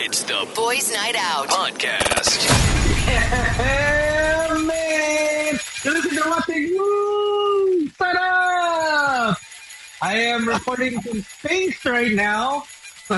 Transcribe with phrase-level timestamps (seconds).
[0.00, 2.46] It's the Boys Night Out podcast.
[3.08, 5.58] Yeah, man!
[5.84, 6.70] Look at the watching!
[6.78, 7.88] Woo!
[7.88, 9.38] Shut up!
[10.00, 12.62] I am reporting from space right now.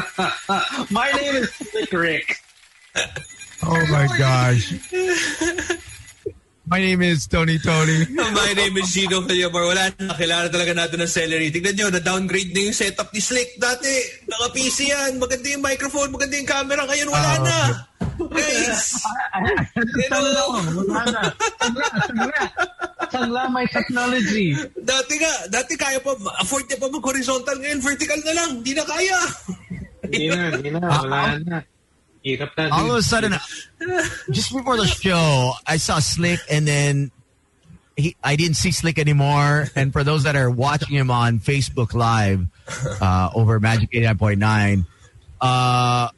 [0.90, 2.36] My name is Slick Rick.
[3.62, 4.72] Oh my gosh.
[6.70, 8.06] My name is Tony Tony.
[8.38, 9.66] My name is Gino Callamar.
[9.66, 10.14] Wala na.
[10.14, 11.50] Kailangan talaga natin ng celery.
[11.50, 13.58] Tignan nyo, na-downgrade na yung setup ni Slick.
[13.58, 13.90] Dati,
[14.30, 15.18] naka-PC yan.
[15.18, 16.86] Maganda yung microphone, maganda yung camera.
[16.86, 17.58] Ngayon, wala Oh, na.
[18.30, 19.02] Guys,
[20.06, 21.22] Sangla, wala na.
[21.58, 22.40] Sangla, sangla.
[23.10, 24.54] Sangla my technology.
[24.78, 27.58] dati nga, dati kaya pa, afford niya pa mag-horizontal.
[27.58, 28.50] Ngayon, vertical na lang.
[28.62, 29.18] Hindi na kaya.
[30.06, 31.58] Hindi na, hindi na, wala na.
[32.72, 33.32] All of a sudden,
[34.30, 37.10] just before the show, I saw Slick and then
[37.96, 39.68] he, I didn't see Slick anymore.
[39.74, 42.46] And for those that are watching him on Facebook Live
[43.00, 44.86] uh, over Magic 89.9,
[45.40, 46.08] uh,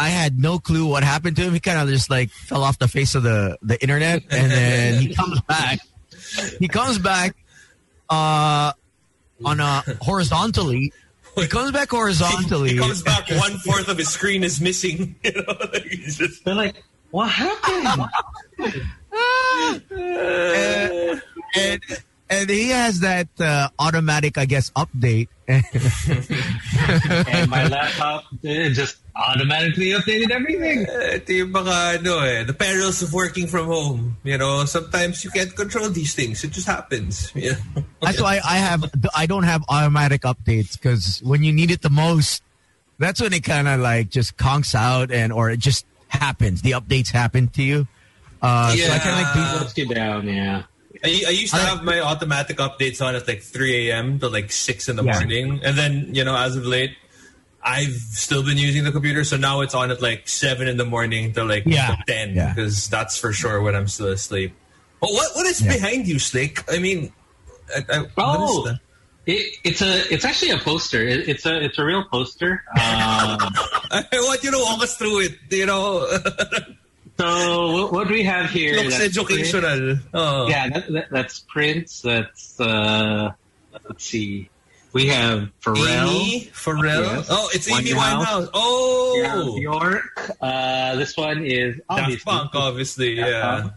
[0.00, 1.54] I had no clue what happened to him.
[1.54, 5.02] He kind of just like fell off the face of the, the internet and then
[5.02, 5.80] he comes back.
[6.60, 7.36] He comes back
[8.08, 8.72] uh,
[9.44, 10.92] on a horizontally.
[11.40, 12.70] He comes back horizontally.
[12.70, 15.16] He comes back, one fourth of his screen is missing.
[15.24, 18.10] You know, like, he's just, They're like, what happened?
[19.90, 21.22] and,
[21.56, 21.82] and
[22.30, 25.28] and he has that uh, automatic, I guess, update.
[25.48, 25.64] and
[27.50, 30.86] my laptop just automatically updated everything.
[30.86, 34.16] Eh, Ito yung mga, ano eh, the perils of working from home.
[34.22, 36.44] You know, sometimes you can't control these things.
[36.44, 37.32] It just happens.
[37.38, 37.82] You know?
[38.00, 41.90] That's why I have I don't have automatic updates because when you need it the
[41.90, 42.42] most,
[42.98, 46.62] that's when it kind of like just conks out and or it just happens.
[46.62, 47.86] The updates happen to you.
[48.40, 49.82] Uh, So I kind of like Yeah.
[49.82, 50.62] you down, yeah.
[51.04, 54.18] I, I used to have my automatic updates on at like 3 a.m.
[54.18, 55.14] to like 6 in the Yeah.
[55.14, 55.60] morning.
[55.62, 56.94] And then, you know, as of late,
[57.68, 59.24] I've still been using the computer.
[59.24, 61.96] So now it's on at like 7 in the morning to like Yeah.
[62.06, 62.54] 10 Yeah.
[62.54, 64.54] because that's for sure when I'm still asleep.
[65.00, 65.74] But what, what is Yeah.
[65.74, 66.64] behind you, Slick?
[66.72, 67.12] I mean,
[67.76, 68.58] I, I, Oh.
[68.66, 68.80] is that?
[69.26, 71.02] It, it's a it's actually a poster.
[71.06, 72.64] It, it's a it's a real poster.
[72.72, 72.80] Um,
[73.92, 75.32] I want you to walk us through it.
[75.50, 76.08] You know,
[77.18, 78.76] so what, what we have here?
[78.76, 79.98] looks that's educational.
[80.14, 80.48] Oh.
[80.48, 82.00] Yeah, that, that, that's Prince.
[82.00, 83.32] That's uh,
[83.86, 84.48] let's see.
[84.98, 86.08] We have Pharrell.
[86.10, 87.02] Amy Pharrell.
[87.04, 87.28] Yes.
[87.30, 88.50] Oh, it's Amy Winehouse.
[88.52, 90.36] Oh, Yeah, Bjork.
[90.40, 93.14] Uh, this one is Daft obviously Punk, obviously.
[93.14, 93.70] Daft Yeah.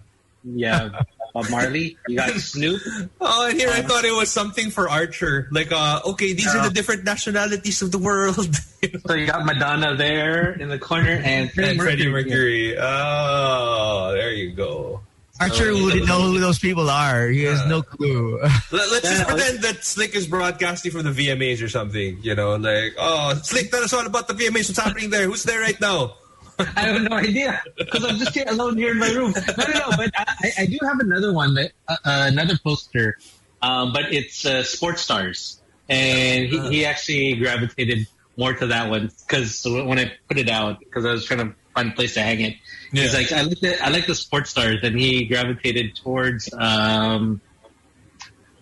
[0.44, 1.04] Yeah,
[1.36, 1.96] Bob Marley.
[2.08, 2.82] You got Snoop.
[3.22, 5.48] Oh, and here I thought it was something for Archer.
[5.52, 8.50] Like, uh, okay, these are the different nationalities of the world.
[8.82, 9.00] You know?
[9.06, 12.70] So you got Madonna there in the corner, and Freddie and Freddie Mercury.
[12.74, 12.78] Mercury.
[12.82, 15.02] Oh, there you go.
[15.42, 17.28] Archer wouldn't know who those people are.
[17.28, 18.40] He has no clue.
[18.72, 22.20] Let, us just pretend that Slick is broadcasting from the VMAs or something.
[22.22, 24.70] You know, like, oh, Slick, tell us all about the VMAs.
[24.70, 25.26] What's happening there?
[25.26, 26.16] Who's there right now?
[26.60, 29.34] I have no idea because I'm just here alone here in my room.
[29.58, 29.98] No, no, no.
[29.98, 33.18] But I, I do have another one that uh, uh, another poster,
[33.64, 35.60] um, but it's uh, Sports Stars,
[35.90, 38.06] and he, he actually gravitated
[38.38, 41.56] more to that one because when I put it out, because I was trying to
[41.74, 42.56] find a place to hang it,
[42.92, 47.42] he's like, I like the I like the Sports Stars, and he gravitated towards um,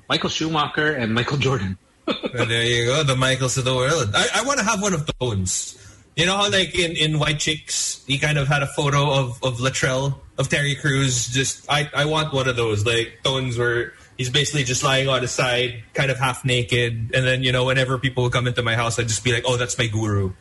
[0.08, 1.78] Michael Schumacher and Michael Jordan.
[2.10, 4.12] And there you go, the Michaels of the world.
[4.16, 5.76] I, I want to have one of those.
[6.16, 9.44] You know how, like in, in White Chicks, he kind of had a photo of
[9.44, 11.28] of Latrell of Terry Crews.
[11.28, 15.22] Just I I want one of those like tones where he's basically just lying on
[15.22, 18.76] his side, kind of half naked, and then you know whenever people come into my
[18.76, 20.34] house, I'd just be like, oh, that's my guru.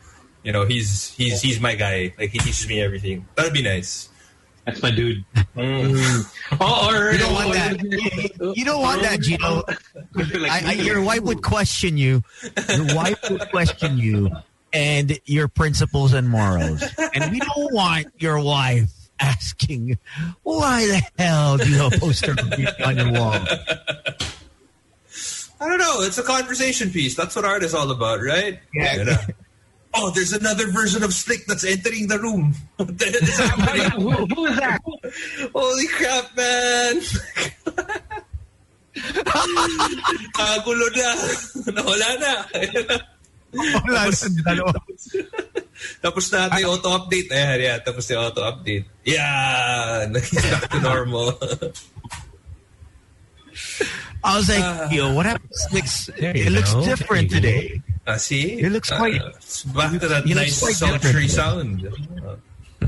[0.43, 2.13] You know, he's he's he's my guy.
[2.17, 3.25] Like he teaches me everything.
[3.35, 4.09] That'd be nice.
[4.65, 5.25] That's my dude.
[5.55, 6.35] Mm.
[6.61, 8.53] Oh, or You don't want that.
[8.55, 9.63] You don't want that, Gino.
[10.49, 12.23] I, I, your wife would question you.
[12.69, 14.31] Your wife would question you
[14.73, 16.83] and your principles and morals.
[17.13, 19.99] And we don't want your wife asking,
[20.43, 22.35] why the hell do you have a poster
[22.83, 23.39] on your wall?
[25.61, 26.01] I don't know.
[26.01, 27.15] It's a conversation piece.
[27.15, 28.59] That's what art is all about, right?
[28.73, 28.95] Yeah.
[28.95, 29.17] You know?
[29.93, 32.53] Oh, there's another version of Slick that's entering the room.
[32.77, 33.89] What the hell is happening?
[33.97, 34.79] who, who is that?
[35.53, 37.01] Holy crap, man!
[40.35, 41.09] Kagulo na.
[41.73, 42.33] Nawala na.
[43.49, 44.77] Wala na sa dalawa.
[46.05, 47.29] tapos na ata yung auto-update.
[47.33, 47.77] Ayan, yeah.
[47.81, 48.85] Tapos yung auto-update.
[49.09, 50.05] Yeah!
[50.11, 51.33] Naging back to normal.
[54.23, 54.87] I was like, ah.
[54.91, 55.49] yo, what happened?
[55.49, 56.83] It looks, There you it looks go.
[56.85, 57.49] different There you go.
[57.49, 57.81] today.
[58.09, 58.59] Ah, see?
[58.59, 61.87] It looks quite- Ah, it's back to that nice quite sultry sound.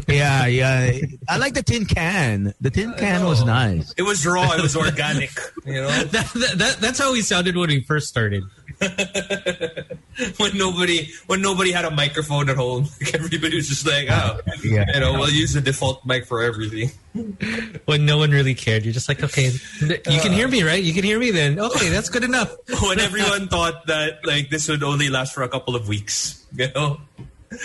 [0.07, 0.97] Yeah, yeah.
[1.29, 2.53] I like the tin can.
[2.59, 3.93] The tin can was nice.
[3.97, 4.51] It was raw.
[4.53, 5.31] It was organic.
[5.65, 5.87] You know?
[6.11, 8.43] That, that, that, that's how we sounded when we first started.
[10.37, 14.39] when nobody when nobody had a microphone at home, like everybody was just like, oh,
[14.63, 14.85] Yeah.
[14.93, 16.91] you know, we'll use the default mic for everything.
[17.85, 18.83] when no one really cared.
[18.83, 19.51] You're just like, okay,
[19.81, 20.81] you can hear me, right?
[20.81, 21.59] You can hear me then.
[21.59, 22.55] Okay, that's good enough.
[22.81, 26.67] when everyone thought that like this would only last for a couple of weeks, you
[26.73, 26.99] know.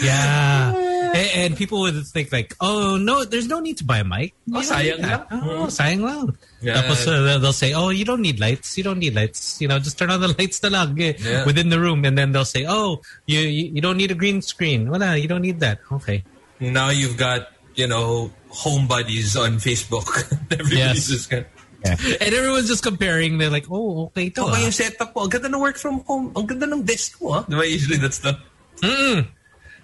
[0.03, 0.75] Yeah.
[1.17, 4.35] And, and people would think like, oh, no, there's no need to buy a mic.
[4.53, 5.25] Oh, sayang lang.
[5.33, 6.37] Oh, sayang lang.
[6.61, 6.83] Yeah.
[6.83, 8.77] Tapos uh, they'll- say, oh, you don't need lights.
[8.77, 9.57] You don't need lights.
[9.63, 11.47] You know, just turn on the lights na lang eh, Yeah.
[11.47, 12.05] within the room.
[12.05, 14.91] And then they'll say, oh, you, you, you don't need a green screen.
[14.91, 15.79] Wala, you don't need that.
[15.91, 16.23] Okay.
[16.61, 20.09] Now you've got you know home buddies on Facebook.
[20.53, 21.09] Everybody's Yes.
[21.09, 21.47] just kind
[21.87, 23.39] And everyone's just comparing.
[23.39, 24.61] They're like, oh, okay, ito Ito ah.
[24.61, 25.23] yung setup mo.
[25.25, 26.33] Ang ganda ng work from home.
[26.37, 27.41] Ang ganda ng desk mo.
[27.41, 27.43] ah.
[27.49, 28.37] Di ba usually that's the...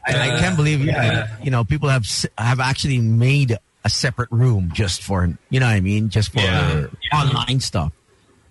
[0.06, 2.04] I, I can't believe yeah, you know people have
[2.38, 6.40] have actually made a separate room just for you know what I mean just for
[6.40, 6.87] Yeah.
[7.12, 7.93] online stuff.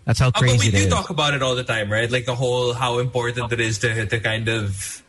[0.05, 0.87] That's how Uh, but crazy we do is.
[0.87, 2.09] talk about it all the time, right?
[2.09, 5.03] Like the whole how important it is to to kind of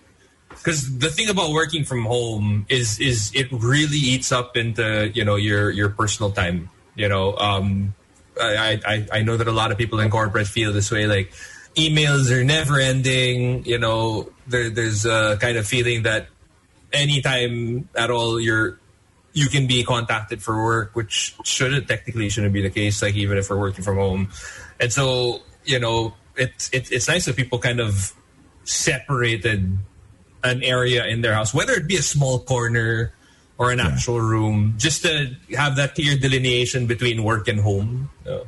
[0.50, 5.24] because the thing about working from home is is it really eats up into you
[5.24, 6.70] know your your personal time.
[6.94, 7.94] You know, um,
[8.40, 11.06] I, I I know that a lot of people in corporate feel this way.
[11.06, 11.32] Like
[11.74, 13.64] emails are never ending.
[13.64, 16.28] You know, there, there's a kind of feeling that
[16.92, 18.78] anytime at all you're
[19.34, 23.02] you can be contacted for work, which shouldn't technically shouldn't be the case.
[23.02, 24.28] Like even if we're working from home,
[24.78, 28.12] and so you know it's it, it's nice that people kind of
[28.64, 29.78] separated
[30.44, 33.12] an area in their house, whether it be a small corner
[33.58, 38.10] or an actual room, just to have that clear delineation between work and home.
[38.24, 38.46] So,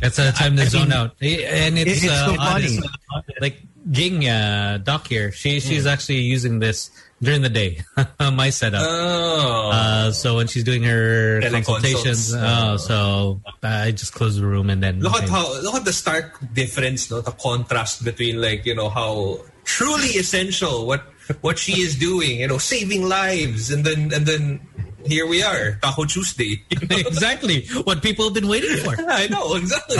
[0.00, 1.10] That's a time to I zone mean, out.
[1.20, 2.78] And it's, it's uh, so funny.
[3.10, 3.40] honest.
[3.40, 3.60] Like
[3.90, 6.90] Ging uh, Doc here, she she's actually using this
[7.22, 7.80] during the day.
[8.20, 8.82] My setup.
[8.84, 14.68] oh, Uh, so when she's doing her consultations, oh, so I just close the room
[14.68, 18.66] and then look at how look at the stark difference, no, the contrast between like
[18.66, 21.06] you know how truly essential what
[21.40, 24.60] what she is doing, you know, saving lives, and then and then
[25.06, 26.62] here we are, Taco Tuesday.
[26.70, 26.96] you know?
[26.96, 28.94] exactly what people have been waiting for.
[29.08, 29.98] I know exactly.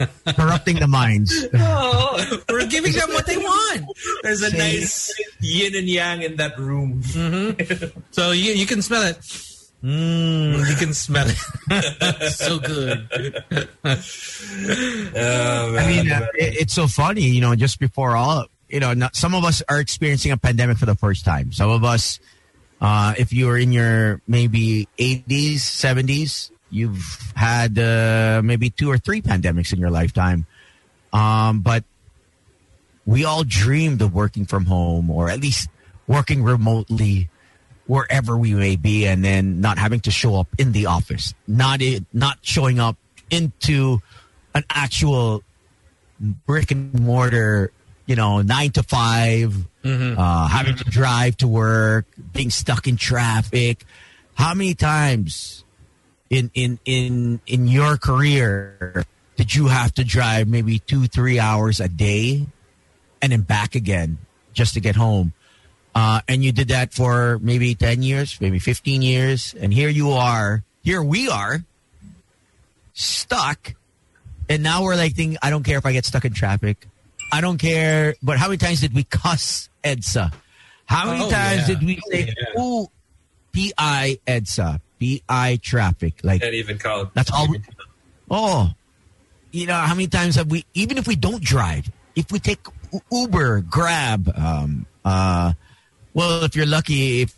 [0.00, 1.46] Uh, corrupting the minds.
[1.54, 3.86] oh, We're giving them what they want.
[4.22, 7.02] there's a nice yin and yang in that room.
[7.02, 8.00] Mm-hmm.
[8.10, 9.18] So you you can smell it.
[9.82, 12.32] Mmm, you can smell it.
[12.32, 13.06] so good.
[15.14, 18.92] Oh, I mean, uh, it, it's so funny, you know, just before all, you know,
[18.92, 21.52] not, some of us are experiencing a pandemic for the first time.
[21.52, 22.18] Some of us,
[22.80, 29.22] uh, if you're in your maybe 80s, 70s, you've had uh, maybe two or three
[29.22, 30.46] pandemics in your lifetime.
[31.12, 31.84] Um, but
[33.06, 35.70] we all dreamed of working from home or at least
[36.06, 37.30] working remotely
[37.86, 41.80] wherever we may be and then not having to show up in the office not
[42.12, 42.98] not showing up
[43.30, 43.98] into
[44.54, 45.42] an actual
[46.20, 47.72] brick and mortar
[48.08, 49.54] you know nine to 5
[50.18, 53.84] uh, having to drive to work being stuck in traffic
[54.34, 55.64] how many times
[56.28, 59.04] in in in in your career
[59.36, 62.44] did you have to drive maybe two three hours a day
[63.22, 64.18] and then back again
[64.52, 65.32] just to get home.
[65.94, 69.54] Uh, and you did that for maybe 10 years, maybe 15 years.
[69.58, 71.64] And here you are, here we are,
[72.92, 73.74] stuck.
[74.48, 76.86] And now we're like thinking, I don't care if I get stuck in traffic.
[77.32, 78.14] I don't care.
[78.22, 80.32] But how many times did we cuss EDSA?
[80.86, 81.74] How many Oh, times yeah.
[81.74, 82.60] did we say, Yeah.
[82.62, 82.86] ooh,
[83.52, 86.14] PI EDSA, PI traffic?
[86.22, 87.12] Like, Can't even count.
[87.14, 87.48] that's all.
[87.48, 87.60] We,
[88.30, 88.70] oh,
[89.52, 90.64] you know how many times have we?
[90.74, 92.60] Even if we don't drive, if we take
[93.12, 95.52] Uber, Grab, um, uh,
[96.14, 97.34] well, if you're lucky, if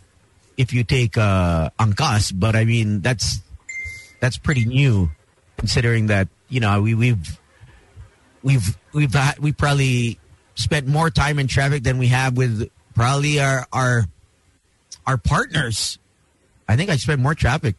[0.57, 3.39] if you take uh, Angkas, but I mean that's
[4.19, 5.09] that's pretty new,
[5.57, 7.39] considering that you know we we've
[8.43, 10.19] we've we've had, we probably
[10.55, 14.05] spent more time in traffic than we have with probably our our
[15.07, 15.97] our partners.
[16.67, 17.75] I think I spent more traffic,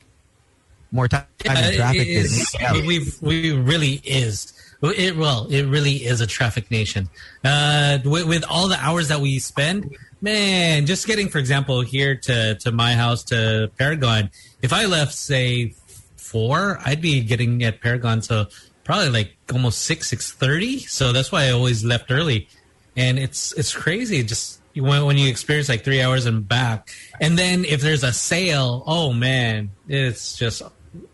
[0.90, 2.08] more time in Uh, traffic.
[2.08, 4.52] is, than, we've we really is.
[4.82, 7.08] It well, it really is a traffic nation.
[7.44, 12.16] Uh, with, with all the hours that we spend, man, just getting, for example, here
[12.16, 14.30] to to my house to Paragon.
[14.60, 15.74] If I left, say
[16.16, 18.46] four, I'd be getting at Paragon, so
[18.84, 20.80] probably like almost six six thirty.
[20.80, 22.48] So that's why I always left early,
[22.96, 24.22] and it's it's crazy.
[24.22, 28.12] Just when when you experience like three hours and back, and then if there's a
[28.12, 30.62] sale, oh man, it's just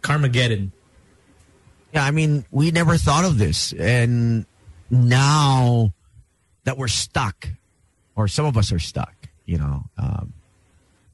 [0.02, 0.70] Carmageddon.
[1.92, 3.72] Yeah, I mean, we never thought of this.
[3.72, 4.44] And
[4.90, 5.94] now
[6.64, 7.48] that we're stuck,
[8.14, 9.14] or some of us are stuck,
[9.46, 10.34] you know, um,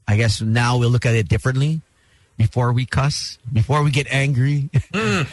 [0.07, 1.81] I guess now we'll look at it differently
[2.37, 4.69] before we cuss, before we get angry.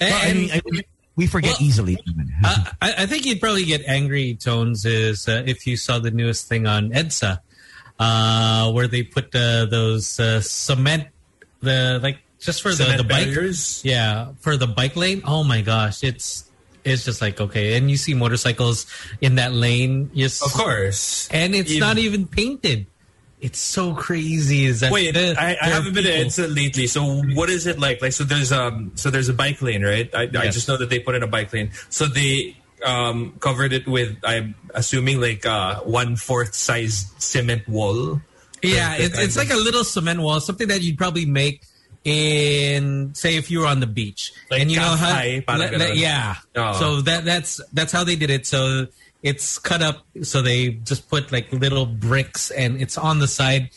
[0.00, 0.82] And, I mean, I-
[1.16, 1.96] we forget Well, easily.
[2.42, 2.66] I,
[2.98, 6.66] I think you'd probably get angry, Tones, is uh, if you saw the newest thing
[6.66, 7.38] on EDSA,
[8.00, 11.06] uh, where they put uh, those uh, cement,
[11.60, 13.80] the like just for the, Cement the bike, barriers?
[13.84, 15.22] yeah, for the bike lane.
[15.24, 16.50] Oh my gosh, it's
[16.82, 18.86] it's just like okay, and you see motorcycles
[19.20, 21.28] in that lane, yes, Of course.
[21.30, 22.86] and it's Even- not even painted.
[23.44, 24.64] It's so crazy.
[24.64, 26.86] Is that Wait, I, I haven't been to EDSA lately.
[26.86, 27.04] So
[27.36, 28.00] what is it like?
[28.00, 30.08] Like, so there's um, so there's a bike lane, right?
[30.14, 31.70] I, I just know that they put in a bike lane.
[31.90, 38.22] So they um covered it with, I'm assuming like uh one fourth size cement wall.
[38.62, 41.60] Yeah, it's, it's kind like a little cement wall, something that you'd probably make
[42.04, 45.72] in, say, if you were on the beach, Like and you know how, high, parang
[45.72, 46.36] le- le- yeah.
[46.56, 46.72] Oh.
[46.78, 48.46] So that that's that's how they did it.
[48.46, 48.86] So
[49.24, 53.70] it's cut up, so they just put like little bricks, and it's on the side.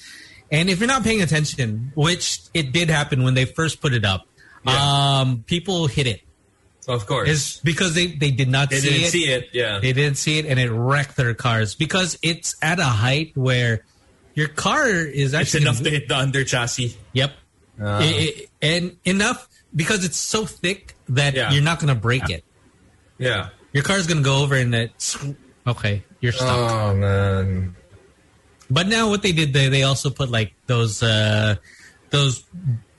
[0.52, 4.06] And if you're not paying attention, which it did happen when they first put it
[4.06, 4.28] up,
[4.66, 4.76] Yeah.
[5.22, 6.22] um, people hit it.
[6.88, 7.28] Of course.
[7.30, 8.82] It's because they they did not see it.
[8.82, 9.12] they see didn't it.
[9.12, 9.50] see it.
[9.54, 9.80] Yeah.
[9.80, 13.84] They didn't see it, and it wrecked their cars because it's at a height where
[14.36, 16.96] your car is it's actually enough to hit the under chassis.
[17.14, 17.32] Yep.
[17.82, 18.00] Ah.
[18.00, 21.52] I- I- and enough because it's so thick that Yeah.
[21.52, 22.44] you're not going to break it.
[23.18, 23.50] Yeah.
[23.74, 25.18] Your car's going to go over and it's
[25.66, 26.72] okay, you're stuck.
[26.72, 27.76] Oh man.
[28.70, 31.56] but now what they did, they they also put like those uh
[32.10, 32.44] those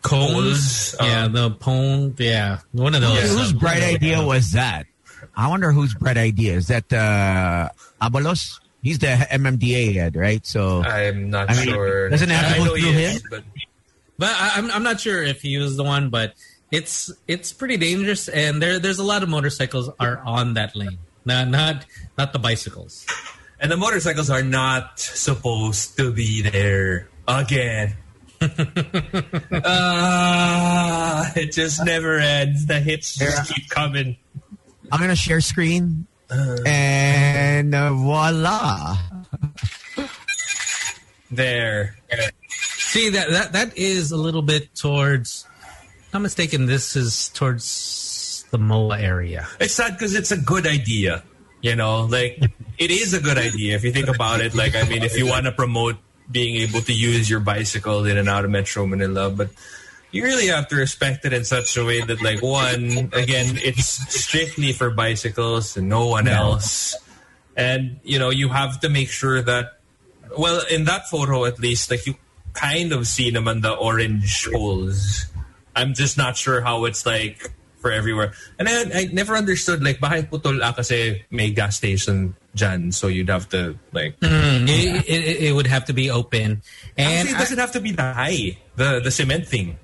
[0.03, 0.95] cones.
[0.95, 2.15] Poles, uh, yeah, the pone.
[2.19, 3.21] Yeah, one of those.
[3.23, 4.87] Whose whose bright idea was that?
[5.37, 6.93] I wonder whose bright idea is that.
[6.93, 7.71] Uh,
[8.01, 10.45] Abalos, he's the MMDA head, right?
[10.47, 12.09] So I'm not I mean, sure.
[12.09, 13.21] doesn't it have to I go through him?
[13.31, 13.45] But
[14.19, 16.35] But I, I'm I'm not sure if he was the one, but
[16.71, 20.99] it's it's pretty dangerous, and there there's a lot of motorcycles are on that lane.
[21.25, 23.07] Not not not the bicycles.
[23.61, 27.95] and the motorcycles are not supposed to be there again.
[29.65, 32.67] Ah, it just never ends.
[32.67, 34.17] The hits just keep coming.
[34.93, 38.97] I'm gonna share screen, and uh, voila.
[41.31, 41.97] There.
[42.79, 45.47] See that that that is a little bit towards.
[46.13, 46.67] Not mistaken.
[46.67, 49.47] This is towards the MOA area.
[49.61, 51.23] It's sad because it's a good idea.
[51.61, 52.39] You know, like
[52.79, 54.55] it is a good idea if you think about it.
[54.55, 55.97] Like, I mean, if you want to promote
[56.31, 59.51] being able to use your bicycle in and out of Metro Manila, but
[60.11, 63.87] you really have to respect it in such a way that, like, one, again, it's
[63.87, 66.97] strictly for bicycles and no one else.
[67.57, 69.81] And, you know, you have to make sure that,
[70.37, 72.15] well, in that photo at least, like, you
[72.55, 75.27] kind of see naman the orange holes.
[75.79, 78.35] I'm just not sure how it's like for everywhere.
[78.59, 83.07] And I, I never understood, like, bakit putol ah kasi may gas station dyan, so
[83.07, 84.19] you'd have to, like...
[84.21, 86.63] It, it, it would have to be open,
[86.99, 89.79] and Actually, it doesn't have to be the high, the the cement thing.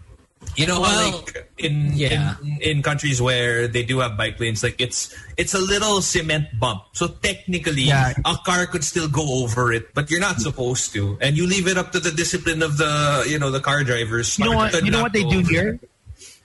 [0.57, 2.37] You know, Well, like in, yeah.
[2.43, 6.47] in in countries where they do have bike lanes, like it's it's a little cement
[6.59, 6.83] bump.
[6.93, 8.15] So technically, Yeah.
[8.25, 11.19] a car could still go over it, but you're not supposed to.
[11.21, 14.39] And you leave it up to the discipline of the you know the car drivers.
[14.39, 14.73] You know what?
[14.85, 15.81] You know what they do here?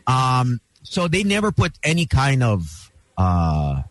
[0.07, 3.83] Um, so they never put any kind of uh,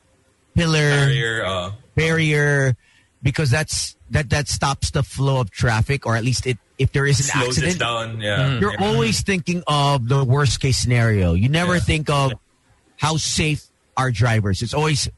[0.54, 2.76] pillar Barrier, uh, barrier
[3.22, 7.06] because that's that that stops the flow of traffic or at least it if there
[7.06, 8.20] is an slows accident down.
[8.20, 8.60] Yeah, hmm.
[8.60, 11.34] you're always thinking of the worst case scenario.
[11.34, 11.80] You never Yeah.
[11.80, 12.32] think of
[12.96, 14.62] how safe are drivers.
[14.62, 15.08] It's always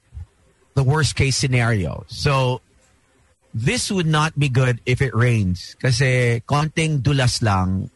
[0.74, 2.04] the worst case scenario.
[2.08, 2.62] So
[3.52, 5.76] this would not be good if it rains.
[5.80, 7.90] Kasi konting dulas lang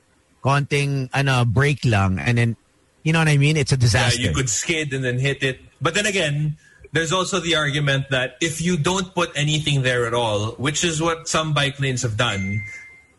[0.44, 2.56] konting ano break lang and then
[3.02, 3.56] you know what I mean?
[3.56, 4.20] It's a Yeah, disaster.
[4.20, 5.60] you could skid and then hit it.
[5.80, 6.56] But then again,
[6.94, 11.02] there's also the argument that if you don't put anything there at all, which is
[11.02, 12.62] what some bike lanes have done,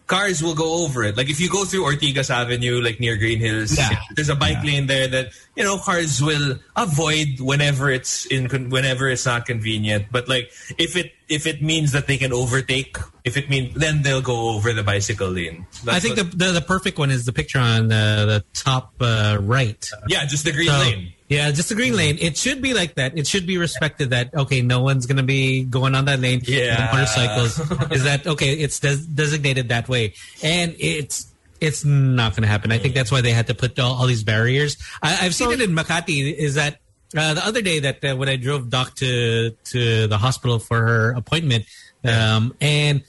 [0.07, 1.17] cars will go over it.
[1.17, 3.89] Like if you go through Ortigas Avenue, like near Green Hills, Yeah.
[4.15, 9.09] there's a bike lane there that you know cars will avoid whenever it's in whenever
[9.09, 10.05] it's not convenient.
[10.11, 14.03] But like if it if it means that they can overtake, if it means then
[14.03, 15.65] they'll go over the bicycle lane.
[15.89, 19.37] I think the, the the perfect one is the picture on the, the top uh,
[19.41, 19.83] right.
[20.07, 21.13] yeah, just the green So, lane.
[21.27, 22.17] Yeah, just the green lane.
[22.21, 23.17] It should be like that.
[23.17, 26.41] It should be respected that okay, no one's gonna be going on that lane.
[26.45, 26.89] Yeah.
[26.93, 27.59] Motorcycles
[27.91, 28.53] is that okay?
[28.53, 30.13] It's des- designated that way,
[30.43, 32.71] and it's it's not gonna happen.
[32.71, 34.77] I think that's why they had to put all, all these barriers.
[35.01, 36.31] I, I've seen it in Makati.
[36.31, 36.77] Is that
[37.17, 40.79] uh, the other day that uh, when I drove Doc to to the hospital for
[40.79, 41.65] her appointment,
[42.03, 43.03] um, and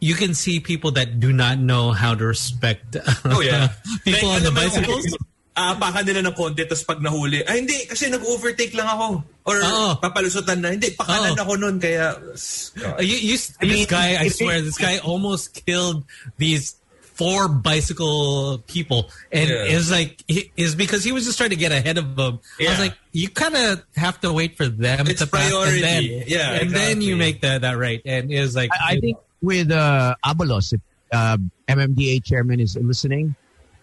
[0.00, 3.68] you can see people that do not know how to respect Oh yeah.
[4.04, 5.16] people on the bicycles.
[5.54, 9.22] Aapakan nila ng konti tapos pag nahuli, ay hindi kasi nag-overtake lang ako.
[9.46, 9.88] Or Oo.
[10.02, 11.42] papalusutan na, hindi, pakanan Oo.
[11.46, 12.18] ako nun kaya...
[12.18, 16.02] Uh, you, you, this mean, guy, I swear, this guy almost killed
[16.42, 16.74] these
[17.14, 19.70] four bicycle people, and Yeah.
[19.70, 22.42] it was like it is because he was just trying to get ahead of them.
[22.58, 25.78] I was like, you kind of have to wait for them It's to pass, priority.
[25.78, 28.02] and then Yeah, and then you make that that right.
[28.02, 30.80] And it was like, I, I think with uh, Abalos, if
[31.14, 31.38] uh,
[31.70, 33.36] MMDA chairman is listening,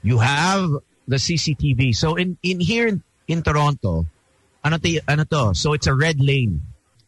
[0.04, 0.68] you have
[1.08, 1.96] the CCTV.
[1.96, 4.06] So in, in here in, in Toronto,
[4.64, 5.56] ano to, ano to?
[5.56, 6.62] So it's a red lane.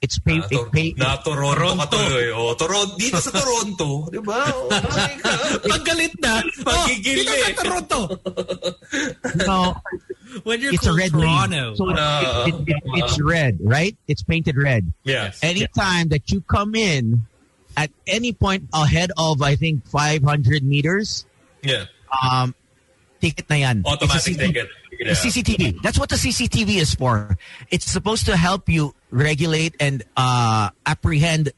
[0.04, 2.28] It's pay, Na, it pay, na Toronto, ka tuloy.
[2.36, 4.44] Oh, Toronto, dito sa Toronto, di ba?
[4.52, 5.64] Oh, my God.
[5.64, 7.56] pag galit na, oh, dito eh.
[7.56, 8.00] sa Toronto.
[9.40, 9.76] you know,
[10.44, 11.72] When you're it's a red Toronto.
[11.72, 11.76] lane.
[11.78, 13.96] So it, Uh, it, it, it's red, right?
[14.10, 14.92] It's painted red.
[15.08, 15.40] Yes.
[15.42, 17.22] Anytime that you come in
[17.78, 21.24] at any point ahead of, I think, 500 meters,
[21.64, 21.86] Yeah.
[22.12, 22.56] um,
[23.24, 23.88] ticket na yan.
[23.88, 24.68] Automatic ticket.
[25.00, 25.16] Yeah.
[25.16, 25.80] CCTV.
[25.82, 27.40] That's what the CCTV is for.
[27.72, 31.56] It's supposed to help you regulate and uh, apprehend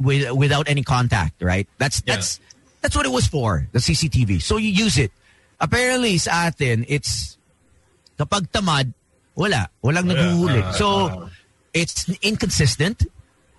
[0.00, 1.68] without any contact, right?
[1.78, 2.16] That's Yeah.
[2.16, 2.40] that's
[2.80, 4.40] that's what it was for, the CCTV.
[4.42, 5.12] So you use it.
[5.60, 7.36] Apparently sa atin, it's
[8.18, 8.92] kapag tamad,
[9.36, 9.68] wala.
[9.84, 10.16] Walang Wala.
[10.16, 10.60] naghuhuli.
[10.64, 10.88] Ah, so
[11.72, 13.04] it's inconsistent.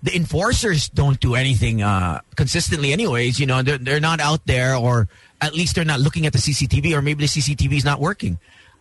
[0.05, 3.39] The enforcers don't do anything uh, consistently anyways.
[3.39, 5.07] You know, they're, they're not out there or
[5.41, 8.39] at least they're not looking at the CCTV or maybe the CCTV is not working.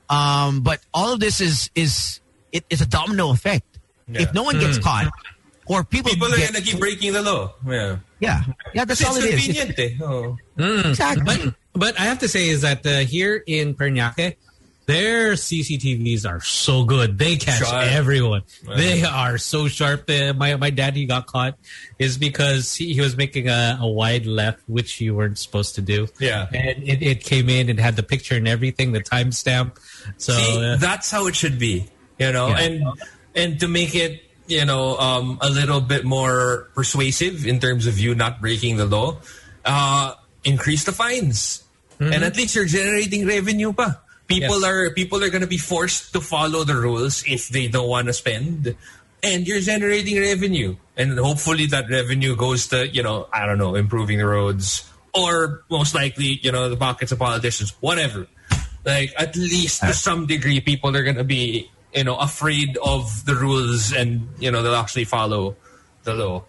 [0.09, 2.21] Um, but all of this is is
[2.53, 3.67] it is a domino effect.
[4.09, 4.23] Yeah.
[4.23, 5.11] If no one gets caught
[5.67, 7.55] or people, People are gonna keep breaking the law.
[7.67, 7.97] Yeah.
[8.21, 8.43] yeah,
[8.75, 9.49] yeah, that's It's all it is.
[9.49, 10.05] It's- convenient eh.
[10.05, 10.37] Oh.
[10.91, 11.25] exactly.
[11.25, 14.37] But but I have to say is that uh, here in Parañaque,
[14.87, 17.19] their CCTVs are so good.
[17.19, 17.87] They catch Sharp.
[17.91, 18.43] everyone.
[18.77, 20.09] They are so sharp.
[20.09, 21.57] My my daddy got caught
[21.99, 25.81] is because he, he was making a, a wide left, which you weren't supposed to
[25.83, 26.09] do.
[26.21, 26.49] Yeah.
[26.53, 29.77] and it, it came in and had the picture and everything, the timestamp.
[30.19, 31.87] So See, uh, that's how it should be,
[32.19, 32.59] you know, Yeah.
[32.61, 32.85] and
[33.35, 37.99] and to make it, you know, um, a little bit more persuasive in terms of
[37.99, 39.17] you not breaking the law,
[39.65, 40.13] uh,
[40.45, 41.65] increase the fines,
[41.99, 44.01] and at least you're generating revenue pa.
[44.35, 44.71] People Yes.
[44.71, 48.07] are people are going to be forced to follow the rules if they don't want
[48.09, 48.75] to spend,
[49.23, 53.75] and you're generating revenue, and hopefully that revenue goes to you know I don't know
[53.75, 58.27] improving the roads or most likely you know the pockets of politicians, whatever.
[58.85, 63.25] Like at least to some degree people are going to be you know afraid of
[63.25, 65.57] the rules and you know they'll actually follow
[66.03, 66.45] the law.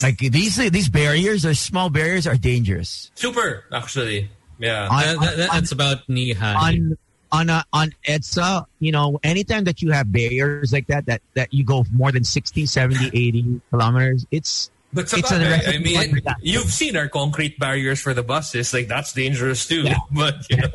[0.00, 3.10] Like these these barriers, or small barriers, are dangerous.
[3.16, 6.54] super actually yeah On- that, that- that's about knee high.
[6.54, 6.96] on
[7.30, 11.52] on a, on EDSA, you know, anytime that you have barriers like that, that that
[11.52, 16.72] you go more than 60, 70, 80 kilometers, it's but it's a I mean you've
[16.72, 19.96] seen our concrete barriers for the buses like that's dangerous too Yeah.
[20.10, 20.68] but you know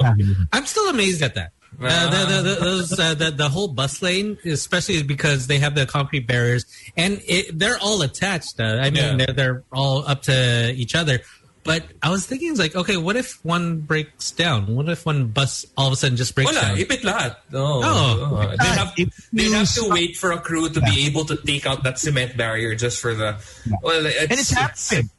[0.52, 1.54] I'm still amazed at that.
[1.82, 5.74] Uh, the, the, the, those, uh, the, the whole bus lane, especially because they have
[5.74, 6.66] the concrete barriers,
[6.96, 8.60] and it, they're all attached.
[8.60, 9.26] Uh, I mean, Yeah.
[9.26, 11.22] they're, they're all up to each other.
[11.64, 14.76] But I was thinking, it's like, okay, what if one breaks down?
[14.76, 16.78] What if one bus all of a sudden just breaks Wala, down?
[16.78, 17.38] ipit lahat.
[17.54, 18.30] Oh, Oh.
[18.36, 18.56] oh.
[18.60, 21.38] They have, If they you have to wait for a crew to be able to
[21.38, 23.38] take out that cement barrier just for the.
[23.82, 25.10] Well, it's, and it's happening.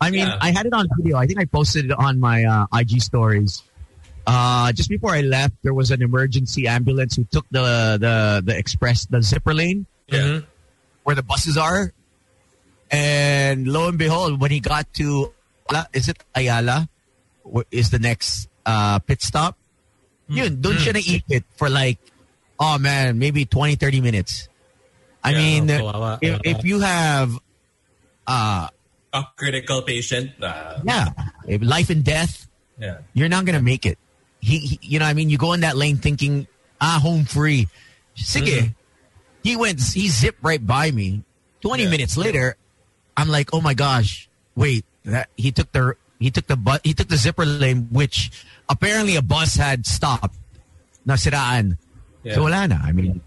[0.00, 0.36] I mean, Yeah.
[0.38, 1.16] I had it on video.
[1.16, 3.62] I think I posted it on my uh, IG stories.
[4.26, 8.58] Uh, just before I left, there was an emergency ambulance who took the the the
[8.58, 10.40] express the zipper lane Yeah.
[11.04, 11.92] Where the buses are,
[12.90, 15.32] and lo and behold, when he got to
[15.92, 16.88] is it Ayala,
[17.70, 19.56] is the next uh, pit stop.
[20.28, 21.98] Yun, doon siya naipit for like,
[22.58, 24.48] oh man, maybe 20, 30 minutes.
[25.22, 26.40] I Yeah, mean, kawawa, if, kawawa.
[26.44, 27.30] if you have
[28.26, 28.68] uh,
[29.12, 30.32] A critical patient.
[30.42, 31.08] Uh, yeah,
[31.46, 32.46] if life and death,
[32.78, 32.98] yeah.
[33.14, 33.98] you're not gonna make it.
[34.40, 36.46] He, he you know, what I mean, you go in that lane thinking,
[36.80, 37.68] ah, home free.
[38.18, 38.74] Sige,
[39.42, 41.22] he went, he zipped right by me.
[41.62, 41.90] Twenty Yeah.
[41.90, 42.56] minutes later,
[43.16, 46.92] I'm like, oh my gosh, wait, that he took the he took the bu- he
[46.94, 48.30] took the zipper lane, which
[48.68, 50.36] apparently a bus had stopped.
[51.06, 51.78] Nasiraan.
[52.24, 52.34] Yeah.
[52.34, 52.78] So wala na.
[52.82, 53.20] I mean,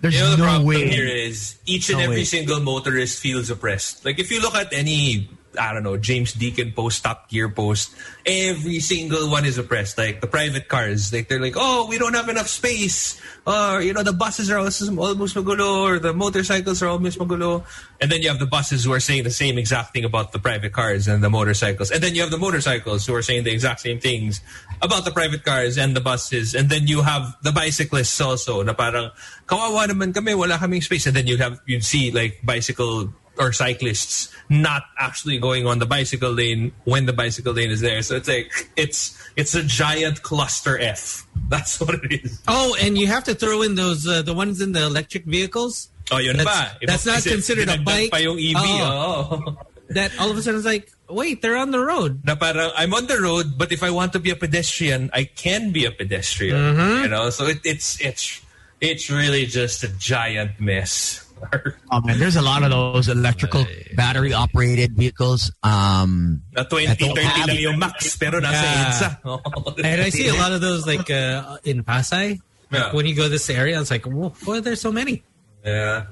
[0.00, 0.88] there's You know, the no problem way.
[0.88, 2.24] here is each and No every way.
[2.24, 4.04] single motorist feels oppressed.
[4.04, 7.94] Like if you look at any, I don't know, James Deakin post, Top Gear post,
[8.24, 9.98] every single one is oppressed.
[9.98, 13.92] Like the private cars, like they're like, oh, we don't have enough space, or you
[13.92, 17.64] know, the buses are almost, almost magulo, or the motorcycles are almost magulo.
[18.00, 20.38] And then you have the buses who are saying the same exact thing about the
[20.38, 21.90] private cars and the motorcycles.
[21.90, 24.40] And then you have the motorcycles who are saying the exact same things
[24.82, 26.54] about the private cars and the buses.
[26.54, 29.10] And then you have the bicyclists also na parang
[29.46, 31.06] kawawa naman kami, wala kaming space.
[31.06, 35.86] And then you have you'd see like bicycle or cyclists not actually going on the
[35.86, 38.02] bicycle lane when the bicycle lane is there.
[38.02, 41.26] So it's like it's it's a giant cluster F.
[41.48, 42.42] That's what it is.
[42.48, 45.90] Oh, and you have to throw in those uh, the ones in the electric vehicles.
[46.10, 46.78] Oh, yun That's- pa.
[46.86, 48.10] that's not considered a bike.
[48.10, 48.54] Pa yung EV.
[48.56, 49.42] Oh.
[49.46, 49.56] Oh.
[49.90, 52.26] That all of a sudden is like, wait, they're on the road.
[52.26, 55.30] Na parang, I'm on the road, but if I want to be a pedestrian, I
[55.30, 56.56] can be a pedestrian.
[56.56, 57.02] Mm-hmm.
[57.04, 58.42] You know, so it, it's it's
[58.80, 61.25] it's really just a giant mess.
[61.92, 65.52] Oh man, there's a lot of those electrical battery operated vehicles.
[65.62, 68.90] Um, Na 20, don't 30 have lang yung max, pero nasa Yeah.
[68.90, 69.84] EDSA.
[69.84, 72.40] And I see a lot of those like uh, in Pasay.
[72.72, 72.90] Yeah.
[72.92, 75.22] When you go to this area, it's like, whoa, why are there so many?
[75.64, 76.06] yeah.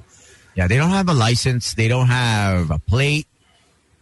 [0.54, 1.74] yeah, they don't have a license.
[1.74, 3.26] They don't have a plate.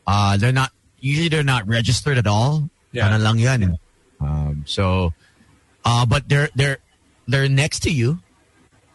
[0.06, 2.68] Uh, they're not usually they're not registered at all.
[2.92, 3.08] Yeah.
[3.08, 3.78] Ano lang yan.
[4.20, 5.14] Um, so,
[5.84, 6.78] uh, but they're they're
[7.26, 8.20] they're next to you,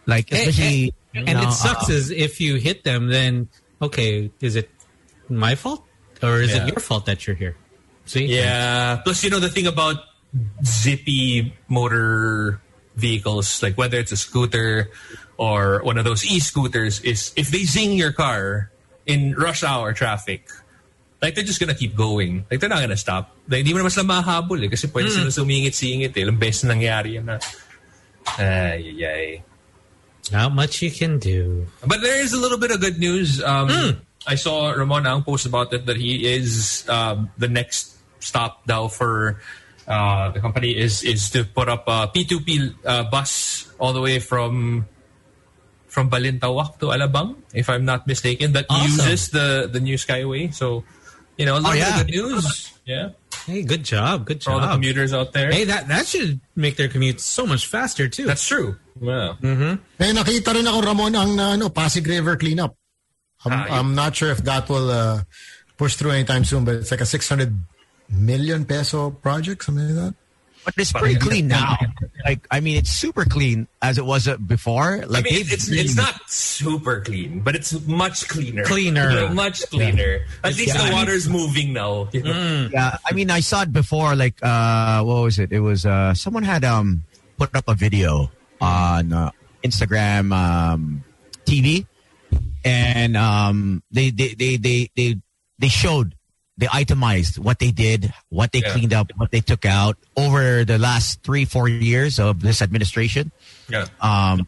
[0.06, 0.94] like And, especially.
[1.18, 3.50] And, you know, it sucks uh, is if you hit them, then
[3.82, 4.70] okay, is it
[5.30, 5.84] my fault
[6.22, 6.66] or is Yeah.
[6.66, 7.56] it your fault that you're here?
[8.06, 8.98] See, Yeah.
[9.04, 9.98] Plus, you know, the thing about
[10.64, 12.60] zippy motor
[12.96, 14.90] vehicles, like whether it's a scooter
[15.38, 18.72] or one of those e-scooters, is if they zing your car
[19.06, 20.50] in rush hour traffic,
[21.22, 22.46] like they're just gonna keep going.
[22.50, 23.36] Like they're not gonna stop.
[23.48, 24.70] Like, hindi mo naman sila mahabol eh.
[24.70, 26.22] Kasi pwede sila sumingit-singit eh.
[26.26, 27.38] Ilang beses nangyari yan na.
[28.38, 29.30] Ay, ay, ay.
[30.32, 31.68] Not much you can do.
[31.86, 33.42] But there is a little bit of good news.
[33.44, 38.62] Um, I saw Ramon Ang post about it that he is um, the next stop
[38.68, 39.40] now for
[39.88, 44.20] uh, the company is is to put up a P2P uh, bus all the way
[44.20, 44.86] from
[45.88, 48.86] from Balintawak to Alabang, if I'm not mistaken, that Awesome.
[48.86, 50.54] uses the the new Skyway.
[50.54, 50.84] So,
[51.38, 52.04] you know, a little yeah.
[52.04, 52.74] bit of good news.
[52.86, 53.10] Yeah,
[53.48, 55.52] Hey, good job, good for all the commuters out there.
[55.52, 58.26] Hey, that that should make their commute so much faster too.
[58.26, 58.76] That's true.
[59.02, 59.36] Yeah.
[60.00, 62.76] Eh, nakita rin ako, Ramon, ang uh, ano, Pasig River cleanup.
[63.46, 65.22] I'm, Ah, I'm not sure if that will uh,
[65.78, 67.54] push through anytime soon, but it's like a 600
[68.10, 70.16] million peso project, something like that.
[70.68, 71.78] but it's pretty clean now.
[72.26, 75.00] Like, I mean, it's super clean as it was uh, before.
[75.00, 78.66] I mean, it's really- it's not super clean, but it's much cleaner.
[78.68, 79.32] Cleaner.
[79.32, 80.28] Like, much cleaner.
[80.44, 80.90] At least Yeah.
[80.90, 82.10] the water's moving now.
[82.12, 82.68] you know?
[82.74, 84.12] Yeah, I mean, I saw it before.
[84.20, 85.54] Like, uh, what was it?
[85.56, 87.06] It was uh, someone had um
[87.40, 88.28] put up a video
[88.62, 89.32] on uh,
[89.64, 91.04] Instagram um,
[91.46, 91.86] TV,
[92.66, 95.16] and um, they, they they they they
[95.60, 96.16] they showed
[96.58, 98.72] they itemized what they did, what they Yeah.
[98.72, 103.32] cleaned up, what they took out over the last three four years of this administration.
[103.70, 103.86] Yeah.
[104.02, 104.48] Um,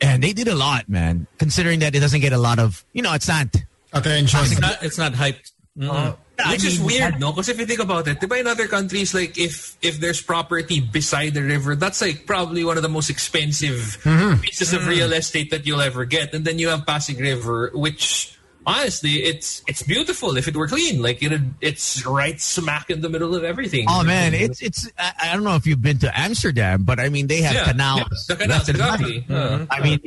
[0.00, 1.26] and they did a lot, man.
[1.38, 3.46] Considering that it doesn't get a lot of, you know, it's not.
[3.92, 4.40] Attention.
[4.42, 5.52] It's not it's not hyped.
[5.78, 6.16] Mm.
[6.36, 7.30] Which I is weird, no?
[7.30, 11.34] Because if you think about it, in other countries, like if if there's property beside
[11.34, 14.40] the river, that's like probably one of the most expensive mm-hmm.
[14.40, 14.90] pieces of mm-hmm.
[14.90, 16.34] real estate that you'll ever get.
[16.34, 21.02] And then you have Pasig River, which honestly, it's it's beautiful if it were clean.
[21.02, 23.86] Like it, it's right smack in the middle of everything.
[23.88, 24.90] Oh man, it's it's.
[24.98, 28.26] I, don't know if you've been to Amsterdam, but I mean they have yeah, canals.
[28.28, 29.00] yeah, the canals, left and right.
[29.00, 29.26] exactly.
[29.30, 29.66] Uh-huh.
[29.70, 30.00] I mean,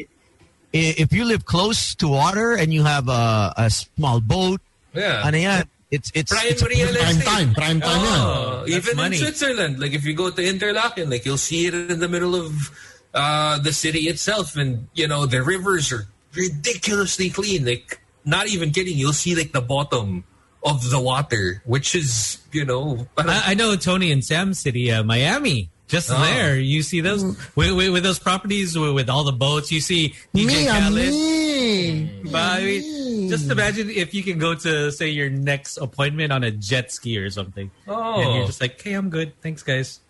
[0.74, 4.62] if you live close to water and you have a, a small boat,
[4.94, 5.24] Yeah.
[5.24, 7.26] ano yan, it's it's, Prime it's real prime estate.
[7.26, 7.91] time, prime time.
[8.04, 9.17] Oh, That's even money.
[9.17, 12.36] in Switzerland, like if you go to Interlaken, like you'll see it in the middle
[12.36, 12.52] of
[13.13, 17.65] uh, the city itself, and you know the rivers are ridiculously clean.
[17.65, 20.26] Like not even kidding, you'll see like the bottom
[20.63, 23.08] of the water, which is you know.
[23.17, 25.69] I, I know Tony and Sam City, uh, Miami.
[25.88, 26.19] Just Oh.
[26.19, 27.23] there, you see those
[27.56, 29.71] with, with, with those properties with, with all the boats.
[29.71, 31.13] You see DJ Me, Khaled.
[31.13, 32.21] me.
[32.32, 36.43] But I mean, just imagine if you can go to say your next appointment on
[36.43, 38.19] a jet ski or something, Oh.
[38.21, 40.02] and you're just like, "Hey, I'm good, thanks, guys."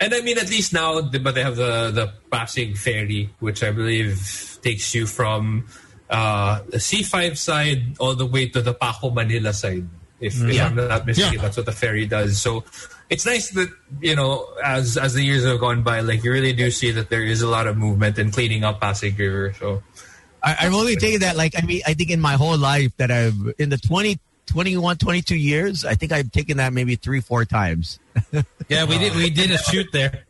[0.00, 3.70] And I mean, at least now, but they have the the Pasig ferry, which I
[3.70, 5.66] believe takes you from
[6.08, 9.86] uh, the C5 side all the way to the Paco Manila side.
[10.20, 11.42] If, if I'm not mistaken, Yeah.
[11.42, 12.40] that's what the ferry does.
[12.40, 12.64] So
[13.10, 13.68] it's nice that
[14.00, 17.10] you know, as as the years have gone by, like you really do see that
[17.10, 19.54] there is a lot of movement and cleaning up Pasig River.
[19.58, 19.82] So
[20.42, 23.10] I, I've only taken that like I mean I think in my whole life that
[23.10, 27.44] I've in the 20, 21, 22 years I think I've taken that maybe three four
[27.44, 27.98] times.
[28.68, 30.24] Yeah, we did we did a shoot there.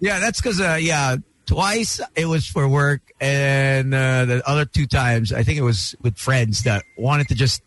[0.00, 4.86] Yeah, that's because uh, yeah, twice it was for work, and uh, the other two
[4.86, 7.62] times I think it was with friends that wanted to just,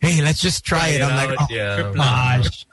[0.00, 1.02] hey, let's just try it.
[1.02, 1.92] I'm like, oh, yeah.
[1.94, 2.66] gosh.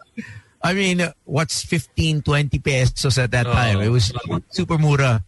[0.64, 3.78] I mean, what's 15, 20 pesos at that time?
[3.78, 3.82] Oh.
[3.82, 4.14] It was
[4.50, 5.24] super mura.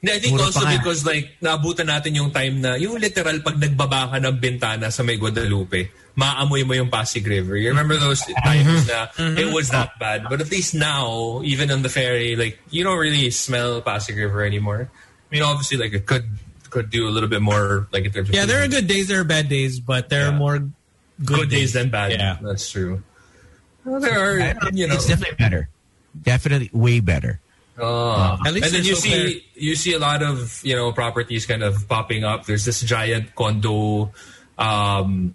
[0.00, 3.58] And I think Mura also because like naabutan natin yung time na yung literal pag
[3.58, 7.58] nagbaba ka ng bintana sa may Guadalupe, maamoy mo yung Pasig River.
[7.58, 8.46] You remember those mm-hmm.
[8.46, 9.54] times na it mm-hmm.
[9.54, 10.30] was that bad.
[10.30, 14.46] But at least now, even on the ferry, like you don't really smell Pasig River
[14.46, 14.86] anymore.
[14.86, 16.30] I mean, obviously, like it could
[16.70, 19.08] could do a little bit more, like in terms of Yeah, there are good days,
[19.08, 20.62] there are bad days, but there are more
[21.24, 22.12] good days than bad.
[22.12, 22.38] Yeah.
[22.40, 23.02] that's true.
[23.88, 25.68] Well, there are, you know, It's definitely better.
[26.20, 27.40] Definitely way better.
[27.78, 28.36] Oh.
[28.44, 29.40] At least and then you so see clear.
[29.54, 32.44] you see a lot of you know properties kind of popping up.
[32.44, 34.10] There's this giant condo,
[34.58, 35.34] um,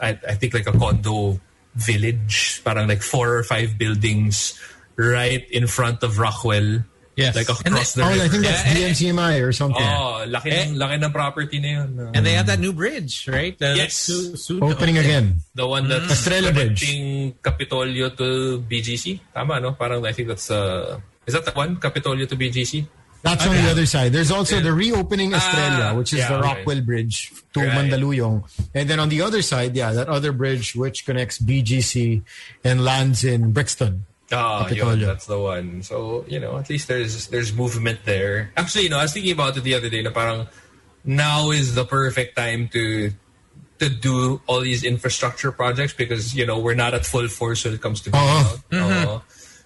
[0.00, 1.40] I, I think like a condo
[1.74, 4.58] village, parang like four or five buildings
[4.96, 6.84] right in front of Rockwell.
[7.14, 7.36] Yes.
[7.36, 8.24] Like across they- the Oh.
[8.24, 9.82] I think that's Yeah, eh, DMCMI or something.
[9.84, 11.90] Oh, laki, ng, laki ng property na yun.
[12.00, 13.52] Uh, And they have that new bridge, right?
[13.58, 13.94] The, Yes.
[13.94, 15.04] soon- soon to Opening open.
[15.10, 15.26] again.
[15.54, 16.80] the one that's Estrella Bridge.
[16.88, 19.20] connecting Kapitolyo to BGC.
[19.34, 19.72] Tama, no?
[19.76, 20.50] Parang I think that's...
[20.50, 21.76] Uh, is that the one?
[21.76, 22.86] Kapitolyo to BGC?
[23.22, 24.10] That's on the other side.
[24.12, 26.48] There's also the reopening Estrella, Ah, which is yeah, the okay.
[26.48, 27.70] Rockwell Bridge to Right.
[27.70, 28.42] Mandaluyong.
[28.74, 32.22] And then on the other side, yeah, that other bridge which connects BGC
[32.64, 34.06] and lands in Brixton.
[34.32, 34.98] Ah, Kapitolyo.
[34.98, 35.82] yun, that's the one.
[35.82, 38.50] So, you know, at least there's there's movement there.
[38.56, 40.48] Actually, you know, I was thinking about it the other day na parang
[41.04, 43.12] now is the perfect time to
[43.78, 47.74] to do all these infrastructure projects because, you know, we're not at full force when
[47.74, 48.46] it comes to building Oo.
[48.46, 48.58] out.
[48.72, 49.22] Oo.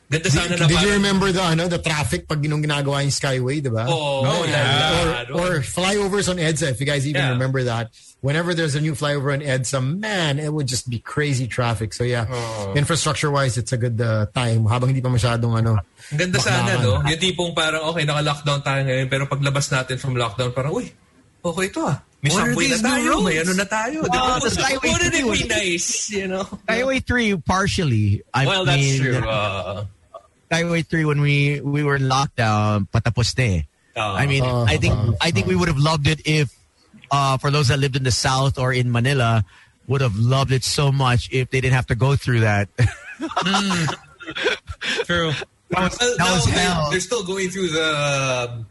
[0.08, 3.58] Ganda sana na Did you remember the ano the traffic pag nung ginagawa yung Skyway,
[3.60, 3.84] di ba?
[3.90, 5.26] Oh, yeah.
[5.34, 7.30] Or, or flyovers on EDSA, if you guys even Yeah.
[7.34, 7.90] remember that.
[8.26, 11.94] Whenever there's a new flyover on EDSA, man, it would just be crazy traffic.
[11.94, 12.74] So yeah, Oh.
[12.74, 15.78] infrastructure-wise, it's a good uh, time habang hindi pa masyadong ano.
[16.10, 16.82] Ang ganda sana, bakbakan.
[16.82, 16.92] no?
[17.06, 20.90] Yung tipong parang, okay, naka-lockdown tayo ngayon, pero paglabas natin from lockdown, parang, uy,
[21.40, 22.02] okay ito ah.
[22.24, 23.26] May What are subway na these new tayo, roads?
[23.30, 23.98] may ano na tayo.
[24.02, 24.18] di ba?
[24.26, 26.44] Wow, the Skyway Wouldn't it be was- nice, you know?
[26.66, 28.06] Skyway 3 partially.
[28.34, 29.22] I Well, that's mean, true.
[29.22, 29.84] Uh,
[30.50, 33.60] Skyway 3 when we we were in lockdown, patapos na eh.
[33.94, 36.50] uh, I mean, Uh, I think uh, I think we would have loved it if,
[37.10, 39.44] uh, for those that lived in the South or in Manila,
[39.86, 42.68] would have loved it so much if they didn't have to go through that.
[45.04, 45.32] True.
[45.70, 46.90] that was, Well, that now was hell.
[46.90, 48.64] they're still going through the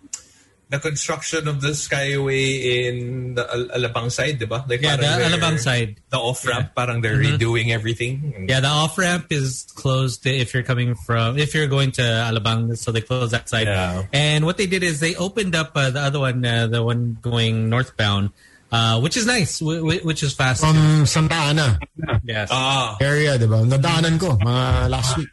[0.70, 4.66] the construction of the Skyway in the Al- Alabang side, di ba?
[4.68, 6.02] Like Yeah, the they're- Alabang side.
[6.10, 8.48] The off-ramp, parang they're redoing everything.
[8.50, 12.78] Yeah, the off ramp is closed if you're coming from if you're going to Alabang,
[12.78, 13.68] so they close that side.
[13.68, 14.04] Yeah.
[14.14, 17.18] And what they did is they opened up uh, the other one, uh, the one
[17.22, 18.32] going northbound,
[18.72, 20.62] uh, which is nice, w- w- which is fast.
[20.62, 21.80] From Santa Ana
[22.26, 22.50] yes.
[22.52, 23.62] Ah, area, di ba?
[23.62, 25.30] Nadaanan ko mga last week.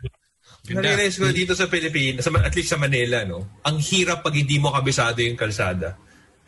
[0.75, 3.61] Na-realize ko dito sa Pilipinas, at least sa Manila, no?
[3.67, 5.97] Ang hirap pag hindi mo kabisado yung kalsada.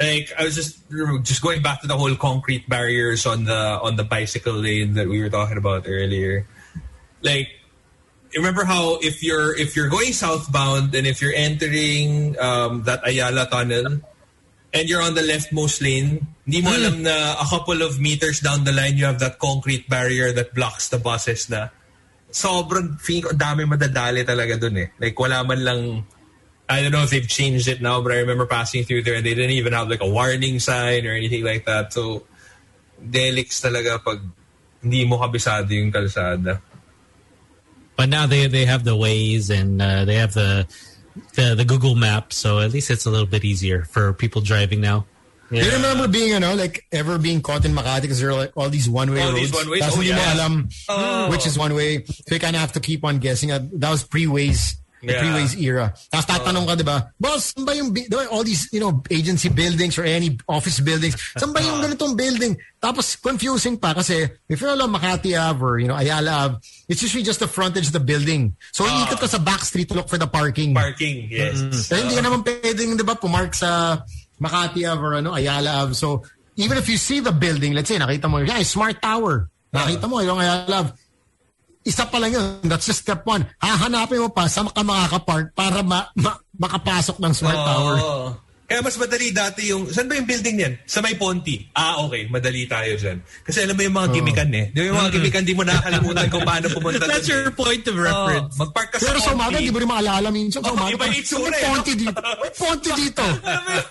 [0.00, 0.82] Like, I was just
[1.22, 5.06] just going back to the whole concrete barriers on the on the bicycle lane that
[5.06, 6.46] we were talking about earlier.
[7.22, 7.46] Like,
[8.34, 13.46] remember how if you're if you're going southbound and if you're entering um, that Ayala
[13.46, 14.02] tunnel
[14.74, 18.66] and you're on the leftmost lane, hindi mo alam na a couple of meters down
[18.66, 21.70] the line you have that concrete barrier that blocks the buses na
[22.34, 24.88] sobrang feeling ko dami madadali talaga dun eh.
[24.98, 25.80] Like wala man lang
[26.66, 29.24] I don't know if they've changed it now, but I remember passing through there and
[29.24, 31.92] they didn't even have like a warning sign or anything like that.
[31.92, 32.24] So
[32.98, 34.18] delix talaga pag
[34.82, 36.60] hindi mo kabisado yung kalsada.
[37.96, 40.66] But now they they have the Waze and uh, they have the,
[41.38, 44.80] the the Google Maps, so at least it's a little bit easier for people driving
[44.80, 45.06] now.
[45.50, 48.48] Do you remember being, you know, like ever being caught in Makati because there are
[48.48, 49.50] like all these one-way All roads?
[49.50, 49.83] these one-ways?
[49.83, 50.35] Tapos Oh, hindi mo yeah.
[50.35, 50.52] alam
[50.88, 51.30] Oh.
[51.30, 52.04] which is one way.
[52.04, 53.52] So you kind of have to keep on guessing.
[53.52, 55.20] Uh, That was pre-Waze, the Yeah.
[55.20, 55.92] pre-Waze era.
[56.11, 57.12] Tapos tatanong ka, di ba?
[57.20, 61.14] Boss, saan ba yung, bi- all these, you know, agency buildings or any office buildings,
[61.37, 62.57] saan ba yung ganitong building?
[62.80, 66.54] Tapos confusing pa kasi if you're along Makati Ave or, you know, Ayala Ave,
[66.88, 68.57] it's usually just the frontage of the building.
[68.72, 70.72] So iikot ka sa back street to look for the parking.
[70.74, 71.61] Parking, yes.
[71.92, 74.00] Eh, hindi ka naman pwedeng, di ba, pumark sa
[74.40, 75.94] Makati Ave or ano, Ayala Ave.
[75.94, 76.22] So,
[76.56, 79.50] even if you see the building, let's say, nakita mo, yeah, Smart Tower.
[79.74, 80.90] Nakita mo, yung Ayala Ave.
[81.84, 82.64] Isa pa lang yun.
[82.64, 83.44] That's just step one.
[83.60, 87.96] Hahanapin mo pa saan ka makakapark para ma- ma- makapasok ng Smart Tower.
[88.64, 90.74] Kaya mas madali dati yung, saan ba yung building niyan?
[90.88, 91.68] Sa may Ponti.
[91.77, 92.24] Ah, okay.
[92.33, 93.20] Madali tayo dyan.
[93.44, 94.72] Kasi alam mo yung mga gimikan eh.
[94.72, 97.85] Di ba yung mga gimikan, di mo nakakalimutan kung paano pumunta That's dun your point
[97.85, 98.57] of reference.
[98.57, 100.64] magpark ka sa Pero sa umaga, di mo rin maalala minsan.
[100.64, 102.20] Sa Oo, umaga, iba yung itsura eh, Ponti dito.
[102.24, 103.24] May Ponti dito.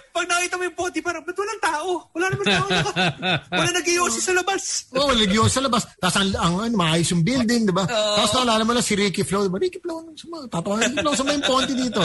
[0.10, 1.90] Pag nakita mo yung Ponti, parang, ba't walang tao?
[2.18, 2.68] Wala naman tao.
[3.62, 4.64] Wala nag sa labas.
[4.98, 5.86] Oo, oh, lagyo sa labas.
[6.02, 7.86] Tapos ang, ang, ano, maayos yung building, di ba?
[7.86, 9.46] Tapos naalala mo lang si Ricky Flo.
[9.46, 9.62] Di ba?
[9.62, 12.04] Ricky Flo, sa mga, tatawa Ricky Flo, sa may Ponti dito.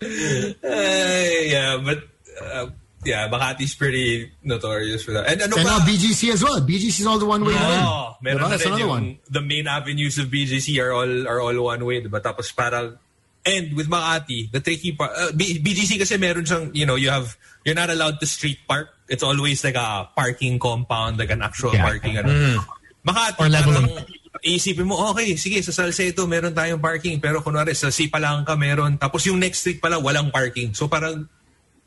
[0.00, 1.98] Ay, yeah, but,
[2.42, 2.66] uh,
[3.04, 5.26] yeah, Makati's pretty notorious for that.
[5.30, 5.78] And ano And pa?
[5.78, 6.60] now BGC as well.
[6.60, 7.82] BGC is all the one way lane.
[7.82, 8.42] Oh, meron Diba?
[8.42, 9.18] na That's another yung, one.
[9.30, 12.20] the main avenues of BGC are all are all one way, diba?
[12.20, 12.98] Tapos parang,
[13.46, 17.08] and with Makati, the tricky part, uh, B- BGC kasi meron siyang, you know, you
[17.10, 18.90] have, you're not allowed to street park.
[19.08, 21.86] It's always like a parking compound, like an actual Yeah.
[21.86, 22.18] parking.
[22.18, 22.60] Ano.
[23.06, 23.88] Makati, Or leveling.
[23.88, 24.06] parang,
[24.44, 29.24] iisipin mo, okay, sige, sa Salcedo meron tayong parking, pero kunwari sa Sipalangka meron, tapos
[29.26, 30.72] yung next street pala walang parking.
[30.72, 31.26] So parang,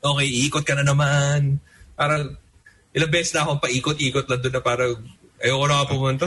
[0.02, 1.62] okay, iikot ka na naman.
[1.94, 2.34] Parang,
[2.92, 4.94] ilang beses na akong paikot-ikot lang doon na parang,
[5.42, 6.26] ayoko na pumunta.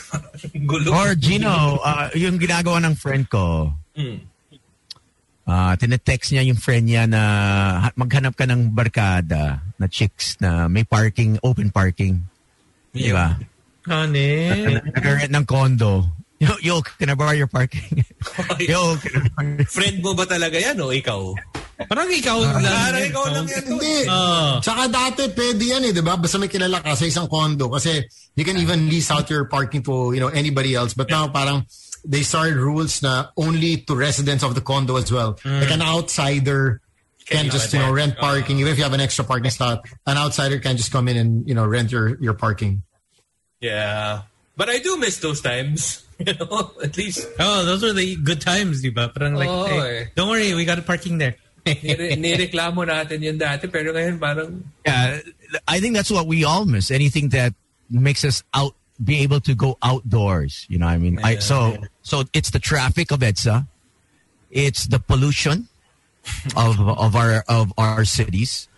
[0.68, 0.88] Gulo.
[0.92, 4.24] Or Gino, uh, yung ginagawa ng friend ko, Mm.
[5.44, 7.20] uh, tinetext niya yung friend niya na
[7.84, 12.24] ha- maghanap ka ng barkada na chicks na may parking, open parking.
[12.96, 13.36] Di ba?
[13.86, 14.78] Honey.
[14.78, 16.06] Nag-rent ng condo.
[16.42, 18.02] Yo, yo, can I borrow your parking?
[18.58, 21.34] yo, can I borrow Friend mo ba talaga yan o ikaw?
[21.86, 22.62] Parang ikaw lang.
[22.62, 23.64] Parang ikaw lang yan.
[23.66, 23.96] Hindi.
[24.10, 24.58] Oh.
[24.58, 26.18] Tsaka dati, pwede yan eh, di ba?
[26.18, 27.70] Basta may kilala ka sa isang condo.
[27.70, 28.02] Kasi
[28.34, 30.94] you can even lease out your parking to, you know, anybody else.
[30.94, 31.66] But now, parang,
[32.02, 35.38] they started rules na only to residents of the condo as well.
[35.46, 36.82] Like an outsider
[37.22, 38.18] can, Can just, you know, rent?
[38.18, 38.58] parking.
[38.58, 41.46] Even if you have an extra parking slot, an outsider can just come in and,
[41.46, 42.82] you know, rent your, your parking.
[43.62, 44.22] Yeah.
[44.58, 46.04] But I do miss those times.
[46.22, 49.10] You know, at least Oh, those were the good times, di ba?
[49.10, 50.04] Parang like, Oo, hey, eh.
[50.14, 51.34] don't worry, we got a parking there.
[51.66, 53.66] nire- nireklamo natin yun dati.
[53.66, 55.18] Pero ngayon parang, Yeah,
[55.66, 56.92] I think that's what we all miss.
[56.94, 57.54] Anything that
[57.90, 60.62] makes us out, be able to go outdoors.
[60.70, 61.74] You know, what I mean, I, so
[62.06, 63.66] so it's the traffic of EDSA,
[64.52, 65.66] it's the pollution
[66.54, 68.68] of of our of our cities.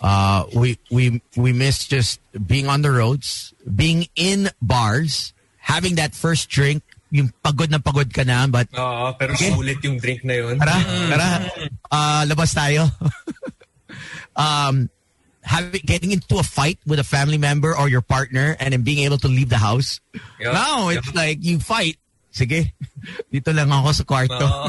[0.00, 6.14] Uh, we we we miss just being on the roads, being in bars, having that
[6.14, 6.82] first drink.
[7.10, 10.60] Yung pagod na pagod ka na, but oo, pero sulit yung drink na yun.
[10.60, 10.76] Tara,
[11.08, 11.28] tara.
[11.88, 12.84] Uh, labas tayo.
[14.36, 14.92] um,
[15.40, 19.00] having, getting into a fight with a family member or your partner and then being
[19.08, 20.00] able to leave the house.
[20.38, 20.52] Yeah.
[20.52, 21.96] Now, it's like you fight.
[22.28, 22.76] Sige,
[23.32, 24.44] dito lang ako sa kwarto.
[24.44, 24.68] Oo.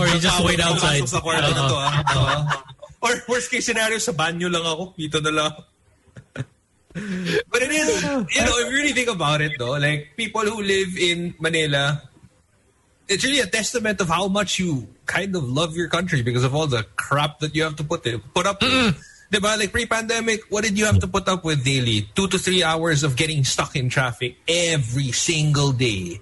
[0.00, 1.04] Or you just wait outside.
[1.04, 1.92] Sa kwarto na to, ah.
[3.00, 4.94] Or worst case scenario, sa banyo lang ako.
[4.96, 5.60] Dito na lang ako.
[7.50, 10.60] But it is, you know, if you really think about it though, like people who
[10.60, 12.02] live in Manila,
[13.08, 16.54] it's really a testament of how much you kind of love your country because of
[16.54, 18.98] all the crap that you have to put in, put up with.
[19.30, 19.58] Diba?
[19.58, 22.08] Like pre-pandemic, what did you have to put up with daily?
[22.14, 26.20] Two to three hours of getting stuck in traffic every single day.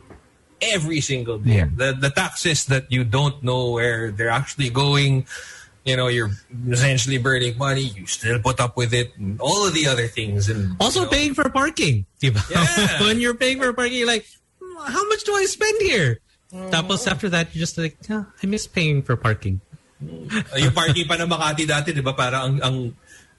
[0.60, 1.64] Every single day.
[1.64, 1.68] Yeah.
[1.72, 5.24] The the taxes that you don't know where they're actually going.
[5.88, 6.30] You know, you're
[6.68, 7.88] essentially burning money.
[7.96, 9.16] You still put up with it.
[9.16, 10.48] And all of the other things.
[10.52, 12.04] And Also you know, paying for parking.
[12.20, 12.28] Di?
[12.52, 13.00] Yeah.
[13.08, 14.28] when you're paying for parking, you're like,
[14.60, 16.20] "Hmm, how much do I spend here?
[16.52, 19.60] Tapos after that, you're just like, "Ah, I miss paying for parking.
[20.56, 22.14] Yung parking pa na Makati dati, di ba?
[22.14, 22.76] Para ang, ang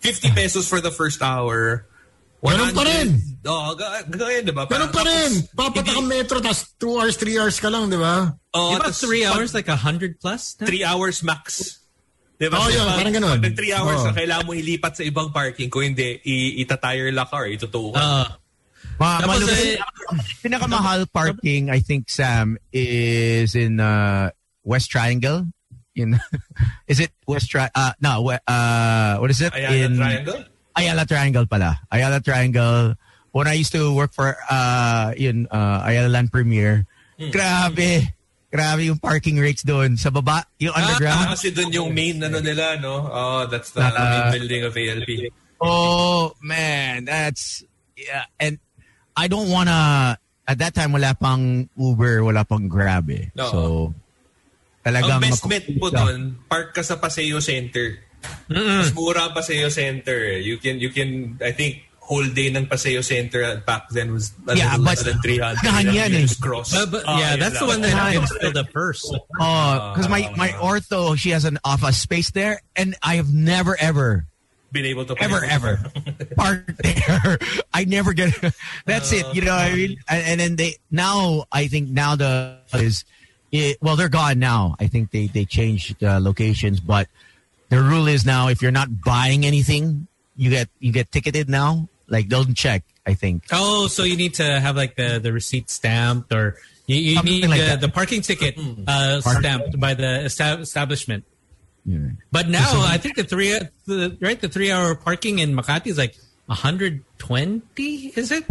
[0.03, 1.85] 50 pesos for the first hour.
[2.39, 3.19] Ganun pa rin.
[3.43, 4.63] Oo, ga- ganyan, di ba?
[4.63, 8.31] Pero pa rin, papatak ang metro, tapos 2 hours, 3 hours ka lang, di ba?
[8.55, 10.55] Oh, Di ba three hours, like a hundred plus?
[10.55, 11.79] 3 hours max.
[12.39, 12.55] Di ba?
[12.55, 13.37] Oh, yun, parang ganun.
[13.43, 14.05] Pag 3 hours Oh.
[14.07, 15.67] na kailangan mo ilipat sa ibang parking.
[15.67, 17.99] Kung hindi, i- itatire lock ka or itutuwa.
[17.99, 18.27] Ah.
[18.95, 19.75] Ma- Tapos, eh,
[20.39, 24.31] pinakamahal parking, I think, Sam, is in uh,
[24.63, 25.51] West Triangle.
[25.95, 26.15] In
[26.91, 27.67] is it West Tri?
[27.75, 29.51] Uh, no, uh, what is it?
[29.51, 30.39] Ayala in Triangle?
[30.79, 31.79] Ayala Triangle pala.
[31.91, 32.95] Ayala Triangle.
[33.35, 36.87] When I used to work for uh, in uh, Ayala Land Premier,
[37.19, 37.35] Hmm.
[37.35, 38.15] grabe.
[38.49, 39.93] Grabe yung parking rates doon.
[39.93, 41.37] Sa baba, yung Ah, underground.
[41.37, 43.05] kasi dun yung main ano nila, no?
[43.05, 45.09] Oh, that's the Uh, main building of ALP.
[45.61, 47.05] Oh, man.
[47.05, 47.61] That's,
[47.93, 48.25] yeah.
[48.39, 48.57] And
[49.13, 53.29] I don't wanna, at that time, wala pang Uber, wala pang Grab eh.
[53.37, 53.45] Oo.
[53.45, 53.59] So,
[54.79, 58.01] Ang talagang best mag- bet po doon, park ka sa Paseo Center.
[58.49, 60.25] Mas mura ang Paseo Center.
[60.25, 60.41] eh.
[60.41, 64.57] You can, you can, I think, whole day ng Paseo Center back then was a
[64.57, 65.57] Yeah, little but- less than 300.
[65.61, 66.27] Unahan yan eh.
[66.41, 66.73] cross.
[66.73, 69.05] But, but Ah, yeah, yun that's the one that gets filled up first.
[69.39, 73.77] Oh, because my, my ortho, she has an office space there, and I have never,
[73.79, 74.25] ever,
[74.73, 75.77] Been able to ever, ever
[76.35, 77.37] park there.
[77.73, 78.33] I never get,
[78.89, 79.97] that's it, you know what I mean?
[80.09, 83.05] And, and then they, now, I think now the, is,
[83.53, 84.75] it, well, they're gone now.
[84.81, 87.05] I think they, they changed uh, locations, but
[87.69, 91.87] the rule is now if you're not buying anything, you get, you get ticketed now.
[92.09, 93.45] Like, they'll check, I think.
[93.51, 97.47] Oh, so you need to have like the, the receipt stamped or you, you need
[97.47, 101.23] like uh, the parking ticket uh, stamped by the establishment.
[101.85, 102.09] Yeah.
[102.31, 105.97] But now I think the three the, right the three hour parking in Makati is
[105.97, 106.15] like
[106.47, 108.13] 120.
[108.15, 108.43] Is it?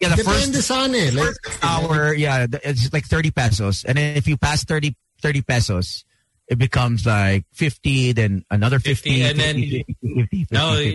[0.00, 1.10] Yeah, the Depende first saan eh.
[1.14, 3.84] Like, hour, yeah, it's like 30 pesos.
[3.84, 6.04] And then if you pass 30, 30 pesos,
[6.48, 10.92] it becomes like 50, then another 50, 50, and then- 50, 50, 50, No.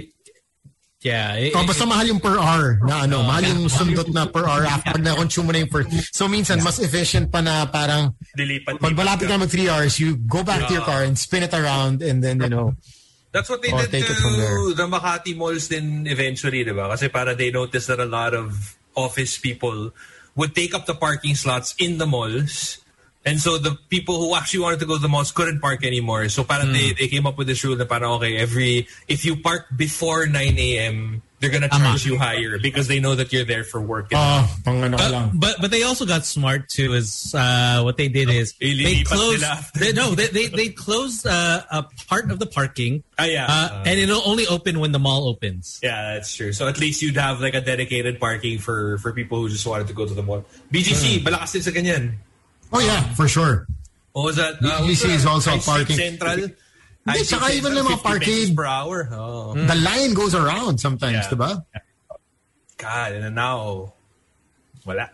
[0.99, 1.07] 50.
[1.09, 1.33] Yeah.
[1.37, 4.45] it- Oh, it- basta mahal yung per hour na ano, mahal yung sundot na per
[4.45, 5.85] hour after pag na-consume mo na yung per.
[6.11, 8.81] So minsan, mas efficient pa na parang Dilipat.
[8.81, 11.53] pag malapit ka mag three hours, you go back to your car and spin it
[11.53, 12.73] around and then, you know,
[13.29, 16.89] That's what they did it to the Makati malls then eventually, di ba?
[16.89, 18.55] Kasi para they noticed that a lot of
[18.97, 19.93] office people
[20.33, 22.81] would take up the parking slots in the malls.
[23.27, 26.29] And so the people who actually wanted to go to the malls couldn't park anymore.
[26.29, 29.35] So parang they, they came up with this rule na parang, okay, every, if you
[29.37, 33.63] park before 9 a.m., they're gonna charge you higher because they know that you're there
[33.63, 34.09] for work.
[34.13, 36.93] Oh, pang But, but but they also got smart too.
[36.93, 39.45] Is uh, what they did is they Ililipat closed.
[39.77, 43.45] They, no, they they, they closed uh, a part of the parking, Ah, yeah.
[43.47, 45.79] uh, and it'll only open when the mall opens.
[45.83, 46.53] Yeah, that's true.
[46.53, 49.87] So at least you'd have like a dedicated parking for for people who just wanted
[49.89, 50.43] to go to the mall.
[50.73, 52.17] BGC, malakas din sa ganyan.
[52.73, 53.67] Oh yeah, for sure.
[54.13, 54.59] What was that?
[54.59, 56.49] BGC is also a parking- Central.
[57.07, 59.07] Hindi, Street even yung mga 50 parking- per hour.
[59.13, 59.53] Oh.
[59.55, 61.29] The line goes around sometimes, Yeah.
[61.31, 61.51] diba?
[62.77, 63.93] God, and now,
[64.85, 65.09] wala.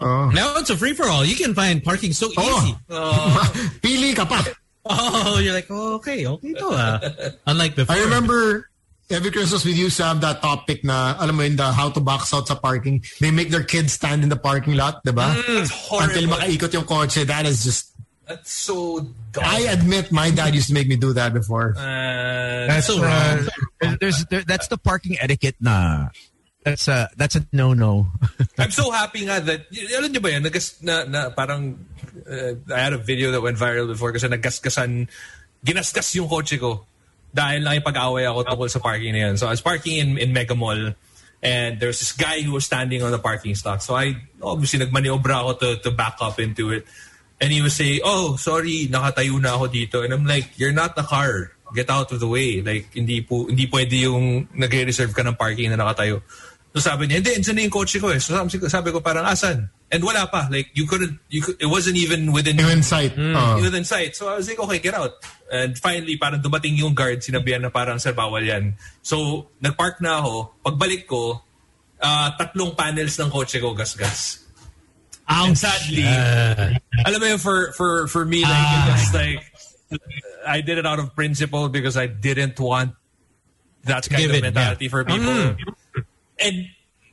[0.00, 0.30] Oh.
[0.30, 1.24] Now it's a free for all.
[1.24, 2.76] You can find parking so easy.
[2.90, 3.52] Oh.
[3.82, 4.44] Pili ka pa.
[4.86, 7.00] Oh, you're like, oh, okay, okay to ah.
[7.46, 7.96] Unlike before.
[7.96, 8.68] I remember
[9.14, 12.00] every Christmas we used to have that topic na, alam mo yun, the how to
[12.00, 13.04] box out sa parking.
[13.20, 15.30] They make their kids stand in the parking lot, diba?
[15.46, 16.10] That's horrible.
[16.10, 17.24] Until makaikot yung kotse.
[17.26, 17.94] That is just...
[18.26, 19.00] That's so
[19.32, 19.44] dumb.
[19.44, 21.76] I admit my dad used to make me do that before.
[21.76, 23.44] Uh, That's so uh,
[23.82, 23.96] wrong.
[24.00, 26.08] There's, there, that's the parking etiquette na.
[26.64, 28.08] That's a that's a no no.
[28.58, 31.76] I'm so happy nga that, alam niyo ba yan, nagas, na, na parang,
[32.24, 35.04] uh, I had a video that went viral before kasi naggasgasan,
[35.60, 36.88] ginasgas yung kotse ko
[37.34, 39.34] dahil nakipag-away ako tungkol sa parking na yan.
[39.34, 40.94] So I was parking in, in Mega Mall
[41.44, 43.82] and there's this guy who was standing on the parking slot.
[43.82, 46.86] So I, obviously, nagmaniobra ako to, to back up into it.
[47.42, 50.00] And he was saying, oh, sorry, nakatayo na ako dito.
[50.00, 51.52] And I'm like, you're not the car.
[51.74, 52.62] Get out of the way.
[52.62, 56.22] Like, hindi po, hindi pwede yung nagre-reserve ka ng parking na nakatayo.
[56.74, 58.18] So sabi niya, hindi, andyan na yung kotse ko eh.
[58.18, 59.70] So sabi, sabi ko parang, asan?
[59.94, 60.50] And wala pa.
[60.50, 63.14] Like, you couldn't, you could, it wasn't even within, Yung insight.
[63.14, 63.62] Oh.
[63.62, 64.18] within sight.
[64.18, 65.14] So I was like, okay, get out.
[65.46, 68.74] And finally, parang dumating yung guard, sinabihan na parang, sir, bawal yan.
[69.06, 70.50] So, nagpark na ako.
[70.66, 71.46] Pagbalik ko,
[72.02, 74.42] ah, tatlong panels ng kotse ko gasgas.
[75.30, 76.02] And sadly,
[77.06, 79.40] alam mo yun, for, for, for me, like, it was like,
[80.42, 82.98] I did it out of principle because I didn't want
[83.84, 84.90] that kind give of it, mentality yeah.
[84.90, 85.54] for people.
[86.38, 86.68] And,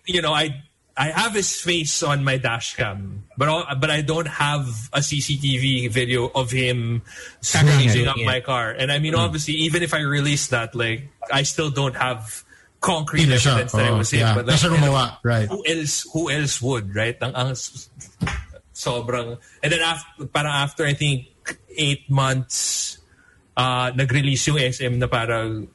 [0.05, 0.63] you know, I
[0.97, 4.99] I have his face on my dash cam, but all, but I don't have a
[4.99, 7.01] CCTV video of him
[7.39, 8.25] screeching up Yeah.
[8.25, 8.71] my car.
[8.71, 12.43] And I mean, obviously, even if I release that, like, I still don't have
[12.81, 14.19] concrete evidence that it Oh, was him.
[14.19, 14.35] yeah.
[14.35, 15.17] But like, Nasa gumawa.
[15.23, 15.47] Right.
[15.47, 17.55] who else who else would right ang, ang
[18.73, 21.29] sobrang and then after parang after I think
[21.77, 22.97] eight months
[23.55, 25.67] uh nag-release yung SM na parang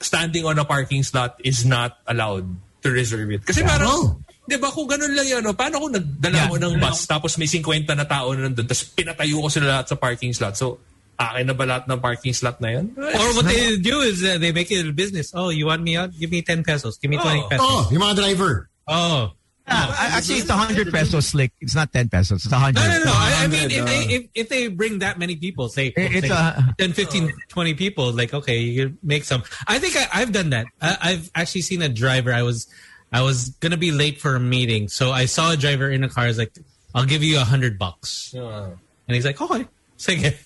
[0.00, 2.50] standing on a parking slot is not allowed
[2.82, 4.18] to reserve it kasi parang Oh.
[4.42, 5.54] di ba kung ganun lang yun no?
[5.54, 9.38] paano kung nagdala ko ng bus tapos may 50 na tao na nandun tapos pinatayo
[9.38, 10.82] ko sila lahat sa parking slot so
[11.14, 14.36] akin na ba lahat ng parking slot na yun Or what they do is uh,
[14.36, 15.30] they make it a business.
[15.30, 16.10] Oh, you want me out?
[16.10, 16.98] Give me 10 pesos.
[16.98, 17.46] Give me 20 Oh.
[17.46, 17.62] pesos.
[17.62, 18.66] Oh, yung mga driver.
[18.90, 19.30] Oh.
[19.72, 21.52] Uh, actually, it's a hundred pesos slick.
[21.60, 22.44] It's not ten pesos.
[22.44, 22.80] It's a hundred.
[22.80, 23.12] No, no, no.
[23.14, 26.34] I, I mean, if they if, if they bring that many people, say, It's say
[26.34, 29.42] a- 10, 15, 20 people, like okay, you can make some.
[29.66, 30.66] I think I, I've done that.
[30.80, 32.32] I, I've actually seen a driver.
[32.32, 32.66] I was
[33.12, 36.08] I was gonna be late for a meeting, so I saw a driver in a
[36.08, 36.24] car.
[36.24, 36.52] I was like,
[36.94, 38.70] "I'll give you a hundred bucks," Yeah.
[39.08, 39.66] and he's like, "Okay,
[39.98, 40.36] sige."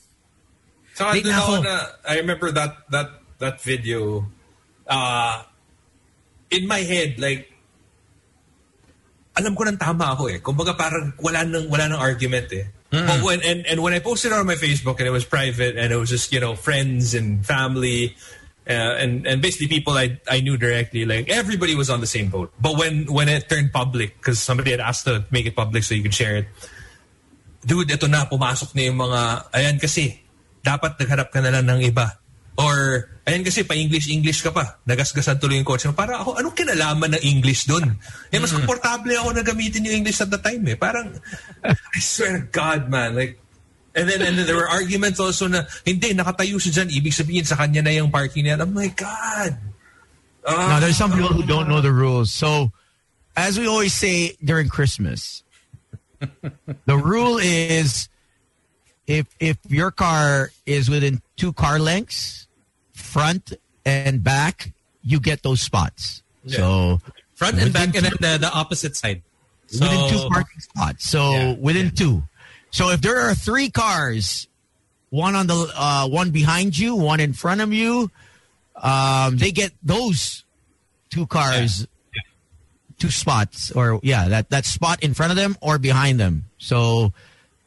[0.95, 1.63] So Late dun na ako ako.
[1.63, 1.77] na,
[2.09, 4.27] I remember that that that video.
[4.87, 5.43] Uh,
[6.51, 7.51] in my head, like,
[9.37, 10.41] alam ko nang tama ako eh.
[10.41, 12.67] Kumbaga parang wala nang, wala nang argument eh.
[12.97, 15.77] But when, and, and when I posted it on my Facebook and it was private
[15.77, 18.17] and it was just, you know, friends and family
[18.67, 22.31] uh, and, and basically people I, I knew directly, like everybody was on the same
[22.31, 22.53] boat.
[22.59, 25.95] But when, when it turned public, because somebody had asked to make it public so
[25.95, 26.47] you could share it,
[27.65, 29.21] dude, ito na, pumasok na yung mga,
[29.53, 30.23] ayan kasi,
[30.65, 32.19] dapat nagharap ka na lang ng iba.
[32.57, 34.81] Or, ayan kasi, pa-English-English ka pa.
[34.89, 35.85] Nagasgasan tuloy yung coach.
[35.93, 38.01] Para ako, anong kinalaman ng English dun?
[38.33, 40.77] Eh, mas komportable ako na gamitin yung English at the time eh.
[40.77, 41.13] Parang,
[41.65, 43.13] I swear to God, man.
[43.13, 43.37] Like,
[43.93, 46.97] and then, and then there were arguments also na, hindi, nakatayo siya dyan.
[46.97, 48.57] Ibig sabihin, sa kanya na yung parking niya.
[48.57, 49.61] I'm like, God.
[50.47, 52.33] Now, there's some people who don't know the rules.
[52.33, 52.71] So,
[53.37, 55.43] as we always say during Christmas,
[56.87, 58.09] the rule is
[59.07, 62.46] if if your car is within two car lengths,
[63.17, 63.53] front
[63.85, 66.23] and back, you get those spots.
[66.47, 67.01] So
[67.35, 69.23] Front and back, and then the, the opposite side.
[69.67, 71.09] So, within two parking spots.
[71.09, 72.23] So Yeah, within two.
[72.71, 74.49] So if there are three cars,
[75.11, 78.11] one on the uh, one behind you, one in front of you,
[78.77, 80.45] um, they get those
[81.11, 81.87] two cars,
[82.99, 86.45] two spots, or yeah, that that spot in front of them or behind them.
[86.59, 87.13] So,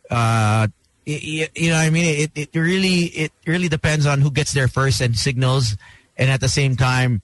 [0.10, 0.68] uh,
[1.10, 4.30] y- y- you know, what I mean, it it really it really depends on who
[4.30, 5.76] gets there first and signals,
[6.18, 7.22] and at the same time,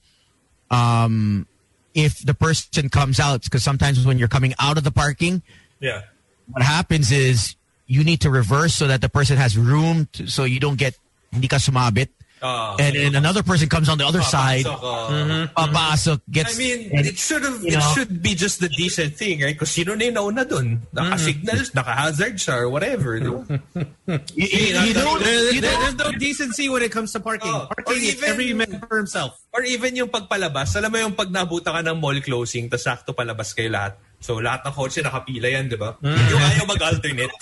[0.70, 1.46] um,
[1.94, 5.42] if the person comes out, because sometimes when you're coming out of the parking,
[5.80, 6.02] Yeah.
[6.50, 7.54] what happens is
[7.86, 10.98] you need to reverse so that the person has room to, so you don't get
[11.32, 12.08] hindi ka sumabit.
[12.46, 12.76] Ah.
[12.78, 15.66] and then another person comes on the other side, Papasok, ah.
[15.66, 16.54] papasok, gets.
[16.54, 17.58] I mean, and- it should have.
[17.58, 17.90] you It know.
[17.98, 19.58] should be just the decent thing, right?
[19.58, 20.86] Because sino na yung nauna dun?
[20.94, 23.18] Naka-signals, naka-hazard siya, or whatever.
[23.18, 27.10] di you, you- you don't, There- you there- don't, there's no decency when it comes
[27.10, 27.50] to parking.
[27.50, 29.34] Oh, parking is even- every man for himself.
[29.50, 30.76] Or even yung pagpalabas.
[30.78, 33.98] Alam mo yung pag nabuta ka ng mall closing, tapos sakto palabas kayo lahat.
[34.20, 35.96] So, lahat ng kotse nakapila yan, di ba?
[36.04, 37.32] Yung ayaw mag-alternate.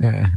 [0.00, 0.32] Yeah.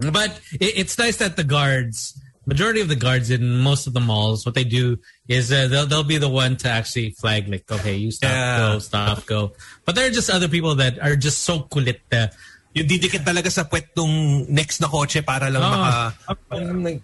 [0.00, 2.16] But it, it's nice that the guards,
[2.46, 5.86] majority of the guards in most of the malls, what they do is uh, they'll
[5.86, 8.58] they'll be the one to actually flag like, okay, you stop, Yeah.
[8.58, 9.52] go, stop, go.
[9.84, 12.00] But there are just other people that are just so kulit.
[12.10, 12.28] Uh,
[12.76, 15.70] Yung didikit talaga sa puwet nung next na kotse para lang Oh.
[15.80, 16.36] maka...
[16.44, 17.00] Parang nag-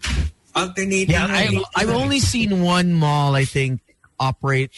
[0.55, 1.09] alternate.
[1.09, 3.81] Yeah, I've, I've only seen one mall, I think,
[4.21, 4.71] operate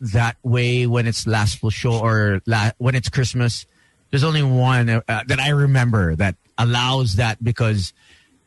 [0.00, 3.66] that way when it's last full show or la- when it's Christmas.
[4.08, 7.92] There's only one uh, that I remember that allows that because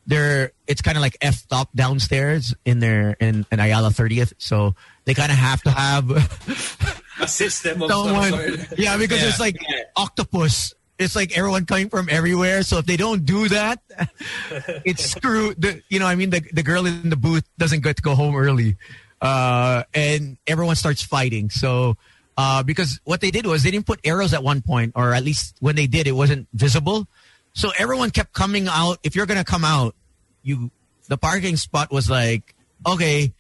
[0.05, 4.75] they're it's kind of like f up downstairs in their in, in Ayala 30th, so
[5.05, 6.09] they kind of have to have
[7.21, 8.29] a system of some someone.
[8.31, 8.77] sort.
[8.79, 9.29] Yeah, because Yeah.
[9.29, 9.55] it's like
[9.95, 10.73] octopus.
[10.97, 12.63] It's like everyone coming from everywhere.
[12.63, 13.81] So if they don't do that,
[14.85, 15.61] it's screwed.
[15.61, 18.15] The, you know, I mean, the the girl in the booth doesn't get to go
[18.15, 18.77] home early,
[19.21, 21.49] uh, and everyone starts fighting.
[21.49, 21.97] So.
[22.37, 25.23] Uh, because what they did was they didn't put arrows at one point, or at
[25.23, 27.07] least when they did, it wasn't visible.
[27.55, 28.99] So everyone kept coming out.
[29.01, 29.95] If you're gonna come out,
[30.43, 30.69] you
[31.07, 32.53] the parking spot was like,
[32.85, 33.33] okay,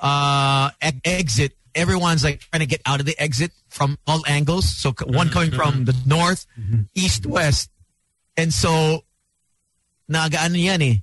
[0.00, 1.52] uh, e- exit.
[1.74, 4.64] Everyone's like trying to get out of the exit from all angles.
[4.74, 6.46] So one coming from the north,
[6.94, 7.68] east, west,
[8.36, 9.04] and so
[10.10, 10.94] nagaano yan eh,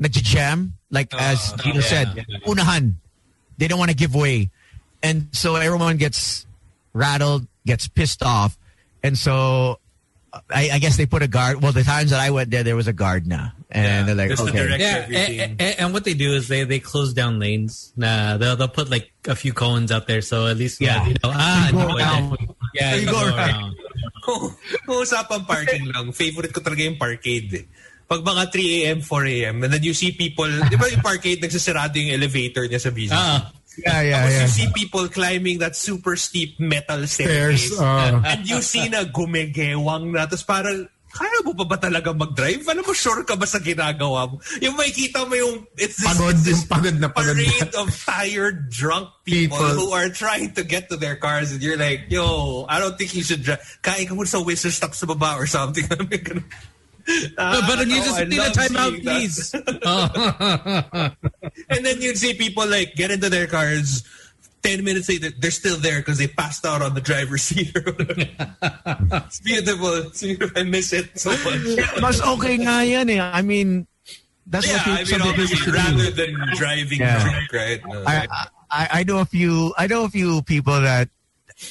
[0.00, 0.74] nagja-jam.
[0.90, 2.94] Like as Gino said, unahan.
[3.58, 4.50] They don't want to give way,
[5.02, 6.46] and so everyone gets
[6.94, 8.56] rattled, gets pissed off,
[9.02, 9.80] and so.
[10.50, 11.62] I, I guess they put a guard.
[11.62, 14.34] Well, the times that I went there, there was a guard now, and they're like,
[14.38, 15.06] okay, direct yeah,
[15.44, 17.92] and, and, and what they do is they, they close down lanes.
[17.96, 21.08] Nah, they'll they'll put like a few cones out there, so at least yeah, Yeah.
[21.08, 22.24] you know, ah, You go no, around.
[22.74, 23.38] yeah, You you go go around.
[23.38, 23.72] around.
[24.24, 24.40] Kung,
[24.86, 27.66] kung usapang parking lang, favorite ko talaga yung parkade eh.
[28.04, 31.40] Pag mga 3 a.m., 4 a.m., and then you see people, di ba yung parkade,
[31.40, 33.16] nagsasarado yung elevator niya sa business.
[33.16, 33.48] Ah,
[33.78, 34.42] yeah, yeah, yeah.
[34.42, 37.06] you see people climbing that super steep metal.
[37.06, 38.22] Stairs, uh.
[38.24, 40.26] and you see na gumegewang na.
[40.26, 42.66] Tapos parang, kaya mo pa ba talaga mag-drive?
[42.66, 44.42] Alam mo, sure ka ba sa ginagawa mo?
[44.58, 47.46] Yung makikita mo yung, it's this, Pagod, this yung pagod na pagod na.
[47.46, 49.78] parade of tired, drunk people, People.
[49.78, 53.14] who are trying to get to their cars and you're like, yo, I don't think
[53.14, 53.62] you should drive.
[53.86, 55.86] Kain ka muna sa whistle stop sa baba or something.
[57.36, 59.54] but, but you just I need a timeout, please.
[61.68, 64.04] And then you'd see people like get into their cars.
[64.62, 67.70] Ten minutes later, they're still there because they passed out on the driver's seat.
[67.76, 69.92] it's beautiful.
[70.08, 70.58] It's beautiful.
[70.58, 72.00] I miss it so much.
[72.00, 73.20] Mas okay nga yan eh.
[73.20, 73.86] I mean,
[74.46, 76.16] that's yeah, what I mean, some people obviously, rather do.
[76.16, 77.20] than driving Yeah.
[77.20, 77.80] drunk, right?
[77.86, 78.26] No, I,
[78.70, 81.10] I, I know a few, I know a few people that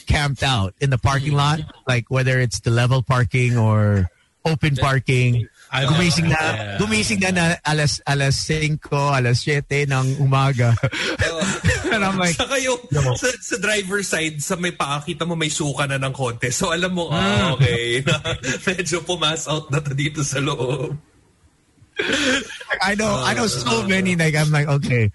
[0.05, 4.07] camped out in the parking lot, like whether it's the level parking or
[4.45, 5.47] open parking.
[5.73, 6.77] I- Gumising na, Yeah.
[6.77, 10.77] gumising na na alas, alas 5, alas 7 ng umaga.
[11.93, 12.77] And I'm like, Saka yung
[13.17, 16.53] sa, sa driver's side, sa may pakakita mo may suka na ng konti.
[16.53, 18.21] So alam mo, ah, okay, na,
[18.69, 20.93] medyo pumas out na to dito sa loob.
[22.81, 24.15] I know, I know so many.
[24.15, 25.11] Like I'm like, okay,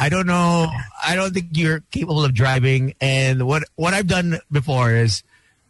[0.00, 0.68] I don't know.
[1.02, 2.94] I don't think you're capable of driving.
[3.00, 5.22] And what what I've done before is,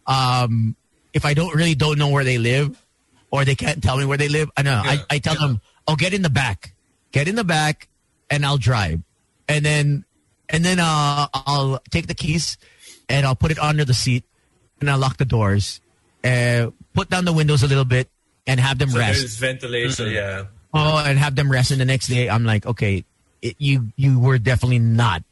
[0.07, 0.75] um,
[1.15, 2.75] if I don't really don't know where they live,
[3.31, 4.83] or they can't tell me where they live, I know.
[4.85, 6.73] Yeah, I, I tell them, oh, get in the back,
[7.13, 7.89] get in the back,
[8.29, 9.01] and I'll drive.
[9.49, 10.05] And then
[10.49, 12.59] and then uh, I'll take the keys
[13.09, 14.25] and I'll put it under the seat,
[14.81, 15.81] and I'll lock the doors,
[16.25, 18.09] uh, put down the windows a little bit,
[18.47, 19.19] and have them So rest.
[19.21, 20.45] there's ventilation, yeah.
[20.73, 23.05] Oh, and have them rest, and the next day I'm like, okay,
[23.43, 25.23] it, you you were definitely not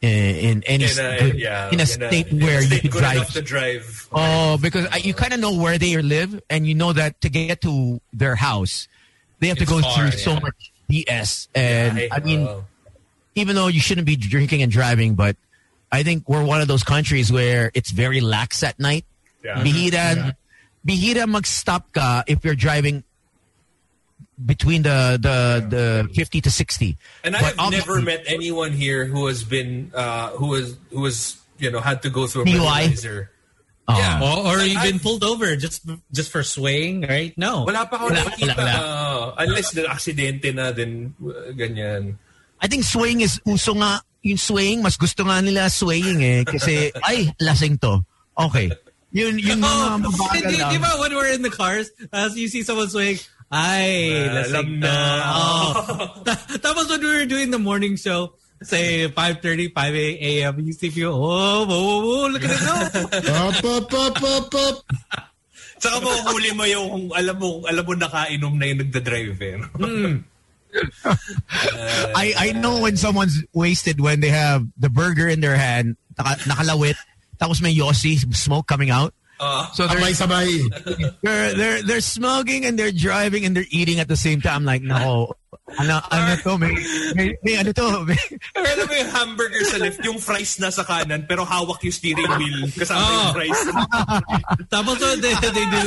[0.00, 2.82] in, in any In a, good- yeah, in a state in a where you state
[2.82, 3.28] could drive.
[3.32, 4.08] to drive.
[4.12, 7.28] Oh, because I, you kind of know where they live, and you know that to
[7.28, 8.88] get to their house,
[9.40, 11.48] they have to go far, through so much BS.
[11.54, 12.64] And Ay, I mean, oo.
[13.34, 15.36] even though you shouldn't be drinking and driving, but
[15.90, 19.04] I think we're one of those countries where it's very lax at night.
[19.44, 19.62] Yeah.
[19.62, 20.30] Bihira, mm-hmm.
[20.88, 23.04] bihira mag-stop ka if you're driving
[24.38, 25.36] between the the
[25.68, 26.96] the 50 to 60.
[27.24, 31.36] And But I've never met anyone here who has been uh, who was who was
[31.58, 32.58] you know had to go through a DUI?
[32.58, 33.28] breathalyzer.
[33.86, 33.98] Oh.
[34.00, 34.16] Yeah.
[34.24, 37.36] or, or Like, you've I've- been pulled over just just for swaying, right?
[37.36, 37.68] No.
[37.68, 38.56] Wala pa ako Wala, nakikita.
[38.56, 42.16] wala, uh, unless na aksidente na din uh, ganyan.
[42.60, 46.88] I think swaying is uso nga yung swaying mas gusto nga nila swaying eh kasi
[47.12, 48.00] ay lasing to.
[48.40, 48.72] Okay.
[49.12, 52.48] Yun yun mga Oh, mabagal di, di ba when we're in the cars, as you
[52.48, 53.20] see someone swaying,
[53.54, 54.90] Ay, Ah, lasing alam na.
[54.90, 55.22] na.
[55.30, 55.70] Oh.
[56.26, 60.90] Ta- Tapos when we were doing the morning show, say 5.30, 5 a.m., you see
[60.90, 62.74] people, oh, whoa, whoa, whoa, look at it go.
[63.30, 64.76] Up, up, up, up, up.
[65.78, 69.54] Saka makuhuli mo yung alam mo, alam mo nakainom na yung nagda-drive eh.
[69.78, 69.86] no?
[72.18, 76.40] I I know when someone's wasted when they have the burger in their hand, naka,
[76.50, 76.96] nakalawit,
[77.38, 79.14] tapos may yossi smoke coming out.
[79.40, 79.70] Ah.
[79.74, 81.14] So they're, Sabay-sabay.
[81.22, 84.56] they're they're they're smoking and they're driving and they're eating at the same time.
[84.56, 85.34] I'm like, no,
[85.64, 86.76] ano ano to, may,
[87.16, 88.20] may, may ano to, may,
[88.52, 91.96] Pero alam mo yung hamburger sa left, yung fries na sa kanan, pero hawak yung
[91.96, 93.08] steering wheel kasama Oh.
[93.08, 93.60] yung fries.
[94.74, 95.84] Tapos what they, they do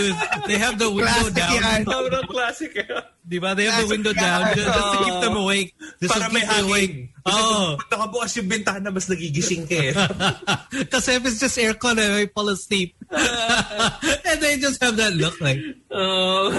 [0.50, 1.54] they have the window Classic down.
[1.62, 1.80] yan.
[1.86, 2.90] Sobrang classic eh.
[3.22, 3.54] Di ba?
[3.54, 4.24] They have the Classic window yan.
[4.26, 5.70] down just, just to keep them awake.
[6.02, 6.92] Just Para may hangin.
[7.28, 7.76] Oh.
[7.78, 9.94] Pag nakabukas yung bintana, mas nagigising ka eh.
[10.94, 12.98] Kasi if it's just aircon, I may fall asleep.
[14.26, 15.60] and they just have that look like,
[15.94, 16.50] Oh.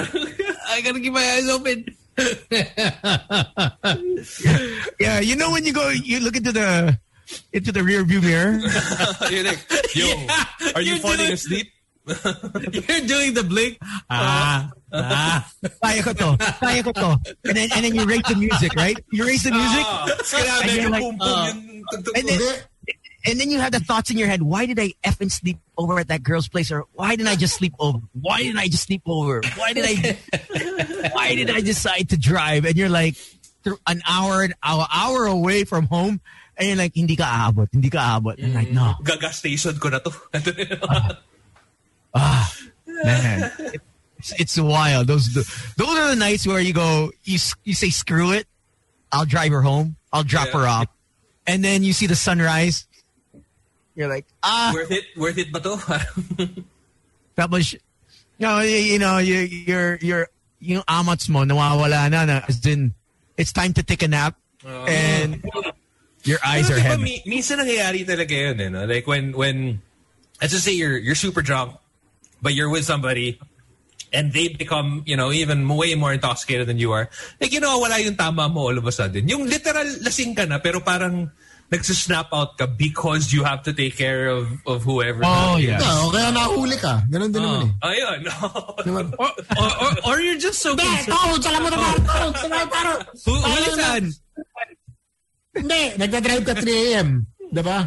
[0.71, 1.83] I gotta keep my eyes open.
[5.01, 5.21] yeah.
[5.21, 6.99] You know when you go, you look into the
[7.53, 8.59] into the rear view mirror.
[9.31, 9.59] You're like,
[9.95, 10.45] yo, Yeah.
[10.75, 11.69] are you falling doing- asleep?
[12.09, 13.77] You're doing the blink.
[14.09, 15.45] Ah, ah.
[15.85, 16.39] Kaya ko to.
[16.57, 17.21] Kaya ko to.
[17.45, 18.97] And then and then you rate the music, right?
[19.13, 19.85] You raise the music.
[19.85, 20.09] Ah,
[20.65, 21.53] And like, ah.
[22.17, 22.41] And then.
[23.29, 24.43] And then you have the thoughts in your head.
[24.43, 26.73] Why did I effing sleep over at that girl's place?
[26.73, 27.99] Or why didn't I just sleep over?
[28.13, 29.43] Why didn't I just sleep over?
[29.57, 30.19] Why did I?
[31.13, 32.65] why did I decide to drive?
[32.65, 33.17] And you're like
[33.87, 36.21] an hour, an hour, hour away from home,
[36.57, 38.39] and you're like, hindi ka aabot, hindi ka aabot.
[38.39, 39.05] And I'm like, no, mm.
[39.05, 40.11] Gaga station ko na to.
[40.89, 41.19] Ah.
[42.15, 42.55] Ah,
[42.87, 43.53] man,
[44.19, 45.07] it's, it's wild.
[45.07, 48.47] Those those are the nights where you go, you you say, screw it,
[49.13, 50.61] I'll drive her home, I'll drop Yeah.
[50.61, 50.87] her off,
[51.47, 52.87] and then you see the sunrise.
[53.99, 55.11] You're like, ah, worth it?
[55.19, 55.75] Worth it ba to?
[57.37, 57.83] Tapos, you
[58.39, 60.29] know, you, you know, you, you're, you're,
[60.61, 62.95] yung amats mo, nawawala na, na, as in,
[63.37, 64.39] it's time to take a nap,
[64.87, 65.43] and
[66.23, 67.03] your eyes are diba, heavy.
[67.03, 68.87] mi- minsan nangyayari talaga yun, eh, no?
[68.87, 69.83] Like when, when,
[70.41, 71.75] let's just say you're, you're super drunk,
[72.41, 73.41] but you're with somebody,
[74.13, 77.11] and they become, you know, even way more intoxicated than you are.
[77.41, 79.27] Like, you know, wala yung tama mo all of a sudden.
[79.27, 81.31] Yung literal lasing ka na, pero parang
[81.69, 85.21] nagsisnap out ka because you have to take care of, of whoever.
[85.25, 85.77] Oh, yeah.
[85.77, 87.05] Yeah, o kaya nahuli ka.
[87.13, 87.89] Ganun din naman eh.
[87.93, 88.21] Ayun.
[89.21, 91.13] Or, or, or, or you're just so Hindi, concerned.
[91.13, 94.05] tawag, alam mo naman, tawag, sabay, parang, Who, who parang that?
[95.59, 97.09] Hindi, nagda-drive ka 3 a.m.
[97.53, 97.79] Diba?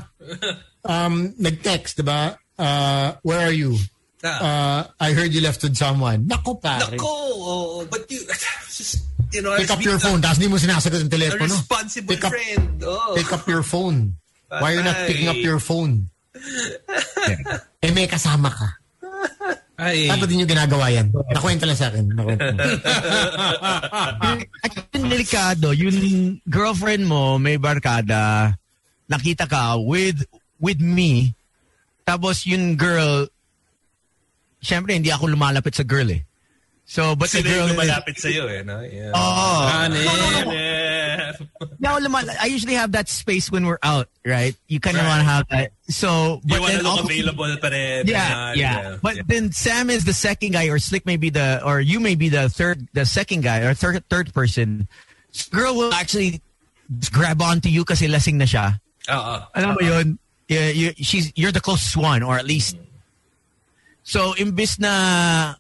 [0.85, 2.37] Um, nag-text, diba?
[2.57, 3.77] Uh, where are you?
[4.21, 6.29] Uh, I heard you left with someone.
[6.29, 6.93] Nako, pare.
[6.93, 7.09] Nako,
[7.41, 8.21] oh, but you,
[8.69, 11.55] just, you know, Pick up your phone, tapos di mo sinasagot ang A telepono.
[11.55, 12.67] responsible Pick up, friend.
[12.83, 13.13] Oh.
[13.15, 14.15] pick up your phone.
[14.51, 16.07] Why are you not picking up your phone?
[17.81, 18.67] Eh, may kasama ka.
[19.81, 21.09] Ay, Dapat din yung ginagawa yan.
[21.33, 22.13] Nakwento lang sa akin.
[22.13, 22.45] Nakwento.
[24.61, 28.53] At yung delikado, yung girlfriend mo, may barkada,
[29.09, 30.21] nakita ka with,
[30.61, 31.33] with me,
[32.05, 33.25] tapos yung girl,
[34.61, 36.21] syempre hindi ako lumalapit sa girl eh.
[36.91, 38.83] So, but the Sila girl yung malapit sa'yo eh, no?
[38.83, 39.15] Yeah.
[39.15, 39.63] Oh.
[40.51, 41.31] Yeah.
[41.79, 44.51] No, lumal- I usually have that space when we're out, right?
[44.67, 45.71] You kind of want to have that.
[45.87, 48.07] So, You but want to then look also- available pa rin.
[48.07, 48.97] Yeah, Ganyan, yeah.
[49.01, 52.15] But then Sam is the second guy, or Slick may be the, or you may
[52.15, 54.89] be the third, the second guy, or third third person.
[55.47, 56.41] Girl will actually
[56.99, 58.83] just grab onto you kasi lasing na siya.
[59.07, 59.35] Oo.
[59.55, 60.19] Alam mo yun?
[60.51, 62.75] Yeah, you, she's, you're the closest one, or at least.
[64.03, 65.55] So, imbis na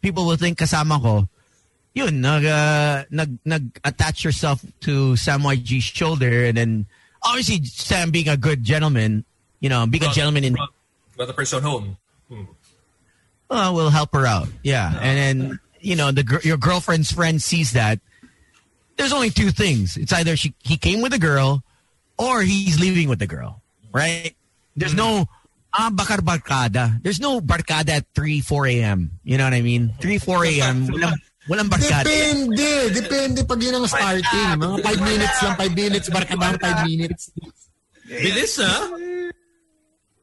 [0.00, 1.28] people will think kasama ko,
[1.94, 6.86] yun, nag, uh, nag, nag-attach yourself to Sam YG's shoulder, and then,
[7.22, 9.24] obviously, Sam being a good gentleman,
[9.60, 10.56] you know, being a gentleman in
[11.18, 11.96] Got the person home.
[13.50, 14.48] uh, will help her out.
[14.62, 17.98] Yeah, and then you know the your girlfriend's friend sees that.
[18.96, 19.96] There's only two things.
[19.96, 21.64] It's either she he came with a girl,
[22.18, 23.62] or he's leaving with the girl.
[23.92, 24.36] Right?
[24.76, 25.26] There's no
[25.78, 26.98] ah bakar barkada.
[26.98, 29.22] There's no barkada at three four a.m.
[29.22, 29.94] You know what I mean?
[30.02, 30.90] Three four a.m.
[30.90, 31.14] Walang,
[31.46, 32.10] walang barkada.
[32.10, 32.90] Depende.
[32.90, 34.58] Depende pag yun ang starting.
[34.58, 37.22] Mga 5 minutes lang, 5 minutes, barkadang 5 minutes.
[38.08, 38.82] bilis ah.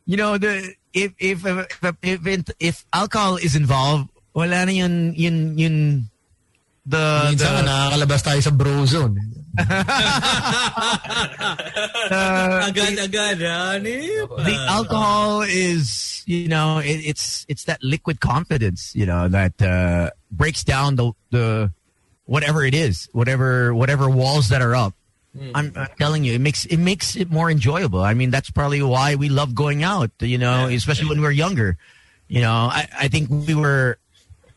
[0.06, 1.58] You know the if if if
[2.04, 5.76] if, if, if alcohol is involved, wala na yun yun yun
[6.86, 9.18] the Minsan nga the, nakakalabas tayo sa bro zone.
[12.68, 13.40] Agad-agad,
[14.44, 20.10] the alcohol is you know it, it's it's that liquid confidence you know that uh,
[20.32, 21.72] breaks down the the
[22.26, 24.94] whatever it is whatever whatever walls that are up.
[25.54, 28.02] I'm, I'm telling you it makes it makes it more enjoyable.
[28.02, 31.32] I mean that's probably why we love going out you know especially when we were
[31.32, 31.78] younger.
[32.28, 34.00] You know i, I think we were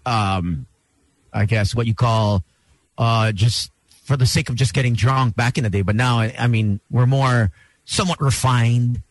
[0.06, 0.66] um
[1.32, 2.42] I guess, what you call
[2.96, 3.70] uh, just
[4.08, 5.82] for the sake of just getting drunk back in the day.
[5.82, 7.52] But now, I mean, we're more
[7.84, 9.02] somewhat refined.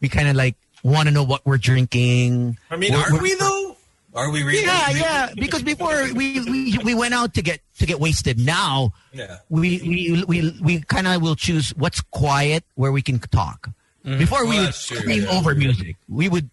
[0.00, 2.56] We kind of like want to know what we're drinking.
[2.70, 3.76] I mean, We're- are we're- we though?
[4.14, 4.62] Are we really?
[4.64, 5.32] Yeah, yeah.
[5.36, 8.38] Because before we, we we went out to get to get wasted.
[8.40, 9.40] Now Yeah.
[9.50, 13.68] we we we, we kind of will choose what's quiet where we can talk.
[14.04, 15.36] Before we would scream yeah.
[15.36, 16.48] over music, we would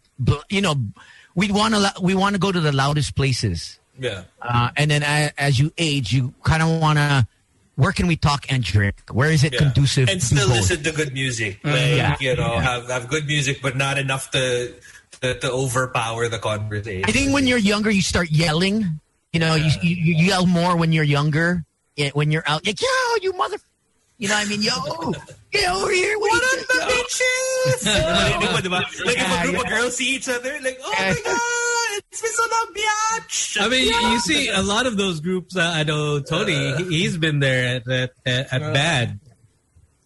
[0.49, 0.75] you know
[1.35, 3.79] we want to we want to go to the loudest places.
[3.97, 4.23] Yeah.
[4.41, 5.01] Uh, and then
[5.37, 7.25] as you age, you kind of want to.
[7.75, 8.95] Where can we talk and drink?
[9.11, 9.59] Where is it Yeah.
[9.65, 10.07] conducive?
[10.09, 10.57] and to still both?
[10.69, 11.61] listen to good music.
[11.63, 12.15] Mm, like, Yeah.
[12.19, 14.73] you know, have have good music, but not enough to
[15.21, 17.05] to, to overpower the conversation.
[17.07, 18.99] I think when you're younger, you start yelling.
[19.31, 21.65] You know, you, you you yell more when you're younger.
[21.95, 22.87] Yeah, when you're out, like, yo,
[23.21, 23.57] you mother.
[24.17, 24.61] You know what I mean?
[24.61, 24.73] Yo,
[25.51, 26.17] get over here.
[26.19, 27.81] What, What up, the bitches?
[27.89, 28.79] Narinig mo, diba?
[29.05, 31.25] Like if a Yeah, group of girls see each other, like, oh my god, it's
[31.25, 31.72] Miss Biatch.
[33.59, 35.55] I mean, you see a lot of those groups.
[35.55, 36.75] Uh, I know Tony.
[36.77, 39.19] he- he's been there at at, at, at Bad.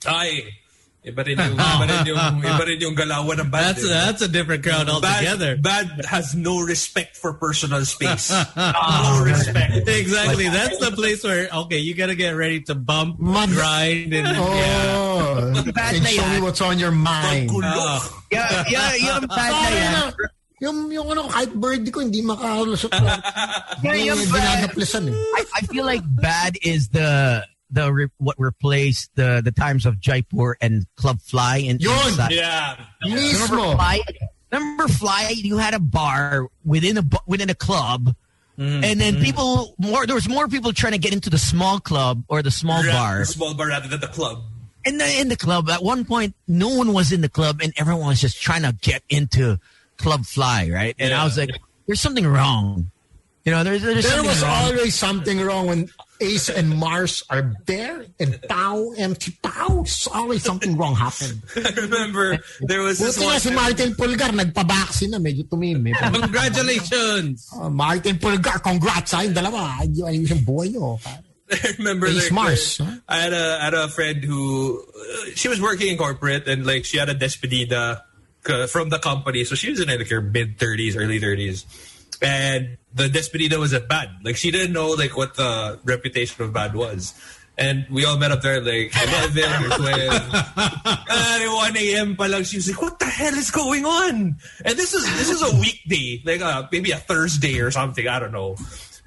[0.05, 0.43] Ay,
[1.03, 3.65] iba rin yung, iba rin yung, iba rin yung galawan ng band.
[3.65, 3.89] That's eh.
[3.89, 5.57] that's a different crowd altogether.
[5.57, 8.29] Bad, bad has no respect for personal space.
[8.55, 9.88] no respect.
[9.88, 10.49] Exactly.
[10.49, 14.93] That's the place where okay, you gotta get ready to bump, Mag- grind, and yeah.
[14.93, 17.49] Oh, Bad and show me what's on your mind.
[17.53, 18.23] Oh.
[18.31, 20.13] Yeah, yeah, yung bad na yan.
[20.61, 20.67] Na.
[20.67, 22.91] Yung, yung ano, kahit birthday ko, hindi makalusot.
[23.83, 24.69] Yeah, yung bad.
[24.77, 25.11] eh.
[25.13, 29.99] I, I feel like bad is the the re, what replaced the the times of
[29.99, 31.91] Jaipur and Club Fly in Yun!
[32.07, 32.31] inside.
[32.31, 32.75] Yeah.
[33.03, 33.75] Remember Mismo.
[33.75, 33.99] Fly?
[34.51, 35.33] Remember Fly?
[35.35, 38.15] You had a bar within a within a club,
[38.57, 38.83] Mm-hmm.
[38.83, 40.07] and then people more.
[40.07, 42.91] There was more people trying to get into the small club or the small Ra-
[42.91, 43.25] bar.
[43.25, 44.41] Small bar rather than the club.
[44.83, 47.71] In the in the club, at one point, no one was in the club, and
[47.77, 49.59] everyone was just trying to get into
[49.97, 50.95] Club Fly, right?
[50.99, 51.51] And I was like,
[51.85, 52.91] "There's something wrong."
[53.47, 54.51] You know, there's, there's There was wrong.
[54.75, 55.87] always something wrong when
[56.19, 59.87] Ace and Mars are there and Pau, empty Pau.
[59.87, 61.39] There's always something wrong happened.
[61.55, 63.39] I remember there was this Buti nga one.
[63.39, 65.95] si Martin Pulgar, nagpa-vaccine na, medyo tumimim.
[65.95, 67.47] Congratulations.
[67.55, 69.79] Uh, Martin Pulgar, congrats sa yung dalawa.
[69.79, 70.99] Ay, ayos yung buhay nyo.
[71.51, 72.99] I remember Ace like, Mars, huh?
[73.07, 76.67] I had a I had a friend who uh, she was working in corporate and
[76.67, 77.95] like she had a despedida uh,
[78.67, 81.65] from the company, so she was in like her mid thirties, early thirties,
[82.21, 84.09] and the despedida was at bad.
[84.23, 87.13] Like she didn't know like what the reputation of bad was.
[87.59, 89.89] And we all met up there like 11 or 12.
[89.89, 92.15] and at 1 a.m.
[92.15, 94.37] pa lang, she was like, what the hell is going on?
[94.63, 98.19] And this is this is a weekday, like uh, maybe a Thursday or something, I
[98.19, 98.57] don't know.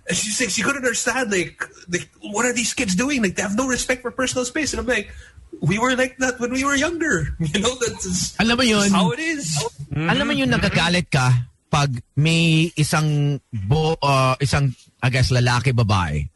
[0.08, 3.22] And she's like, she couldn't understand, like, like, what are these kids doing?
[3.22, 4.72] Like, they have no respect for personal space.
[4.72, 5.12] And I'm like,
[5.58, 7.34] we were like that when we were younger.
[7.42, 8.88] You know, that's Alam mo yun?
[8.94, 9.58] how it is.
[9.90, 16.26] Alam mo yung nagagalit ka pag may isang bo, uh, isang I guess lalaki babae.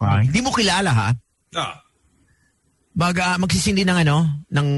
[0.00, 1.08] Ah, hindi mo kilala ha.
[1.56, 1.80] Ah,
[2.94, 4.22] Mag uh, magsisindi ng ano
[4.54, 4.68] ng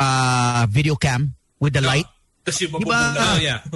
[0.00, 2.06] uh, video cam with the light.
[2.46, 3.00] Tapos yung Diba?
[3.16, 3.60] Oh yeah.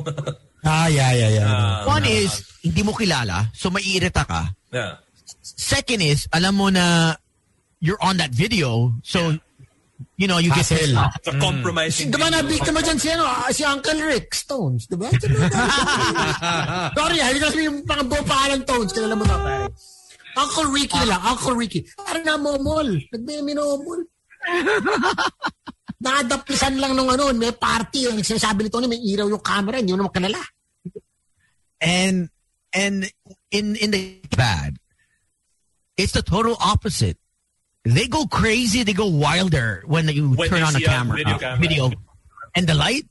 [0.63, 1.51] Ah, yeah, yeah, yeah.
[1.51, 4.47] Ah, One is hindi mo kilala, so maiirita ka.
[4.71, 5.03] yeah.
[5.43, 7.19] Second is alam mo na
[7.83, 9.35] you're on that video, so
[10.23, 10.79] you know you get Hassle.
[10.79, 11.19] pissed off.
[11.19, 11.35] It's mm.
[11.35, 12.07] a compromising.
[12.15, 12.63] Diba na video.
[12.63, 15.11] biktima dyan si, ano, ah, si Uncle Rick Stones, diba?
[16.99, 19.67] Sorry, ah, hindi kasi yung mga buong pangalan Tones, kilala mo na pare.
[20.33, 21.81] Uncle Ricky lang, Uncle Ricky.
[21.99, 24.01] Parang namomol, nagme-minomol.
[26.07, 30.07] Nakadaplisan lang nung ano, may party, ang sinasabi nito, may ilaw yung camera, hindi mo
[30.07, 30.41] naman kanala.
[31.83, 32.31] and
[32.73, 33.11] and
[33.51, 34.79] in in the bad
[35.99, 37.19] it's the total opposite
[37.85, 41.17] they go crazy they go wilder when you When turn on a see a camera
[41.17, 41.59] video uh, camera.
[41.59, 41.91] video
[42.55, 43.05] and the light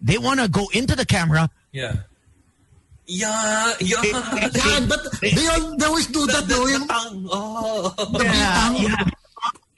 [0.00, 1.94] they want to go into the camera Yeah.
[3.08, 4.02] Yeah, yeah.
[4.02, 6.66] Yan, but they, all, they always do that, no?
[6.66, 7.94] Yung, Tang, oh.
[8.18, 9.04] yeah, yeah.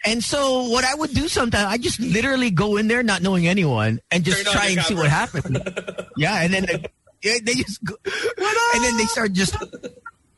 [0.06, 3.46] and so what i would do sometimes i just literally go in there not knowing
[3.46, 5.44] anyone and just Turn try the and see what happens
[6.16, 6.84] yeah and then they,
[7.22, 9.56] yeah, they just go, and then they start just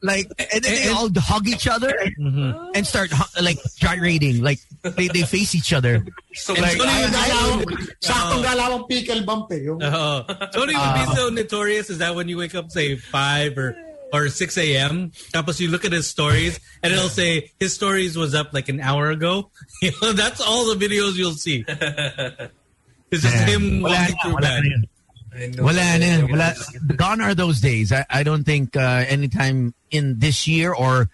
[0.02, 1.92] like and then they all hug each other
[2.74, 3.10] and start
[3.42, 7.26] like gyrating like they, they face each other So, Like, Ito na I- yung I-
[7.26, 7.62] galawang,
[8.00, 9.66] saktong galawang pickle bump eh.
[9.66, 9.82] Yung.
[9.82, 10.22] Uh-huh.
[10.54, 11.12] Tony would be ah.
[11.14, 13.74] so notorious is that when you wake up, say, 5 or,
[14.14, 18.32] or 6 a.m., tapos you look at his stories, and it'll say, his stories was
[18.32, 19.50] up like an hour ago.
[19.82, 21.64] You know, that's all the videos you'll see.
[23.10, 24.60] It's just him Wala walking through wala
[25.32, 25.40] bad.
[25.40, 25.54] na yun.
[25.54, 25.62] I know.
[25.64, 26.26] Wala na.
[26.26, 26.54] Wala.
[26.96, 27.92] Gone are those days.
[27.92, 31.08] I, I don't think uh, anytime in this year or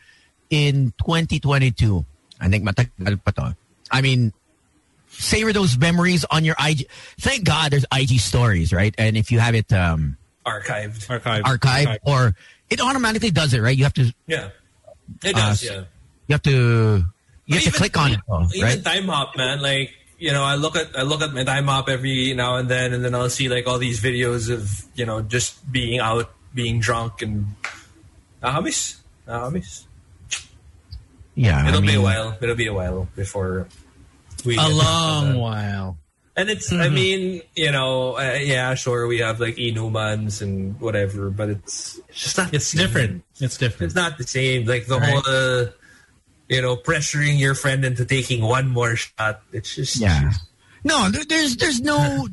[0.51, 2.05] in 2022.
[2.41, 3.57] I think matagal pa to.
[3.91, 4.33] I mean,
[5.09, 6.89] savor those memories on your IG.
[7.21, 8.95] Thank God there's IG stories, right?
[8.99, 11.11] And if you have it um, Archived.
[11.11, 11.45] Archive.
[11.45, 12.35] archived or
[12.71, 13.77] it automatically does it, right?
[13.77, 14.51] You have to Yeah.
[15.25, 15.85] It Uh, does, yeah.
[16.27, 17.05] You have to
[17.47, 18.79] you have to click on it, though, Even right?
[18.83, 19.63] Timehop, man.
[19.63, 22.93] Like you know, I look at I look at my Timehop every now and then,
[22.93, 26.81] and then I'll see like all these videos of you know just being out, being
[26.81, 27.55] drunk, and
[28.43, 28.97] nakamis,
[29.29, 29.85] nakamis.
[31.35, 32.37] Yeah, It'll be a while.
[32.41, 33.69] It'll be a while before
[34.45, 35.99] we A long while.
[36.39, 41.31] And it's, I mean, you know, uh, yeah, sure, we have like inumans and whatever,
[41.31, 42.53] but it's, it's just not.
[42.53, 43.25] It's different.
[43.41, 43.89] It's different.
[43.89, 44.67] It's not the same.
[44.67, 45.09] Like the Right.
[45.15, 45.67] whole, uh,
[46.49, 49.43] you know, pressuring your friend into taking one more shot.
[49.53, 50.33] It's just, Yeah.
[50.85, 52.29] No, there, there's there's no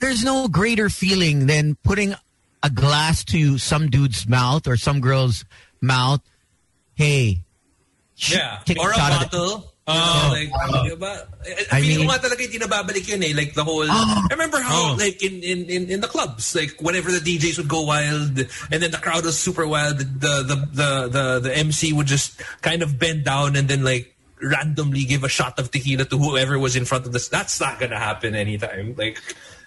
[0.00, 2.14] there's no greater feeling than putting
[2.62, 5.44] a glass to some dude's mouth or some girl's
[5.80, 6.20] mouth.
[6.94, 7.44] Hey,
[8.16, 8.58] Yeah.
[8.64, 9.71] take Or a shot of bottle.
[9.84, 9.92] Oh.
[9.94, 10.48] Oh, like,
[10.86, 11.26] diba?
[11.72, 13.32] I, I I mean, nga talaga yun eh.
[13.34, 14.26] Like the whole, Oh.
[14.30, 14.96] I remember how Oh.
[14.96, 18.78] like in, in, in, in the clubs, like whenever the DJs would go wild and
[18.82, 20.04] then the crowd was super wild, the,
[20.46, 25.04] the, the, the, the MC would just kind of bend down and then like randomly
[25.04, 27.28] give a shot of tequila to whoever was in front of this.
[27.28, 28.94] That's not gonna happen anytime.
[28.96, 29.18] Like,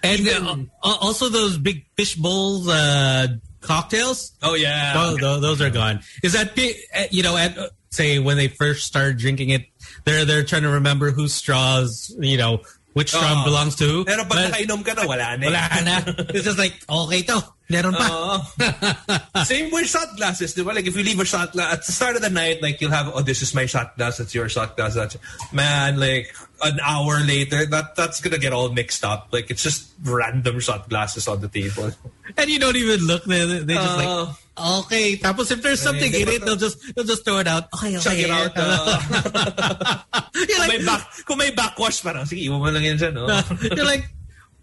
[0.02, 3.28] And even- uh, also those big fishbowl uh,
[3.60, 4.32] cocktails.
[4.42, 4.94] oh yeah.
[4.94, 6.00] Tho- tho- those are gone.
[6.22, 9.64] Is that uh, You know, at uh, say when they first started drinking it,
[10.04, 12.12] they're they're trying to remember whose straws.
[12.20, 12.60] You know,
[12.92, 13.44] which straw Oh.
[13.44, 13.98] belongs to who.
[14.04, 15.42] Pero pag But nakainom ka na, wala na.
[15.42, 15.50] eh.
[15.50, 15.94] wala na.
[16.36, 17.40] It's just like okay to.
[17.66, 18.06] Meron pa.
[18.06, 19.42] Oo.
[19.42, 20.70] Same with shot glasses, di ba?
[20.70, 22.94] Like if you leave a shot glass at the start of the night, like you'll
[22.94, 24.94] have, oh, this is my shot glass, that's your shot glass.
[24.94, 25.16] That's
[25.50, 26.30] man, like
[26.62, 29.28] an hour later, that that's gonna get all mixed up.
[29.32, 31.92] Like it's just random shot glasses on the table.
[32.36, 33.24] and you don't even look.
[33.24, 35.20] They they just like Uh, okay.
[35.20, 37.68] Tapos if there's something in it, they'll just they'll just throw it out.
[37.76, 38.24] Okay, check okay.
[38.24, 38.56] it out.
[40.16, 42.96] Uh, You're kung may like, back, kung may backwash, parang sige, iwan mo lang yan
[43.00, 43.24] dyan, no?
[43.72, 44.04] you're like,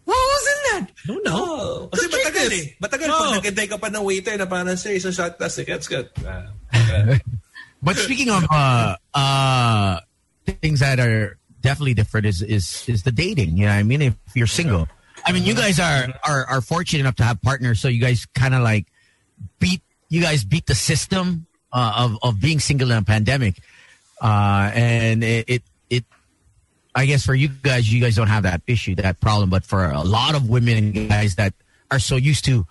[0.05, 0.83] what was in that?
[0.85, 1.33] I don't know.
[1.33, 2.53] Oh, kasi Just drink matagal this.
[2.53, 2.65] eh.
[2.77, 3.07] Matagal.
[3.09, 3.17] Oh.
[3.17, 6.09] Pag nagantay ka pa ng waiter na parang say, isang shot glass, like, that's good.
[6.13, 7.21] Okay.
[7.81, 9.97] But speaking of uh, uh,
[10.45, 13.57] things that are definitely different is is is the dating.
[13.57, 14.87] You know, what I mean, if you're single,
[15.25, 18.27] I mean, you guys are are, are fortunate enough to have partners, so you guys
[18.35, 18.85] kind of like
[19.57, 23.55] beat you guys beat the system uh, of of being single in a pandemic,
[24.21, 26.05] uh, and it, it it.
[26.93, 29.49] I guess for you guys, you guys don't have that issue, that problem.
[29.49, 31.55] But for a lot of women and guys that
[31.89, 32.67] are so used to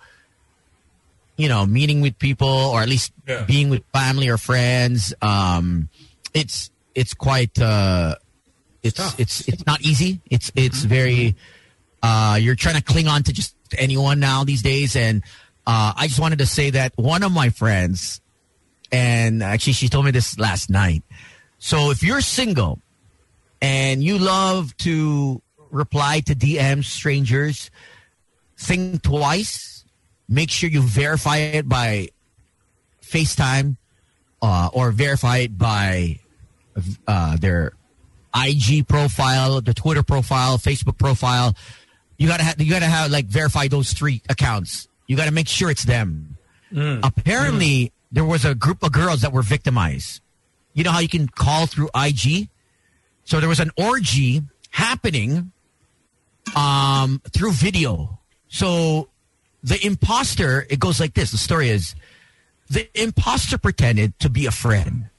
[1.35, 3.41] you know, meeting with people or at least Yeah.
[3.43, 5.15] being with family or friends.
[5.19, 5.89] Um,
[6.31, 8.15] it's it's quite uh,
[8.83, 10.21] it's it's it's not easy.
[10.29, 11.35] It's it's very
[12.01, 14.95] uh, you're trying to cling on to just anyone now these days.
[14.95, 15.23] And
[15.65, 18.21] uh, I just wanted to say that one of my friends,
[18.91, 21.03] and actually she told me this last night.
[21.59, 22.79] So if you're single
[23.61, 27.71] and you love to reply to DMs strangers,
[28.57, 29.85] think twice.
[30.27, 32.09] Make sure you verify it by
[33.01, 33.77] FaceTime
[34.41, 36.19] uh, or verify it by
[37.07, 37.73] uh, their
[38.35, 41.55] IG profile, the Twitter profile, Facebook profile.
[42.17, 44.87] You gotta have you gotta have like verify those three accounts.
[45.07, 46.37] You gotta make sure it's them.
[47.03, 50.21] Apparently, there was a group of girls that were victimized.
[50.73, 52.49] You know how you can call through IG?
[53.25, 55.51] So there was an orgy happening
[56.55, 58.19] um, through video.
[58.47, 59.09] So
[59.63, 61.31] the imposter, it goes like this.
[61.31, 61.95] The story is
[62.69, 65.09] the imposter pretended to be a friend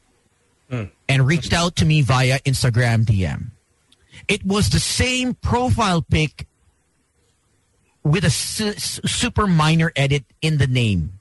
[0.70, 0.90] Mm.
[1.08, 3.50] and reached out to me via Instagram DM.
[4.28, 6.46] It was the same profile pic
[8.02, 11.20] with a su- su- super minor edit in the name.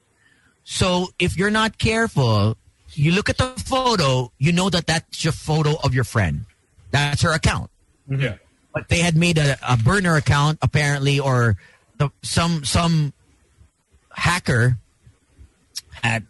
[0.64, 2.56] So if you're not careful,
[2.94, 6.46] you look at the photo, you know that that's your photo of your friend.
[6.92, 7.70] That's her account
[8.10, 8.22] mm-hmm.
[8.22, 8.36] Yeah.
[8.74, 11.58] but they had made a, a burner account apparently, or
[11.98, 13.14] the, some some
[14.12, 14.78] hacker
[16.02, 16.26] had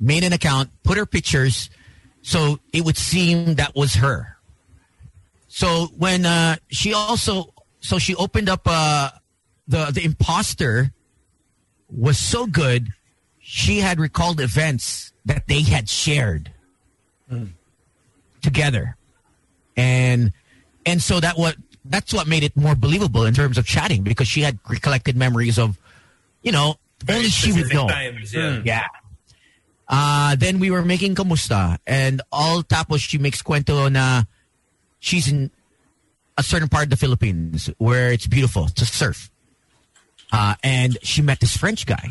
[0.00, 1.70] made an account, put her pictures,
[2.28, 4.36] so it would seem that was her.
[5.48, 9.10] So when uh, she also, so she opened up uh,
[9.66, 10.92] the the imposter
[11.90, 12.88] was so good,
[13.40, 16.52] she had recalled events that they had shared
[18.42, 18.96] together
[19.76, 20.32] and
[20.86, 24.26] and so that what that's what made it more believable in terms of chatting because
[24.26, 25.78] she had recollected memories of
[26.42, 28.62] you know Very only she would know Times, yeah.
[28.64, 28.86] yeah
[29.88, 34.24] uh then we were making kamusta and all tapos she makes cuento na
[34.98, 35.50] she's in
[36.36, 39.30] a certain part of the Philippines where it's beautiful to surf
[40.32, 42.08] uh and she met this French guy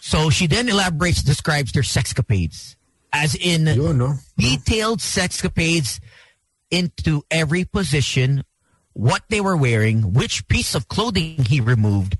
[0.00, 2.76] so she then elaborates describes their sexcapades
[3.16, 4.14] as in no?
[4.36, 6.00] detailed sexcapades
[6.70, 8.44] into every position,
[8.92, 12.18] what they were wearing, which piece of clothing he removed,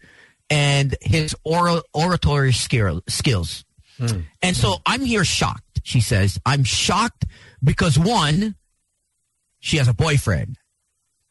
[0.49, 3.66] and his oral oratory skill, skills.
[3.99, 4.21] Hmm.
[4.43, 5.81] And so I'm here shocked.
[5.83, 7.25] She says, I'm shocked
[7.63, 8.57] because one,
[9.61, 10.57] she has a boyfriend.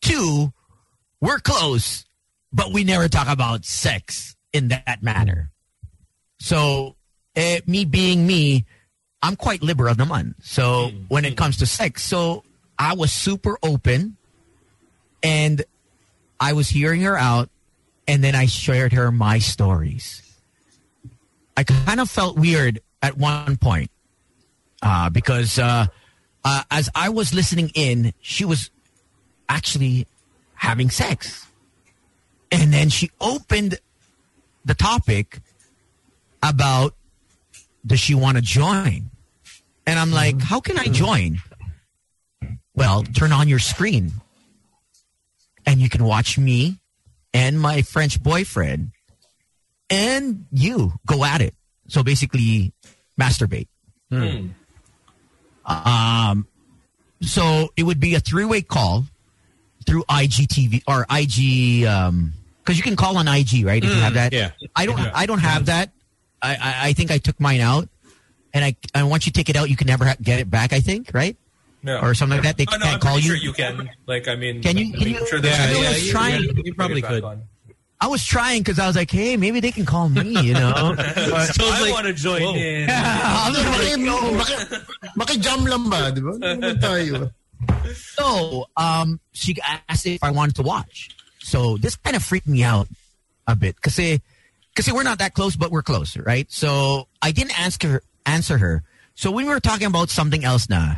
[0.01, 0.53] Two,
[1.19, 2.05] we're close,
[2.51, 5.51] but we never talk about sex in that manner.
[6.39, 6.95] So,
[7.35, 8.65] eh, me being me,
[9.21, 10.35] I'm quite liberal naman.
[10.41, 11.03] So, hmm.
[11.07, 11.35] when it hmm.
[11.35, 12.43] comes to sex, so
[12.77, 14.17] I was super open
[15.23, 15.63] and
[16.39, 17.49] I was hearing her out
[18.07, 20.21] and then I shared her my stories.
[21.57, 23.91] I kind of felt weird at one point
[24.81, 25.87] uh, because uh,
[26.43, 28.69] uh, as I was listening in, she was
[29.47, 30.07] actually
[30.55, 31.47] having sex.
[32.51, 33.79] And then she opened
[34.63, 35.39] the topic
[36.41, 36.95] about
[37.85, 39.11] does she want to join?
[39.87, 41.39] And I'm like, how can I join?
[42.75, 44.11] Well, turn on your screen
[45.65, 46.79] and you can watch me
[47.33, 48.91] and my French boyfriend
[49.89, 51.53] and you go at it.
[51.87, 52.73] So basically,
[53.19, 53.67] masturbate.
[55.65, 56.47] Um,
[57.21, 59.05] so it would be a three-way call
[59.85, 62.33] through IGTV or IG, um,
[62.63, 63.83] because you can call on IG, right?
[63.83, 64.33] If you have that.
[64.33, 64.51] yeah.
[64.75, 64.99] I don't.
[64.99, 65.91] I don't have that.
[66.41, 67.87] I, I I think I took mine out,
[68.53, 70.73] and I and once you take it out, you can never ha- get it back.
[70.73, 71.37] I think, right?
[71.83, 71.99] No.
[71.99, 72.57] Or something like that.
[72.57, 73.33] They Oh, no, can't I'm call pretty you.
[73.35, 73.89] you can.
[74.07, 77.23] Like, I mean, Can you- can you- Sure Yeah, yeah, trying- you, you probably could.
[77.23, 77.43] on.
[78.01, 80.39] I was trying because I was like, hey, maybe they can call me.
[80.41, 80.95] You know.
[81.55, 82.55] So I like, want to join whoa.
[82.55, 82.89] in.
[82.91, 86.31] I'm Maki, like, maki, maki-jam lang ba, di ba?
[86.35, 87.31] Ano naman tayo?
[87.93, 89.55] So, um, she
[89.89, 91.09] asked if I wanted to watch.
[91.39, 92.87] So this kind of freaked me out
[93.47, 96.51] a bit because because we're not that close, but we're close, right?
[96.51, 98.83] So I didn't ask her answer her.
[99.15, 100.97] So when we were talking about something else now,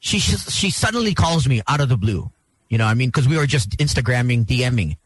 [0.00, 2.30] she she suddenly calls me out of the blue.
[2.68, 4.96] You know, I mean, because we were just Instagramming, DMing,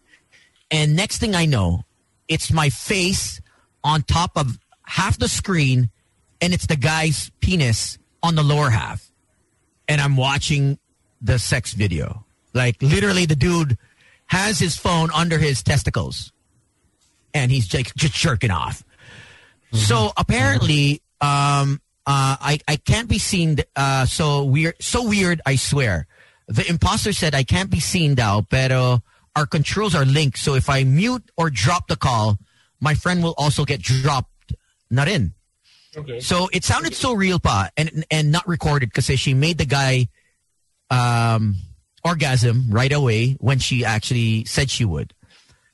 [0.70, 1.84] and next thing I know,
[2.28, 3.40] it's my face
[3.82, 5.90] on top of half the screen,
[6.40, 9.10] and it's the guy's penis on the lower half
[9.88, 10.78] and I'm watching
[11.20, 12.24] the sex video.
[12.52, 13.78] Like literally, the dude
[14.26, 16.32] has his phone under his testicles,
[17.32, 18.84] and he's like just jerking off.
[19.72, 23.58] So apparently, um, uh, I I can't be seen.
[23.74, 25.40] Uh, so weird, so weird.
[25.44, 26.06] I swear.
[26.46, 29.02] The imposter said I can't be seen now, pero
[29.36, 30.38] our controls are linked.
[30.38, 32.38] So if I mute or drop the call,
[32.80, 34.30] my friend will also get dropped.
[34.90, 35.34] Not in.
[35.96, 36.20] Okay.
[36.20, 40.08] So it sounded so real, pa, and and not recorded because she made the guy
[40.90, 41.56] um,
[42.04, 45.14] orgasm right away when she actually said she would.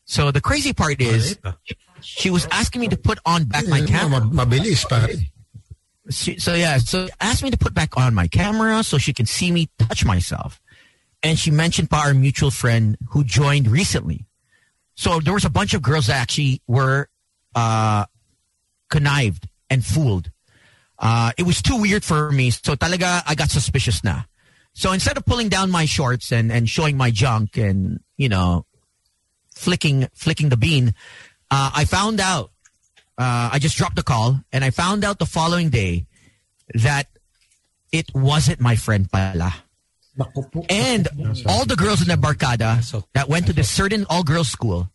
[0.04, 1.38] So the crazy part is
[2.00, 4.20] she was asking me to put on back my Ma- camera.
[4.20, 5.08] Mabilis, pare.
[6.10, 9.26] She, so yeah, so asked me to put back on my camera so she can
[9.26, 10.60] see me touch myself.
[11.22, 14.26] And she mentioned pa our mutual friend who joined recently.
[14.94, 17.08] So there was a bunch of girls that actually were
[17.54, 18.04] uh,
[18.88, 20.30] connived and fooled.
[20.98, 22.50] Uh, it was too weird for me.
[22.50, 24.22] So talaga, I got suspicious na.
[24.72, 28.66] So instead of pulling down my shorts and, and showing my junk and, you know,
[29.54, 30.94] flicking, flicking the bean,
[31.50, 32.50] uh, I found out,
[33.18, 36.06] uh, I just dropped the call and I found out the following day
[36.74, 37.08] that
[37.92, 39.54] it wasn't my friend pala.
[40.20, 40.64] Naku po.
[40.68, 41.08] And
[41.48, 44.92] all the girls in the barkada So- that went to this certain all girls school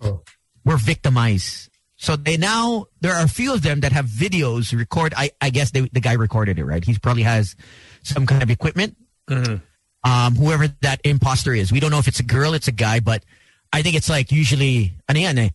[0.00, 0.22] Oh.
[0.64, 1.68] were victimized.
[1.98, 5.12] So they now there are a few of them that have videos record.
[5.16, 6.80] I I guess they, the guy recorded it right.
[6.80, 7.56] He probably has
[8.02, 8.96] some kind of equipment.
[9.28, 13.00] Um, whoever that imposter is, we don't know if it's a girl, it's a guy,
[13.04, 13.22] but
[13.70, 15.50] I think it's like usually ano yan eh,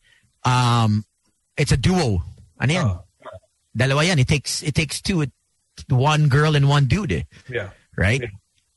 [0.45, 1.03] um,
[1.57, 2.21] it's a duo.
[2.61, 2.85] Ano yan?
[2.85, 3.01] Oh.
[3.75, 4.19] Dalawa yan.
[4.19, 5.25] It takes it takes two,
[5.89, 7.11] one girl and one dude.
[7.11, 7.69] Eh Yeah.
[7.97, 8.21] right?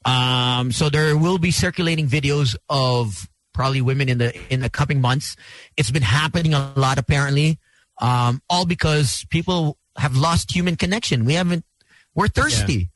[0.09, 5.00] Um, so there will be circulating videos of probably women in the in the coming
[5.00, 5.36] months.
[5.76, 7.59] It's been happening a lot apparently,
[8.00, 11.24] um, all because people have lost human connection.
[11.24, 11.64] We haven't.
[12.14, 12.88] We're thirsty.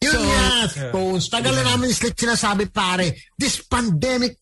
[0.00, 1.28] Yun So- nga, Tones.
[1.32, 3.16] Tagal na namin slick sinasabi, pare.
[3.36, 4.36] This pandemic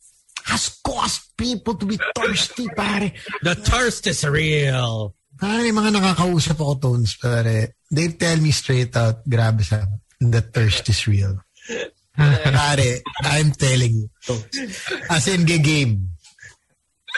[0.45, 3.13] has caused people to be thirsty, pare.
[3.43, 5.15] The thirst is real.
[5.39, 7.79] Pare, yung mga nakakausap ako, Tones, pare.
[7.91, 9.87] They tell me straight out, grabe sa
[10.19, 11.39] the thirst is real.
[12.19, 14.09] Pare, I'm telling you.
[14.27, 14.91] Tones.
[15.11, 16.11] As in, game.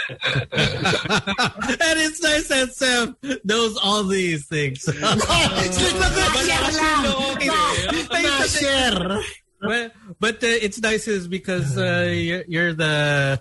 [0.09, 4.82] and it's nice that Sam knows all these things.
[4.82, 5.09] Slick na
[6.46, 7.03] share lang!
[8.11, 9.22] Na-share!
[9.61, 13.40] but but uh, it's nice is because uh, you're, you're the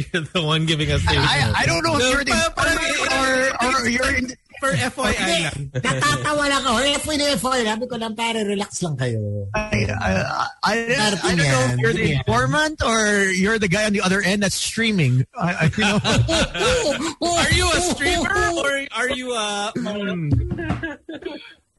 [0.12, 2.80] You're the one giving us the I, I don't know if you're the pa- parang-
[3.10, 5.72] or, or you're in, For FYI lang.
[5.72, 6.84] Natatawa lang ako.
[7.00, 7.64] FOI na FOI.
[7.64, 9.48] Sabi ko lang, pare, relax lang kayo.
[9.56, 10.74] I, I, I, I,
[11.16, 14.42] I don't know if you're the informant or you're the guy on the other end
[14.44, 15.24] that's streaming.
[15.32, 15.96] I, I you know,
[17.40, 19.72] Are you a streamer or are you a...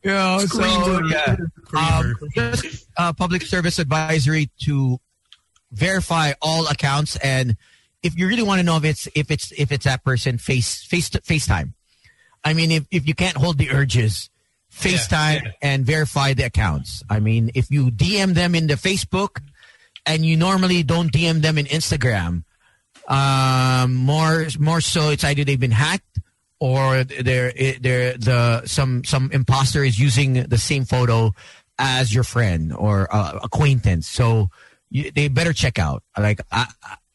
[0.01, 0.65] you know so
[1.05, 1.37] yeah.
[1.77, 4.97] Um, just uh, public service advisory to
[5.71, 7.55] verify all accounts and
[8.03, 10.83] if you really want to know if it's if it's if it's that person face
[10.83, 11.73] face FaceTime.
[12.43, 14.29] I mean if if you can't hold the urges,
[14.73, 15.51] FaceTime yeah.
[15.61, 17.03] and verify the accounts.
[17.09, 19.41] I mean if you DM them in the Facebook
[20.05, 22.43] and you normally don't DM them in Instagram,
[23.07, 26.19] um, more more so it's either they've been hacked
[26.59, 31.31] or they're they're the some some imposter is using the same photo
[31.77, 34.07] as your friend or uh, acquaintance.
[34.07, 34.49] So
[34.89, 36.03] you, they better check out.
[36.17, 36.67] Like I,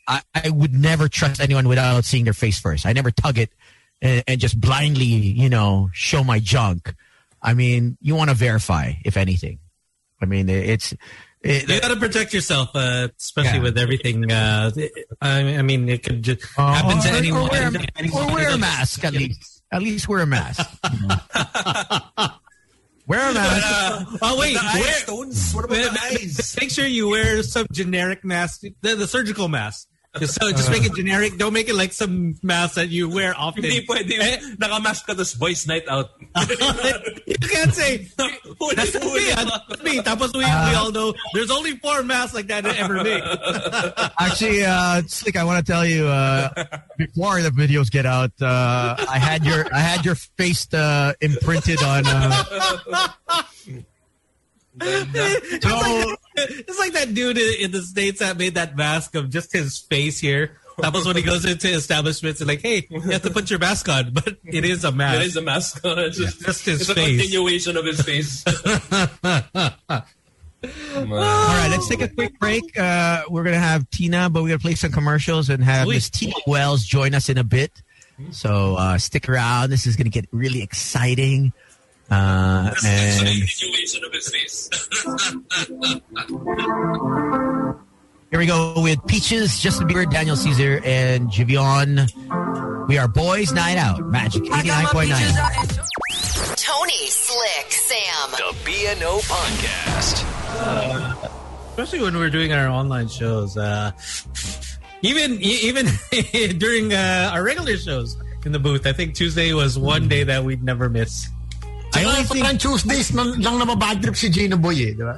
[0.06, 2.86] I I would never trust anyone without seeing their face first.
[2.86, 3.50] I never tug it
[4.02, 6.94] and, and just blindly you know show my junk.
[7.42, 9.58] I mean, you want to verify if anything.
[10.20, 10.94] I mean, it's.
[11.42, 13.62] It, You got to protect yourself, uh, especially Yeah.
[13.62, 14.32] with everything.
[14.32, 14.70] Uh,
[15.20, 17.42] I, I mean, it could just happen to anyone.
[17.42, 18.30] Or wear, anyone.
[18.30, 19.62] or wear a mask at least.
[19.70, 20.66] At least wear a mask.
[20.92, 21.16] you know.
[23.06, 23.66] wear a mask.
[23.66, 25.52] Uh, oh wait, The wear, stones.
[25.52, 26.56] What about the eyes?
[26.58, 29.86] make sure you wear some generic mask, the, the surgical mask.
[30.18, 31.36] Just, so, just make it generic.
[31.38, 33.62] Don't make it like some mask that you wear often.
[33.64, 34.12] Hindi pwede.
[34.18, 36.10] Eh, Nakamask ka tapos boys night out.
[37.26, 38.08] you can't say
[38.74, 39.24] that's huli.
[39.26, 39.34] me.
[39.34, 40.00] That's me.
[40.00, 43.22] Tapos we, we all know there's only four masks like that ever made.
[44.20, 46.48] Actually, uh, Slick, I want to tell you uh,
[46.98, 51.82] before the videos get out, uh, I had your I had your face uh, imprinted
[51.82, 52.04] on.
[52.06, 53.42] Uh,
[54.80, 59.30] it's, like, it's like that dude in, in the states that made that mask of
[59.30, 60.58] just his face here.
[60.78, 63.58] That was when he goes into establishments, and like, hey, you have to put your
[63.58, 65.16] mask on, but it is a mask.
[65.16, 65.98] There is a mask on.
[65.98, 67.18] It's just, Just his it's a face.
[67.18, 68.44] continuation of his face.
[69.86, 70.02] all
[71.06, 72.78] right, let's take a quick break.
[72.78, 75.94] Uh, we're gonna have Tina, but we're gonna play some commercials and have Sweet.
[75.94, 77.72] Miss Tina Wells join us in a bit.
[78.30, 79.70] So uh, stick around.
[79.70, 81.54] This is gonna get really exciting.
[82.10, 84.68] Uh, and continuation of his face.
[88.30, 92.08] Here we go with Peaches, Justin Bieber, Daniel Caesar, and Giveon.
[92.88, 96.56] We are Boys Night Out, Magic 89.9.
[96.56, 98.30] Tony, Slick, Sam.
[98.32, 100.24] The BNO Podcast.
[101.70, 103.56] especially when we're doing our online shows.
[103.56, 103.90] Uh,
[105.02, 105.86] even even
[106.58, 110.44] during uh, our regular shows in the booth, I think Tuesday was one day that
[110.44, 111.28] we'd never miss.
[111.96, 114.92] I only Kaya think parang Tuesdays man, lang na mabad trip si Gino Boy eh,
[114.92, 115.16] di ba?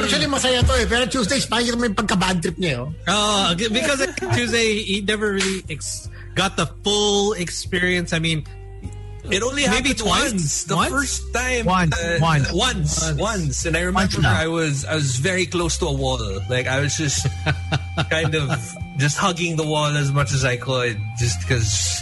[0.00, 0.88] Actually, masaya to eh.
[0.88, 2.90] Pero Tuesdays, parang may pagka-bad trip niya oh.
[3.04, 4.00] Oh, because
[4.32, 8.16] Tuesday he never really ex- got the full experience.
[8.16, 8.48] I mean,
[9.28, 10.32] It only Maybe happened twice?
[10.32, 10.64] once.
[10.64, 10.88] The Once?
[10.88, 11.64] first time.
[11.68, 12.48] Once, uh, once.
[12.48, 12.92] Once.
[13.20, 13.56] Once.
[13.68, 16.16] And I remember I was I was very close to a wall.
[16.48, 17.28] Like I was just
[18.08, 18.48] kind of
[18.96, 22.00] just hugging the wall as much as I could just because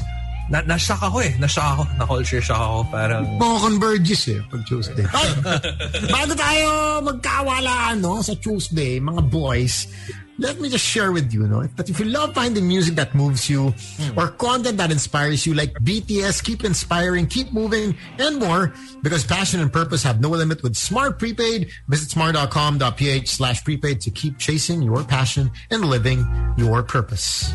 [0.49, 1.35] na na-shock ako eh.
[1.39, 1.83] Na-shock ako.
[1.99, 2.79] Na-culture shock ako.
[2.91, 5.07] Parang Mga converges eh, pag Tuesday.
[5.11, 5.29] Ay,
[6.15, 6.69] bago tayo
[7.03, 9.91] magkawalaan no, sa Tuesday, mga boys,
[10.39, 13.49] let me just share with you no, that if you love finding music that moves
[13.49, 13.75] you
[14.17, 18.73] or content that inspires you like BTS, keep inspiring, keep moving, and more
[19.03, 21.71] because passion and purpose have no limit with Smart Prepaid.
[21.89, 26.25] Visit smart.com.ph slash prepaid to keep chasing your passion and living
[26.57, 27.53] your purpose.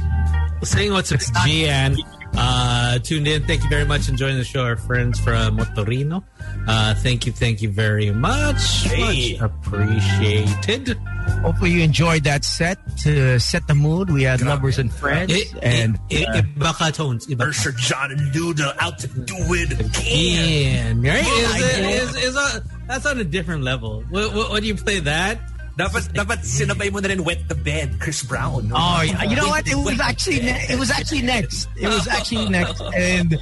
[0.64, 1.98] saying what's up, Gian.
[2.34, 3.44] Uh, tuned in.
[3.46, 4.08] Thank you very much.
[4.10, 4.64] Enjoying the show.
[4.64, 6.24] Our friends from Motorino.
[6.68, 7.32] Uh, thank you.
[7.32, 8.84] Thank you very much.
[8.84, 9.38] Hey.
[9.40, 10.98] Much appreciated.
[11.44, 14.10] hopefully you enjoyed that set to set the mood.
[14.10, 17.28] We had lovers and friends, I- and I- uh, iba ka tones.
[17.28, 17.52] Iba ka.
[17.52, 20.98] Sir John and Luda out to do it again.
[20.98, 21.24] Again, right?
[21.26, 24.04] Oh, Is, I is, is a, that's on a different level.
[24.10, 25.40] What do you play that,
[25.78, 28.68] Dapat, dapat sinabay mo na rin wet the bed, Chris Brown.
[28.68, 28.76] no?
[28.78, 29.68] oh, you know what?
[29.68, 31.70] It was actually ne- it was actually next.
[31.80, 33.40] It was actually next, and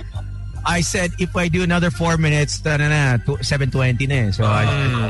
[0.65, 4.29] I said if I do another four minutes, na na seven twenty na.
[4.29, 4.31] eh.
[4.31, 4.63] So I,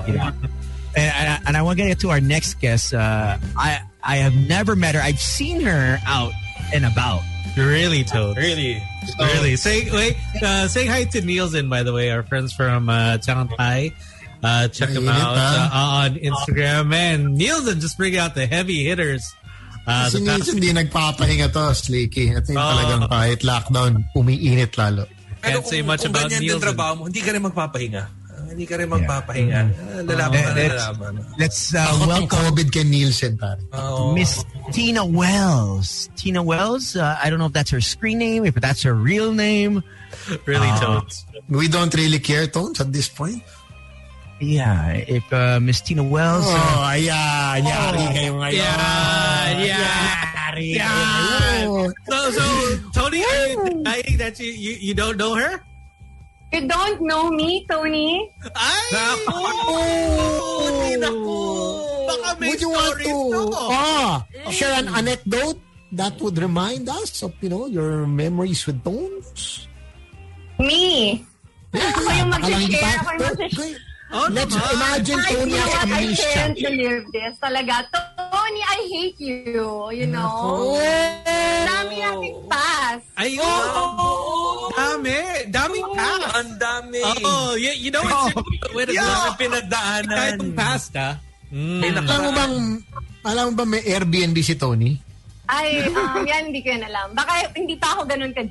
[0.08, 0.32] you know,
[0.96, 2.94] and, and, I- and I want to get to our next guest.
[2.96, 5.02] Uh, I I have never met her.
[5.04, 6.32] I've seen her out
[6.74, 7.22] and about.
[7.60, 8.38] really, Toad.
[8.38, 8.80] Really?
[9.20, 9.56] Really.
[9.58, 13.92] Say wait, uh, say hi to Nielsen, by the way, our friends from uh, Shanghai.
[14.40, 15.68] Uh, check them out ah.
[15.68, 16.88] uh, on Instagram.
[16.88, 19.24] Man, Nielsen just bring out the heavy hitters.
[19.84, 22.32] Uh, Kasi the minsan hindi nagpapahinga to, Slicky.
[22.32, 25.10] Ito yung talagang kahit lockdown, umiinit lalo.
[25.42, 26.64] Can't say much kung about ganyan din Nielsen.
[26.72, 28.04] trabaho mo, hindi ka rin magpapahinga.
[28.30, 29.60] Ah, hindi ka rin magpapahinga.
[29.60, 31.14] Ah, Lalaban ka na Let's- lalaban.
[31.40, 33.60] Let's uh, Ako welcome COVID kay Nielsen, pare.
[33.76, 34.14] Oo.
[34.16, 36.08] Miss Tina Wells.
[36.16, 36.96] Tina Wells.
[36.96, 39.84] Uh, I don't know if that's her screen name, if that's her real name.
[40.46, 41.26] Really, Uh, Tones.
[41.50, 43.42] We don't really care, Tones, at this point.
[44.40, 46.48] Yeah, if uh, Miss Tina Wells.
[46.48, 47.60] uh, Oh, ayan.
[47.60, 48.56] Yari kayo ngayon.
[48.56, 50.00] Yeah, yeah,
[50.32, 50.88] Yari yeah.
[50.88, 51.92] kayo.
[52.08, 52.44] So, so
[52.96, 55.60] Tony, are you denying that you, you, you don't know her?
[56.56, 58.32] You don't know me, Tony?
[58.56, 59.28] Ay!
[59.30, 60.96] Oh!
[61.04, 61.40] Naku!
[62.10, 63.54] Baka may Would you want to to.
[63.70, 65.60] ah, share an anecdote
[65.94, 69.68] that would remind us of, you know, your memories with Tones?
[70.58, 71.22] Me.
[71.76, 72.98] Ako yung Baka lang hindi mag-share.
[72.98, 73.78] Ako yung mag-share.
[74.10, 74.74] Oh, Let's naman.
[74.74, 75.86] imagine Ay, Tony know has what?
[75.94, 77.34] I can't believe this.
[77.38, 77.74] Talaga.
[78.18, 79.62] Tony, I hate you.
[79.94, 80.82] You know?
[81.70, 83.02] Dami nating pass.
[83.14, 85.14] Ay, oh, dami.
[85.54, 86.22] Daming pass.
[86.42, 87.02] Ang dami.
[87.22, 89.30] Oh, you, you know, it's when it's Yeah.
[89.38, 90.10] pinagdaanan.
[90.10, 91.14] kahit yung past, ah.
[91.54, 91.82] Mm.
[91.82, 92.56] Alam mo bang,
[93.26, 94.98] alam mo ba may Airbnb si Tony?
[95.50, 97.14] Ay, um, yan, hindi ko yan alam.
[97.18, 98.42] Baka hindi pa ako ganun ka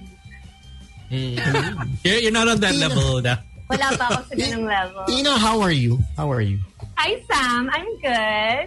[2.05, 3.41] You're, you're not on that level, da.
[3.69, 5.05] Wala pa ako sa ganung level.
[5.07, 6.01] Tina, how are you?
[6.17, 6.59] How are you?
[6.97, 7.69] Hi, Sam.
[7.69, 8.67] I'm good.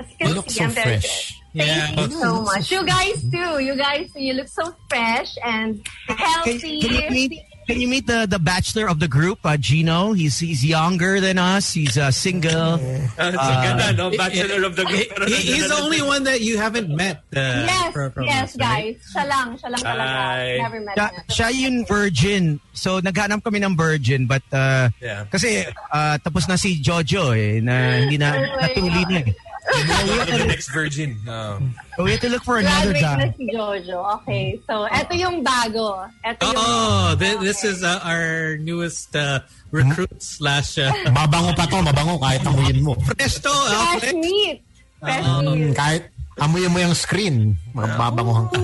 [0.00, 1.32] As you can You look see, so I'm very fresh.
[1.32, 1.38] good.
[1.52, 2.00] Thank Yeah.
[2.00, 2.64] you so much.
[2.72, 3.52] You guys too.
[3.60, 4.08] You guys.
[4.16, 6.80] You look so fresh and healthy.
[6.80, 7.32] can you meet?
[7.62, 10.12] Can you meet the the bachelor of the group, uh, Gino?
[10.12, 11.72] He's he's younger than us.
[11.72, 12.74] He's uh, single.
[13.14, 13.30] Uh,
[13.62, 14.10] ganda, no?
[14.10, 15.06] Bachelor of the group.
[15.30, 17.22] He, he's the only one that you haven't met.
[17.30, 18.98] Uh, Yes, from- from yes, us, right?
[18.98, 19.14] guys.
[19.14, 19.48] Siya lang.
[19.56, 20.18] Siya lang talaga.
[20.58, 22.44] Never met Siya, siya yung virgin.
[22.74, 25.30] So naghanap kami ng virgin but uh, Yeah.
[25.30, 25.62] kasi
[25.92, 29.34] uh, tapos na si Jojo eh na hindi na Oh my natuli na eh.
[29.62, 31.18] The next virgin.
[31.26, 31.58] Oh.
[31.96, 33.30] So we have to look for another guy.
[33.38, 34.02] si Jojo.
[34.22, 34.58] Okay.
[34.66, 36.08] So, eto yung bago.
[36.26, 36.56] Eto yung...
[36.58, 39.40] Oh, thi- this is uh, our newest uh,
[39.70, 42.94] recruit slash uh, Mabango pa to, mabango kahit amuyin mo.
[43.14, 43.50] fresh to.
[43.52, 44.58] uh, Fresh meat.
[44.98, 45.76] Fresh Mm, meat.
[45.78, 46.02] kahit
[46.38, 48.58] amuyin mo yung screen, mababangohan ka.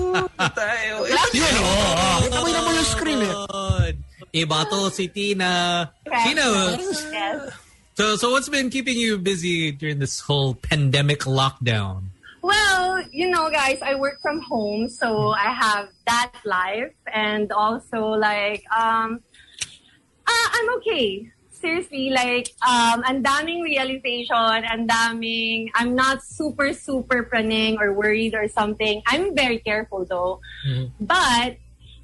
[0.51, 1.07] Tayo.
[1.37, 2.27] Yun, oh.
[2.43, 3.35] Amuyin mo yung screen eh.
[4.35, 5.87] Iba to si Tina.
[6.05, 7.49] Tina, Yes.
[7.99, 12.15] So so what's been keeping you busy during this whole pandemic lockdown?
[12.41, 18.15] Well, you know, guys, I work from home, so I have that life, and also
[18.15, 19.19] like, um,
[20.25, 21.29] uh, I'm okay.
[21.51, 28.33] Seriously, like, um, ang daming realization, ang daming, I'm not super, super praning or worried
[28.33, 29.03] or something.
[29.05, 30.39] I'm very careful though.
[31.01, 31.59] But,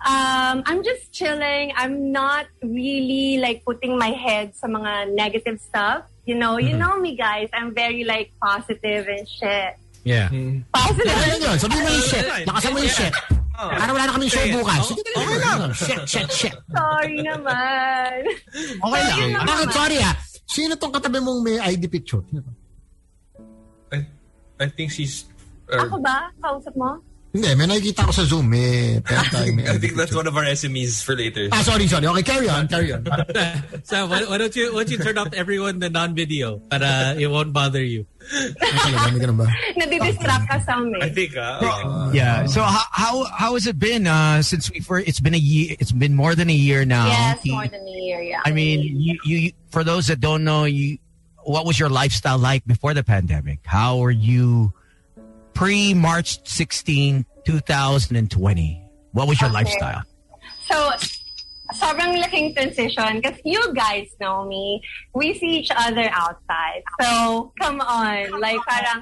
[0.06, 1.73] um, I'm just chilling.
[1.76, 6.06] I'm not really like putting my head sa mga negative stuff.
[6.26, 7.49] You know, you know me guys.
[7.53, 9.77] I'm very like positive and shit.
[10.06, 10.30] Yeah.
[10.73, 11.10] Positive.
[11.10, 11.57] Ano yun?
[11.57, 12.26] Sabihin mo yung shit.
[12.45, 13.14] Lakasan mo yung shit.
[13.56, 14.82] Para wala na kaming show bukas.
[14.91, 15.60] Sige, okay lang.
[15.73, 16.56] Shit, shit, shit.
[16.69, 18.19] Sorry naman.
[18.53, 19.18] Okay lang.
[19.18, 19.48] yun naman.
[19.48, 20.14] Bakit, sorry ah.
[20.45, 22.22] Sino tong katabi mong may ID picture?
[23.90, 24.06] I,
[24.60, 25.26] I think she's...
[25.72, 26.30] or- Ako ba?
[26.38, 27.02] Kausap mo?
[27.36, 28.48] Hindi, may nakikita ko sa Zoom.
[28.48, 31.52] May, pera tayo, may I think that's one of our SMEs for later.
[31.52, 32.07] Ah, sorry, sorry.
[32.07, 33.03] Okay, carry on, carry on.
[33.84, 37.20] So why, why don't you why don't you turn off everyone the non-video, but uh,
[37.20, 38.07] it won't bother you.
[38.24, 39.48] Ay, talaga, may ganun ba?
[39.76, 41.60] Nadidistract ka sa I think, ah.
[41.60, 42.18] okay.
[42.18, 42.48] Yeah.
[42.48, 45.06] So how how how has it been uh, since we first?
[45.12, 45.76] It's been a year.
[45.78, 47.12] It's been more than a year now.
[47.12, 48.48] Yes, He- more than a year, yeah.
[48.48, 50.98] I mean, you, you for those that don't know, you
[51.44, 53.60] what was your lifestyle like before the pandemic?
[53.68, 54.74] How were you
[55.56, 58.84] pre March 16, 2020?
[59.15, 59.64] What was your Okay.
[59.64, 60.03] lifestyle?
[60.68, 60.76] So,
[61.73, 64.84] sobrang laking transition because you guys know me.
[65.15, 66.84] We see each other outside.
[67.02, 68.40] So, come on.
[68.40, 69.02] Like, parang,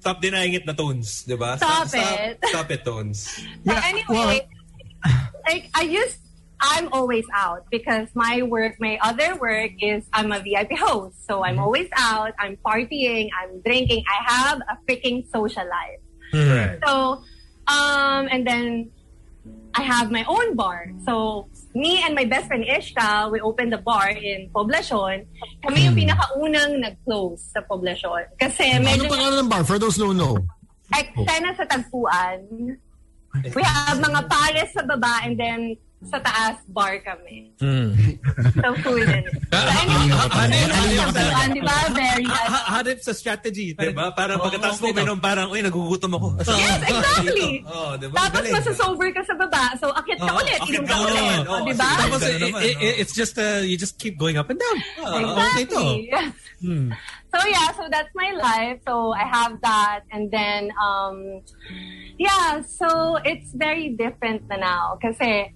[0.00, 1.60] Stop denying it na tones, di ba?
[1.60, 2.40] Stop stop, it.
[2.48, 3.20] Stop it, tones.
[3.68, 4.48] so anyway,
[5.44, 6.16] like, I used,
[6.60, 11.24] I'm always out because my work, my other work is I'm a VIP host.
[11.26, 12.32] So, I'm always out.
[12.38, 13.28] I'm partying.
[13.32, 14.04] I'm drinking.
[14.04, 16.00] I have a freaking social life.
[16.32, 16.78] Right.
[16.84, 17.22] So,
[17.66, 18.90] um, and then
[19.74, 20.92] I have my own bar.
[21.06, 25.26] So, me and my best friend Ishka, we opened the bar in Poblacion.
[25.62, 28.26] Kami yung pinakaunang nag-close sa Poblacion.
[28.38, 29.62] Kasi Ano medyo pangalan ng bar?
[29.62, 30.36] For those who don't know.
[30.90, 32.42] eksena sa tagpuan.
[33.54, 37.52] We have mga pares sa baba and then sa taas bar kami.
[37.60, 39.24] So, cool din.
[39.52, 40.08] So, anyway,
[41.12, 41.76] tagpuan, di ba?
[41.92, 42.24] Very,
[42.88, 43.76] did sa strategy?
[43.76, 44.08] Di ba?
[44.16, 46.40] Parang pagkatapos mo minom, parang, uy, nagugutom ako.
[46.48, 47.52] Yes, exactly.
[47.70, 47.94] Oh?
[47.94, 49.76] Tapos masosober ka sa baba.
[49.78, 50.58] So, akit ka ulit.
[50.58, 51.38] akit Inom ka ulit.
[51.68, 51.90] di ba?
[52.02, 53.00] Tapos it, it, oh.
[53.04, 54.76] it's just uh, you just keep going up and down.
[54.98, 55.20] To.
[55.20, 56.08] Exactly.
[56.10, 56.32] Yes.
[57.30, 58.82] So yeah, so that's my life.
[58.86, 61.42] So I have that, and then um,
[62.18, 62.60] yeah.
[62.62, 65.54] So it's very different na now kasi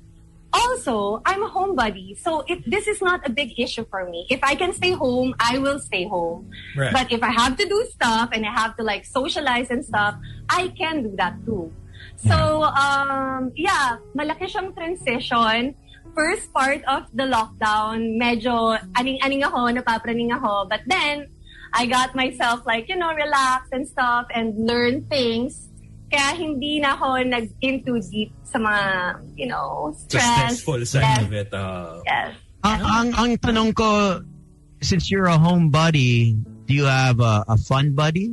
[0.55, 4.27] also, I'm a homebody, so if this is not a big issue for me.
[4.31, 6.51] If I can stay home, I will stay home.
[6.77, 6.93] Right.
[6.93, 10.15] But if I have to do stuff and I have to like socialize and stuff,
[10.49, 11.73] I can do that too.
[12.17, 15.75] So, um, yeah, malaki siyang transition.
[16.15, 20.71] First part of the lockdown, medyo aning-aning ako, napapraning ako.
[20.71, 21.27] But then,
[21.75, 25.74] I got myself like, you know, relax and stuff and learn things.
[26.15, 28.83] Kaya hindi na ako nag-in too deep sa mga,
[29.35, 30.63] you know, The stress.
[30.63, 31.51] stressful side yes, of it.
[31.51, 32.31] Uh, Yes.
[32.63, 34.23] Ang, ang, ang tanong ko,
[34.79, 38.31] since you're a homebody, do you have a, a fun buddy?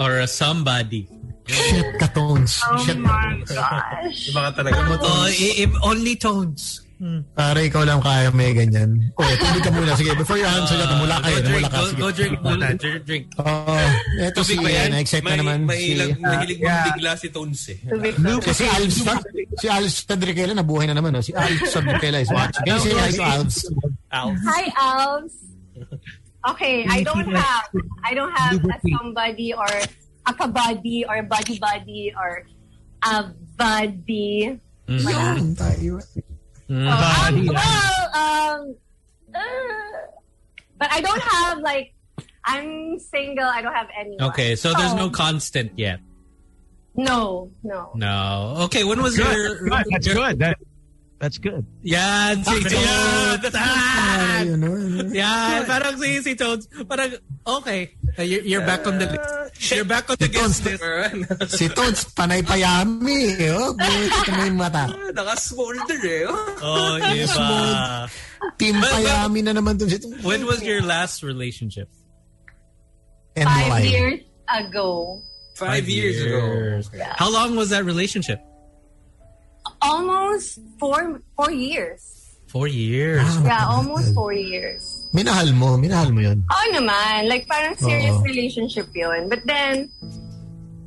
[0.00, 1.06] Or a somebody.
[1.44, 2.60] Shit ka, Tones.
[2.66, 4.32] Oh Shit my gosh.
[4.32, 5.04] baka talaga mo to.
[5.04, 6.87] Oh, if only tones.
[7.30, 8.98] Pare, ikaw lang kaya may ganyan.
[9.14, 9.94] O, tuloy ka muna.
[9.94, 11.38] Sige, before you answer that, mula kayo.
[11.38, 11.78] go drink, Mula ka.
[11.78, 11.98] go, Sige.
[12.02, 12.66] go drink muna.
[12.74, 13.24] Drink, drink.
[13.38, 13.76] Oo.
[14.18, 14.90] Eto si, Tubig yan?
[14.90, 15.58] na-excite na May- naman.
[15.62, 16.84] May Si, ah, mahilig yeah.
[16.90, 17.78] bigla si Tones eh.
[17.78, 18.98] si, si Alves,
[19.62, 21.14] si Alves Tadrikela, nabuhay na naman.
[21.14, 21.22] No?
[21.22, 22.66] Si Alves Tadrikela is watching.
[22.66, 23.58] Can you say hi to Alves?
[24.10, 25.34] Hi, Alves.
[26.50, 27.66] Okay, I don't have
[28.02, 29.68] I don't have a somebody or
[30.26, 32.42] a kabuddy or buddy buddy or
[33.06, 34.58] a buddy.
[34.88, 35.36] Wala.
[36.68, 37.28] Yun tayo.
[37.28, 38.60] Um, well, um,
[39.34, 39.40] uh,
[40.78, 41.94] but I don't have like
[42.44, 43.44] I'm single.
[43.44, 44.22] I don't have anyone.
[44.30, 46.00] Okay, so there's no constant yet.
[46.96, 47.92] no, no.
[47.94, 48.54] No.
[48.66, 49.28] Okay, when was your...
[49.58, 49.70] Good.
[49.90, 50.38] That's your- good.
[50.40, 50.58] That,
[51.18, 51.66] that's good.
[51.82, 53.42] Yan, si Yeah, Tones.
[53.42, 54.38] that's Ah!
[54.42, 54.70] Ayun, no?
[55.14, 56.66] Yan, parang si, si Tones.
[56.86, 57.10] Parang,
[57.62, 57.90] okay.
[58.18, 59.70] Uh, You're, you're back on the list.
[59.74, 60.82] You're back on the guest list.
[61.58, 63.34] Si Tones, panay payami.
[63.50, 64.90] Oh, buhay ka may mata.
[65.14, 66.26] Naka-smolder eh.
[66.26, 66.62] oh.
[66.62, 68.06] Oh, iba.
[68.58, 70.22] Team But- but- payami na naman dun si Tones.
[70.22, 71.90] When was your last relationship?
[73.34, 73.80] And Five why?
[73.86, 74.20] years
[74.50, 75.22] ago,
[75.54, 76.78] Five years ago.
[77.18, 78.38] How long was that relationship?
[79.80, 82.00] Almost four four years.
[82.48, 83.28] Four years.
[83.44, 84.80] Yeah, almost four years.
[85.12, 86.40] Minahal mo, minahal mo yun.
[86.48, 87.28] Oo naman.
[87.28, 88.24] Like, parang serious Oo.
[88.24, 89.28] relationship yun.
[89.28, 89.92] But then,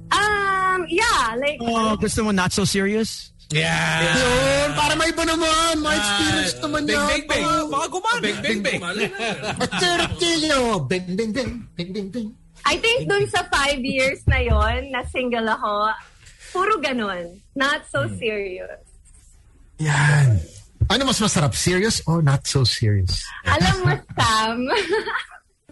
[0.10, 3.30] um, yeah, like, Oh, gusto mo not so serious?
[3.53, 4.10] Yeah.
[4.16, 5.86] Yun, para may iba naman.
[5.86, 7.08] May experience naman Big, yan.
[7.14, 7.44] big, big.
[7.70, 8.22] Baka gumana.
[8.24, 8.80] Big, big, big.
[8.82, 10.36] At Cherokee,
[10.88, 12.30] bing, bing, bing, bing, bing, bing.
[12.66, 15.94] I think dun sa five years na yon na single ako,
[16.52, 17.40] puro ganun.
[17.56, 18.15] Not so Hmm.
[18.19, 18.84] serious.
[19.80, 20.38] Yan.
[20.88, 21.56] Ano mas masarap?
[21.56, 23.23] Serious or not so serious?
[23.48, 24.57] Alam mo, Sam,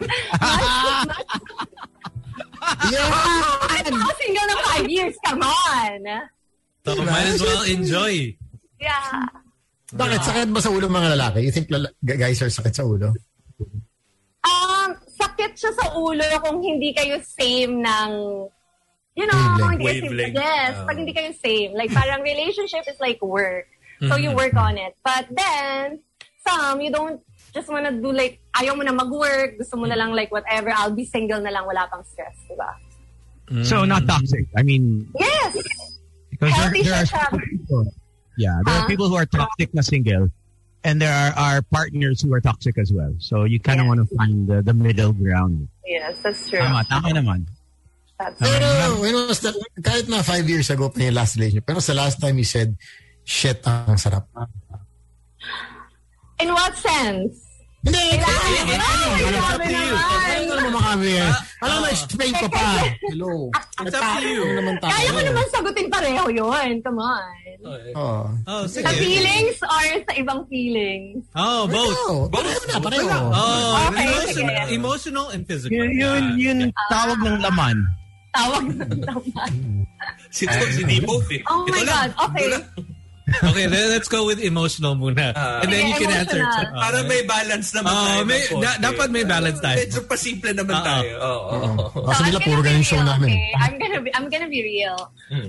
[2.90, 3.48] Yan!
[3.68, 5.14] ano ako single na five years?
[5.24, 6.00] Come on!
[6.84, 8.32] So might as well enjoy.
[8.80, 9.28] Yeah.
[9.92, 10.20] Bakit?
[10.24, 11.44] Sakit ba sa ulo mga lalaki?
[11.44, 13.12] You think lala- guys are sakit sa ulo?
[14.40, 18.12] Um, sakit siya sa ulo kung hindi kayo same ng,
[19.16, 19.70] you know, Wavelength.
[19.70, 20.10] hindi kayo same.
[20.10, 20.34] Wavelength.
[20.34, 21.70] Yes, pag hindi kayo same.
[21.74, 23.66] Like, parang relationship is like work.
[24.00, 24.36] So, you mm-hmm.
[24.36, 24.96] work on it.
[25.04, 26.00] But then,
[26.46, 27.20] some, you don't
[27.52, 30.94] just wanna do like, ayaw mo na mag-work, gusto mo na lang like whatever, I'll
[30.94, 32.70] be single na lang, wala pang stress, diba?
[33.50, 33.66] Mm.
[33.66, 34.46] So not toxic.
[34.56, 35.58] I mean, Yes!
[36.30, 37.84] because there, Healthy there are people,
[38.38, 38.80] yeah, there Huh?
[38.82, 40.30] are people who are toxic na single,
[40.84, 43.12] and there are, are partners who are toxic as well.
[43.18, 43.90] So you kind of Yeah.
[43.90, 45.68] want to find the, the middle ground.
[45.84, 46.60] Yes, that's true.
[46.62, 47.46] Tama, tama naman.
[48.20, 48.68] That's Pero,
[49.00, 49.56] when was that?
[49.80, 52.76] Kahit na five years ago pa yung last relationship, pero sa last time you said,
[53.24, 54.28] shit, ang sarap.
[56.36, 57.48] In what sense?
[57.80, 58.20] Hindi!
[58.20, 58.28] Mo.
[58.28, 58.52] Ay,
[59.24, 60.36] grabe naman.
[60.36, 61.32] Ano naman kami eh?
[61.64, 62.60] Alam mo, explain ko pa.
[63.08, 63.48] Hello.
[63.80, 64.44] It's up to you.
[64.84, 66.84] Kaya mo naman sagutin pareho yun.
[66.84, 67.32] Come on.
[67.96, 68.28] Oh.
[68.44, 68.84] Oh, sige.
[68.84, 71.24] Sa feelings or sa ibang feelings?
[71.32, 71.96] Oh, both.
[72.04, 73.16] Oh, pareho na, pareho.
[73.32, 75.72] Oh, Okay, emotional, emotional and physical.
[75.72, 76.58] Yun, yun, yun
[76.92, 77.80] tawag ng laman.
[78.30, 79.52] Tawag ng naman.
[80.30, 81.42] Si hindi both eh.
[81.44, 81.90] Oh my Ito lang.
[81.90, 82.10] God.
[82.30, 82.46] Okay.
[83.30, 85.30] Okay, then let's go with emotional muna.
[85.34, 85.62] Ah.
[85.62, 86.42] and then you can answer.
[86.42, 88.22] Uh, Para may balance naman Oh, tayo.
[88.26, 89.78] may- da- dapat may balance tayo.
[89.78, 90.86] Medyo pasimple naman Oo.
[90.86, 91.12] tayo.
[91.20, 91.38] Oo.
[91.94, 91.98] oo.
[92.10, 93.28] Kaso So, nila I'm puro gonna ganun be show real, namin.
[93.30, 93.50] Okay?
[93.54, 94.96] I'm gonna be I'm gonna be real.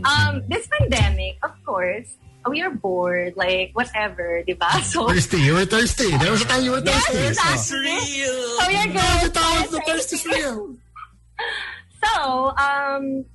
[0.05, 2.09] Um, this pandemic, of course,
[2.45, 4.69] we are bored, like whatever, diba?
[4.85, 5.41] So Thirsty.
[5.41, 6.09] You were thirsty.
[6.17, 7.33] There was a time you were Yes, thirsty.
[7.33, 7.81] exactly.
[7.81, 8.37] real.
[8.57, 9.19] So you're Oh, good.
[9.25, 10.57] the time the thirst is real.
[12.01, 13.25] So, um,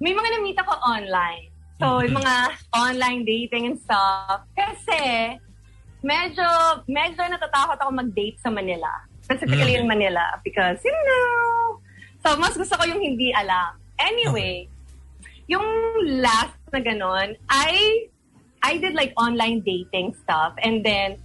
[0.00, 1.52] may mga namita ko online.
[1.76, 4.48] So, yung mga online dating and stuff.
[4.56, 5.36] Kasi,
[6.00, 6.46] medyo,
[6.88, 8.88] medyo natatakot ako mag-date sa Manila.
[9.20, 10.40] Specifically in Manila.
[10.40, 11.80] Because, you know,
[12.24, 13.76] so mas gusto ko yung hindi alam.
[14.00, 14.68] Anyway,
[15.48, 15.66] yung
[16.20, 18.08] last na ganon, I,
[18.64, 20.56] I did like online dating stuff.
[20.64, 21.20] And then,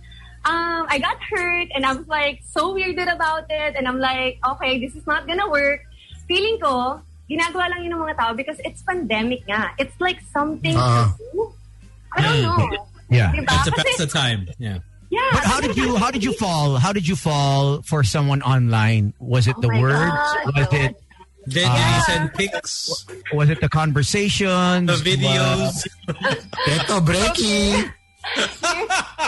[0.45, 3.75] um, I got hurt and I was like so weirded about it.
[3.77, 5.81] And I'm like, okay, this is not gonna work.
[6.31, 9.75] Feeling ko, ginagawa lang yun ng mga tao because it's pandemic nga.
[9.75, 11.11] It's like something ah.
[11.11, 11.51] to do.
[12.15, 12.47] I don't hmm.
[12.47, 12.87] know.
[13.11, 13.35] Yeah.
[13.35, 13.51] Diba?
[13.67, 14.47] To Kasi- pass the time.
[14.55, 14.79] Yeah.
[15.11, 15.27] yeah.
[15.35, 16.79] But how did you how did you fall?
[16.79, 19.11] How did you fall for someone online?
[19.19, 20.15] Was it Oh the words?
[20.15, 20.55] God.
[20.55, 20.95] Was it
[21.51, 23.05] Did, did you send pics?
[23.33, 24.87] was it the conversations?
[24.87, 25.83] The videos?
[26.71, 27.91] Eto, breaking.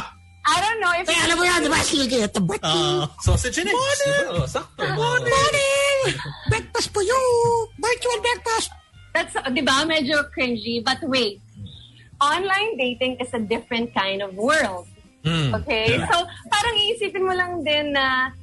[0.43, 1.79] I don't know if Eh, alam mo yan, di ba?
[1.79, 2.67] Sige, eto, breaking.
[2.67, 3.99] Uh, Sausage and eggs.
[4.03, 4.19] Diba?
[4.35, 4.83] Oh, sakto.
[4.91, 5.97] Morning!
[6.51, 7.21] Breakfast for you!
[7.79, 8.69] Virtual breakfast!
[9.15, 10.83] That's, di ba, medyo cringy.
[10.83, 11.39] But wait,
[12.19, 14.83] online dating is a different kind of world.
[15.23, 15.95] mm, Okay?
[16.11, 16.15] So,
[16.51, 18.35] parang iisipin mo lang din na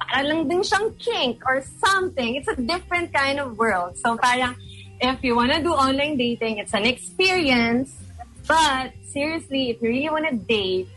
[0.00, 2.34] parang lang din siyang kink or something.
[2.34, 3.94] It's a different kind of world.
[4.02, 4.58] So, parang
[4.98, 7.94] if you wanna do online dating, it's an experience.
[8.50, 10.90] But, seriously, if you really wanna date,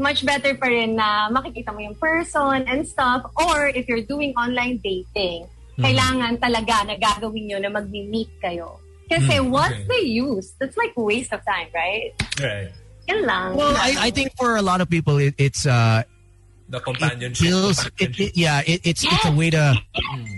[0.00, 3.22] much better pa rin na makikita mo yung person and stuff.
[3.36, 5.46] Or if you're doing online dating,
[5.78, 8.80] kailangan talaga na gagawin nyo na mag-meet kayo.
[9.12, 10.52] Kasi what's the use?
[10.58, 12.14] That's like waste of time, right?
[12.40, 12.70] Right.
[13.08, 13.56] Yun lang.
[13.56, 16.02] Well, I, I think for a lot of people, it, it's uh,
[16.70, 17.42] The it companionship.
[17.42, 19.74] feels it, it- yeah, it, it's it's a way to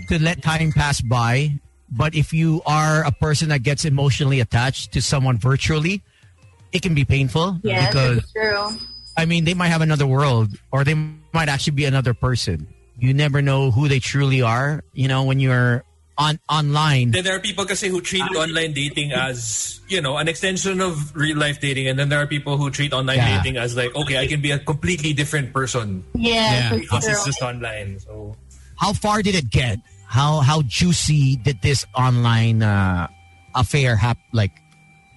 [0.09, 1.53] to let time pass by.
[1.93, 6.01] But if you are a person that gets emotionally attached to someone virtually,
[6.73, 8.65] it can be painful yes, because it's true.
[9.17, 10.95] I mean they might have another world or they
[11.33, 12.67] might actually be another person.
[12.97, 14.83] You never know who they truly are.
[14.93, 15.83] You know when you're
[16.17, 17.09] on online.
[17.11, 21.09] Then there are people kasi who treat online dating as, you know, an extension of
[21.15, 21.87] real life dating.
[21.87, 23.41] And then there are people who treat online Yeah.
[23.41, 26.77] dating as like, okay, I can be a completely different person Yes, Yeah.
[26.77, 27.97] it's because it's just online.
[27.99, 28.37] So
[28.77, 29.79] How far did it get?
[30.05, 33.07] How how juicy did this online uh,
[33.57, 34.21] affair happen?
[34.33, 34.53] like?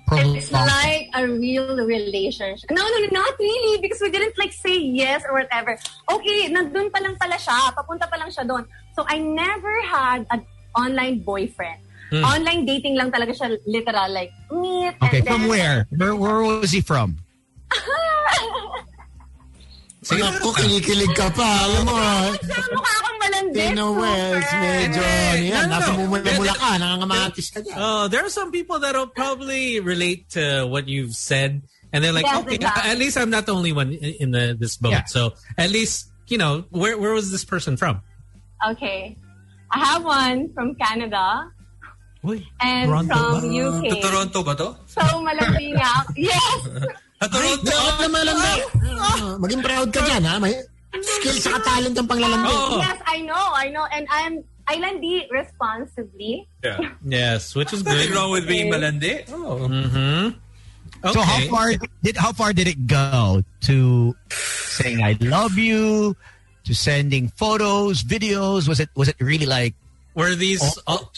[0.06, 0.22] Uh-huh.
[0.22, 0.36] prolong?
[0.38, 2.70] It's like a real relationship.
[2.70, 5.78] No, no, no, not really because we didn't like say yes or whatever.
[6.10, 7.74] Okay, nandun pa lang pala siya.
[7.74, 8.64] Papunta pa lang siya doon.
[8.94, 10.46] So I never had an
[10.78, 11.82] online boyfriend.
[12.10, 12.22] Hmm.
[12.22, 15.78] Online dating lang talaga siya literal like meet Okay, and from then- where?
[15.90, 17.18] Where where was he from?
[20.06, 21.66] Sige, Ako, kinikilig ka pa.
[21.66, 22.30] Alam mo, ah.
[22.70, 23.58] Mukha akong malandi.
[23.58, 27.74] Tino Wells, medyo, yan, No, no, nasa mumula-mula ka, nangangamatis ka dyan.
[27.74, 32.22] Oh, there are some people that'll probably relate to what you've said, and they're like,
[32.22, 32.86] Yes, okay, exactly.
[32.86, 34.94] at least I'm not the only one in in the this boat.
[34.94, 35.10] Yeah.
[35.10, 37.98] So at least you know where where was this person from?
[38.62, 39.18] Okay.
[39.74, 41.50] I have one from Canada
[42.62, 43.58] and Toronto from ba?
[43.58, 43.82] UK.
[43.90, 44.68] to Toronto ba to?
[44.86, 45.90] So malandi nga.
[46.30, 46.58] Yes!
[47.26, 47.66] Sa Toronto?
[47.66, 48.52] Proud naman lang ba?
[48.96, 50.34] Ah, Maging proud ka dyan, ha?
[50.38, 50.54] May
[50.96, 52.48] skill sa talent ang panglalandi.
[52.54, 53.84] Oh, Yes, I know, I know.
[53.90, 54.34] And I'm
[54.70, 56.46] Islandi responsibly.
[56.62, 56.78] Yeah.
[57.04, 58.16] yes, which is Nothing good.
[58.16, 59.26] wrong with being malandi.
[59.30, 59.66] Oh.
[59.66, 60.38] Mm-hmm.
[61.02, 61.12] Okay.
[61.12, 61.68] So how far
[62.02, 63.76] did how far did it go to
[64.72, 66.16] saying I love you,
[66.64, 68.66] to sending photos, videos?
[68.66, 69.74] Was it was it really like
[70.16, 71.12] were these al-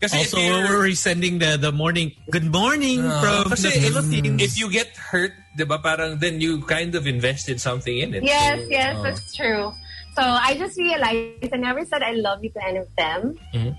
[0.00, 3.82] Kasi if also you're- were sending the the morning good morning from Kasi the if,
[3.92, 4.40] Philippines?
[4.40, 8.24] if you get hurt, di ba, parang then you kind of invested something in it.
[8.24, 9.02] Yes, So, yes, oh.
[9.04, 9.68] that's true.
[10.16, 13.36] So I just realized I never said I love you to any of them.
[13.52, 13.72] Mhm.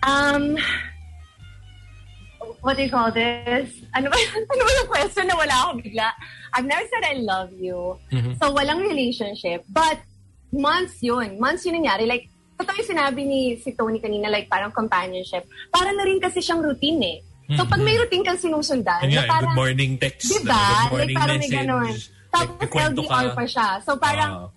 [0.00, 0.44] Um,
[2.64, 3.68] what do you call this?
[3.94, 6.08] Ano ba, ano ba yung question na wala ako bigla?
[6.56, 8.00] I've never said I love you.
[8.40, 9.68] So walang relationship.
[9.68, 10.00] But
[10.56, 11.36] months yun.
[11.36, 12.08] Months yun nangyari.
[12.08, 12.29] Like,
[12.60, 15.48] totoo yung sinabi ni si Tony kanina, like parang companionship.
[15.72, 17.18] Para na rin kasi siyang routine eh.
[17.50, 20.28] So pag may routine kang sinusundan, Yun na nga, parang, good morning text.
[20.30, 20.54] Diba?
[20.54, 21.58] Good Like morning parang may message.
[21.58, 21.92] ganun.
[22.30, 23.34] Tapos Like, LDR ka.
[23.34, 23.68] pa siya.
[23.82, 24.48] So parang, Ah.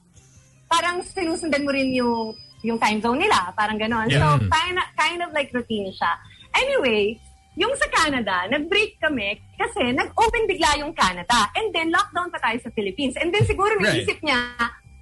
[0.67, 3.51] parang sinusundan mo rin yung yung time zone nila.
[3.53, 4.07] Parang ganon.
[4.07, 4.23] Yeah.
[4.23, 6.15] So, kind of, kind of like routine siya.
[6.55, 7.19] Anyway,
[7.55, 11.51] yung sa Canada, nag-break kami kasi nag-open bigla yung Canada.
[11.59, 13.19] And then, lockdown pa tayo sa Philippines.
[13.19, 14.07] And then, siguro Right.
[14.07, 14.39] naisip niya,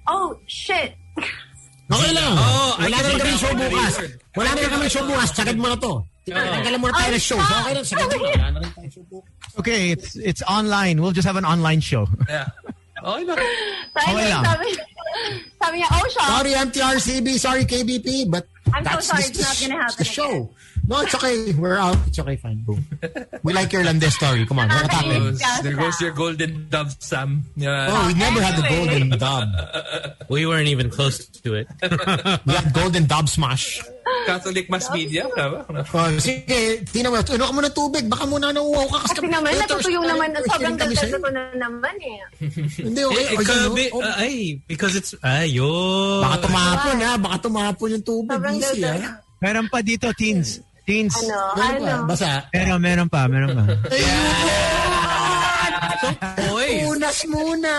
[0.08, 0.98] oh, shit.
[1.92, 2.32] Okay lang.
[2.34, 3.60] Oh, I Wala can na see kami show one.
[3.60, 3.94] bukas.
[4.32, 5.28] Wala na kami show bukas.
[5.32, 5.92] Sakit mo na to.
[6.24, 7.38] Tanggalan mo na tayo ng show.
[7.38, 7.84] So, okay lang.
[7.84, 8.24] Sakit mo.
[8.24, 9.30] Wala na tayo show bukas.
[9.60, 9.80] okay?
[9.92, 10.96] It's it's online.
[11.02, 12.08] We'll just have an online show.
[12.28, 12.48] Yeah.
[13.02, 13.38] Okay lang.
[13.92, 14.44] So, anyway, lang.
[14.46, 14.66] sabi,
[15.58, 16.24] sabi niya, oh, siya.
[16.30, 17.28] Sorry, MTRCB.
[17.36, 18.08] Sorry, KBP.
[18.30, 20.32] But I'm so that's sorry, this- it's not gonna this- happen the show.
[20.82, 21.52] No, it's okay.
[21.54, 21.94] We're out.
[22.10, 22.34] It's okay.
[22.36, 22.66] Fine.
[22.66, 22.82] Boom.
[23.46, 24.42] We like your Landes story.
[24.46, 24.68] Come on.
[24.68, 25.38] What happened?
[25.38, 27.46] Goes- There goes your golden dove, Sam.
[27.54, 27.86] Yeah.
[27.86, 29.48] Oh, we never had the golden dub.
[30.28, 31.70] we weren't even close to it.
[32.46, 33.78] We had golden dub smash.
[34.26, 35.30] Catholic mass media.
[35.34, 35.64] Tama?
[35.70, 37.16] Oh, sige, tina mo.
[37.22, 38.04] Ano ka muna tubig?
[38.10, 38.98] Baka muna nauuhaw ka.
[39.08, 40.28] Kasi naman, natutuyong naman.
[40.50, 42.18] Sobrang ganda ko na naman eh.
[42.86, 43.24] Hindi, okay.
[43.30, 43.74] Eh, ikaw, no?
[43.74, 46.20] bi- Oh, uh, ay, because it's ayun.
[46.26, 47.12] Baka tumapon ha.
[47.22, 48.34] Baka tumapon yung tubig.
[48.34, 49.22] Sobrang Easy ha.
[49.42, 50.58] Meron pa dito, teens.
[50.86, 51.14] Teens.
[51.14, 51.94] Ano, Meron ano.
[52.02, 52.08] pa.
[52.10, 52.30] Basa.
[52.52, 53.64] Meron, meron pa, meron pa.
[56.36, 56.82] Boys.
[56.86, 57.74] Punas muna.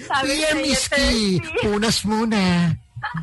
[0.00, 1.08] Sabi PM niya, Iski.
[1.60, 2.74] Punas muna.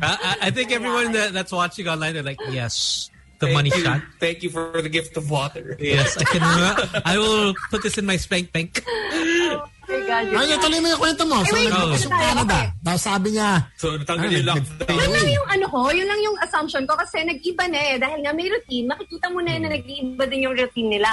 [0.02, 3.08] I, I- I think everyone that, that's watching online, they're like, yes,
[3.40, 3.82] the Thank money you.
[3.84, 4.02] shot.
[4.20, 5.76] Thank you for the gift of water.
[5.78, 6.42] Yes, I can.
[7.04, 8.82] I will put this in my spank bank.
[8.86, 9.70] Oh my God.
[9.88, 11.40] Ay, tuloy mo yung kwento mo.
[11.42, 12.08] So, Eh, wait, ano sa?
[12.12, 12.56] Canada.
[12.60, 12.66] Okay.
[12.84, 14.98] Tapos sabi niya, So, natanggal Ay, yung nag- lockdown.
[14.98, 17.94] Yun lang yung ano ko, yun lang yung assumption ko kasi nag-iba na eh.
[17.96, 21.12] Dahil nga may routine, makikita mo na yun na nag-iiba din yung routine nila.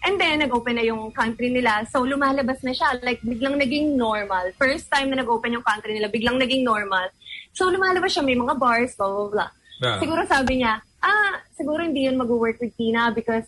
[0.00, 1.84] And then, nag-open na yung country nila.
[1.88, 3.00] So, lumalabas na siya.
[3.00, 4.48] Like, biglang naging normal.
[4.56, 7.08] First time na nag-open yung country nila, biglang naging normal.
[7.52, 8.24] So, lumalabas siya.
[8.24, 9.50] May mga bars, blah, blah, blah.
[9.80, 9.96] Yeah.
[9.96, 13.44] Siguro sabi niya, ah, siguro hindi yun mag-work with Tina because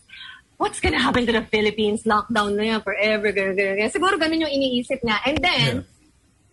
[0.63, 2.07] what's gonna happen to the Philippines?
[2.07, 3.91] Lockdown na yan forever, ganyan, ganyan, ganyan.
[3.91, 5.19] Siguro ganun yung iniisip niya.
[5.27, 5.71] And then,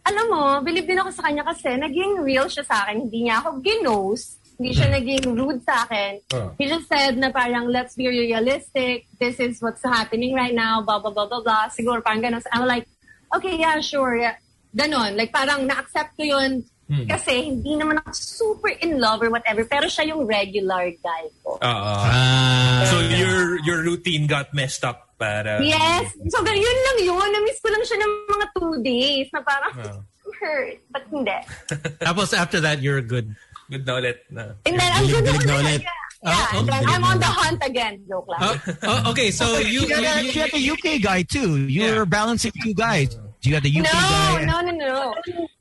[0.02, 3.06] alam mo, believe din ako sa kanya kasi naging real siya sa akin.
[3.06, 4.42] Hindi niya ako ginos.
[4.58, 6.12] Hindi siya naging rude sa akin.
[6.34, 6.50] Oh.
[6.58, 9.06] He just said na parang, let's be realistic.
[9.22, 10.82] This is what's happening right now.
[10.82, 11.70] Blah, blah, blah, blah, blah.
[11.70, 12.42] Siguro parang ganun.
[12.42, 12.90] So, I'm like,
[13.30, 14.18] okay, yeah, sure.
[14.18, 14.34] Yeah.
[14.74, 15.14] Ganon.
[15.14, 16.66] Like parang na-accept ko yun
[17.06, 19.62] kasi hindi naman ako super in love or whatever.
[19.64, 21.54] Pero siya yung regular guy ko.
[21.62, 21.62] Oo.
[21.62, 22.82] Ah.
[22.90, 25.06] so, your your routine got messed up.
[25.20, 26.16] Para, Yes.
[26.32, 27.28] So, yun lang yun.
[27.28, 30.00] Na-miss ko lang siya ng mga two days na parang Oh.
[30.40, 30.80] hurt.
[30.88, 31.36] But hindi.
[32.08, 33.28] Tapos after that, you're good.
[33.68, 34.24] Good na ulit.
[34.32, 34.56] Na.
[34.64, 35.84] And then, I'm good galing na ulit.
[35.84, 36.00] Yeah.
[36.24, 36.56] yeah.
[36.56, 38.00] Oh, then, galing I'm on the hunt again.
[38.08, 38.40] Joke lang.
[38.40, 38.56] Oh,
[38.88, 41.68] oh, okay, so you, You you, got, a, you- you got the UK guy too.
[41.68, 42.08] You're Yeah.
[42.08, 43.12] balancing two guys.
[43.42, 44.44] You got the UK no, guy.
[44.44, 45.14] no, no, no.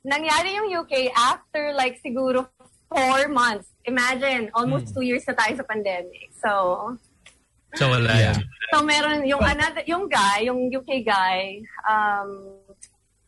[0.04, 2.44] Nangyari yung UK after like siguro
[2.92, 3.72] four months.
[3.88, 6.28] Imagine, almost two years na tayo sa pandemic.
[6.36, 6.92] So,
[7.72, 8.36] so wala yan.
[8.68, 12.60] So meron yung another yung guy, yung UK guy, um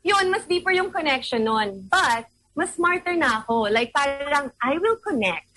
[0.05, 1.89] yun mas deeper yung connection nun.
[1.89, 3.73] But mas smarter na ako.
[3.73, 5.49] Like parang I will connect.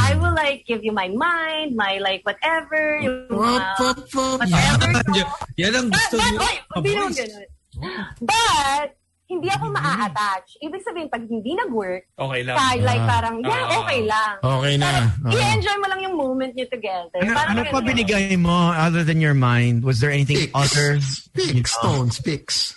[0.00, 5.04] I will like give you my mind, my like whatever, yung uh, whatever.
[5.60, 6.48] Yan- ang But, gusto but, niyo.
[6.76, 7.48] hindi naman ganun.
[8.20, 8.88] But,
[9.28, 10.56] hindi ako maa-attach.
[10.64, 12.56] Ibig sabihin, pag hindi nag-work, Okay lang.
[12.56, 13.08] kaya like Ah.
[13.12, 13.78] parang, yeah, Ah.
[13.84, 14.32] okay lang.
[14.40, 14.88] Okay na.
[14.88, 15.32] Parang, Ah.
[15.36, 17.20] i-enjoy mo lang yung moment nyo together.
[17.20, 19.84] Ano, Parang ano pa binigay mo other than your mind?
[19.84, 20.56] Was there anything Picks.
[20.56, 20.96] other?
[21.36, 22.72] Picks, stones, picks.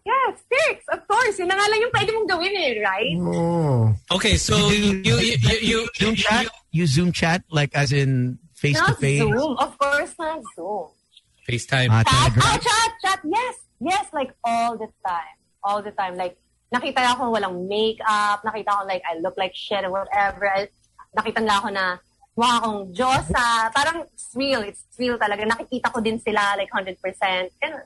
[0.00, 1.36] Yes, sticks, of course.
[1.36, 3.16] Yun na nga lang yung pwede mong gawin eh, right?
[3.20, 3.92] Oh.
[4.16, 6.48] Okay, so you, you, you, you, Zoom chat?
[6.72, 9.20] You Zoom chat like as in face to Not face?
[9.20, 9.52] Zoom.
[9.60, 10.88] Of course, not Zoom.
[11.44, 11.92] FaceTime.
[11.92, 13.20] Ah, Chat, oh, chat, chat.
[13.28, 15.36] Yes, yes, like all the time.
[15.64, 16.16] All the time.
[16.16, 16.36] Like,
[16.72, 18.44] nakita ako walang makeup.
[18.44, 20.48] Nakita ko like, I look like shit or whatever.
[20.48, 20.68] I,
[21.16, 21.84] nakita nila ako na
[22.38, 23.46] mukha akong Diyosa.
[23.74, 24.62] Parang it's real.
[24.62, 25.44] It's real talaga.
[25.44, 26.96] Nakikita ko din sila like 100%.
[27.60, 27.84] Ganun.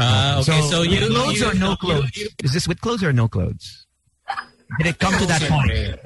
[0.00, 2.16] Ah, okay, so, you, with clothes you, or no you- clothes?
[2.42, 3.84] Is this with clothes or no clothes?
[4.80, 6.00] Did it come to that point?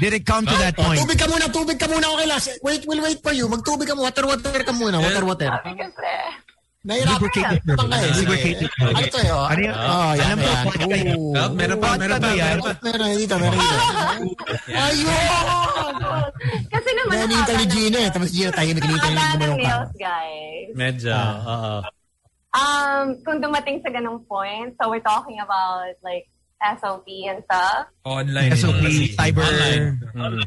[0.00, 0.98] Did it come to that point?
[1.00, 2.06] tubig ka muna, tubig ka muna.
[2.14, 2.40] Okay lang.
[2.62, 3.48] Wait, we'll wait for you.
[3.48, 4.10] Magtubig ka muna.
[4.10, 4.98] Water, water ka muna.
[5.00, 5.48] Water, water.
[6.88, 7.64] Kasi, Nahirapan Lubricated ka.
[7.68, 7.78] clothes.
[7.78, 7.96] Tangka.
[8.00, 8.16] Sige.
[8.18, 9.12] Lubricated Ano clothes.
[9.12, 9.44] to yun?
[9.44, 9.74] Ano yun?
[9.76, 10.64] Oh, yan, Alam ko, yan.
[10.64, 11.04] podcast.
[11.12, 11.36] Ooh.
[11.36, 12.72] Ah, meron pa, meron pa, meron pa.
[12.80, 13.76] Meron dito, meron dito.
[14.72, 16.24] Ayun!
[16.68, 18.10] kasi naman, Nanita ni ng- Gina eh.
[18.10, 19.60] Tapos Gina tayo nagkinita haba niya ng gumawa ka.
[19.60, 20.68] nails, guys.
[20.74, 21.72] Medyo, oo.
[22.48, 26.24] Um, kung dumating sa ganong point, so we're talking about like
[26.80, 27.86] SOP and stuff.
[28.02, 28.50] Online.
[28.50, 29.44] SOP, Kasi- cyber.
[29.44, 30.00] Online.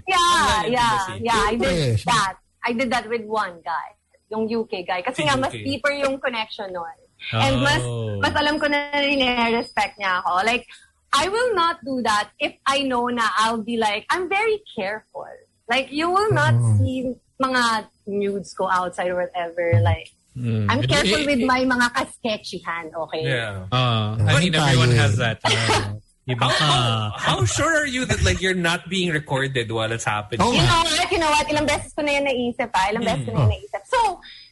[0.03, 1.23] Yeah, Online yeah, intimacy.
[1.23, 1.41] yeah.
[1.45, 2.01] I did Yes.
[2.03, 2.33] that.
[2.61, 3.87] I did that with one guy,
[4.31, 5.03] yung UK guy.
[5.03, 5.61] Kasi Si nga, mas UK.
[5.61, 6.95] deeper yung connection nun.
[7.35, 8.17] And mas, Oh.
[8.17, 9.21] mas alam ko na rin
[9.53, 10.41] respect niya ako.
[10.41, 10.65] Like,
[11.13, 15.27] I will not do that if I know na I'll be like, I'm very careful.
[15.69, 16.79] Like, you will not Oh.
[16.79, 19.77] see mga nudes ko outside or whatever.
[19.83, 20.63] Like, Mm.
[20.71, 23.19] I'm careful with my mga ka-sketchyhan, okay?
[23.27, 23.67] Yeah.
[23.67, 25.43] ah, I mean, everyone has that.
[25.43, 25.99] Uh,
[26.29, 26.69] iba ka.
[27.17, 30.45] How sure are you that like you're not being recorded while it's happening?
[30.45, 31.07] Oh, You know what?
[31.11, 31.45] You know what?
[31.49, 32.85] Ilang beses ko na yan naisip, ah.
[32.93, 33.81] Ilang beses ko na yan naisip.
[33.89, 33.99] So,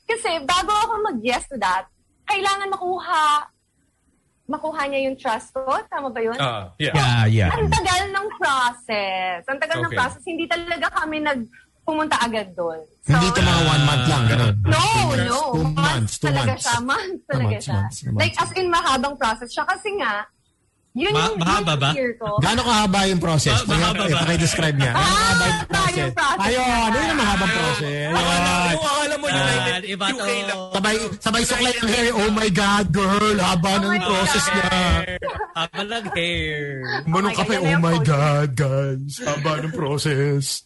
[0.10, 1.86] kasi bago ako mag-yes to that,
[2.26, 3.22] kailangan makuha
[4.50, 5.62] makuha niya yung trust ko.
[5.94, 6.34] Tama ba yun?
[6.42, 6.94] Ah, yeah.
[6.98, 7.50] Yeah, yeah.
[7.54, 9.46] Ang tagal ng process.
[9.46, 9.98] Ang tagal ng Okay.
[10.02, 10.24] process.
[10.26, 11.46] Hindi talaga kami nag
[11.86, 12.82] pumunta agad doon.
[13.06, 14.54] So, Hindi ito mga one month lang, ganun.
[14.66, 14.86] No,
[15.18, 15.40] no.
[15.54, 16.66] Two months, two talaga months.
[16.66, 16.78] siya.
[16.82, 17.74] Months talaga months, siya.
[17.78, 18.20] months, months.
[18.22, 19.66] Like, as in, mahabang process siya.
[19.66, 20.14] Kasi nga,
[20.92, 21.92] yun Ma- yung, mahaba ba?
[22.42, 23.62] Gaano kahaba yung process?
[23.64, 24.18] Ma- mahaba ba?
[24.26, 24.92] Paki-describe niya.
[24.92, 25.96] Yung Mahaba process?
[25.96, 26.42] yung process.
[26.44, 27.86] Ayun, yun yung mahabang process.
[27.86, 28.10] Ayun.
[28.10, 30.26] kung akala mo Ah, United, iba to.
[30.74, 32.10] Sabay, sabay suklay ang hair.
[32.18, 33.36] Oh my God, girl.
[33.38, 34.70] Haba ng Oh my process niya.
[35.54, 36.60] Haba ng hair.
[37.06, 37.54] Manong Oh my kape.
[37.54, 39.12] God, Oh my yung God, guys.
[39.22, 40.66] Haba ng process.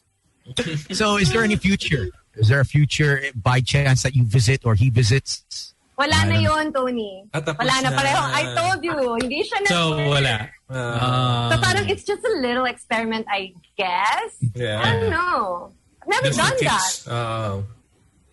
[0.91, 2.07] So, is there any future?
[2.35, 5.72] Is there a future by chance that you visit or he visits?
[5.93, 6.43] Wala na Ayun.
[6.49, 7.11] yun, Tony.
[7.33, 7.97] Ah, Wala na na.
[7.97, 8.21] pareho.
[8.33, 9.69] I told you, hindi siya na.
[9.69, 9.79] So,
[10.09, 10.35] wala.
[10.73, 11.49] Ah.
[11.53, 14.41] So parang it's just a little experiment, I guess.
[14.57, 14.81] yeah.
[14.81, 15.69] I don't know.
[16.01, 16.81] I've never Just done that.
[16.81, 17.07] tips.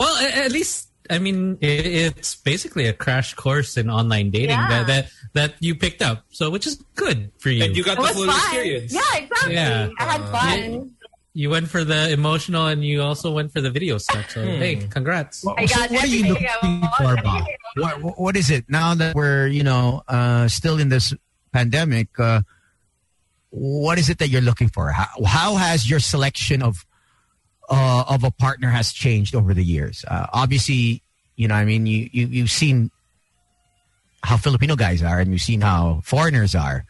[0.00, 4.68] Well, at least I mean it's basically a crash course in online dating Yeah.
[4.68, 5.04] that, that
[5.34, 7.62] that you picked up, so which is good for you.
[7.66, 8.40] and you got It the was full fun.
[8.40, 8.90] experience.
[8.94, 9.54] Yeah, exactly.
[9.54, 9.88] Yeah.
[9.98, 10.90] I had fun.
[11.32, 14.30] You went for the emotional and you also went for the video stuff.
[14.30, 15.46] So hey, congrats.
[15.46, 16.48] I got so what are you looking
[16.98, 17.16] for.
[17.22, 17.44] Bob?
[17.76, 21.14] What, what- what is it now that we're you know uh, still in this
[21.52, 22.08] pandemic?
[22.18, 22.42] Uh,
[23.50, 24.90] what is it that you're looking for?
[24.90, 26.84] How, how has your selection of
[27.68, 30.04] uh, of a partner has changed over the years?
[30.08, 31.02] Uh, obviously,
[31.36, 32.90] you know, I mean, you, you you've seen
[34.24, 36.84] how Filipino guys are, and you've seen how foreigners are.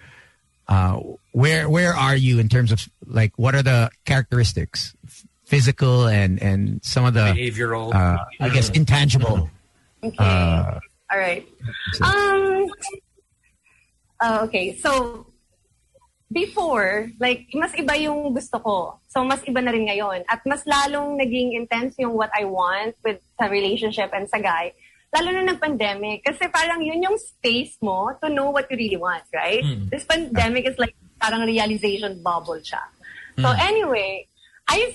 [0.71, 4.95] Uh, where where are you in terms of like what are the characteristics,
[5.43, 7.91] physical and and some of the Behavioral.
[7.93, 9.51] uh, I guess intangible.
[9.99, 10.17] Okay.
[10.17, 10.79] Uh,
[11.11, 11.45] All right.
[12.01, 12.71] Um.
[14.23, 14.79] uh, okay.
[14.79, 15.27] So
[16.31, 19.01] before, like mas iba yung gusto ko.
[19.11, 20.23] So mas iba na rin ngayon.
[20.31, 24.71] At mas lalong naging intense yung what I want with sa relationship and sa guy.
[25.11, 26.23] Lalo na ng pandemic.
[26.23, 29.63] Kasi parang yun yung space mo to know what you really want, right?
[29.91, 32.81] This pandemic is like parang realization bubble siya.
[33.41, 34.29] So anyway,
[34.69, 34.95] I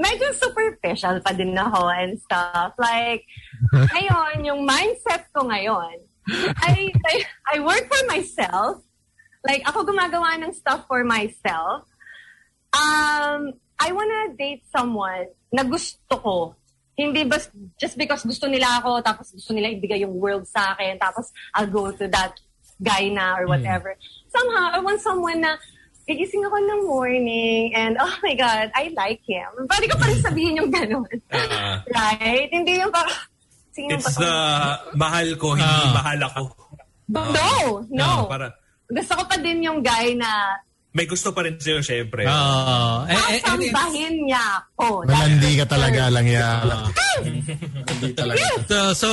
[0.00, 2.74] medyo superficial pa din ako and stuff.
[2.78, 3.22] Like,
[3.94, 6.02] ngayon, yung mindset ko ngayon,
[6.58, 7.14] I, I,
[7.54, 8.82] I work for myself.
[9.44, 11.86] Like, ako gumagawa ng stuff for myself.
[12.74, 16.36] Um, I wanna date someone na gusto ko.
[16.94, 20.94] Hindi bas, just because gusto nila ako, tapos gusto nila ibigay yung world sa akin,
[20.96, 22.38] tapos I'll go to that
[22.78, 23.98] guy na or whatever.
[24.30, 25.58] Somehow, I want someone na
[26.04, 29.48] gigising ako ng morning and oh my God, I like him.
[29.66, 31.08] Pwede ko pa rin sabihin yung ganun.
[31.32, 31.80] Ah.
[31.88, 32.50] right?
[32.52, 33.16] Hindi yung parang,
[33.72, 34.34] sino It's the
[34.94, 35.94] mahal ko, hindi Ah.
[35.96, 36.42] mahal ako.
[37.10, 37.24] No,
[37.90, 38.28] no.
[38.28, 38.46] Ah, para,
[38.84, 40.60] Gusto ko pa din yung guy na
[40.94, 42.22] may gusto pa rin sa'yo, syempre.
[42.22, 44.44] And- and it's- sasambahin niya
[44.78, 45.02] ako.
[45.10, 46.62] Malandi ka talaga lang yan.
[47.90, 48.38] Hindi talaga.
[48.70, 49.08] so so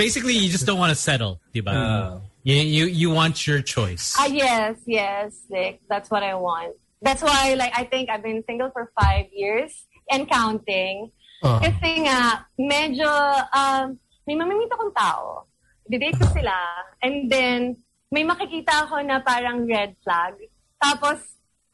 [0.00, 1.76] basically you just don't want to settle, diba?
[1.76, 2.24] Ah.
[2.46, 4.16] you, you you want your choice.
[4.16, 5.84] Ah, yes, yes, Nick.
[5.92, 6.72] That's what I want.
[7.02, 9.74] That's why, like, I think I've been single for five years
[10.08, 11.12] and counting.
[11.44, 11.60] Oh.
[11.60, 13.06] Kasi nga, medyo,
[13.52, 15.44] um, may mamimit akong tao.
[15.84, 16.56] Didate ko sila.
[17.04, 17.76] And then,
[18.08, 20.40] may makikita ako na parang red flag.
[20.82, 21.18] Tapos,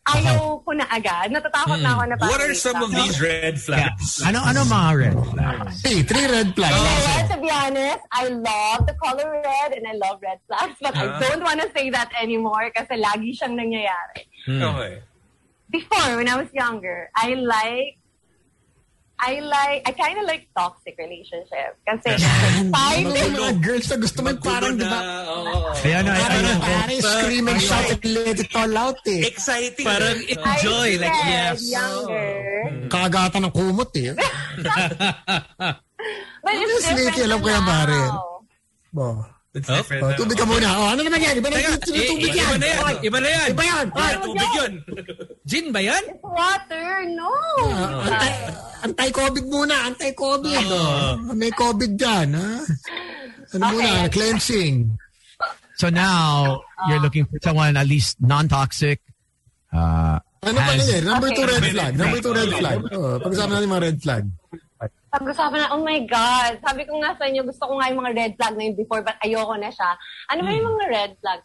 [0.03, 1.31] ayaw ko na agad.
[1.31, 4.19] Natatakot na ako na parang What are some of these red flags?
[4.27, 5.75] Ano ano mga red flags?
[5.87, 6.75] Hey, three red flags.
[6.75, 7.25] You know what?
[7.31, 11.23] To be honest, I love the color red and I love red flags, but I
[11.23, 14.27] don't want to say that anymore kasi lagi siyang nangyayari.
[14.51, 15.07] Okay.
[15.71, 18.02] Before, when I was younger, I like,
[19.23, 21.79] I like, I kind of like toxic relationship.
[21.87, 22.19] Kasi
[22.75, 24.99] Mga mga girls na gusto mo parang, di ba?
[25.31, 25.71] oo.
[25.87, 26.59] Ayan, ay, Parang, ayun.
[26.59, 29.23] parang scream and shout and let it all out eh.
[29.31, 29.87] Exciting.
[29.87, 31.63] Parang enjoy, like yes.
[31.71, 32.35] younger.
[32.91, 34.11] Kagata ng kumot eh.
[36.43, 38.01] But it's Obviously, different alam ko yan, pare.
[38.99, 39.23] Oh.
[39.53, 40.65] It's Oh, different Oh, tubig ka muna.
[40.81, 41.37] Oh, ano naman yan?
[41.37, 42.49] Iba na yung tubig yan.
[42.49, 42.95] iba na yan.
[43.05, 43.47] Iba na yan.
[43.53, 43.87] Iba yan.
[43.93, 44.73] Ah, tubig yun.
[45.45, 46.05] Gin ba yan?
[46.25, 47.29] Water, no.
[48.01, 48.33] Antay,
[48.89, 49.93] anti-COVID muna.
[49.93, 50.65] Anti-COVID.
[50.73, 51.37] Oh.
[51.37, 52.33] May COVID dyan.
[52.33, 52.51] Ha?
[53.53, 53.77] Ano Okay.
[53.77, 54.09] muna?
[54.09, 54.77] Cleansing.
[55.77, 56.57] So now
[56.89, 59.05] you're looking for someone at least non-toxic.
[59.69, 60.97] Uh, Ano pa nila?
[61.07, 61.93] Number two red flag.
[61.95, 62.79] Number two red flag.
[62.89, 64.25] Oh, pag-usapan natin mga red flag.
[65.13, 66.57] Pag-usapan na, oh my God.
[66.65, 69.05] Sabi ko nga sa inyo, gusto ko nga yung mga red flag na yun before,
[69.05, 69.91] but ayoko na siya.
[70.33, 71.41] Ano ba yung mga red flag?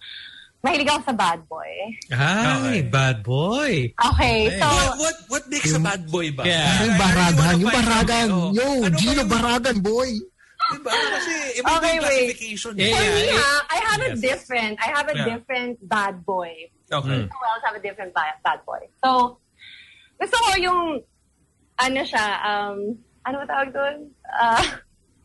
[0.58, 1.72] Mahilig ako sa bad boy.
[2.10, 3.92] Ay, bad boy.
[3.94, 6.48] Okay, so, What, what, what makes a bad boy ba?
[6.48, 6.64] Yeah.
[6.82, 7.36] Yung I- I baragan.
[7.44, 8.28] really Yung baragan.
[8.32, 8.52] out.
[8.56, 10.10] Yo, Ano Gino yung- Baragan, boy.
[10.68, 10.90] Diba?
[10.92, 12.08] Kasi iba Okay, yung wait.
[12.10, 12.72] classification.
[12.74, 13.38] Yeah, for me, yeah.
[13.38, 14.20] ha, I have a Yes.
[14.20, 15.28] different, I have a Yeah.
[15.30, 16.52] different bad boy.
[16.88, 17.20] Okay.
[17.28, 18.82] Who else have a different ba- bad boy?
[19.00, 19.38] So,
[20.18, 20.82] gusto ko yung,
[21.78, 22.80] ano siya, um,
[23.28, 23.98] ano tawag doon?
[24.24, 24.64] Uh,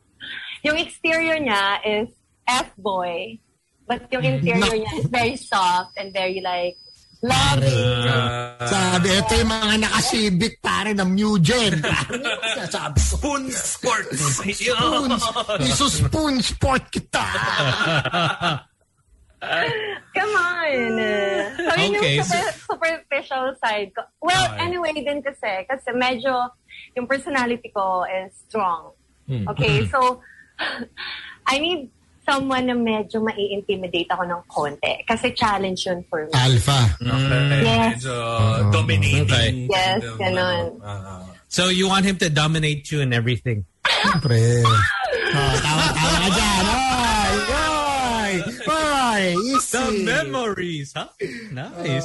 [0.67, 2.11] yung exterior niya is
[2.51, 3.39] F-boy,
[3.87, 6.75] but yung interior niya is very soft and very like,
[7.23, 8.03] loving.
[8.03, 11.79] Uh, Sabi, ito yung mga nakasibik pare ng new gen.
[12.75, 14.43] Sabi, spoon sports.
[14.43, 15.11] spoon,
[15.63, 17.23] isuspoon sport kita.
[20.13, 20.91] Come on!
[21.59, 24.03] Sabi Okay, yung super, superficial side ko.
[24.23, 24.59] Well, Okay.
[24.71, 26.51] anyway din kasi, kasi medyo
[26.97, 28.93] yung personality ko is strong.
[29.29, 29.49] Hmm.
[29.55, 30.21] Okay, so
[31.47, 31.91] I need
[32.23, 34.95] someone na medyo mai-intimidate ako ng konti.
[35.07, 36.33] Kasi challenge yun for me.
[36.35, 36.95] Alpha.
[37.03, 37.63] Okay.
[37.67, 37.99] Yes.
[37.99, 38.15] Medyo
[38.71, 39.27] dominating.
[39.27, 39.49] Okay.
[39.67, 40.79] Yes, ganun.
[40.87, 41.27] ah.
[41.51, 43.65] So you want him to dominate you and everything.
[43.85, 44.63] Siyempre.
[45.33, 46.65] Oh, tawa-tawa ka dyan.
[46.69, 47.12] Oy!
[49.23, 49.35] Oy!
[49.37, 49.59] Oy!
[49.59, 51.09] The memories, huh?
[51.53, 52.05] Nice.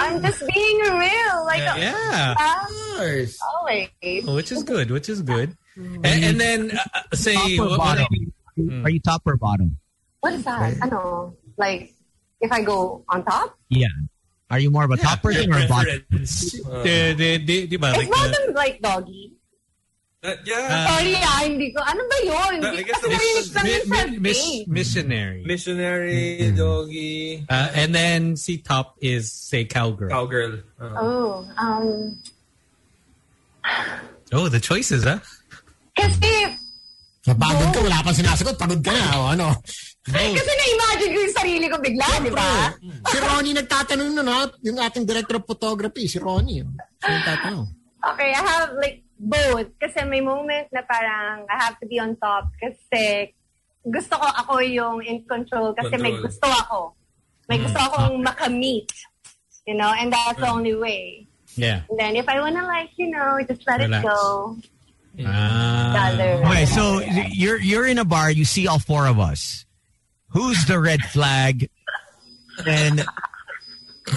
[0.00, 1.44] I'm just being real.
[1.44, 2.34] Like, yeah.
[2.38, 2.66] uh,
[2.96, 3.38] Course.
[3.54, 3.88] always.
[4.26, 5.56] Which is good, which is good.
[5.76, 8.06] And, and then uh, say top or what- what- bottom?
[8.84, 9.78] Are you top or bottom?
[10.20, 10.74] What is that?
[10.80, 11.36] I know.
[11.58, 11.92] Like,
[12.40, 13.58] if I go on top?
[13.68, 13.88] Yeah.
[14.50, 16.00] Are you more of a top person or a bottom?
[16.08, 16.54] Preference.
[16.64, 17.76] Uh, ba?
[17.78, 19.33] Like, uh, bottom like doggy?
[20.24, 20.88] That- yeah.
[20.88, 21.84] Sorry ah, hindi ko.
[21.84, 22.52] Ano ba yun?
[22.56, 24.64] I Hindi guess kasi the narinig lang mi- yun mi- mis- face.
[24.66, 25.40] missionary.
[25.44, 26.24] Missionary,
[26.56, 30.08] doggy, Uh, and then si top is say cowgirl.
[30.08, 30.64] cowgirl.
[30.80, 32.16] Uh, Oh, um,
[34.32, 35.20] Oh, the choices, huh?
[35.94, 36.32] kasi,
[37.24, 38.56] Napagod ka, wala pang sinasagot.
[38.60, 39.48] Pagod ka na, o ano.
[40.04, 42.68] kasi na-imagine ko yung sarili ko bigla, di ba?
[43.08, 44.44] Si Ronnie nagtatanong nun, ha?
[44.60, 46.60] Yung ating director of photography, si Ronnie.
[46.60, 46.68] oh.
[47.00, 47.68] Siya yung tatanong.
[48.04, 49.72] Okay, I have like both.
[49.80, 53.32] Kasi may moment na parang I have to be on top kasi
[53.84, 56.28] gusto ko ako yung in control kasi may Control.
[56.28, 56.78] gusto ako.
[57.48, 58.88] May gusto akong makamit.
[59.64, 61.26] You know, and that's the only way.
[61.56, 61.88] Yeah.
[61.88, 64.04] And then if I wanna like, you know, just let Relax.
[64.04, 64.56] it go.
[65.24, 66.10] Ah.
[66.10, 66.42] Other.
[66.44, 67.00] Okay, so
[67.32, 68.30] you're you're in a bar.
[68.30, 69.64] You see all four of us.
[70.34, 71.70] Who's the red flag?
[72.66, 73.04] And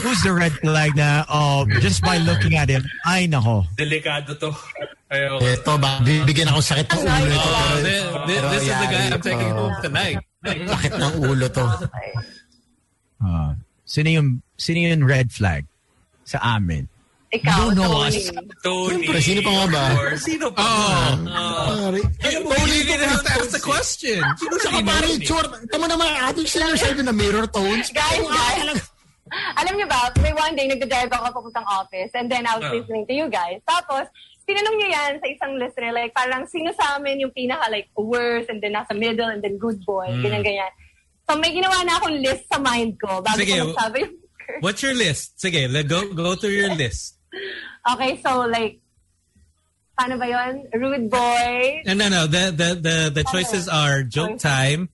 [0.01, 0.97] who's the red flag?
[0.97, 3.69] Na oh, just by looking at him, ay nako.
[3.77, 4.51] delikado to.
[5.07, 5.39] Ayoko.
[5.39, 7.39] Ito, ba, bibigyan ako sakit ng ulo ito.
[7.39, 9.59] Oh, Pero- this, this, this is the guy I'm taking Oh.
[9.71, 10.19] home tonight.
[10.43, 11.65] Sakit ng ulo to.
[13.17, 13.51] Uh,
[13.81, 15.63] sino yung sino yung red flag
[16.21, 16.85] sa amin?
[17.27, 18.07] Ikaw, You don't know Tony.
[18.07, 18.31] us.
[18.63, 19.03] Tony.
[19.03, 19.83] Siyempre, sino pa nga ba?
[20.15, 20.63] Sino pa?
[20.63, 21.11] Oh.
[21.27, 21.99] Pare.
[22.23, 24.19] Alam mo, hindi you na have to ask the question.
[24.39, 24.87] Sino Saka sino?
[24.87, 25.47] pare, short.
[25.67, 27.91] Tama naman, ating sila sabi na mirror tones.
[27.91, 28.79] Guys, guys.
[29.59, 32.71] Alam niyo ba, may one day nagdadrive ako papuntang office and then I was Ah.
[32.71, 33.59] listening to you guys.
[33.67, 34.07] Tapos,
[34.47, 38.47] tinanong niyo yan sa isang listener, like parang sino sa amin yung pinaka like worst
[38.47, 40.23] and then nasa middle and then good boy, Hmm.
[40.23, 40.71] ganyan ganyan.
[41.27, 44.61] So may ginawa na akong list sa mind ko bago Sige, ko magsabi yung curse.
[44.63, 45.35] What's your list?
[45.35, 47.19] Sige, let go go through your list.
[47.87, 48.83] Okay, so like,
[49.95, 50.67] paano ba yun?
[50.75, 51.79] Rude boy.
[51.87, 52.27] No, no, no.
[52.27, 54.91] The the the the choices are joke time,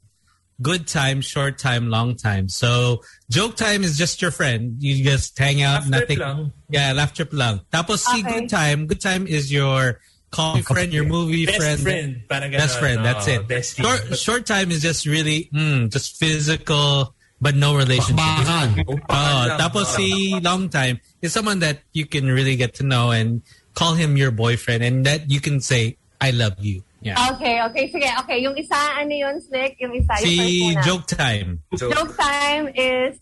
[0.62, 2.48] good time, short time, long time.
[2.50, 4.76] So joke time is just your friend.
[4.80, 6.20] You just hang out, Laugh trip nothing.
[6.20, 6.52] lang.
[6.70, 7.62] Yeah, laugh trip lang.
[7.72, 10.00] Tapos si good time, good time is your
[10.32, 11.80] coffee friend, your movie Best friend.
[11.80, 12.10] friend.
[12.30, 12.52] Parang.
[12.52, 13.64] Best friend, that's Oh, it.
[13.66, 18.16] Short, short time is just really mm, just physical but no relationship.
[18.24, 18.86] Bakbakan.
[19.10, 23.42] Oh, tapos si long time is someone that you can really get to know and
[23.76, 26.84] call him your boyfriend and that you can say I love you.
[27.04, 27.20] Yeah.
[27.36, 28.08] Okay, okay, sige.
[28.24, 29.76] Okay, yung isa, ano yun, Slick?
[29.84, 30.84] Yung isa, yung si first muna.
[30.88, 31.50] joke time.
[31.76, 33.20] So, Joke time is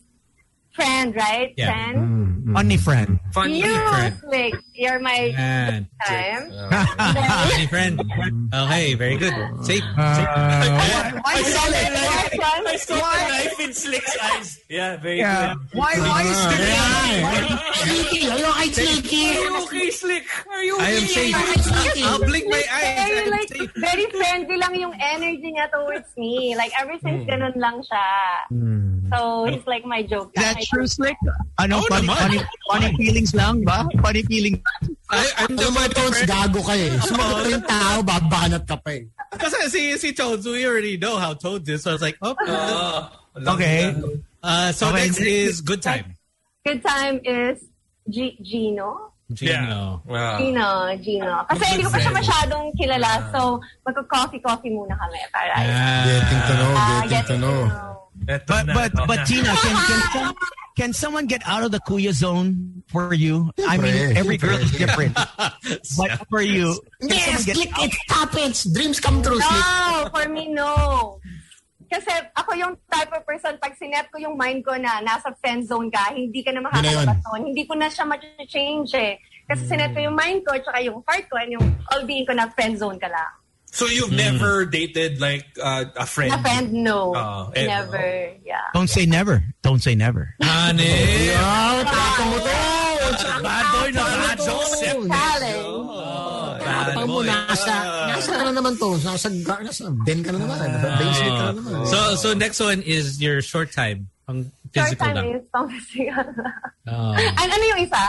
[0.78, 1.50] friend, right?
[1.58, 1.74] Yeah.
[1.74, 1.98] Friend.
[2.54, 3.21] Funny friend.
[3.34, 4.14] Funny You, friend.
[4.20, 6.52] Slick, you're my And time.
[7.52, 7.96] funny friend.
[8.54, 9.34] Okay, very good.
[9.64, 9.84] Safe.
[9.98, 11.92] Uh, I saw it.
[12.72, 14.60] I saw the knife in Slick's eyes.
[14.70, 15.54] Yeah, very Yeah.
[15.56, 15.80] good.
[15.80, 18.22] Why why is there Sneaky.
[18.30, 19.24] Ayaw kay Sneaky.
[19.26, 20.26] Are you okay, Slick?
[20.48, 21.36] Are you I am safe.
[22.06, 22.96] I'll blink my eyes.
[23.02, 23.72] I Very, am like, safe.
[23.78, 26.54] very friendly lang yung energy niya towards me.
[26.56, 27.30] Like, ever since hmm.
[27.30, 28.08] ganun lang siya.
[28.54, 28.92] Hmm.
[29.12, 30.32] So, he's like my joke.
[30.38, 31.18] Is that My true, Slick?
[31.60, 32.18] Ano, Oo funny, naman.
[32.18, 32.40] funny,
[32.70, 32.92] funny
[33.22, 33.86] feelings lang ba?
[34.02, 34.60] Funny feelings.
[35.10, 36.90] I, I'm the Alam mo, Tones, gago ka eh.
[37.06, 39.06] Sumagot na yung tao, babanat ka pa eh.
[39.38, 41.84] Kasi si, si Toads, we already know how Toads is.
[41.84, 42.34] So I was like, oh.
[42.48, 43.12] Ah,
[43.48, 43.94] Okay.
[44.44, 45.06] Uh, so Okay.
[45.08, 46.18] next is good time.
[46.66, 47.62] Good time is
[48.10, 49.14] G- Gino.
[49.32, 50.02] Gino.
[50.04, 50.36] Wow.
[50.42, 50.68] Gino,
[51.00, 51.46] Gino.
[51.48, 53.32] Kasi hindi ko pa siya masyadong kilala.
[53.32, 55.20] So, magko-coffee-coffee muna kami.
[55.32, 56.04] Para, Ah.
[56.04, 57.62] Getting to know, Ah, getting to getting know.
[58.28, 59.20] Eto But but but.
[59.26, 60.36] Tina, can can some,
[60.78, 63.52] can someone get out of the kuya zone for you?
[63.68, 65.18] I mean, every girl is different.
[65.98, 67.86] But for you, can Yes, someone get click out?
[67.86, 68.64] it happens.
[68.70, 71.18] Dreams come true, No, for me, no.
[71.92, 72.08] Kasi
[72.40, 75.92] ako yung type of person, pag sinet ko yung mind ko na nasa friend zone
[75.92, 77.04] ka, hindi ka na Yun na yun.
[77.04, 77.42] makakalabas doon.
[77.52, 79.20] Hindi ko na siya ma-change eh.
[79.44, 82.48] Kasi sinet ko yung mind ko, tsaka yung heart ko, and yung all-being ko na
[82.56, 83.28] friend zone ka lang.
[83.72, 86.36] So you've never dated like uh, a friend?
[86.36, 87.16] Na friend, no.
[87.16, 88.68] Oh, eh, Never, yeah.
[88.76, 89.40] Don't say never.
[89.64, 90.36] Don't say never.
[90.44, 91.32] Honey.
[91.40, 92.38] Ah, tapo mo.
[93.42, 95.08] Bad boy na bad Challenge.
[95.08, 95.68] Challenge.
[97.02, 97.74] Mo, nasa,
[98.12, 98.94] nasa ka na naman to.
[99.02, 100.58] Nasa, nasa den ka na naman.
[100.68, 101.72] Nasa basement ka na naman.
[101.88, 104.12] So so next one is your short time.
[104.28, 105.26] Pang Short time lang.
[105.36, 106.56] is pang physical lang.
[106.88, 107.16] Oh.
[107.16, 108.04] And ano yung isa?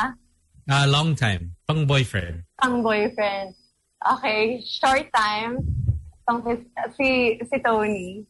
[0.71, 1.55] Ah, long time.
[1.67, 2.43] Pang boyfriend.
[2.61, 3.55] Pang boyfriend.
[4.03, 5.63] Okay, short time.
[6.27, 6.67] Pang phys-
[6.97, 8.27] si, si Tony.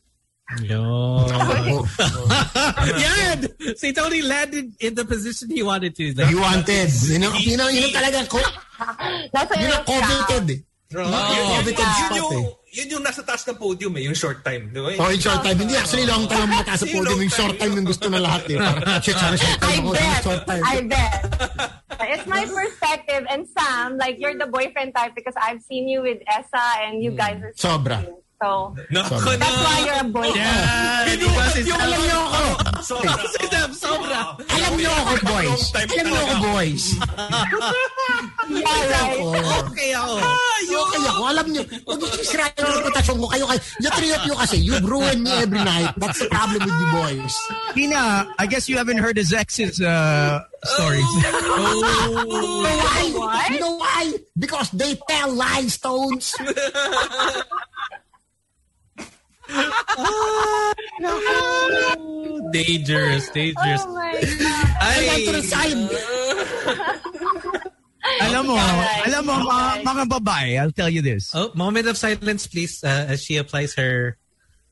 [0.61, 0.83] Yo.
[1.33, 1.87] Oh,
[2.99, 3.47] Yan!
[3.77, 6.03] Si Tony landed in the position he wanted to.
[6.05, 6.91] He's like, you wanted.
[7.09, 8.41] Yun ang, yun ang, yun ang talaga, ko,
[9.33, 11.83] Nasa yun ang Europe coveted eh.
[11.83, 12.77] Yun, yun, spot yung, eh.
[12.77, 14.69] yun yung nasa taas ng podium eh, yung short time.
[14.69, 14.93] Di ba?
[15.01, 15.57] Oh, in short time.
[15.57, 17.19] Hindi, actually, long time ang mataas sa podium.
[17.19, 18.57] Yung short time yung gusto na lahat eh.
[18.61, 19.93] Parang, shit, sana short I time ako.
[19.93, 20.23] Sana bet.
[20.23, 20.63] short time.
[20.63, 21.21] I bet.
[22.03, 23.23] It's my perspective.
[23.31, 27.17] And Sam, like, you're the boyfriend type because I've seen you with Essa and you
[27.17, 28.05] guys are so Sobra.
[28.43, 29.39] So, Nako Sobra.
[29.39, 29.63] that's na.
[29.63, 30.29] why you're a boy.
[30.35, 32.43] Yeah, Binuhat because yung alam niyo ako.
[32.91, 33.15] Sobra.
[33.71, 34.21] sobra.
[34.51, 35.63] Alam niyo ako, boys.
[35.71, 36.85] Long Alam niyo ako, boys.
[38.51, 39.23] Yeah, right.
[39.71, 40.15] Okay ako.
[40.83, 41.23] Okay ako.
[41.23, 43.27] Alam niyo, huwag niyo sisirain yung reputasyon ko.
[43.31, 45.95] Kayo, kayo, the three of you kasi, you've ruined me every night.
[46.03, 47.35] That's the problem with you boys.
[47.79, 51.07] Tina, I guess you haven't heard his ex's uh, stories.
[51.15, 53.03] You know why?
[53.15, 53.47] What?
[53.55, 54.05] You know why?
[54.35, 56.35] Because they tell lies, Stones.
[62.53, 63.83] Dangerous, dangerous.
[63.87, 64.23] Oh my God.
[64.81, 65.73] I Ay, got to the side.
[68.29, 69.07] alam mo, Alright.
[69.09, 71.31] alam mo, mga, mga babae, I'll tell you this.
[71.35, 74.19] Oh, moment of silence, please, uh, as she applies her.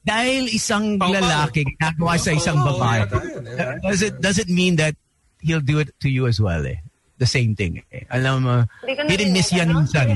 [0.00, 1.12] Dahil isang Pau-pau.
[1.12, 3.44] lalaki ginagawa sa isang babae, yata yun,
[3.84, 4.96] does it does it mean that
[5.44, 6.80] he'll do it to you as well eh?
[7.20, 8.08] The same thing eh.
[8.08, 9.84] Alam mo, Hindi ko hit and miss yan narinig, ano?
[9.84, 10.08] minsan.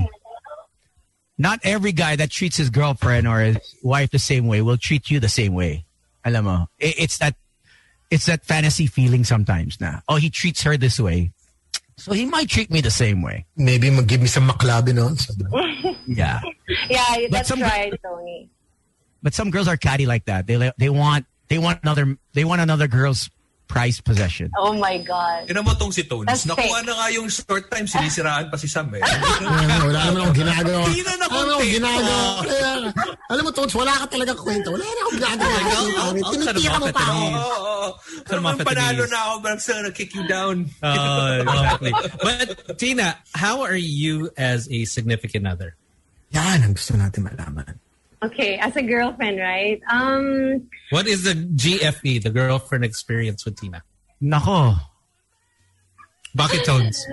[1.36, 5.10] Not every guy that treats his girlfriend or his wife the same way will treat
[5.10, 5.84] you the same way.
[6.24, 7.34] Alam mo, it's that
[8.10, 11.32] it's that fantasy feeling sometimes na, oh, he treats her this way.
[11.96, 13.46] So he might treat me the same way.
[13.56, 15.16] Maybe mag-give me some maklabi noon.
[15.16, 15.32] So,
[16.06, 16.40] Yeah.
[16.88, 18.48] Yeah, that's some- right, Tony.
[19.22, 20.46] But some girls are catty like that.
[20.46, 23.30] They they want they want another they want another girl's
[23.66, 24.50] prized possession.
[24.60, 25.48] Oh my God.
[25.48, 26.28] Tinan mo tong si Tones.
[26.28, 26.86] That's Nakuha fake.
[26.86, 29.00] na nga yung short time, sinisiraan pa si Sam eh.
[29.00, 30.84] Wala, wala naman akong ginagawa.
[30.86, 32.22] Hindi na Wala naman akong ginagawa.
[33.32, 34.68] Alam mo, Tones, wala ka talaga kwento.
[34.70, 35.56] Wala na akong ginagawa.
[36.30, 37.24] Tinitira mo cut pa them ako.
[37.24, 37.88] off at the Oo, oo.
[38.24, 40.56] Pero him off at the panalo na ako, but I'm still gonna kick you down.
[40.84, 41.92] Oh, exactly.
[42.22, 42.46] But
[42.78, 45.74] Tina, how are you as a significant other?
[46.34, 47.78] Yan ang gusto natin malaman.
[48.24, 49.80] Okay, as a girlfriend, right?
[49.90, 53.82] Um, What is the GFE, the girlfriend experience with Tina?
[54.22, 54.76] Nako.
[56.34, 57.04] Bucket tones.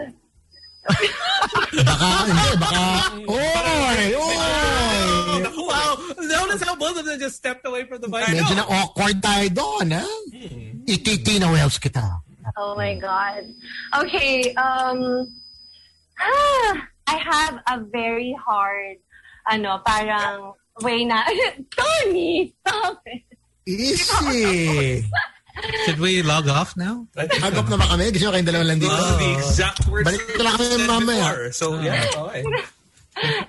[0.88, 2.84] Baka, hindi, baka,
[3.30, 5.44] oy, oy.
[5.68, 5.94] wow!
[6.18, 8.26] Notice how both of them just stepped away from the mic.
[8.26, 10.06] Medyo na awkward tayo doon, ha?
[10.88, 12.02] Ititina Wells kita.
[12.58, 13.46] oh my God.
[14.00, 15.28] Okay, um,
[17.08, 18.98] I have a very hard,
[19.48, 21.24] ano, parang way na,
[21.76, 23.24] Tony, stop it.
[23.68, 25.04] Easy.
[25.86, 27.06] Should we log off now?
[27.16, 28.10] Hagop na ba kami?
[28.16, 28.96] Gusto nyo kayong dalawa lang dito?
[28.96, 31.28] Those are the exact words Balik ko lang kami mamaya.
[31.28, 31.46] before.
[31.52, 32.26] So, yeah, ah.
[32.32, 32.42] okay.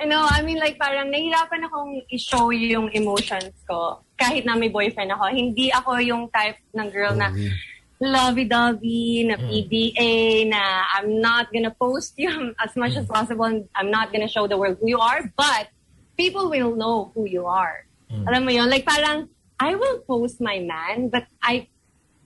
[0.04, 5.14] No, I mean like parang nahirapan akong i-show yung emotions ko kahit na may boyfriend
[5.14, 5.30] ako.
[5.32, 7.50] Hindi ako yung type ng girl na mm-hmm.
[8.02, 9.46] lovey-dovey, na mm.
[9.46, 10.12] PDA,
[10.50, 10.60] na
[10.98, 13.14] I'm not gonna post you as much as mm.
[13.14, 15.70] possible and I'm not gonna show the world who you are, but
[16.16, 17.84] people will know who you are.
[18.12, 18.68] Alam mo yun?
[18.68, 19.28] Like parang,
[19.58, 21.68] I will post my man, but I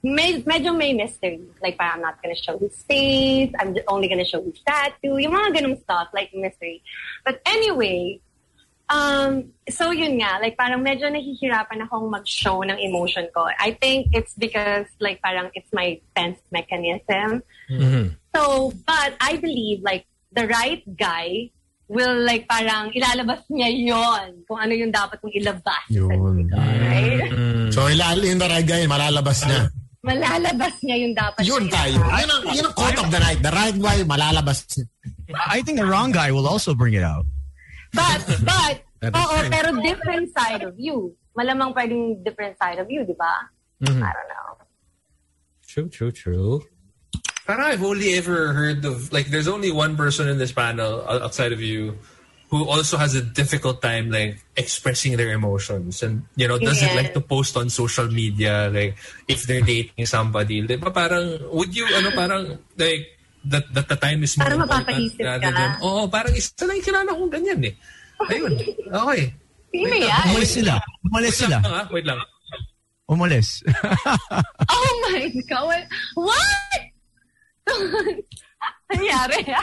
[0.03, 1.43] may, medyo may mystery.
[1.63, 3.53] Like, parang I'm not gonna show his face.
[3.59, 5.19] I'm only gonna show his tattoo.
[5.19, 6.83] Yung mga ganung stuff, like mystery.
[7.25, 8.21] But anyway,
[8.89, 13.47] um, so yun nga, like parang medyo nahihirapan akong mag-show ng emotion ko.
[13.59, 17.43] I think it's because like parang it's my defense mechanism.
[18.35, 21.51] So, but I believe like the right guy
[21.87, 25.85] will like parang ilalabas niya yon kung ano yung dapat kong ilabas.
[25.91, 26.51] Yun.
[26.51, 27.31] Right?
[27.71, 29.71] So, ilalim na ragay, malalabas na.
[30.03, 31.99] Malalabas niya yung dapat Yun niya tayo.
[31.99, 33.41] Yun ang, yun ang quote of the night.
[33.43, 34.87] The right guy, malalabas niya.
[35.35, 37.27] I think the wrong guy will also bring it out.
[37.95, 38.77] But, but,
[39.15, 39.51] oo, true.
[39.51, 41.15] pero different side of you.
[41.39, 43.51] Malamang pwedeng different side of you, di ba?
[43.83, 44.03] Mm-hmm.
[44.03, 44.49] I don't know.
[45.67, 46.63] True, true, true.
[47.47, 51.53] But I've only ever heard of like there's only one person in this panel outside
[51.55, 51.95] of you
[52.51, 56.99] who also has a difficult time like expressing their emotions and you know doesn't Yeah.
[56.99, 58.99] like to post on social media like
[59.31, 60.63] if they're dating somebody.
[60.67, 63.15] Di ba parang would you ano parang like
[63.47, 65.59] that, that the time is more Parang important mapapaisip rather ka.
[65.59, 67.75] than oh parang isa lang yung kilala kong ganyan eh.
[68.27, 68.53] Ayun.
[68.91, 69.23] Okay.
[69.71, 70.25] Sino Wait, yan?
[70.35, 70.75] Umalis sila.
[71.05, 71.57] Umalis Wait sila.
[71.63, 71.87] lang, ah.
[71.95, 72.19] Wait lang.
[73.07, 73.49] Umalis.
[74.67, 75.83] Oh my God.
[76.19, 76.81] What?
[77.69, 79.55] Nangyari?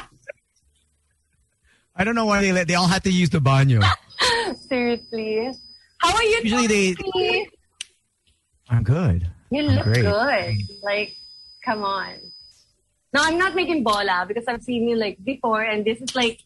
[1.95, 3.83] I don't know why they let, they all had to use the banyo.
[4.67, 5.51] Seriously.
[5.99, 6.39] How are you?
[6.43, 7.47] Usually they-
[8.69, 9.29] I'm good.
[9.51, 10.01] You I'm look great.
[10.01, 10.55] good.
[10.81, 11.15] Like,
[11.63, 12.15] come on.
[13.13, 16.41] No, I'm not making bola because I've seen you like before, and this is like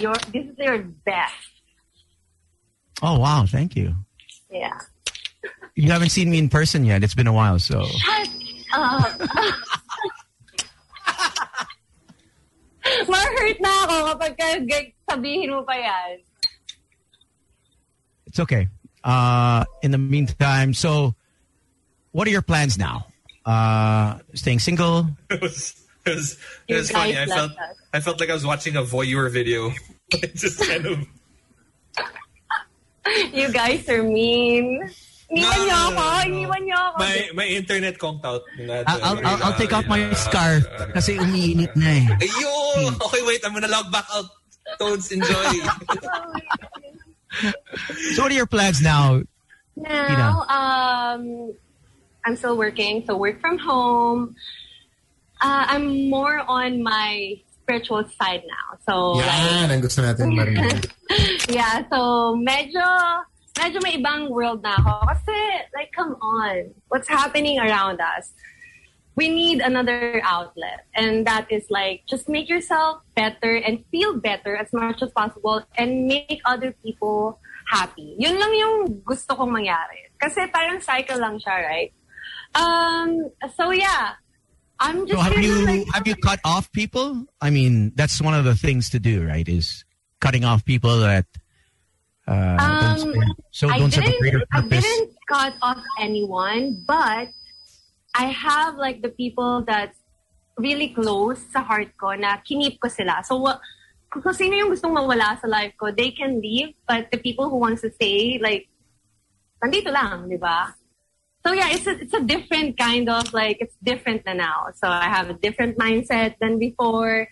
[0.00, 1.34] your this is your best.
[3.02, 3.94] Oh wow, thank you.
[4.50, 4.78] Yeah.
[5.74, 7.04] You haven't seen me in person yet.
[7.04, 8.28] It's been a while, so Shut
[8.72, 9.20] up.
[13.10, 14.32] Ma-hurt na ako kapag
[15.10, 16.22] sabihin mo pa yan.
[18.26, 18.68] it's okay.
[19.02, 21.14] Uh, in the meantime, so
[22.12, 23.06] what are your plans now?
[23.44, 25.08] Uh, staying single?
[25.30, 25.74] It was
[26.06, 26.38] it was
[26.68, 27.18] it was funny.
[27.18, 27.76] I felt us.
[27.92, 29.72] I felt like I was watching a voyeur video.
[30.34, 30.98] Just kind of
[33.32, 34.90] You guys are mean.
[35.36, 36.00] Iniwan niyo ako.
[36.00, 36.24] no, no.
[36.24, 36.96] Iniwan niyo ako.
[37.04, 38.42] May, may internet kong tout.
[38.56, 40.64] I'll, I'll, I'll, I'll take off my scarf
[40.96, 42.04] kasi umiinit na eh.
[42.24, 42.96] Ayun!
[42.96, 43.44] Okay, wait.
[43.44, 44.32] I'm gonna log back out.
[44.80, 45.46] Toads, enjoy.
[48.16, 49.20] So what are your plans now?
[49.76, 51.52] Now, um,
[52.24, 54.34] I'm still working, so work from home.
[55.40, 58.78] Uh, I'm more on my spiritual side now.
[58.88, 60.88] So, like, Yan, ang gusto natin marinig.
[61.52, 62.80] yeah, so medyo,
[63.58, 65.06] medyo may ibang world na ako.
[65.12, 65.36] Kasi,
[65.74, 66.70] like, come on.
[66.88, 68.32] What's happening around us?
[69.16, 70.84] We need another outlet.
[70.94, 75.64] And that is like, just make yourself better and feel better as much as possible
[75.76, 78.14] and make other people happy.
[78.18, 80.12] Yun lang yung gusto kong mangyari.
[80.20, 81.92] Kasi parang cycle lang siya, right?
[82.54, 84.20] Um, so yeah.
[84.78, 87.24] I'm just So have you like, have you cut off people?
[87.40, 89.48] I mean, that's one of the things to do, right?
[89.48, 89.84] Is
[90.20, 91.24] cutting off people that
[92.26, 92.56] uh,
[92.96, 94.84] don't Um, so I don't serve a didn't, I purpose.
[94.84, 97.28] didn't cut off anyone, but
[98.14, 99.98] I have like the people that's
[100.58, 103.22] really close sa heart ko na kinip ko sila.
[103.24, 103.38] So,
[104.08, 107.50] kung kung sino yung gustong mawala sa life ko, they can leave, but the people
[107.50, 108.68] who wants to stay, like,
[109.60, 110.72] nandito lang, di ba?
[111.44, 114.74] So yeah, it's a, it's a different kind of like, it's different na now.
[114.74, 117.28] So I have a different mindset than before.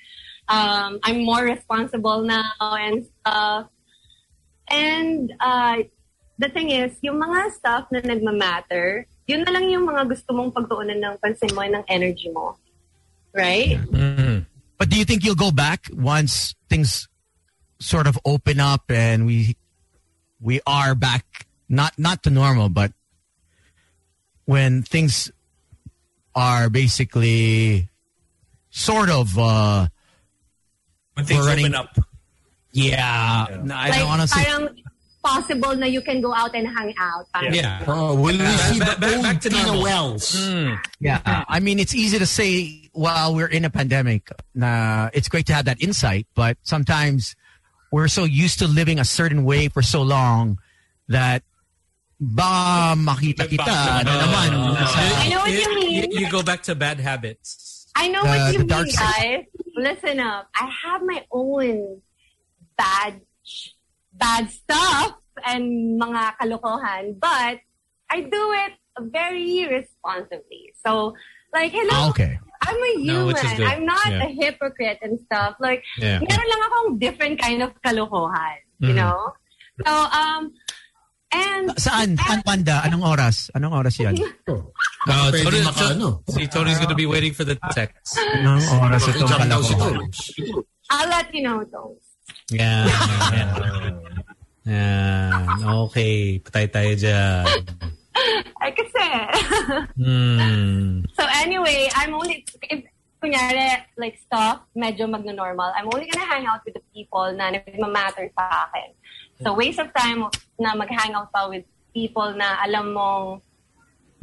[0.47, 3.74] Um, I'm more responsible now and stuff.
[4.69, 5.85] And uh,
[6.39, 10.53] the thing is, yung mga stuff na nagmamatter, yun na lang yung mga gusto mong
[10.53, 12.57] pagtuunan ng pansin mo ng energy mo.
[13.35, 13.79] Right?
[13.79, 14.47] Mhm.
[14.79, 17.09] But do you think you'll go back once things
[17.79, 19.57] sort of open up and we
[20.41, 22.93] we are back not not to normal, but
[24.45, 25.31] when things
[26.35, 27.89] are basically
[28.71, 29.89] sort of uh
[31.15, 31.95] When things We're running- open up.
[32.75, 34.69] Yeah, no, I like, don't honestly parang
[35.25, 37.25] possible na you can go out and hang out.
[37.33, 37.81] Parang, Yeah.
[37.89, 39.83] Oh, will we see the back- back- old back to Tina normal.
[39.83, 40.35] Wells?
[40.37, 40.75] Hmm.
[41.01, 44.29] Yeah, I mean, it's easy to say while we're in a pandemic.
[44.55, 47.35] Nah, it's great to have that insight, but sometimes
[47.91, 50.59] we're so used to living a certain way for so long
[51.09, 51.43] that
[52.21, 54.51] ba makita kita na naman.
[54.77, 56.11] I know what you You, mean.
[56.13, 57.87] you go back to bad habits.
[57.97, 59.45] I know The- what you mean, guys.
[59.77, 60.49] Listen up.
[60.55, 62.03] I have my own
[62.77, 63.21] bad,
[64.13, 67.59] bad stuff and mga kalokohan, but
[68.11, 68.73] I do it
[69.11, 70.73] very responsibly.
[70.87, 71.15] So,
[71.53, 72.39] like, hello, Ah, okay.
[72.63, 73.07] I'm a human.
[73.07, 73.67] No, which is good.
[73.67, 74.25] I'm not Yeah.
[74.25, 75.57] a hypocrite and stuff.
[75.61, 76.23] Like, Yeah.
[76.23, 79.03] meron lang akong different kind of kalokohan, you Mhm.
[79.03, 79.19] know?
[79.85, 80.55] So, um,
[81.35, 82.15] and Saan?
[82.17, 82.81] Saan panda?
[82.87, 83.51] Anong oras?
[83.59, 84.15] Anong oras yan?
[85.05, 86.25] Oh, pwede Tony, maka, ano.
[86.33, 88.17] see, Tony's gonna be waiting for the text.
[88.41, 90.01] Anong oras itong Jump daw si kalakohan?
[90.01, 90.19] Tones.
[90.89, 92.04] I'll let you know those.
[92.51, 92.85] Yeah.
[93.33, 93.53] yeah.
[94.65, 95.65] Yan.
[95.89, 96.41] Okay.
[96.41, 97.45] Patay tayo dyan.
[98.61, 99.09] Ay, kasi.
[100.01, 101.05] Hmm.
[101.13, 102.85] So anyway, I'm only, if
[103.21, 108.29] kunyari, like stuff, medyo magno-normal, I'm only gonna hang out with the people na nagmamatter
[108.37, 108.89] sa akin.
[109.45, 110.29] So waste of time
[110.61, 113.41] na mag-hang out pa with people na alam mong,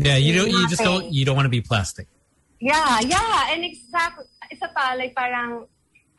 [0.02, 0.50] Yeah, you don't.
[0.50, 1.14] You just don't.
[1.14, 2.10] You don't want to be plastic.
[2.58, 5.66] yeah, yeah, and exactly, isa pa, like parang,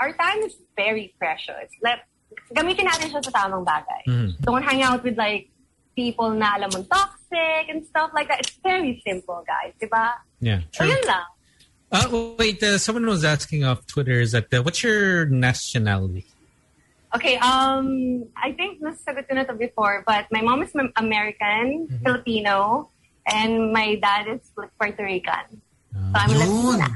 [0.02, 1.70] our time is very precious.
[1.78, 2.02] Like,
[2.50, 4.02] gamitin natin siya sa tamang bagay.
[4.10, 4.30] Mhm.
[4.42, 5.46] Don't hang out with like,
[5.94, 8.40] people na alam mong toxic and stuff like that.
[8.40, 10.16] It's very simple, guys, diba?
[10.40, 10.64] Yeah.
[10.72, 10.96] So True.
[10.96, 11.26] yun lang.
[11.92, 12.56] Uh, wait.
[12.64, 14.16] Uh, someone was asking off Twitter.
[14.16, 16.24] Is that uh, what's your nationality?
[17.12, 22.88] Okay, um, I think nasasagot ko na to before, but my mom is American, Filipino,
[23.28, 25.60] and my dad is Puerto Rican.
[25.92, 26.40] So I'm Yun.
[26.40, 26.88] Latina.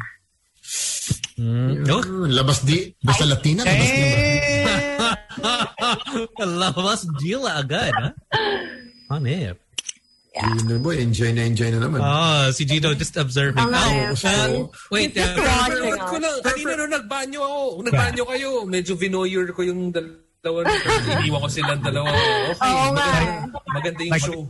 [1.37, 1.85] Mm.
[1.93, 4.05] Oh, Yun, Labas di, basta Latina, labas di.
[6.65, 8.09] Labas Gila agad, ha?
[9.13, 9.53] On it.
[10.37, 12.01] Yun, boy, enjoy na enjoy na naman.
[12.01, 13.61] Oh, si Gino just observing.
[13.61, 14.13] Oh, yan.
[14.13, 15.17] uh, wait.
[15.17, 16.37] Uh, Forward ko lang.
[16.45, 17.61] Kanina nung nagbanyo ako.
[17.89, 18.51] Nagbanyo kayo.
[18.69, 20.69] Medyo vinoyer ko yung dalawa.
[21.25, 22.13] Iniwan ko silang dalawa.
[22.53, 22.69] Okay.
[22.69, 22.93] Nga.
[22.93, 24.41] maganda, maganda yung Like- show.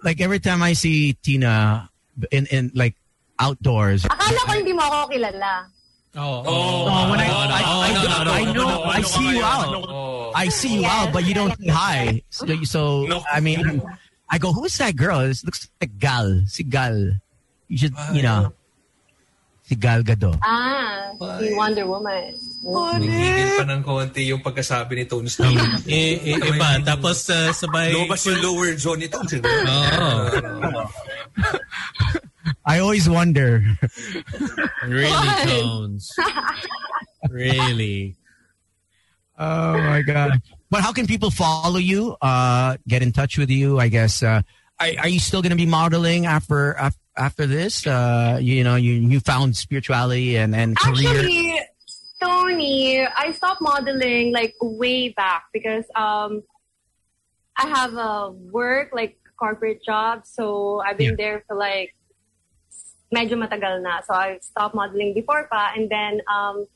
[0.00, 1.84] Like every time I see Tina
[2.32, 2.96] in in like
[3.36, 5.68] outdoors, Akala ko hindi mo ako kilala.
[6.16, 9.70] Oh, Oh, oh, when I- I- I know- I know, I see you out.
[9.88, 10.32] Oh.
[10.34, 12.22] I see you out, but you don't say hi.
[12.30, 13.22] So, so No.
[13.30, 13.82] I mean,
[14.30, 15.26] I go, who's that girl?
[15.26, 16.42] This looks like Gal.
[16.46, 17.18] Si Gal.
[17.70, 18.52] You should, you know,
[19.62, 20.38] si Gal Gadot.
[20.42, 22.34] Ah, si Wonder Woman.
[22.62, 25.46] Nagigil pa ng konti yung pagkasabi ni Tones na
[25.86, 26.78] Eh, eh, iba.
[26.82, 27.90] Tapos uh, sabay...
[27.94, 29.34] Lumabas yung lower jaw ni Tones.
[29.38, 29.42] eh.
[32.64, 33.62] I always wonder.
[34.86, 35.44] really, Why?
[35.46, 36.10] Tones.
[37.30, 38.16] Really.
[39.38, 40.40] Oh my god.
[40.70, 42.16] But how can people follow you?
[42.20, 43.78] Uh, get in touch with you?
[43.78, 44.22] I guess.
[44.22, 44.42] Uh,
[44.78, 47.86] are, are you still going to be modeling after af- after this?
[47.86, 51.08] Uh, you know, you you found spirituality and and career.
[51.10, 51.60] Actually,
[52.22, 56.42] Tony, I stopped modeling like way back because um,
[57.56, 61.24] I have a work like corporate job, so I've been Yeah.
[61.38, 61.94] there for like
[63.12, 64.00] medyo matagal na.
[64.02, 66.66] So I stopped modeling before pa, and then um,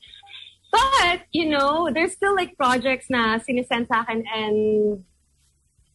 [0.71, 5.03] but you know, there's still like projects na sinisend sa akin, and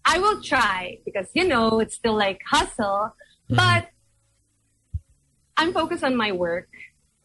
[0.04, 3.14] I will try because you know it's still like hustle,
[3.48, 3.88] but
[5.56, 6.68] I'm focused on my work.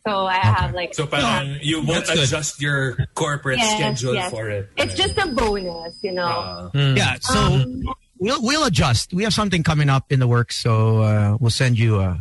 [0.06, 2.24] So I have like So parang you won't That's good.
[2.30, 4.30] adjust your corporate Yes, schedule yes.
[4.30, 4.70] for it.
[4.78, 6.70] It's just a bonus, you know.
[6.76, 7.16] Uh, Yeah.
[7.22, 7.82] So Um,
[8.20, 9.14] we'll we'll adjust.
[9.16, 11.98] We have something coming up in the works, so uh, we'll send you.
[12.06, 12.18] Uh,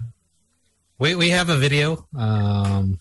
[0.99, 3.01] We we have a video um,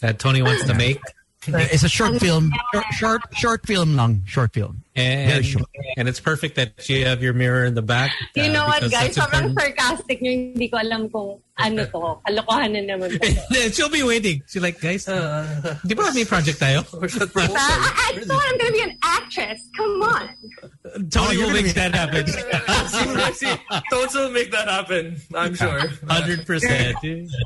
[0.00, 1.00] that Tony wants to make,
[1.46, 4.82] it's a short film, short, short short film long, short film.
[4.94, 5.66] and Very short.
[5.96, 8.12] and it's perfect that you have your mirror in the back.
[8.36, 9.14] you uh, know what, guys?
[9.14, 10.30] that's Sobrang sarcastic nyo.
[10.30, 12.20] Hindi ko alam kung ano to.
[12.28, 13.70] Kalokohan na naman to.
[13.74, 14.42] She'll be waiting.
[14.46, 16.84] She's like, guys, uh, di ba may project tayo?
[16.92, 17.56] Diba?
[17.56, 19.60] I, I thought I'm gonna be an actress.
[19.76, 20.28] Come on.
[21.08, 22.26] Tony you're will make that happen.
[23.34, 23.54] See,
[23.90, 25.16] Toads will make that happen.
[25.34, 25.88] I'm sure.
[26.06, 26.96] Hundred percent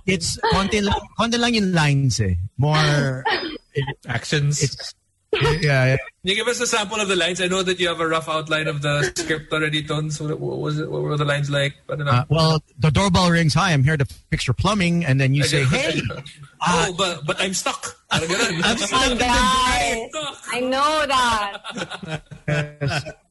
[0.07, 2.35] It's konti lang, konti lang yung lines eh.
[2.59, 3.23] More.
[4.09, 4.95] Actions.
[5.43, 5.51] Yeah.
[5.61, 5.97] yeah.
[5.97, 7.41] Can you give us a sample of the lines?
[7.43, 10.17] I know that you have a rough outline of the script already, Tones.
[10.17, 10.91] So what was it?
[10.91, 11.75] What were the lines like?
[11.91, 12.13] I don't know.
[12.13, 13.53] Uh, well, the doorbell rings.
[13.55, 16.01] Hi, I'm here to fix your plumbing, and then you say, "Hey,
[16.67, 17.97] oh, but but I'm stuck.
[18.09, 18.61] Parang ganun.
[18.65, 20.09] I'm stuck Guys,
[20.53, 22.23] I know that.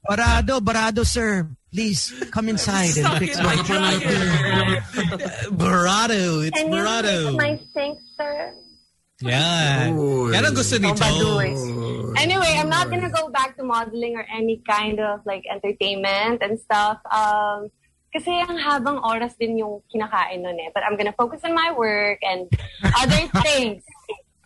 [0.07, 4.81] Barado, Barado, sir, please come inside and fix in my my dryer.
[5.49, 6.45] Barado.
[6.45, 7.31] It's Can you Barado.
[7.31, 8.53] fix my sink, sir?
[9.23, 9.87] Yeah.
[10.31, 10.97] Yan ang gusto ni Oh.
[10.97, 11.61] Tones.
[12.15, 16.59] Anyway, I'm not gonna go back to modeling or any kind of like entertainment and
[16.59, 16.99] stuff.
[17.07, 17.71] Um,
[18.11, 20.71] kasi ang habang oras din yung kinakain nun eh.
[20.71, 22.47] But I'm gonna focus on my work and
[22.95, 23.83] other things.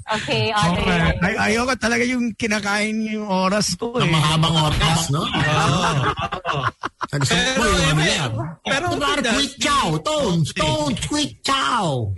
[0.09, 1.21] Okay, other things.
[1.21, 4.13] Ay, ayoko talaga yung kinakain yung oras ko Ang eh.
[4.13, 5.21] mahabang oras, no?
[7.13, 8.31] Ang gusto ko yung ano yan.
[8.65, 9.97] Pero Kunwari, quick chow.
[10.01, 12.13] Tones, tones, quick chow.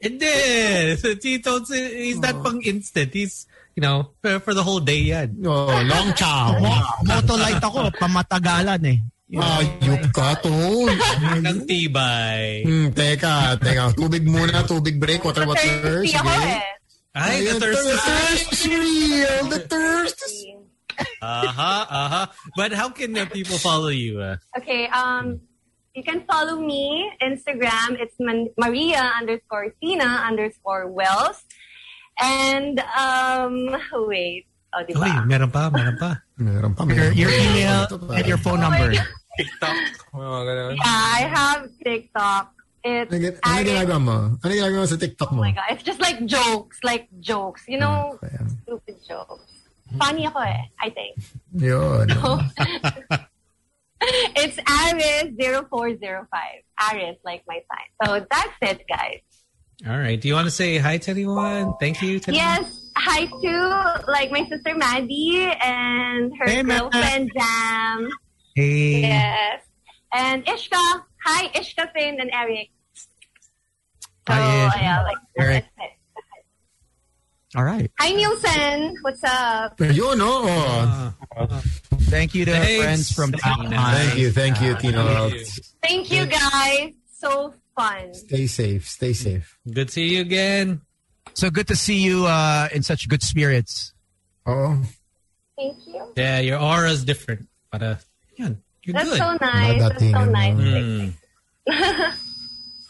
[0.00, 0.32] Hindi.
[0.96, 3.12] Si Tones, he's not pang instant.
[3.12, 3.44] He's,
[3.76, 5.36] you know, for, for the whole day yan.
[5.44, 6.56] Oh, long chow.
[7.04, 8.98] Moto light ako, pamatagalan eh.
[9.30, 10.98] Ayup ka, Tones.
[11.44, 12.64] Ng tibay.
[12.66, 13.94] Hmm, teka, teka.
[13.94, 15.60] Tubig muna, tubig break, water, water.
[15.60, 16.48] Thirsty ako Sige.
[16.48, 16.60] eh.
[17.10, 17.84] Ay, the Ayun, thirst.
[17.84, 19.38] The thirst is real.
[19.50, 20.34] The thirst is...
[21.20, 22.26] Uh-huh, uh-huh.
[22.56, 24.20] But how can people follow you?
[24.20, 25.40] Uh, Okay, um,
[25.94, 27.98] you can follow me Instagram.
[27.98, 31.42] It's Man- Maria underscore Tina underscore Wells.
[32.20, 33.74] And um,
[34.06, 35.24] wait, oh, di Uy, ba?
[35.26, 36.20] meron pa, meron pa.
[36.36, 37.40] Meron pa, Your, meron your pa.
[37.40, 37.80] email
[38.12, 38.92] and your phone number.
[39.40, 39.76] TikTok.
[40.12, 42.52] Yeah, I have TikTok.
[42.82, 44.16] It's Ano, ano Aries- ginagawa mo?
[44.40, 45.40] Ano ginagawa mo sa TikTok mo?
[45.40, 47.64] Oh my god, it's just like jokes, like jokes.
[47.68, 48.36] You know, Okay.
[48.64, 49.48] stupid jokes.
[49.96, 51.12] Funny ako eh, I think.
[51.56, 52.06] Yun.
[54.36, 56.26] it's Aries0405.
[56.92, 58.06] Aries, like my sign.
[58.06, 59.18] So that's it, guys.
[59.88, 60.20] All right.
[60.20, 61.74] Do you want to say hi to anyone?
[61.80, 62.18] Thank you.
[62.20, 66.80] To Yes, hi to like my sister Maddie and her Hey, Matt.
[66.92, 68.08] girlfriend Jam.
[68.54, 69.00] Hey.
[69.02, 69.62] Yes.
[70.12, 71.02] And Ishka.
[71.24, 72.68] Hi, Ishka Finn and Eric.
[74.28, 75.64] So, Hi, yeah, like, Eric.
[75.76, 75.96] that's it.
[77.56, 77.90] All right.
[77.98, 78.96] Hi, Nielsen.
[79.02, 79.78] What's up?
[79.80, 80.42] Yun, no?
[80.44, 81.14] Oh.
[81.36, 81.60] Uh,
[82.10, 83.70] Thank you to our friends from Tina.
[83.70, 85.30] Thank you, thank you, Tino.
[85.80, 86.92] Thank you, guys.
[87.06, 88.12] So fun.
[88.14, 89.56] Stay safe, stay safe.
[89.72, 90.80] good to see you again.
[91.34, 93.94] So good to see you uh, in such good spirits.
[94.44, 94.82] Oh.
[95.56, 96.12] Thank you.
[96.16, 97.46] Yeah, your aura is different.
[97.70, 97.94] But uh,
[98.36, 99.18] yan, you're That's good.
[99.18, 99.80] so nice.
[99.80, 100.56] That's so nice.
[100.56, 101.12] Mm.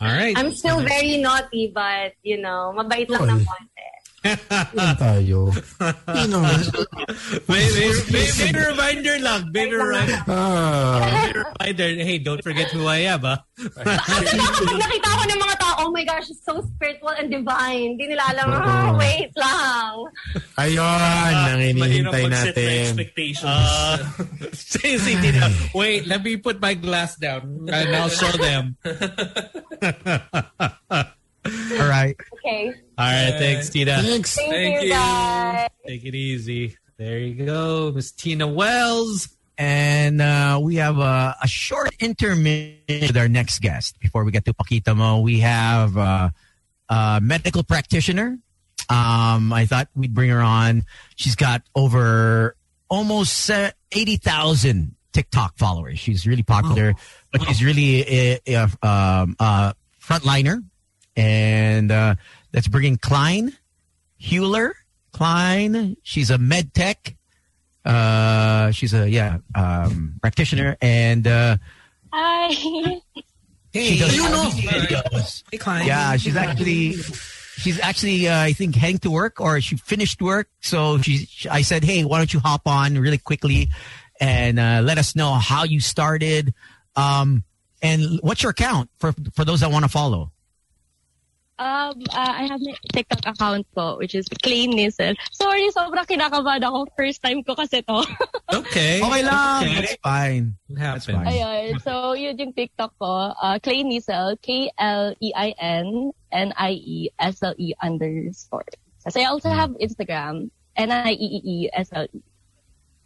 [0.01, 0.33] All right.
[0.39, 3.45] I'm still very naughty, but, you know, mabait lang ng Oy.
[3.45, 3.91] konti.
[4.21, 5.49] Yan tayo.
[6.13, 6.45] Tino.
[7.49, 9.49] may, may, may, may reminder lang.
[9.49, 10.21] May reminder.
[10.29, 11.01] Ah.
[11.33, 11.89] reminder.
[12.05, 13.41] Hey, don't forget who I am, ah.
[13.57, 17.97] Kasi pag nakita ko ng mga tao, oh my gosh, it's so spiritual and divine.
[17.97, 20.05] Hindi nila alam, oh, wait lang.
[20.61, 22.77] Ayun, ang Mahirap hinihintay mag-set natin.
[22.85, 23.49] expectations.
[23.49, 23.97] Uh,
[24.53, 25.17] say, say,
[25.73, 28.77] wait, let me put my glass down and I'll show them.
[31.47, 32.17] All right.
[32.35, 32.69] Okay.
[32.99, 34.03] All right, thanks, Tina.
[34.03, 34.37] Thanks.
[34.37, 34.95] Thank, Thank you, you.
[34.95, 35.69] guys.
[35.87, 36.77] Take it easy.
[36.99, 39.29] There you go, Miss Tina Wells.
[39.57, 43.99] And uh, we have a, a short intermission with our next guest.
[44.01, 46.31] Before we get to Paquita Mo, we have uh,
[46.89, 48.39] a medical practitioner.
[48.89, 50.85] Um, I thought we'd bring her on.
[51.17, 52.57] She's got over
[52.89, 55.99] almost uh, 80,000 TikTok followers.
[55.99, 56.95] She's really popular,
[57.33, 60.63] but she's really a, a, um, a frontliner.
[61.17, 62.15] And uh,
[62.53, 63.57] that's bringing Klein,
[64.21, 64.73] Hewler,
[65.13, 65.97] Klein.
[66.03, 67.17] She's a med tech.
[67.85, 70.77] Uh, she's a, yeah, um, practitioner.
[70.81, 71.57] And uh,
[72.13, 72.53] Hi.
[72.53, 74.51] she does you know.
[74.51, 75.43] videos.
[75.51, 75.87] Hey, Klein.
[75.87, 76.95] Yeah, she's actually
[77.57, 80.49] she's actually uh, I think heading to work or she finished work.
[80.61, 83.69] So she, I said, hey, why don't you hop on really quickly
[84.21, 86.53] and uh, let us know how you started,
[86.95, 87.43] um,
[87.83, 90.31] and what's your account for for those that want to follow.
[91.61, 95.13] Um, uh, I have my TikTok account po, which is Klein Niesle.
[95.37, 96.89] Sorry, sobrang kinakabahan ako.
[96.97, 98.01] First time ko kasi to.
[98.51, 98.99] Okay.
[98.99, 99.75] Okay lang, Okay.
[99.79, 100.57] that's fine.
[100.67, 101.23] What That's happened?
[101.23, 101.37] fine.
[101.39, 101.67] Ayun.
[101.85, 103.31] So, yun yung TikTok ko.
[103.37, 104.35] Uh, Klein Niesle.
[104.35, 105.87] E K-L-E-I-N
[106.33, 108.67] N-I-E-S-L-E E underscore.
[109.07, 110.49] So, I also have Instagram.
[110.49, 112.21] E N-I-E-E-E-S-L-E.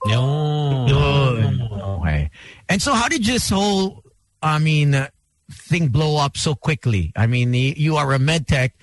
[0.06, 0.86] Yun.
[0.89, 1.60] Good.
[2.01, 2.31] Okay.
[2.68, 4.01] And so, how did this whole,
[4.40, 5.09] I mean, uh,
[5.51, 7.12] thing blow up so quickly?
[7.16, 8.75] I mean, you are a med tech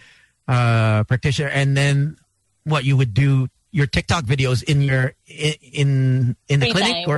[0.48, 2.18] uh, practitioner, and then
[2.64, 5.90] what you would do your TikTok videos in your in in,
[6.48, 7.10] in the Free clinic time.
[7.10, 7.18] or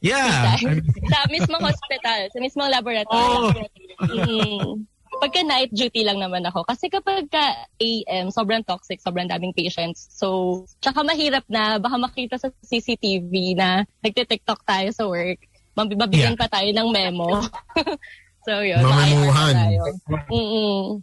[0.00, 0.56] yeah.
[0.58, 0.82] I mean,
[1.12, 3.12] sa mismong hospital, sa mismong laboratory.
[3.12, 3.52] Oh.
[4.00, 4.88] Mm.
[5.20, 6.64] Pagka night duty lang naman ako.
[6.64, 10.08] Kasi kapag ka AM, sobrang toxic, sobrang daming patients.
[10.10, 15.38] So, tsaka mahirap na baka makita sa CCTV na nagte-TikTok tayo sa work.
[15.76, 16.40] Mabibigyan Yeah.
[16.40, 17.28] pa tayo ng memo.
[18.44, 18.80] so, yun.
[18.82, 19.54] Mamemuhan.
[19.54, 19.82] makaya tayo.
[20.30, 21.02] Mm-mm.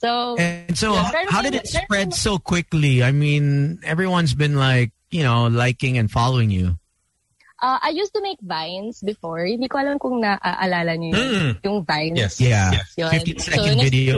[0.00, 3.04] So, and so, Yeah, how did it spread so quickly?
[3.04, 6.80] I mean, everyone's been like, you know, liking and following you.
[7.60, 9.44] uh, I used to make vines before.
[9.44, 11.28] Hindi ko alam kung naaalala niyo yun.
[11.28, 11.52] Mm.
[11.68, 12.16] Yung vines.
[12.16, 12.40] Yes.
[12.40, 12.88] Yeah, Yes.
[12.96, 13.10] Yun.
[13.12, 14.14] 15 So, video.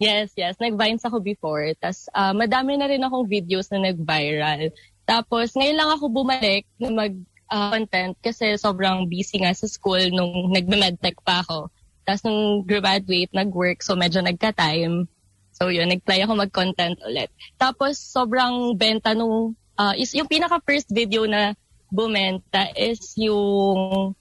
[0.00, 0.56] Yes, yes.
[0.60, 1.72] Nag-vines ako before.
[1.76, 4.72] Tapos, ah, madami na rin akong videos na nag-viral.
[5.04, 7.08] Tapos, ngayon lang ako bumalik na
[7.46, 11.70] mag-content kasi sobrang busy nga sa school nung nagme-medtech pa ako.
[12.06, 15.10] Tapos, nung graduate, nag-work, so medyo nagka-time.
[15.54, 17.32] So, yun, nag-try ako mag-content ulit.
[17.58, 21.54] Tapos, sobrang benta nung, ah, is, yung pinaka-first video na
[21.90, 24.12] bumenta is yung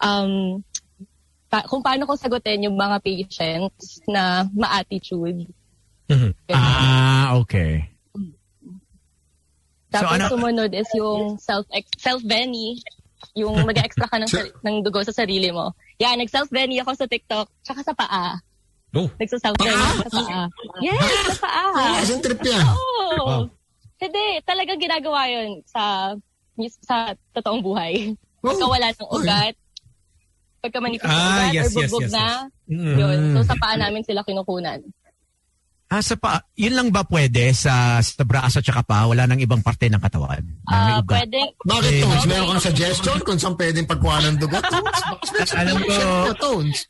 [0.00, 0.32] um,
[1.50, 5.48] pa- kung paano ko sagutin yung mga patients na ma-attitude.
[6.06, 6.30] Mhm.
[6.54, 7.89] Ah, okay.
[9.90, 11.66] So, Tapos ano- sumunod is yung self
[11.98, 12.78] self-benny,
[13.34, 14.30] yung mag-extra ka ng,
[14.62, 15.74] ng dugo sa sarili mo.
[15.98, 18.38] Yeah, nag-self-benny ako sa TikTok, tsaka sa paa.
[18.90, 19.10] Oh.
[19.18, 20.42] Nagsa-self-benny ako sa paa.
[20.78, 21.64] Yes, sa paa.
[22.00, 22.64] Kasi trip yan.
[22.64, 23.50] Oo.
[24.00, 26.14] Hindi, talagang ginagawa yun sa
[26.80, 28.14] sa totoong buhay.
[28.40, 28.72] Pagka Oh.
[28.72, 29.54] wala ng ugat,
[30.60, 32.26] pagka manipis ng Ah, ugat yes, or yes, bugbog yes, na,
[32.68, 32.96] Mm.
[32.96, 33.18] yun.
[33.34, 34.80] So sa paa namin sila kinukunan.
[35.90, 39.10] Ah, sa pa, yun lang ba pwede sa, sa braso tsaka pa?
[39.10, 40.38] Wala nang ibang parte ng katawan?
[40.62, 41.26] Ah, ugat?
[41.26, 42.24] pwedeng, Bakit, Eh, Tones?
[42.30, 44.62] Meron kang suggestion kung saan pwedeng pagkuha ng dugo?
[44.62, 45.94] Tones, Alam ko,
[46.38, 46.86] Tones.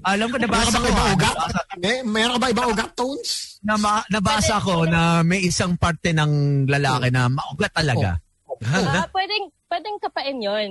[0.00, 1.36] alam ko, Meron ka nabasa ba ko, ibang ah, ugat?
[1.76, 3.30] May, meron ka ba ibang ugat, Tones?
[3.60, 6.32] na, ma- nabasa ko na may isang parte ng
[6.66, 8.16] lalaki na maugat talaga.
[8.64, 10.70] ah, pwedeng, pwedeng kapain yun.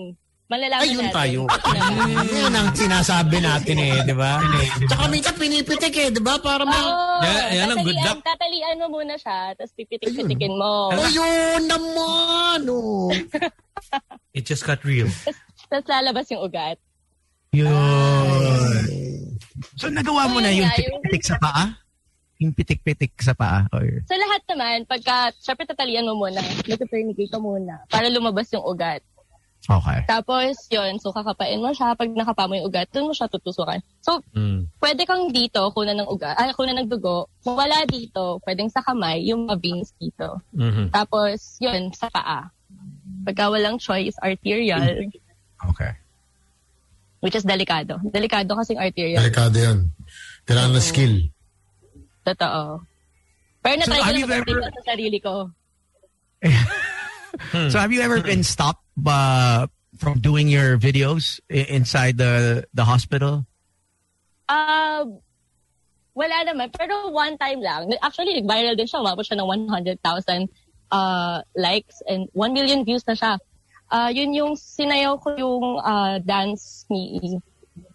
[0.51, 1.15] Malalaman Ayun natin.
[1.15, 1.41] tayo.
[2.35, 4.43] Yan ang sinasabi natin eh, di ba?
[4.83, 6.35] Tsaka minsan pinipitik eh, di ba?
[6.43, 6.75] Para ma...
[6.75, 7.23] Oo.
[7.23, 8.19] Yeah, yan ang good luck.
[8.19, 10.91] Tatalian mo muna siya, tapos pipitik-pitikin mo.
[10.91, 12.59] Ayun naman!
[12.67, 13.07] Oh.
[14.35, 15.07] It just got real.
[15.71, 16.75] Tapos lalabas yung ugat.
[17.55, 18.75] Yun.
[19.79, 21.63] So nagawa mo Oh, na yun yung pitik-pitik sa paa?
[22.41, 23.69] Yung pitik-pitik sa paa?
[23.71, 23.85] Or...
[24.09, 28.99] Sa lahat naman, pagka, syempre tatalian mo muna, nag-tourniquet ka muna para lumabas yung ugat.
[29.61, 29.99] Okay.
[30.05, 31.93] Tapos, yun, so kakapain mo siya.
[31.93, 33.77] Pag nakapa mo yung ugat, doon mo siya tutusukan.
[34.01, 34.65] So, Mm.
[34.79, 37.29] pwede kang dito, kunan ng ugat, ay, kunan ng dugo.
[37.39, 40.41] Kung wala dito, pwedeng sa kamay, yung mabings dito.
[40.51, 40.89] Mhm.
[40.89, 42.49] Tapos, yun, sa paa.
[43.21, 44.81] Pagka walang choice, arterial,
[45.69, 45.93] Okay.
[47.21, 48.01] which is delikado.
[48.03, 49.21] Delikado kasing arterial.
[49.21, 49.77] Delikado yan.
[50.41, 51.13] Kailangan ng skill.
[52.25, 52.81] Totoo.
[53.61, 55.53] Pero So, na-try ko have na you ever- sa sarili ko.
[57.51, 63.45] So have you ever been stopped uh, from doing your videos inside the the hospital?
[64.47, 65.03] Ah,
[66.11, 66.71] wala naman.
[66.75, 67.87] Pero one time lang.
[68.03, 68.99] Actually, nag-viral din siya.
[68.99, 70.49] Umabot siya ng 100,000
[70.91, 73.39] uh, likes and 1 million views na siya.
[73.91, 77.19] Ah, yun yung sinayaw ko yung ah, dance ni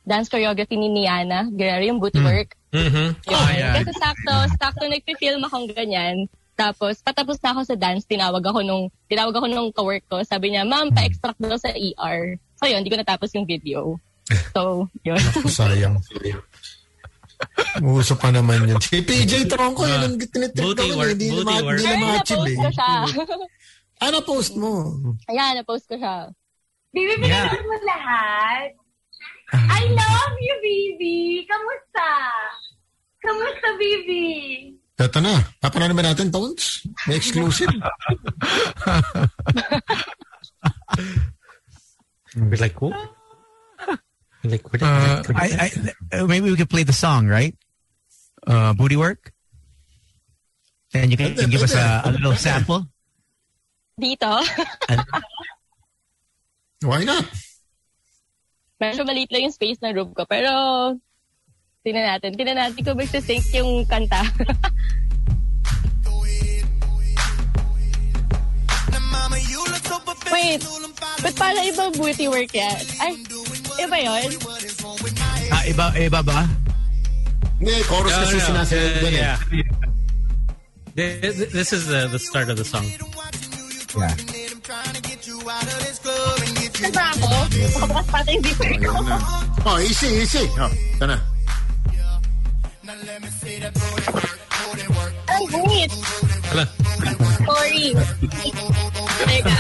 [0.07, 2.57] dance choreography ni Niana Guerrero, yung booty work.
[2.73, 3.17] Mhm.
[3.25, 3.37] Yun.
[3.37, 3.75] Ah, yeah.
[3.81, 6.29] Kasi sakto, sakto nagpi-film akong ganyan.
[6.57, 10.25] Tapos, patapos na ako sa dance, tinawag ako nung, tinawag ako nung kawork ko.
[10.25, 12.41] Sabi niya, ma'am, pa-extract daw sa ER.
[12.57, 14.01] So, yun, hindi ko natapos yung video.
[14.57, 15.21] So, yun.
[15.47, 16.01] Sayang.
[17.79, 18.81] Uso pa naman yun.
[18.81, 21.13] Si PJ Tronco, yun ang tinitrip eh.
[21.13, 22.57] Hindi na ma-achieve na-post eh.
[22.57, 22.93] ko siya.
[23.97, 24.97] Ano post mo?
[25.29, 26.33] Ayan, na-post ko siya.
[26.91, 27.53] Bibi, Yeah.
[27.53, 28.69] pinanood mo lahat.
[29.53, 31.45] I love you, Bibi.
[31.45, 32.09] Kamusta?
[33.21, 34.25] Kamusta, Bibi?
[34.97, 35.45] Ito na.
[35.61, 36.89] Papanood naman natin, Tones.
[37.05, 37.69] May exclusive.
[42.33, 42.97] We're like, what?
[44.41, 44.81] We're like, what?
[44.81, 47.53] Uh, I, I, uh, maybe we could play the song, right?
[48.47, 49.33] Uh, booty work.
[50.95, 52.89] And you can, can give us a, a little sample.
[54.01, 54.41] Dito.
[56.81, 57.25] Why not?
[58.81, 60.25] Medyo maliit lang yung space ng room ko.
[60.29, 60.53] Pero,
[61.87, 62.35] tingnan natin.
[62.35, 64.27] Tingnan natin kung magsisync yung kanta.
[70.27, 70.61] Wait,
[71.23, 72.77] ba't pala ibang booty work yan?
[72.99, 73.15] Ay,
[73.79, 74.31] iba yun?
[75.55, 76.45] Ah, iba, iba ba?
[77.57, 79.23] Hindi, chorus No, kasi no, sinasayaw uh, din eh.
[79.23, 79.39] yeah.
[81.55, 82.85] This is the, the start of the song.
[83.97, 84.13] Yeah.
[86.77, 87.29] Saan ba ako?
[87.57, 88.93] Makabukas pa yung zipper ko.
[89.65, 90.45] Oh, easy, easy.
[90.61, 91.36] Oh, ito na.
[95.29, 95.93] Ay, wait.
[96.49, 96.65] Hala.
[97.45, 97.93] Sorry.
[99.29, 99.57] Teka.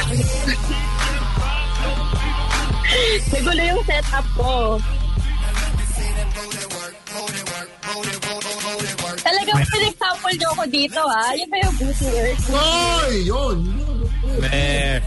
[3.28, 4.52] Nagulo yung setup ko.
[9.20, 11.24] Talagang pinag-sample niyo ako dito, ha?
[11.36, 12.38] Yun ba yung booty work?
[12.56, 13.56] Ay, yun.
[14.40, 15.00] There.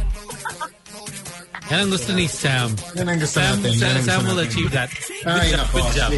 [1.70, 2.70] Yan ang gusto ni Sam.
[2.94, 3.74] Yan ang gusto Sam, natin.
[3.78, 4.90] Sam, Sam will achieve that.
[5.26, 5.60] Ah, Good Ay, job.
[5.66, 5.78] nako.
[5.82, 6.12] Good job.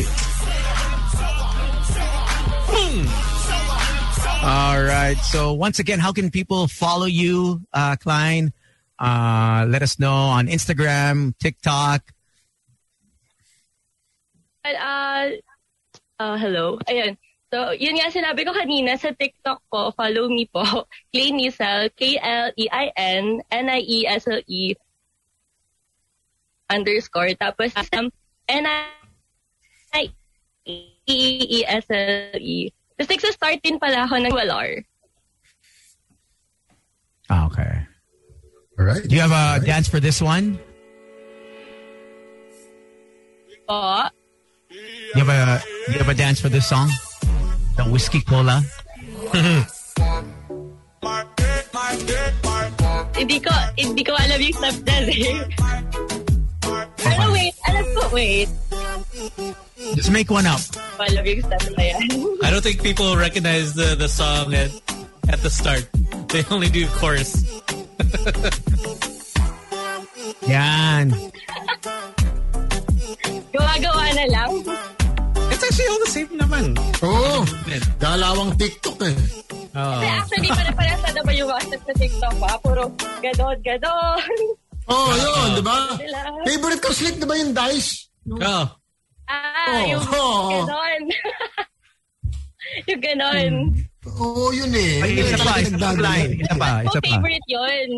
[4.44, 5.18] All right.
[5.30, 8.54] So once again, how can people follow you, uh, Klein?
[8.98, 12.02] Uh, let us know on Instagram, TikTok.
[14.66, 15.38] Uh,
[16.20, 16.80] uh, hello.
[16.90, 17.18] Ayun.
[17.54, 20.64] So, yun nga sinabi ko kanina sa TikTok ko, follow me po.
[21.14, 24.74] Klein Niesle, E K-L-E-I-N, N-I-E-S-L-E
[26.72, 27.36] underscore.
[27.38, 28.10] Tapos, um,
[28.48, 30.12] N-I-E-E-S-L-E.
[33.02, 34.86] Tapos, nagsa-start din pala ako ng Walar.
[37.34, 37.82] Ah, okay.
[38.78, 39.02] All right.
[39.02, 40.62] Do you have a dance for this one?
[43.66, 44.06] Po.
[45.18, 46.94] You have a you have a dance for this song?
[47.74, 48.62] The whiskey cola.
[53.18, 55.42] Hindi ko, hindi ko alam yung step dyan eh.
[57.02, 58.50] Pero wait, alam ko, wait.
[59.96, 60.62] Just make one up.
[61.00, 62.08] Alam yung step na yan.
[62.44, 64.72] I don't think people recognize the, the song at,
[65.30, 65.86] at the start.
[66.30, 67.44] They only do chorus.
[70.48, 71.12] Yan.
[73.52, 74.52] Gawa-gawa na lang.
[75.52, 76.74] It's actually all the same naman.
[77.04, 77.44] Oo.
[77.44, 77.46] Oh,
[78.00, 79.16] dalawang TikTok eh.
[79.76, 80.00] Oh.
[80.00, 82.54] Kasi actually, pare-pares na naman yung mga sa TikTok ha.
[82.64, 82.84] Puro
[83.22, 84.24] ganon, ganon.
[84.90, 85.78] Oh, yun, di ba?
[86.00, 86.20] Sila.
[86.48, 88.10] Favorite ko slick, di ba yung dice?
[88.28, 88.66] Oh.
[89.30, 90.50] Ah, Oh, yung oh.
[90.66, 91.02] ganon.
[92.90, 93.54] yung ganon.
[94.18, 95.02] Oo, yun eh.
[95.02, 95.94] Ay, isa pa, isa pa.
[96.26, 97.06] Isa pa, isa pa.
[97.06, 97.90] favorite yun.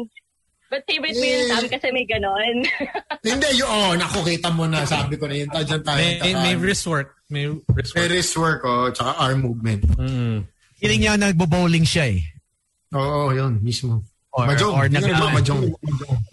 [0.67, 1.49] But favorite mo yun, Eh.
[1.53, 2.55] Sam, kasi may ganon.
[3.23, 5.47] Hindi, yun, oh, naku, kita mo na, sabi ko na yun.
[5.47, 5.97] Dyan tayo.
[6.01, 7.09] May, tsaka- may wrist work.
[7.29, 8.11] May wrist May work.
[8.11, 9.85] wrist work, oh, tsaka arm movement.
[9.95, 10.43] Mm.
[10.81, 12.21] Feeling niya nagbo-bowling siya eh.
[12.93, 14.03] Oo, yun, mismo.
[14.33, 14.73] Or, Mahjong.
[14.73, 15.61] or nag, ka nagmamahjong.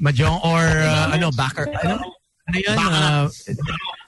[0.01, 2.01] Mahjong or uh, ano, backer, ano,
[2.49, 2.75] ano yun?
[2.75, 3.12] Baccarat.
[3.12, 3.27] Uh,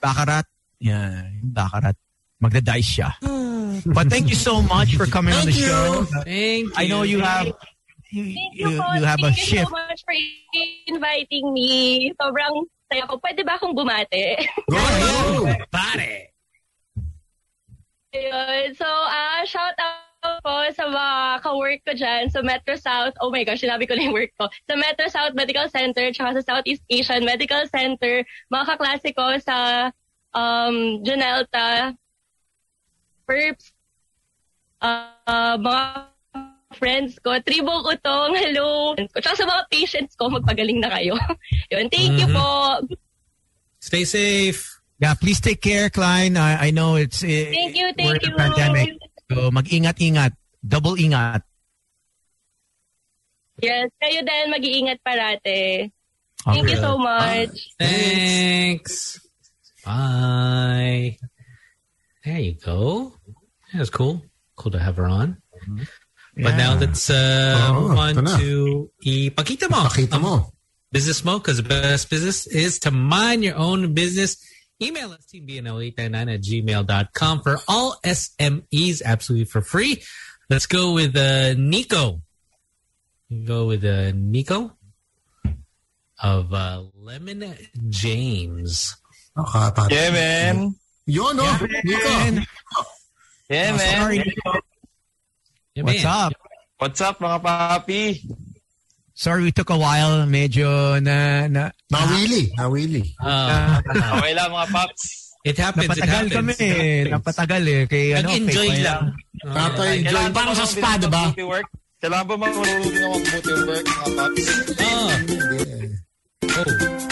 [0.01, 0.45] baccarat.
[0.83, 1.95] Yeah, baccarat.
[2.43, 3.09] Magda-dice siya.
[3.87, 5.71] But thank you so much for coming on the Thank you.
[5.71, 6.03] show.
[6.27, 6.75] Thank you.
[6.75, 7.47] I know you have
[8.11, 10.13] you, you, you you have a Thank you so much for
[10.91, 12.11] inviting me.
[12.19, 13.15] Sobrang saya ko.
[13.15, 14.43] Pwede ba akong bumate?
[14.67, 15.47] Go, go!
[15.71, 16.35] Pare.
[18.11, 18.75] Ayun.
[18.75, 23.15] So, ah, shout out po sa mga ka-work ko dyan sa Metro South.
[23.23, 24.51] Oh my gosh, sinabi ko na yung work ko.
[24.67, 28.23] Sa Metro South Medical Center tsaka sa Southeast Asian Medical Center.
[28.51, 29.89] Mga kaklase ko sa
[30.33, 31.93] um, Janelta,
[33.23, 33.71] Perps,
[34.81, 36.11] ah, mga
[36.75, 38.97] friends ko, Tribong Utong, hello.
[39.13, 41.15] Tsaka sa mga patients ko, magpagaling na kayo.
[41.71, 42.35] Yun, thank you Mhm.
[42.35, 42.49] po.
[43.79, 44.67] Stay safe.
[44.99, 46.37] Yeah, please take care, Klein.
[46.37, 48.37] I, I know it's eh, Thank you, we're thank in a you.
[48.39, 48.89] pandemic.
[49.27, 50.31] So mag-ingat-ingat.
[50.63, 51.43] Double ingat.
[53.59, 55.91] Yes, kayo din, mag-iingat parate.
[56.43, 56.83] Thank you Okay.
[56.83, 57.55] so much.
[57.79, 59.19] Thanks.
[59.85, 61.17] Bye.
[62.25, 63.13] There you go.
[63.73, 64.23] That was cool.
[64.55, 65.37] Cool to have her on.
[66.35, 68.37] But now let's uh, Oh, move on na.
[68.37, 69.77] to ipakita mo.
[69.89, 70.49] Pakita mo.
[70.91, 74.37] Business Mo, because the best business is to mind your own business.
[74.79, 80.03] Email us teambno899 at gmail.com for all SMEs absolutely for free.
[80.51, 82.21] Let's go with uh, Nico.
[83.45, 84.77] go with uh, Nico
[86.21, 87.55] of uh, Lemon
[87.89, 88.95] James.
[89.33, 89.89] Nakakatawa.
[89.89, 90.55] Yeah, man.
[91.05, 91.45] Yun, no?
[91.83, 92.11] Nico.
[93.49, 93.97] Yeah, man.
[94.01, 94.17] Sorry.
[95.75, 96.13] Yeah, What's man.
[96.13, 96.31] up?
[96.77, 98.01] What's up, mga papi?
[99.13, 100.25] Sorry we took a while.
[100.25, 102.49] Medyo na, na Nawili.
[102.57, 103.03] Nawili.
[103.21, 103.77] Uh,
[104.17, 105.03] Okay lang, mga paps.
[105.45, 105.85] it happens.
[105.85, 106.33] It napatagal happens.
[106.33, 107.03] kami eh.
[107.09, 107.81] Napatagal eh.
[107.85, 109.03] Kay, ano, Nag-enjoy kay- lang.
[109.43, 110.03] Tapos enjoy.
[110.07, 111.23] Kailangan ba Parang sa spa, diba?
[112.01, 114.45] Kailangan ba marunong ako mag-booty work, mga paps?
[114.81, 115.09] Oh.
[116.53, 117.02] oh.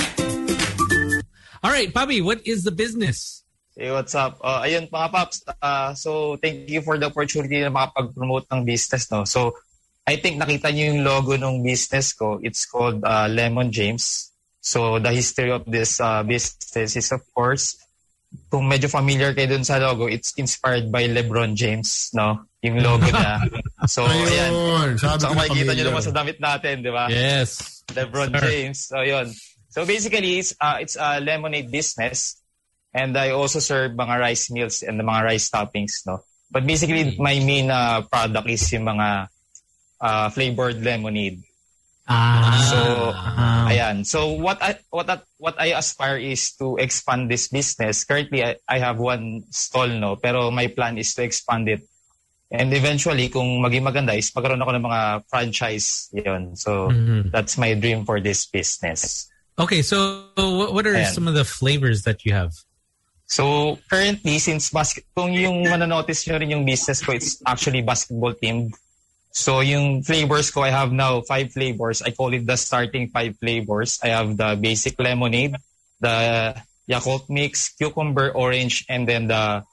[1.64, 3.44] All right, Bobby, what is the business?
[3.78, 4.42] Hey, what's up?
[4.42, 5.46] Uh, ayun, mga paps.
[5.62, 9.24] Uh, so, thank you for the opportunity na makapag-promote ng business, no?
[9.30, 9.54] So,
[10.10, 12.42] I think nakita niyo yung logo ng business ko.
[12.42, 14.34] It's called uh, Lemon James.
[14.60, 17.78] So, the history of this uh, business is, of course,
[18.50, 22.50] kung medyo familiar kayo dun sa logo, it's inspired by LeBron James, no?
[22.66, 23.38] Yung logo niya.
[23.90, 24.54] So, ayan.
[24.54, 24.90] Ayun.
[25.02, 27.10] Sabi So, ko makikita nyo naman sa damit natin, di ba?
[27.10, 27.82] Yes.
[27.98, 28.42] LeBron Sir.
[28.46, 28.78] James.
[28.94, 29.34] So, yun.
[29.72, 32.38] So, basically, it's, uh, it's a lemonade business.
[32.94, 36.20] And I also serve mga rice meals and the mga rice toppings, no?
[36.52, 39.32] But basically, my main uh, product is yung mga
[40.02, 41.40] uh, flavored lemonade.
[42.04, 42.68] Ah.
[42.68, 42.80] So,
[43.16, 43.72] Ah.
[43.72, 44.04] ayan.
[44.04, 48.04] So, what I, what I, what I aspire is to expand this business.
[48.04, 50.18] Currently, I, I have one stall, no?
[50.20, 51.88] Pero my plan is to expand it.
[52.52, 56.12] And eventually, kung maging maganda, is magkaroon ako ng mga franchise.
[56.12, 56.60] Yun.
[56.60, 57.32] So, Mhm.
[57.32, 59.31] that's my dream for this business.
[59.60, 61.14] Okay, so what, what are Ayan.
[61.14, 62.54] some of the flavors that you have?
[63.32, 68.36] So, currently, since basket, kung yung mananotice nyo rin yung business ko, it's actually basketball
[68.36, 68.76] themed.
[69.32, 72.02] So, yung flavors ko, I have now five flavors.
[72.02, 74.00] I call it the starting five flavors.
[74.04, 75.56] I have the basic lemonade,
[76.02, 76.60] the
[76.92, 79.64] Yakult mix, cucumber, orange, and then the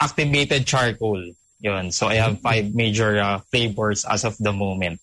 [0.00, 1.22] activated charcoal.
[1.60, 1.92] Yun.
[1.92, 4.98] So, I have five major uh, flavors as of the moment.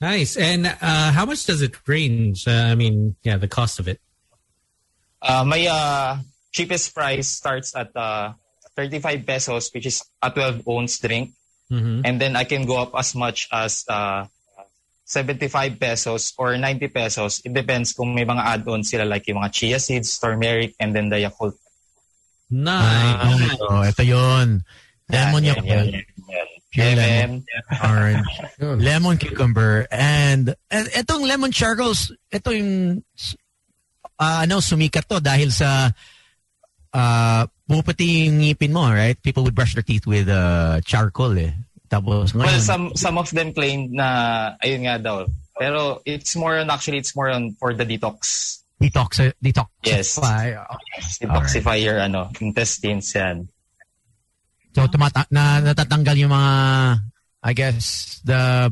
[0.00, 0.36] Nice.
[0.36, 2.48] And uh, how much does it range?
[2.48, 4.00] Uh, I mean, yeah, the cost of it.
[5.20, 6.18] Uh, my uh,
[6.52, 8.32] cheapest price starts at uh,
[8.76, 11.32] 35 pesos, which is a 12 ounce drink.
[11.70, 12.02] Mhm.
[12.04, 14.26] And then I can go up as much as uh,
[15.04, 17.42] 75 pesos or 90 pesos.
[17.44, 21.10] It depends kung may mga add-ons sila like yung mga chia seeds, turmeric, and then
[21.10, 21.54] the Yakult.
[22.50, 23.58] Nice.
[23.58, 24.64] So, ito yun.
[25.10, 26.49] Lemon Yan, yung yan, yan, yan.
[26.70, 27.42] Pure Yeah, lemon.
[27.82, 28.30] orange.
[28.62, 28.78] Yun.
[28.78, 33.02] lemon cucumber and, and itong lemon charcoals ito yung
[34.22, 35.90] ah, ano sumikat to dahil sa
[36.94, 41.50] uh, puputi yung ngipin mo right people would brush their teeth with uh, charcoal eh
[41.90, 45.26] tapos Well, ngayon some some of them claim na ayun nga daw.
[45.58, 48.62] Pero it's more on actually it's more on for the detox.
[48.78, 50.14] detox detox Yes.
[51.18, 53.50] Detoxify your ano, intestines yan.
[54.70, 56.52] So tumata na natatanggal yung mga
[57.40, 58.68] I guess the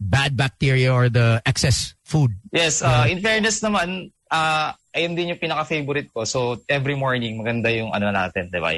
[0.00, 5.42] bad bacteria or the excess food Yes, uh, in fairness naman, uh, ayun din yung
[5.42, 6.26] pinaka-favorite ko.
[6.26, 8.74] So, every morning, maganda yung ano natin, di ba?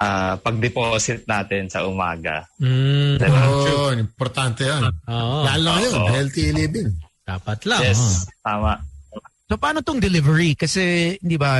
[0.00, 2.48] Uh, pag-deposit natin sa umaga.
[2.56, 3.42] Mm, Diba?
[3.68, 3.96] Yun.
[4.00, 4.88] Importante yan.
[4.88, 5.44] Oo.
[5.44, 5.92] Lalo na yun.
[6.00, 6.08] Oo.
[6.08, 6.88] Healthy living.
[7.28, 7.84] Dapat lang.
[7.84, 8.80] Yes, tama.
[9.44, 10.56] So paano tong delivery?
[10.56, 11.52] Kasi hindi ba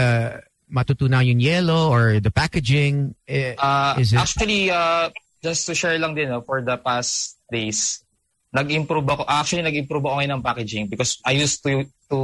[0.70, 3.12] matutunaw yung yellow or the packaging?
[3.26, 5.10] Eh, Uh, Is it- actually, uh,
[5.42, 8.00] just to share lang din, no, for the past days,
[8.50, 9.22] nag-improve ako.
[9.26, 12.18] Actually, nag-improve ako ngayon ng packaging because I used to to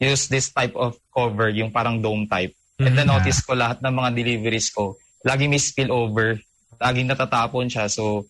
[0.00, 2.56] use this type of cover, yung parang dome type.
[2.80, 3.20] And then Mhm.
[3.20, 6.40] notice ko lahat ng mga deliveries ko, lagi may spill over,
[6.80, 7.92] laging natatapon siya.
[7.92, 8.24] So,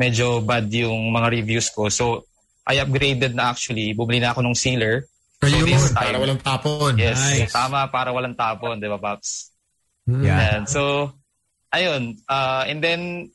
[0.00, 1.92] medyo bad yung mga reviews ko.
[1.92, 2.24] So,
[2.64, 3.92] I upgraded na actually.
[3.92, 5.04] Bumili na ako ng sealer.
[5.42, 6.94] So, this Para time, walang tapon.
[6.94, 7.50] yes, Nice.
[7.50, 9.50] tama, para walang tapon, di ba, Paps?
[10.06, 10.54] yeah.
[10.54, 11.10] And so,
[11.68, 12.22] ayun.
[12.30, 13.30] Uh, and then,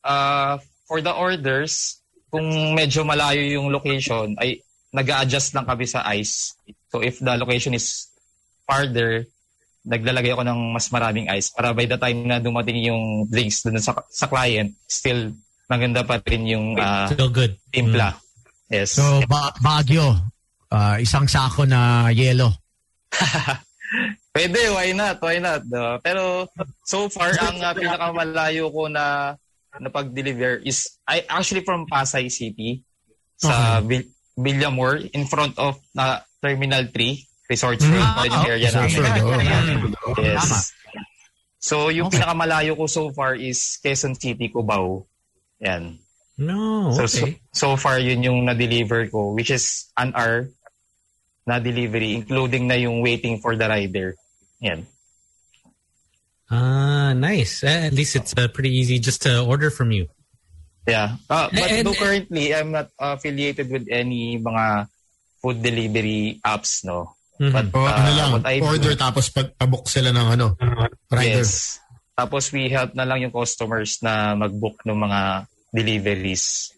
[0.00, 0.56] uh,
[0.88, 2.00] for the orders,
[2.32, 6.56] kung medyo malayo yung location, ay nag adjust lang kami sa ice.
[6.88, 8.08] So, if the location is
[8.64, 9.28] farther,
[9.82, 13.76] naglalagay ako ng mas maraming ice para by the time na dumating yung drinks dun
[13.76, 15.32] sa, sa client, still
[15.68, 17.56] maganda pa rin yung uh, Still good.
[17.72, 18.12] timpla.
[18.68, 18.96] Yes.
[19.00, 20.16] So ba- Baguio,
[20.70, 22.50] ah, isang sako na yellow.
[24.30, 25.18] Pwede, why not?
[25.18, 25.66] Why not?
[25.66, 25.98] diba?
[26.00, 26.46] Pero
[26.86, 29.34] so far, ang uh, pinakamalayo ko na
[29.74, 32.82] napag-deliver is I actually from Pasay City
[33.34, 33.82] sa
[34.38, 39.22] Villamor in front of na Terminal 3 Resort Road Ah, mm yung area Resort namin.
[39.82, 40.14] Road, oh.
[40.14, 40.22] Tama.
[40.22, 40.70] Yes.
[41.58, 42.22] So yung Okay.
[42.22, 45.04] pinakamalayo ko so far is Quezon City, Cubao.
[45.60, 45.98] Yan.
[46.40, 47.36] No, So, so, okay.
[47.52, 50.48] so far yun yung na-deliver ko which is an hour
[51.46, 54.14] na delivery including na yung waiting for the rider.
[54.60, 54.84] Yan.
[56.50, 57.62] Ah, nice.
[57.62, 60.10] Eh, At least it's uh, pretty easy just to order from you.
[60.86, 61.14] Yeah.
[61.30, 64.90] Uh, but And- though currently, I'm not affiliated with any mga
[65.38, 67.14] food delivery apps, no?
[67.38, 67.52] Mhm.
[67.54, 70.46] But, O uh, ano lang, what I do- order tapos pag pabook sila ng ano,
[71.08, 71.40] rider.
[71.46, 71.78] Yes.
[72.12, 75.20] Tapos we help na lang yung customers na mag-book ng mga
[75.72, 76.74] deliveries.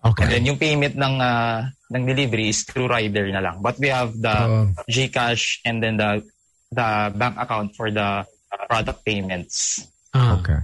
[0.00, 0.24] Okay.
[0.24, 3.60] And then yung payment ng ah, ng delivery is through rider na lang.
[3.60, 4.60] But we have the Oo.
[4.88, 6.24] GCash and then the
[6.72, 8.24] the bank account for the
[8.68, 9.86] product payments.
[10.16, 10.40] Ah.
[10.40, 10.60] Okay.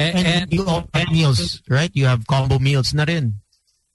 [0.00, 1.90] And, And, and, you all have meals, right?
[1.92, 3.36] You have combo meals na rin.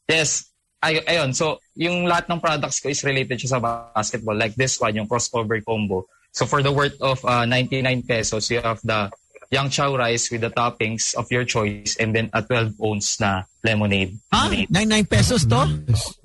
[0.05, 0.45] Yes.
[0.77, 1.33] Ay, ayun.
[1.33, 4.37] So, yung lahat ng products ko is related siya sa basketball.
[4.37, 6.05] Like this one, yung crossover combo.
[6.29, 9.09] So, for the worth of uh, 99 pesos, you have the
[9.51, 13.45] Yang Chow rice with the toppings of your choice and then a 12 ounce na
[13.63, 14.17] lemonade.
[14.33, 15.69] Ah, 99 pesos to?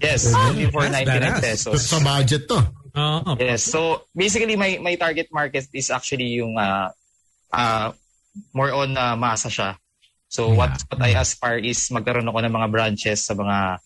[0.01, 1.41] Yes, only for That's 99 badass.
[1.41, 1.81] pesos.
[1.85, 2.61] Sa budget to.
[2.97, 3.65] oh, Yes.
[3.69, 6.91] So basically my my target market is actually yung uh,
[7.53, 7.93] uh
[8.57, 9.77] more on uh, masa siya.
[10.31, 13.83] So what what I aspire is magkaroon ako ng mga branches sa mga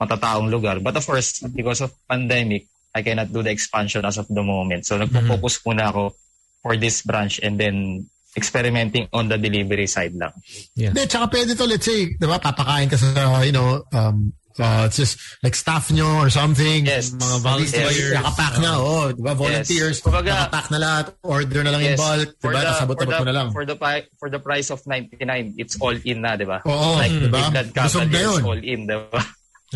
[0.00, 0.80] matataong lugar.
[0.82, 4.84] But of course, because of pandemic, I cannot do the expansion as of the moment.
[4.84, 6.16] So nagpo-focus muna ako
[6.60, 10.32] for this branch and then experimenting on the delivery side lang.
[10.76, 14.84] Hindi, tsaka pwede to, let's say, di ba, papakain ka sa, you know, um, uh,
[14.88, 16.84] it's just like staff nyo or something.
[16.86, 17.12] Yes.
[17.12, 17.72] Mga Volunteers.
[17.76, 18.14] volunteers.
[18.16, 19.96] Nakapack na, oh, di ba, volunteers.
[20.00, 23.48] Kumbaga- nakapack na lahat, order na lang in bulk, di ba, nasabot-abot mo na lang.
[23.52, 26.60] for the pi- for the price of 99, it's all in na, di ba?
[26.64, 27.48] Oo, like di ba?
[27.72, 28.40] Busog na yun.
[28.44, 29.20] all in, di ba?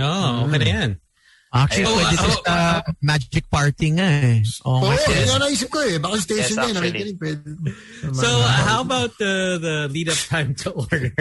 [0.00, 0.90] oh, okay na yan.
[1.54, 1.96] Actually, Ayun.
[2.02, 2.56] pwede Oh, sa
[3.00, 4.42] magic party nga eh.
[4.66, 5.24] Oh, Oo, my oh, God.
[5.24, 5.96] yun naisip ko eh.
[5.96, 6.90] Baka station Yes, na, actually.
[6.90, 7.48] nakikinig, pwede.
[8.12, 11.14] So, uh, how about the the lead up time to order?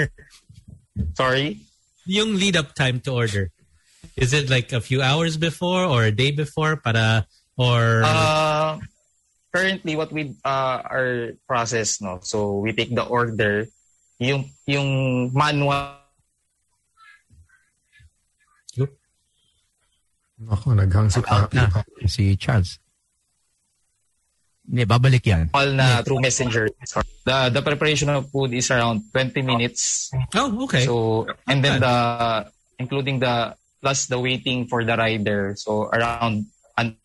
[1.16, 1.62] Sorry?
[2.10, 3.54] Yung lead up time to order.
[4.18, 8.80] Is it like a few hours before or a day before para or Uh,
[9.54, 12.20] currently, what we uh, our process, no?
[12.26, 13.68] So, we take the order,
[14.20, 16.02] yung, yung manual
[20.50, 21.58] Ako, naghang si Out Papi.
[21.58, 21.68] na.
[22.06, 22.78] Si Charles.
[24.66, 25.54] Hindi, babalik yan.
[25.54, 26.70] na through messenger.
[27.26, 30.10] The the preparation of food is around 20 minutes.
[30.34, 30.86] Oh, okay.
[30.86, 31.96] So, and then the
[32.82, 35.54] including the plus the waiting for the rider.
[35.58, 36.98] So, around an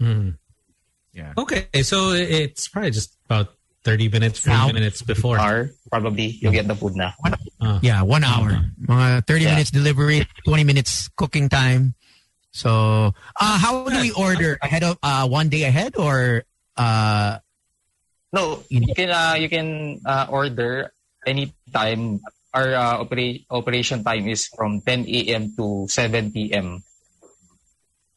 [0.00, 0.36] Hmm.
[1.12, 1.32] Yeah.
[1.36, 3.56] Okay, so it's probably just about
[3.86, 5.38] 30 minutes, 40 Now- minutes before.
[5.38, 7.14] hour, probably you'll get the food na.
[7.62, 7.78] Ah.
[7.86, 8.66] Yeah, one hour.
[8.82, 9.54] Mga 30 Yeah.
[9.54, 11.94] minutes delivery, 20 minutes cooking time.
[12.50, 14.58] So, uh, how do we order?
[14.58, 16.42] Ahead of, uh, one day ahead or,
[16.74, 17.38] uh,
[18.34, 20.90] No, you can uh, you can uh, order
[21.24, 22.20] anytime.
[22.52, 25.52] Our uh, opera- operation time is from 10 a.m.
[25.56, 26.80] to 7 p.m.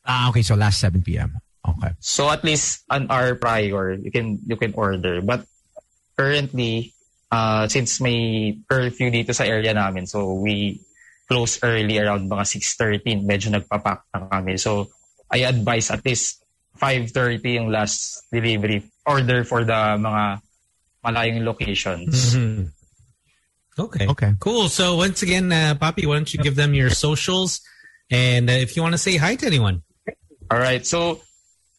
[0.07, 1.37] ah, okay, so last 7 p.m.
[1.63, 1.91] Okay.
[1.99, 5.19] So at least an hour prior, you can you can order.
[5.21, 5.43] But
[6.19, 6.91] currently,
[7.31, 10.83] uh, since may curfew dito sa area namin, so we
[11.31, 12.43] close early around mga
[12.99, 14.59] 6.30, medyo nagpapack na kami.
[14.59, 14.91] So
[15.31, 16.43] I advise at least
[16.75, 20.41] 5.30 yung last delivery order for the mga
[21.05, 22.35] malayong locations.
[22.35, 22.75] Mhm.
[23.79, 24.07] Okay.
[24.11, 24.31] Okay.
[24.43, 24.67] Cool.
[24.67, 27.63] So once again, uh, Poppy, why don't you give them your socials
[28.11, 29.87] and uh, if you want to say hi to anyone.
[30.51, 30.83] All right.
[30.83, 31.21] So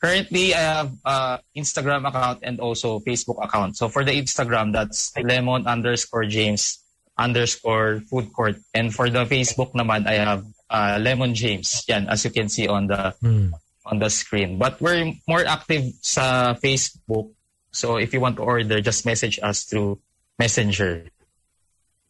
[0.02, 3.76] currently I have uh, Instagram account and also Facebook account.
[3.76, 6.80] So for the Instagram, that's lemon underscore James
[7.18, 8.56] underscore food court.
[8.74, 11.84] And for the Facebook naman, I have uh, lemon James.
[11.88, 13.52] Yan, as you can see on the Hmm.
[13.84, 14.56] on the screen.
[14.58, 17.32] But we're more active sa Facebook.
[17.72, 20.00] So if you want to order, just message us through
[20.38, 21.04] Messenger.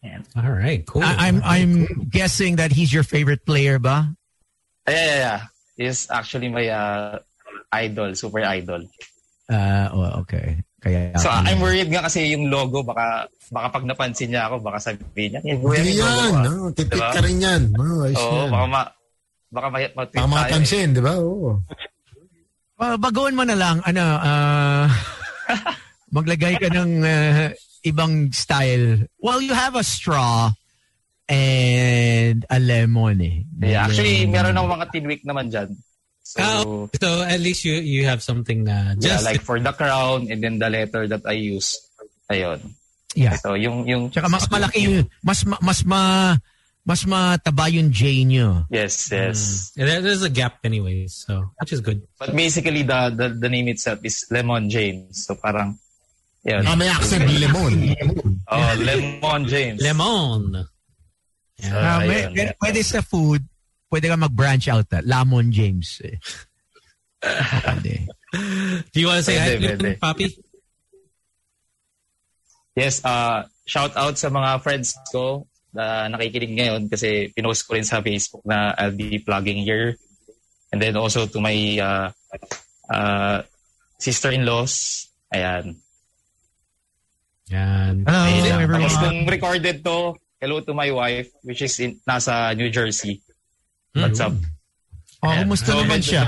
[0.03, 0.25] Yan.
[0.37, 0.85] All right.
[0.87, 1.03] Cool.
[1.03, 4.15] I, I'm, I'm guessing that he's your favorite player ba?
[4.87, 5.41] Ah, Yeah, yeah, yeah.
[5.77, 7.19] He's actually my uh,
[7.73, 8.83] idol, super idol.
[9.51, 10.63] Uh, oh, okay.
[10.81, 14.79] Kaya, So I'm worried nga kasi yung logo baka baka pag napansin niya ako baka
[14.81, 16.01] sabihin niya, "Eh, yung yan.
[16.01, 16.53] logo, ah." No?
[16.73, 17.13] Tipik Diba?
[17.13, 17.63] ka rin yan.
[17.77, 18.49] Oh, Oo, yan.
[18.49, 18.83] baka ma
[19.53, 21.15] baka ma ma Baka makapansin, di ba?
[21.21, 21.61] Oo.
[22.81, 24.89] Well, baguhin mo na lang, ano, ah,
[26.17, 27.53] maglagay ka ng ah,
[27.85, 29.05] ibang style.
[29.21, 30.49] Well, you have a straw
[31.29, 33.45] and a lemon eh.
[33.61, 35.77] Yeah, actually meron ng mga tidwik naman diyan.
[36.23, 39.73] So Oh, so at least you you have something uh, yeah, just like for the
[39.75, 41.75] crown and then the letter that I use.
[42.31, 42.63] Ayun.
[43.19, 43.35] Yeah.
[43.43, 46.01] So yung yung Tsaka mas malaki yung, mas, ma- mas ma,
[46.87, 48.63] mas mataba yung J nyo.
[48.71, 49.73] Yes, yes.
[49.75, 52.07] Yeah, there- there's a gap anyways, so which is good.
[52.23, 55.27] But basically the, the the name itself is Lemon James.
[55.27, 55.83] So parang
[56.47, 56.63] yun.
[56.63, 57.27] Ah, may accent.
[57.27, 57.75] Lemon.
[58.47, 59.83] Oh, Lemon James.
[59.83, 60.63] Lemon.
[61.61, 62.33] So, Ah, may, ayun.
[62.33, 63.43] pero pwede sa food,
[63.91, 64.87] pwede ka mag-branch out.
[64.95, 65.03] Ah.
[65.05, 66.01] Lamon James.
[66.07, 66.17] Eh.
[67.21, 68.07] Pwede.
[68.95, 69.59] Do you want to say hi.
[70.01, 70.31] Poppy?
[72.79, 75.45] Yes, uh, shout out sa mga friends ko
[75.75, 79.99] na nakikinig ngayon kasi pinost ko rin sa Facebook na I'll be plugging here.
[80.71, 82.09] And then also to my uh,
[82.87, 83.43] uh,
[83.99, 85.07] sister-in-laws.
[85.35, 85.83] Ayan.
[87.51, 88.07] Yan.
[88.07, 88.63] Hello, Ayun.
[88.63, 88.87] everyone.
[88.87, 93.23] Tapos recorded to, hello to my wife, which is in, nasa New Jersey.
[93.95, 94.35] What's up?
[95.21, 96.23] Oh, kumusta So, naman siya?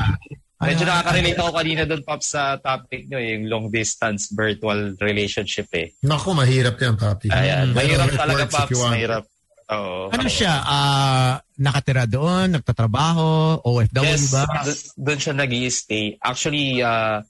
[0.63, 5.67] Medyo nakaka-relate ako kanina doon, Pops, sa topic nyo, eh, yung long distance virtual relationship
[5.75, 5.91] eh.
[6.07, 7.35] Naku, mahirap yan, papi.
[7.35, 7.75] Ayan.
[7.75, 8.79] Mahirap talaga, Pops.
[8.79, 9.25] Mahirap.
[9.73, 10.11] Oo.
[10.13, 10.55] Ano siya?
[10.63, 14.43] Ah, nakatira doon, nagtatrabaho, OFW Yes, ba?
[14.63, 17.23] do- doon siya nag stay Actually, uh,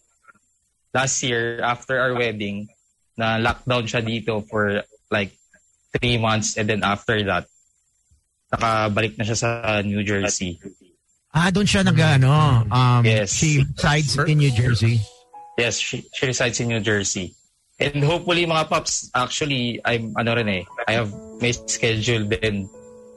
[0.92, 2.68] last year, after our wedding,
[3.16, 4.80] na lockdown siya dito for
[5.12, 5.32] like
[5.96, 7.48] three months and then after that,
[8.52, 9.48] nakabalik na siya sa
[9.80, 10.60] New Jersey.
[11.32, 13.32] Ah, doon siya nag ano, um, Yes.
[13.32, 15.00] she resides in New Jersey.
[15.56, 17.32] Yes, she, she resides in New Jersey.
[17.80, 21.10] And hopefully mga paps, actually, I'm ano rin eh, I have
[21.40, 22.68] may schedule din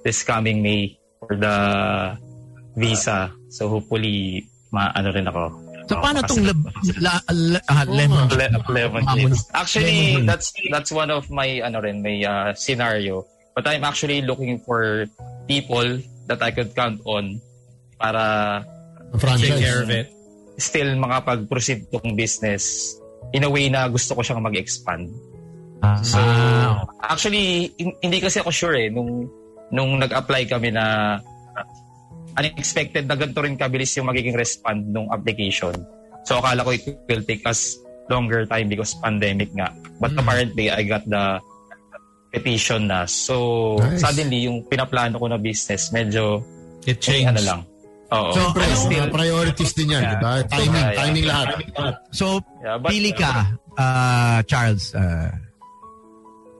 [0.08, 1.56] this coming May for the
[2.80, 3.30] visa.
[3.52, 5.44] So hopefully, ma-ano rin ako.
[5.86, 8.26] So, paano tong lab- la, la, ah, lemon?
[8.34, 9.04] Le- lemon.
[9.54, 13.22] Actually, that's that's one of my ano rin, my uh, scenario.
[13.56, 15.08] But I'm actually looking for
[15.48, 17.40] people that I could count on
[17.96, 18.62] para.
[19.40, 20.12] Take care of it.
[20.56, 22.96] still makapag-proceed tong business
[23.36, 25.12] in a way na gusto ko siyang mag-expand.
[25.84, 26.20] Ah, So,
[27.04, 29.28] actually, hin- hindi kasi ako sure eh, nung,
[29.72, 31.20] nung nag-apply kami na
[32.36, 35.76] unexpected na ganito rin kabilis yung magiging respond nung application.
[36.24, 37.76] So, akala ko it will take us
[38.08, 39.72] longer time because pandemic nga.
[40.00, 40.24] But Hmm.
[40.24, 41.40] apparently, I got the
[42.36, 43.08] petition na.
[43.08, 44.04] So, Nice.
[44.04, 46.44] suddenly, yung pinaplano ko na business, medyo,
[46.84, 47.46] It ano changed.
[47.48, 47.62] lang.
[48.12, 48.30] Oo.
[48.30, 50.12] So, Siyempre, ano- mga priorities din yan, Yeah.
[50.12, 50.32] di ba?
[50.46, 51.00] Timing, Yeah, yeah.
[51.00, 51.48] timing lahat.
[52.12, 52.26] so,
[52.60, 53.32] Yeah, but- pili ka,
[53.76, 55.32] ah, Charles, ah,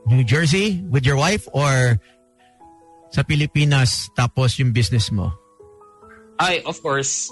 [0.08, 1.98] New Jersey with your wife or
[3.10, 5.34] sa Pilipinas tapos yung business mo?
[6.38, 7.26] Ay, of course,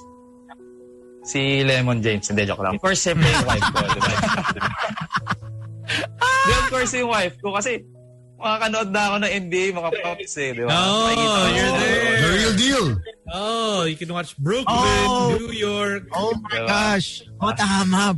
[1.24, 2.26] si Lemon James.
[2.26, 2.76] Hindi, joke lang.
[2.76, 3.80] Of course, siyempre yung wife ko.
[3.84, 4.14] Di ba?
[6.44, 7.54] Di, of course, yung wife ko.
[7.54, 7.84] Kasi,
[8.44, 10.50] makakanood na ako ng NBA, mga props eh.
[10.52, 10.70] Di ba?
[10.70, 11.08] Oh,
[11.50, 12.18] you're there.
[12.20, 12.86] The real deal.
[13.32, 15.34] Oh, you can watch Brooklyn, Oh.
[15.40, 16.06] New York.
[16.12, 16.68] Oh my Diba?
[16.68, 17.24] gosh!
[17.40, 18.14] Oh, tama.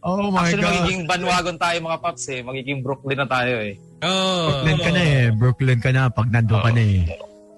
[0.00, 0.72] Oh my Actually, God.
[0.80, 2.40] magiging bandwagon tayo mga paps eh.
[2.40, 3.74] Magiging Brooklyn na tayo eh.
[4.00, 4.48] Oh.
[4.48, 5.24] Brooklyn ka na eh.
[5.34, 7.04] Brooklyn ka na pag nandun ka na eh.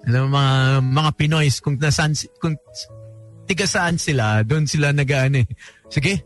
[0.03, 2.11] Alam mo, mga, mga Pinoys, kung nasaan,
[2.43, 2.59] kung
[3.47, 5.47] tiga saan sila, doon sila nag-ano eh.
[5.87, 6.19] Sige.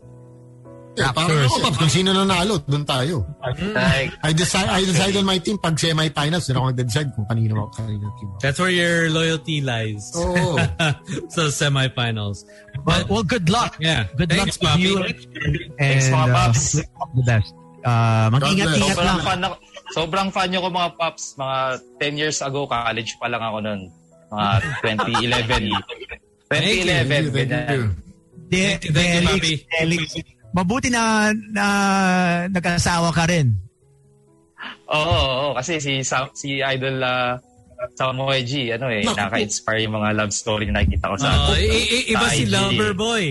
[0.98, 1.46] Eh, parang Raptors.
[1.46, 3.22] ako, Paps, kung sino nanalo, doon tayo.
[3.70, 7.70] Like, I decide, I decide on my team pag semi-finals, doon ako nag-decide kung kanino
[7.70, 8.28] kanino team.
[8.42, 10.10] That's where your loyalty lies.
[10.18, 10.58] Oo.
[11.34, 12.42] so semifinals.
[12.82, 13.78] Well, well good luck.
[13.78, 14.10] Yeah.
[14.18, 14.98] Good Thanks, luck to you.
[14.98, 15.14] Papi.
[15.78, 16.62] And Thanks, mga uh, paps.
[16.98, 17.50] all the best.
[17.86, 19.22] Uh, mag-ingat-ingat sobrang lang.
[19.22, 19.54] fan ako.
[19.88, 21.24] Sobrang fan nyo ko mga paps.
[21.38, 21.58] Mga
[22.02, 23.80] 10 years ago, college pa lang ako nun.
[24.34, 24.50] Mga
[24.82, 25.70] 2011.
[26.48, 27.82] 2011, Thank you, thank you.
[28.48, 29.54] Thank you, thank you, Felix, Papi.
[29.68, 30.02] Felix,
[30.52, 31.66] mabuti na, na
[32.48, 33.52] nag-asawa ka rin.
[34.88, 35.50] Oo, oo, oo.
[35.54, 36.00] kasi si
[36.34, 37.36] si Idol uh,
[37.94, 41.68] Samoy G, ano eh, naka-inspire yung mga love story na nakikita ko sa Oh, i-
[41.68, 42.50] i- iba sa si IG.
[42.50, 43.24] Loverboy.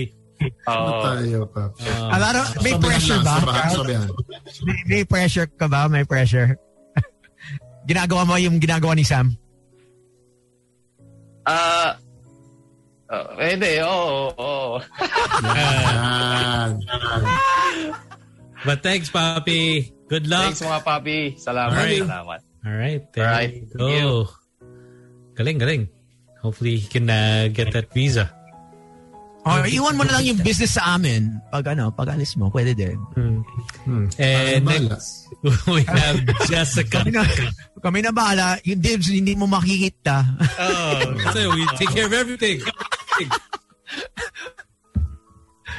[0.70, 0.72] Oo.
[0.72, 1.38] Ano tayo?
[1.50, 1.68] Oh.
[2.08, 3.52] Ah, pero may Sabihan pressure lang, ba?
[3.52, 3.74] Charles?
[3.76, 4.08] sabihan.
[4.64, 5.80] May, may pressure ka ba?
[5.90, 6.48] May pressure?
[7.90, 9.34] ginagawa mo yung ginagawa ni Sam?
[11.42, 11.98] Ah,
[13.10, 14.80] uh, hindi, oo, oo.
[15.42, 16.70] Yan.
[18.64, 19.92] But thanks, Papi.
[20.08, 20.56] Good luck.
[20.56, 21.18] Thanks mga papi.
[21.36, 22.02] Salamat, Alright.
[22.02, 22.40] salamat.
[22.64, 23.02] All right.
[23.12, 24.08] There Alright, you thank you.
[24.08, 24.28] go.
[25.36, 25.82] Galing, galing.
[26.42, 28.32] Hopefully, he can uh, get that visa.
[29.46, 31.38] Oh, iwan mo na lang yung business sa amin.
[31.54, 32.98] Pag ano, pag alis mo, pwede din.
[33.16, 33.40] Hmm.
[33.86, 34.06] Hmm.
[34.18, 34.98] And Bahala.
[34.98, 35.27] next,
[35.70, 36.18] we have
[36.50, 36.98] Jessica.
[36.98, 37.22] Kami na,
[37.82, 38.58] kami na bahala.
[38.66, 40.24] Yung dibs, hindi mo makikita.
[40.58, 42.58] Oh, so we take care of everything.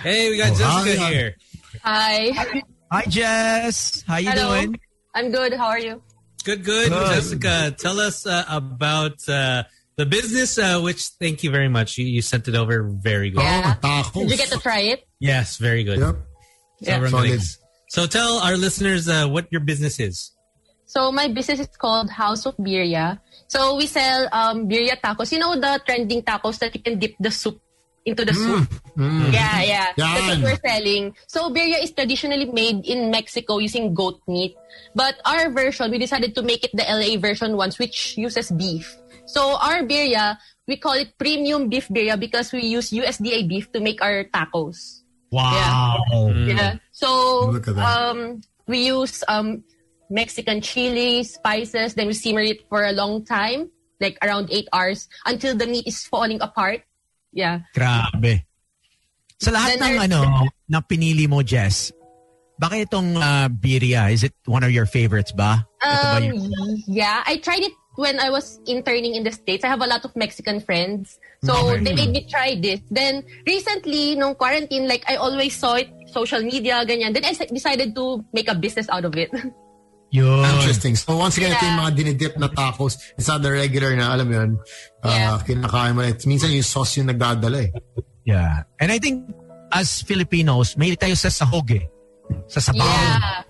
[0.03, 1.11] hey, we got Oh, Jessica hi.
[1.11, 1.35] here.
[1.83, 2.31] Hi.
[2.91, 4.03] Hi, Jess.
[4.07, 4.55] How you Hello.
[4.55, 4.79] doing?
[5.13, 5.53] I'm good.
[5.53, 6.01] How are you?
[6.45, 6.89] Good, good.
[6.89, 9.63] Jessica, tell us uh, about uh,
[9.97, 11.97] the business, uh, which thank you very much.
[11.97, 13.43] You, you sent it over very good.
[13.43, 13.75] Yeah.
[13.83, 14.13] Oh, tacos.
[14.23, 15.05] Did you get to try it?
[15.19, 15.99] Yes, very good.
[15.99, 16.15] Yep.
[16.79, 16.99] Yeah.
[16.99, 17.41] Sobrang Solid.
[17.89, 18.07] Galing.
[18.07, 20.31] So tell our listeners uh, what your business is.
[20.85, 23.19] So my business is called House of Birria.
[23.47, 25.31] So we sell um, birria tacos.
[25.31, 27.61] You know the trending tacos that you can dip the soup
[28.05, 28.69] into the soup?
[28.97, 29.31] Mm.
[29.31, 29.87] Yeah, yeah.
[29.95, 31.15] That's what we're selling.
[31.27, 34.55] So birria is traditionally made in Mexico using goat meat.
[34.95, 38.97] But our version, we decided to make it the LA version once, which uses beef.
[39.27, 40.37] So our birria,
[40.67, 44.98] we call it premium beef birria because we use USDA beef to make our tacos.
[45.31, 46.01] Wow.
[46.33, 46.77] Yeah.
[46.91, 47.85] So Look at that.
[47.85, 49.63] um, we use um,
[50.09, 53.69] Mexican chili, spices, then we simmer it for a long time,
[54.01, 56.81] like around eight hours, until the meat is falling apart.
[57.31, 57.61] Yeah.
[57.75, 58.45] Grabe.
[59.39, 61.91] Sa lahat Then ng there's- ano, na pinili mo, Jess,
[62.59, 64.11] bakit itong uh, birria?
[64.11, 65.63] Is it one of your favorites ba?
[65.79, 69.67] Ito ba Um, yung- yeah, I tried it when I was interning in the States.
[69.67, 71.19] I have a lot of Mexican friends.
[71.43, 71.83] So Okay.
[71.83, 72.79] they made me try this.
[72.87, 77.11] Then recently, nung quarantine, like I always saw it, social media, ganyan.
[77.11, 79.27] Then I decided to make a business out of it.
[80.15, 80.41] Yun.
[80.41, 80.95] Interesting.
[80.95, 81.69] So once again, ito Yeah.
[81.69, 82.97] yung mga dinidip na tacos.
[83.13, 84.51] It's not the regular na, alam mo yun,
[85.03, 85.37] uh, Yeah.
[85.45, 86.01] kinakain mo.
[86.01, 86.15] na.
[86.25, 87.69] Minsan yung sauce yung nagdadala eh.
[88.25, 88.63] Yeah.
[88.81, 89.29] And I think
[89.69, 91.85] as Filipinos, may tayo sa sahog eh.
[92.49, 92.89] Sa sabaw.
[92.89, 93.45] yeah.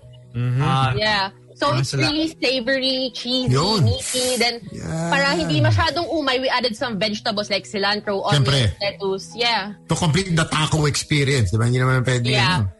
[0.60, 1.24] Ah, Yeah.
[1.60, 3.84] So Ah, it's really savory, cheesy, Yun.
[3.84, 4.40] meaty.
[4.40, 5.12] Then Yeah.
[5.12, 8.72] para hindi masyadong umay, we added some vegetables like cilantro, Siyempre.
[8.72, 9.26] onions, lettuce.
[9.36, 9.76] Yeah.
[9.92, 11.52] To complete the taco experience.
[11.52, 11.68] Di ba?
[11.68, 12.32] Hindi naman pwede.
[12.32, 12.64] Yeah.
[12.64, 12.72] ano.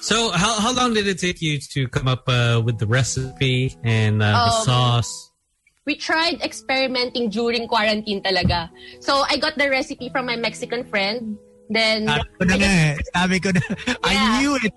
[0.00, 3.76] So how how long did it take you to come up uh, with the recipe
[3.84, 5.12] and uh, the Um, sauce?
[5.84, 8.72] we tried experimenting during quarantine talaga.
[9.04, 11.36] So I got the recipe from my Mexican friend.
[11.72, 12.92] Then ko na I, nga just, eh.
[13.16, 13.60] Sabi ko na.
[14.04, 14.72] I knew it.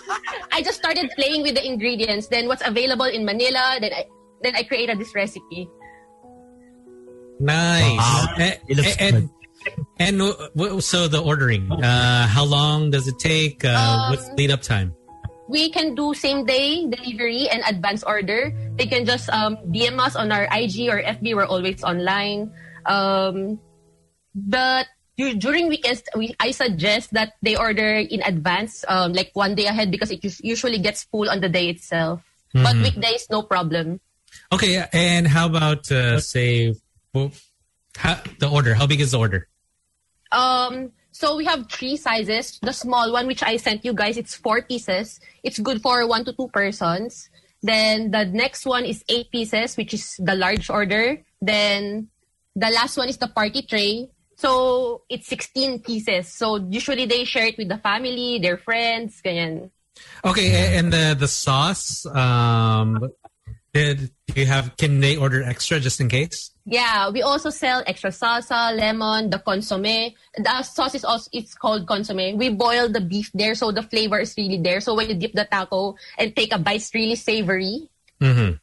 [0.56, 2.28] I just started playing with the ingredients.
[2.28, 3.76] Then what's available in Manila.
[3.80, 4.02] Then I
[4.42, 5.68] then I created this recipe.
[7.40, 7.98] Nice.
[7.98, 8.26] Wow.
[8.38, 9.30] And, It looks and,
[9.98, 13.64] and w- w- so the ordering, uh, how long does it take?
[13.64, 14.94] Uh, Um, what's lead up time?
[15.48, 18.52] We can do same day delivery and advance order.
[18.76, 21.34] They can just um, DM us on our IG or FB.
[21.34, 22.52] We're always online.
[22.84, 23.58] Um,
[24.34, 29.54] but du- during weekends, we, I suggest that they order in advance, um, like one
[29.54, 32.22] day ahead, because it usually gets full on the day itself.
[32.54, 34.00] But weekdays, no problem.
[34.52, 36.74] Okay, and how about uh, say
[37.12, 37.32] well,
[37.96, 38.74] how, the order?
[38.74, 39.48] How big is the order?
[40.32, 42.58] Um, so we have three sizes.
[42.62, 45.20] The small one, which I sent you guys, it's four pieces.
[45.42, 47.28] It's good for one to two persons.
[47.62, 51.20] Then the next one is eight pieces, which is the large order.
[51.42, 52.08] Then
[52.54, 54.08] the last one is the party tray.
[54.38, 56.28] So it's 16 pieces.
[56.28, 59.70] So usually they share it with the family, their friends, ganyan.
[60.24, 62.06] Okay, and the the sauce.
[62.06, 63.10] Um,
[63.74, 64.76] did you have?
[64.78, 66.54] Can they order extra just in case?
[66.64, 70.14] Yeah, we also sell extra salsa, lemon, the consomme.
[70.38, 72.38] The sauce is also it's called consomme.
[72.38, 74.78] We boil the beef there, so the flavor is really there.
[74.78, 77.90] So when you dip the taco and take a bite, it's really savory.
[78.22, 78.54] Mm-hmm.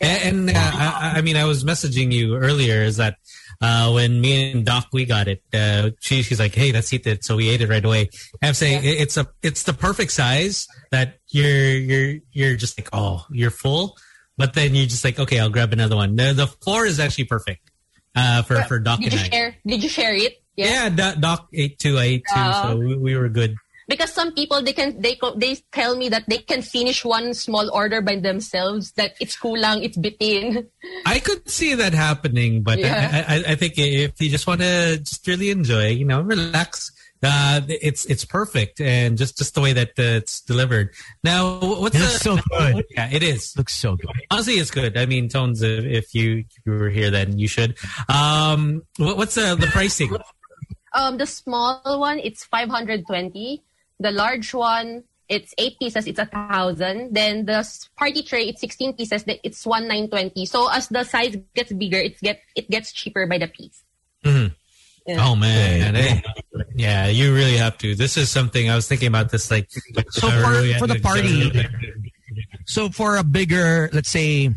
[0.00, 2.82] And, and uh, I, I mean, I was messaging you earlier.
[2.82, 3.16] Is that
[3.60, 5.42] uh, when me and Doc we got it?
[5.52, 8.08] Uh, she, she's like, "Hey, let's eat it." So we ate it right away.
[8.40, 12.78] And I'm saying it- it's a it's the perfect size that you're you're you're just
[12.78, 13.96] like, oh, you're full,
[14.36, 16.14] but then you're just like, okay, I'll grab another one.
[16.16, 17.70] The the floor is actually perfect
[18.14, 19.28] uh, for for Doc Did and you I.
[19.28, 19.56] share?
[19.66, 20.34] Did you share it?
[20.56, 23.54] Yeah, Doc, Doc ate two, I ate two, Uh, so we, we were good.
[23.88, 27.70] Because some people they can they they tell me that they can finish one small
[27.72, 28.92] order by themselves.
[28.92, 30.68] That it's kulang, it's bitin.
[31.06, 33.24] I could see that happening, but Yeah.
[33.26, 36.92] I, I, I think if you just want to just really enjoy, you know, relax,
[37.22, 40.92] uh, it's it's perfect, and just just the way that uh, it's delivered.
[41.24, 42.84] Now, what's It the, so good.
[42.90, 43.56] Yeah, it is.
[43.56, 44.12] Looks so good.
[44.30, 44.96] Honestly, it's good.
[44.96, 45.62] I mean, tones.
[45.62, 47.76] If, if you if you were here, then you should.
[48.08, 50.14] Um, what, what's the the pricing?
[50.94, 53.64] Um, the small one it's 520.
[54.00, 56.06] The large one it's eight pieces.
[56.06, 57.12] It's a thousand.
[57.12, 57.60] Then the
[57.98, 59.24] party tray it's 16 pieces.
[59.24, 60.46] that It's one nine twenty.
[60.46, 63.82] So as the size gets bigger, it's get it gets cheaper by the piece.
[64.24, 64.54] Mhm.
[65.06, 65.24] Yeah.
[65.26, 66.22] Oh man, Hey.
[66.74, 67.94] yeah, you really have to.
[67.94, 69.30] This is something I was thinking about.
[69.30, 69.68] This like
[70.10, 71.50] So for- really for the party-
[72.66, 74.50] So for a bigger, let's say,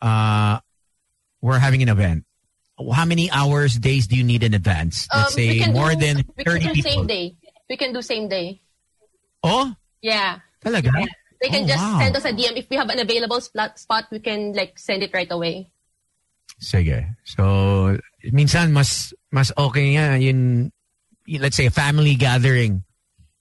[0.00, 0.60] uh,
[1.40, 2.24] we're having an event.
[2.94, 5.06] How many hours, days do you need in advance?
[5.12, 6.90] Let's Um, say more do, than we can 30 do people.
[6.90, 7.34] same day.
[7.68, 8.61] We can do same day.
[9.42, 10.38] Oh, Yeah.
[10.62, 10.90] talaga?
[11.42, 11.98] They can Oh, just wow.
[11.98, 13.74] send us a DM if we have an available spot.
[14.14, 15.70] We can like send it right away.
[16.62, 17.18] Sige.
[17.26, 17.98] So,
[18.30, 20.70] minsan mas mas okay nga yun,
[21.26, 22.86] let's say a family gathering.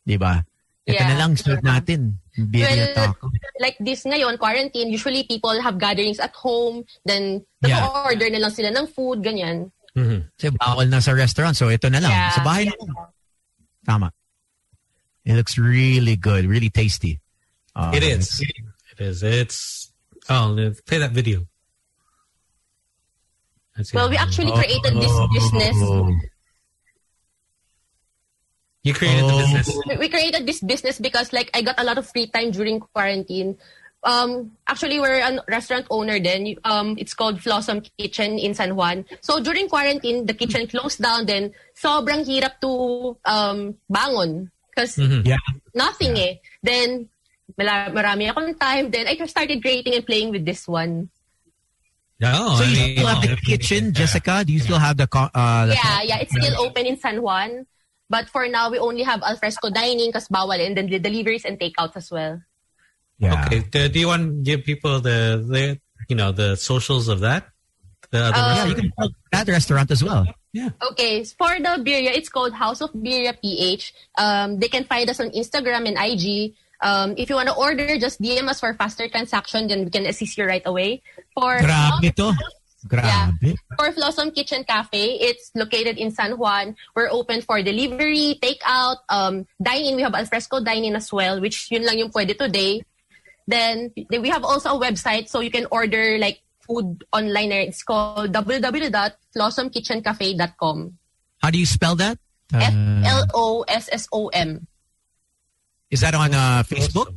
[0.02, 0.42] Di ba?
[0.82, 1.10] Ito Yeah.
[1.14, 2.18] na lang, serve natin.
[2.34, 3.30] Birria Well, taco.
[3.62, 7.86] like this ngayon, quarantine, usually people have gatherings at home, then Yeah.
[7.86, 9.70] order na lang sila ng food, ganyan.
[9.94, 10.26] Mhm.
[10.42, 11.54] Kasi bawal na sa restaurant.
[11.54, 12.10] So, ito na lang.
[12.10, 12.34] Yeah.
[12.34, 12.90] Sa bahay na lang.
[13.86, 14.08] Tama.
[15.26, 16.46] It looks really good.
[16.46, 17.20] Really tasty.
[17.76, 18.42] Uh, It is.
[18.42, 19.24] It is.
[19.24, 19.92] It's.
[20.30, 20.54] Oh,
[20.86, 21.46] play that video.
[23.78, 23.98] Let's see.
[23.98, 25.76] Well, we actually created this business.
[25.80, 26.12] Oh.
[28.84, 29.40] You created the Oh.
[29.40, 29.68] business.
[29.88, 32.80] We- We created this business because like I got a lot of free time during
[32.82, 33.58] quarantine.
[34.04, 36.56] Um, actually, we're a restaurant owner then.
[36.66, 39.06] Um, it's called Flossom Kitchen in San Juan.
[39.22, 41.28] So during quarantine, the kitchen closed down.
[41.30, 45.38] Then sobrang hirap to um, bangon because Yeah.
[45.76, 46.40] nothing eh.
[46.64, 47.12] Then
[47.60, 48.90] mala- marami akong time.
[48.90, 51.12] Then I just started creating and playing with this one.
[52.22, 54.46] No, So I you mean, still have the kitchen, Jessica?
[54.46, 57.66] Do you still have the uh, the Yeah, yeah, it's still open in San Juan.
[58.12, 61.58] But for now, we only have alfresco dining because bawal and then the deliveries and
[61.58, 62.44] takeouts as well.
[63.18, 63.46] Yeah.
[63.48, 63.64] Okay.
[63.72, 67.50] Do, do you want to give people the, the you know the socials of that?
[68.12, 70.28] The other Uh, Yeah, you can plug that restaurant as well.
[70.92, 73.94] Okay, for the birria, it's called House of Birria PH.
[74.18, 76.54] Um, they can find us on Instagram and IG.
[76.82, 80.06] Um, if you want to order, just DM us for faster transaction, then we can
[80.06, 81.04] assist you right away.
[81.34, 82.34] For Grabe to.
[82.88, 83.56] Grabe.
[83.78, 86.76] For Flossom Kitchen Cafe, it's located in San Juan.
[86.96, 89.96] We're open for delivery, takeout, um, dine-in.
[89.96, 92.82] We have alfresco dine-in as well, which yun lang yung pwede today.
[93.48, 96.42] Then we have also a website, so you can order like
[96.72, 97.52] food online.
[97.52, 100.98] It's called www.flossomkitchencafe.com.
[101.42, 102.18] How do you spell that?
[102.54, 102.74] F
[103.06, 104.68] L O S S O M.
[105.90, 107.14] is that on uh, Facebook?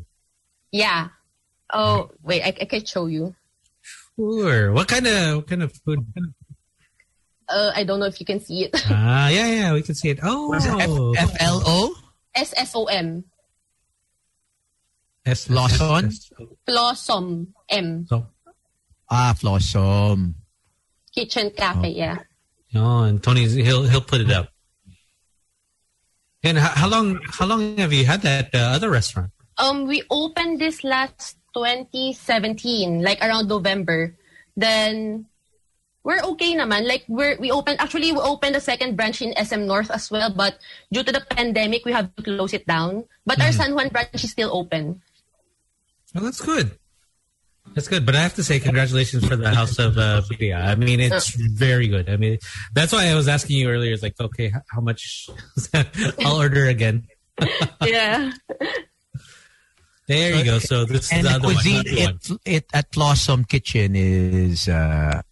[0.71, 1.09] Yeah.
[1.73, 3.35] Oh wait, I, I can show you.
[4.15, 4.73] Sure.
[4.73, 6.05] What kind of what kind of food?
[7.49, 8.75] Uh, I don't know if you can see it.
[8.91, 10.19] Ah, yeah, yeah, we can see it.
[10.23, 11.95] Oh, F L O
[12.35, 13.25] S S O M.
[15.27, 16.11] S Lawson?
[16.69, 18.07] Flossom M.
[18.09, 18.27] So,
[19.11, 20.35] Ah, Flossom.
[21.15, 21.91] Kitchen Cafe.
[21.91, 22.19] Yeah.
[22.75, 24.49] oh, and Tony's he'll he'll put it up.
[26.43, 29.31] And how, how long how long have you had that uh, other restaurant?
[29.57, 34.17] Um, we opened this last 2017, like around November.
[34.57, 35.27] Then
[36.03, 36.87] we're okay naman.
[36.87, 40.35] Like we're we opened actually we opened a second branch in SM North as well,
[40.35, 40.59] but
[40.93, 43.07] due to the pandemic, we have to close it down.
[43.25, 45.01] But our San Juan branch is still open.
[46.15, 46.79] Well, that's good.
[47.75, 48.07] That's good.
[48.07, 50.65] But I have to say, congratulations for the House of uh, Birria.
[50.65, 52.09] I mean, it's very good.
[52.09, 52.39] I mean,
[52.73, 53.93] that's why I was asking you earlier.
[53.93, 55.29] It's like, okay, how much?
[56.25, 57.07] I'll order again.
[57.85, 58.33] yeah.
[60.07, 60.59] There you go.
[60.61, 61.55] So this is And the the other one.
[61.55, 62.39] cuisine other one.
[62.45, 65.23] it, it, at Flossom Kitchen is uh,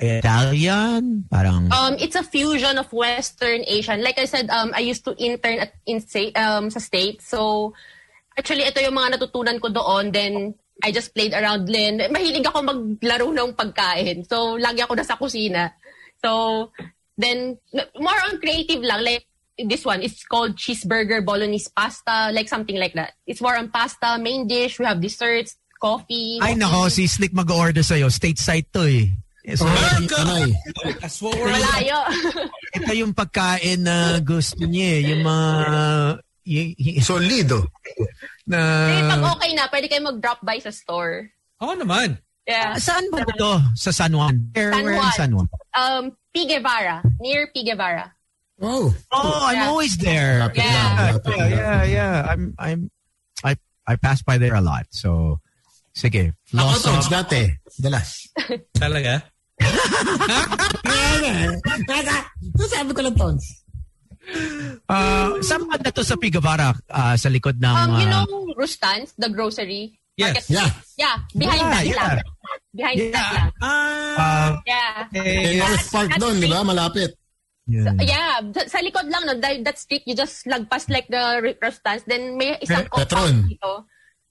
[0.00, 1.24] Italian?
[1.30, 1.72] Parang...
[1.72, 4.02] Um, it's a fusion of Western Asian.
[4.04, 7.26] Like I said, um, I used to intern at in sta- um, sa States.
[7.26, 7.72] So,
[8.40, 10.08] actually, ito yung mga natutunan ko doon.
[10.08, 12.00] Then, I just played around din.
[12.08, 14.24] Mahilig ako maglaro ng pagkain.
[14.24, 15.76] So, lagi ako nasa kusina.
[16.24, 16.72] So,
[17.20, 17.60] then,
[18.00, 19.04] more on creative lang.
[19.04, 19.28] Like,
[19.60, 22.32] this one, it's called cheeseburger bolognese pasta.
[22.32, 23.12] Like, something like that.
[23.28, 24.80] It's more on pasta, main dish.
[24.80, 26.40] We have desserts, coffee.
[26.40, 28.08] Ay nako, si Slick mag-order sa'yo.
[28.08, 29.12] Stateside to eh.
[29.56, 32.00] So, we're Malayo.
[32.76, 35.00] ito yung pagkain na gusto niya eh.
[35.12, 35.50] Yung mga...
[36.44, 37.68] Y- y- Solido.
[38.48, 38.58] na...
[38.90, 41.30] Eh, pag okay na, pwede kayo mag-drop by sa store.
[41.60, 42.16] Oh, naman.
[42.48, 42.74] Yeah.
[42.80, 43.60] Saan ba ito?
[43.76, 44.50] Sa San Juan?
[44.56, 45.12] Where, San where in Juan.
[45.14, 45.48] San Juan?
[45.76, 46.48] Um, P.
[46.48, 47.04] Guevara.
[47.20, 47.62] Near P.
[47.62, 48.10] Guevara.
[48.60, 48.92] Oh.
[49.12, 49.68] Oh, I'm Yeah.
[49.68, 50.50] always there.
[50.56, 50.56] Yeah.
[50.56, 52.26] Yeah, yeah, yeah, yeah.
[52.28, 52.90] I'm, I'm,
[53.44, 54.84] I, I pass by there a lot.
[54.90, 55.38] So,
[55.94, 56.32] sige.
[56.52, 56.92] Ako, Flossom.
[56.98, 57.42] Tons, dati.
[57.80, 58.26] Dalas.
[58.80, 59.22] Talaga?
[62.70, 63.44] Sabi ko lang, Tons.
[64.86, 66.74] Uh, saan ba na to sa Pigavara?
[66.86, 67.70] Uh, sa likod ng...
[67.74, 68.26] Um, you uh, know
[68.56, 69.98] Rustans, the grocery?
[70.16, 70.50] Yes.
[70.50, 70.70] Market- Yeah.
[70.98, 71.96] Yeah, behind Yeah, that yeah.
[71.96, 72.18] lang.
[72.74, 73.48] Behind that lang.
[73.62, 74.94] uh, Yeah.
[75.14, 76.60] Eh, North Park doon, di ba?
[76.60, 77.10] Malapit.
[77.70, 77.94] yeah.
[78.02, 81.22] Yeah, sa, sa likod lang, no, that, that street, you just lagpas like the
[81.62, 83.46] Rustans, then may isang Pe- Petron.
[83.46, 83.72] compound dito.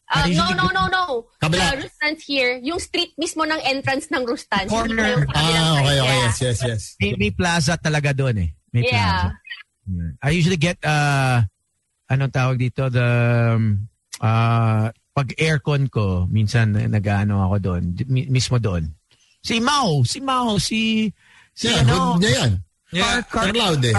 [0.09, 1.03] Uh, no, no, no, no.
[1.37, 1.77] Kabila.
[1.77, 4.67] The Rustans here, yung street mismo ng entrance ng Rustans.
[4.67, 5.21] Corner.
[5.37, 6.17] Ah, okay, okay.
[6.17, 6.21] Yeah.
[6.25, 6.81] Yes, yes, yes.
[6.99, 8.49] May, may plaza talaga doon eh.
[8.73, 9.29] May Yeah.
[9.29, 9.37] plaza.
[9.89, 10.11] Yeah.
[10.21, 11.41] I usually get, uh,
[12.07, 13.09] anong tawag dito, the,
[13.57, 13.89] um,
[14.21, 18.93] uh, pag aircon ko, minsan nag-ano ako doon, di- mi- mismo doon.
[19.41, 21.09] Si Mau, si Mau, si,
[21.51, 22.51] si Yeah, ano, hood niya yan.
[22.93, 23.21] Yeah.
[23.25, 23.95] Car loud eh.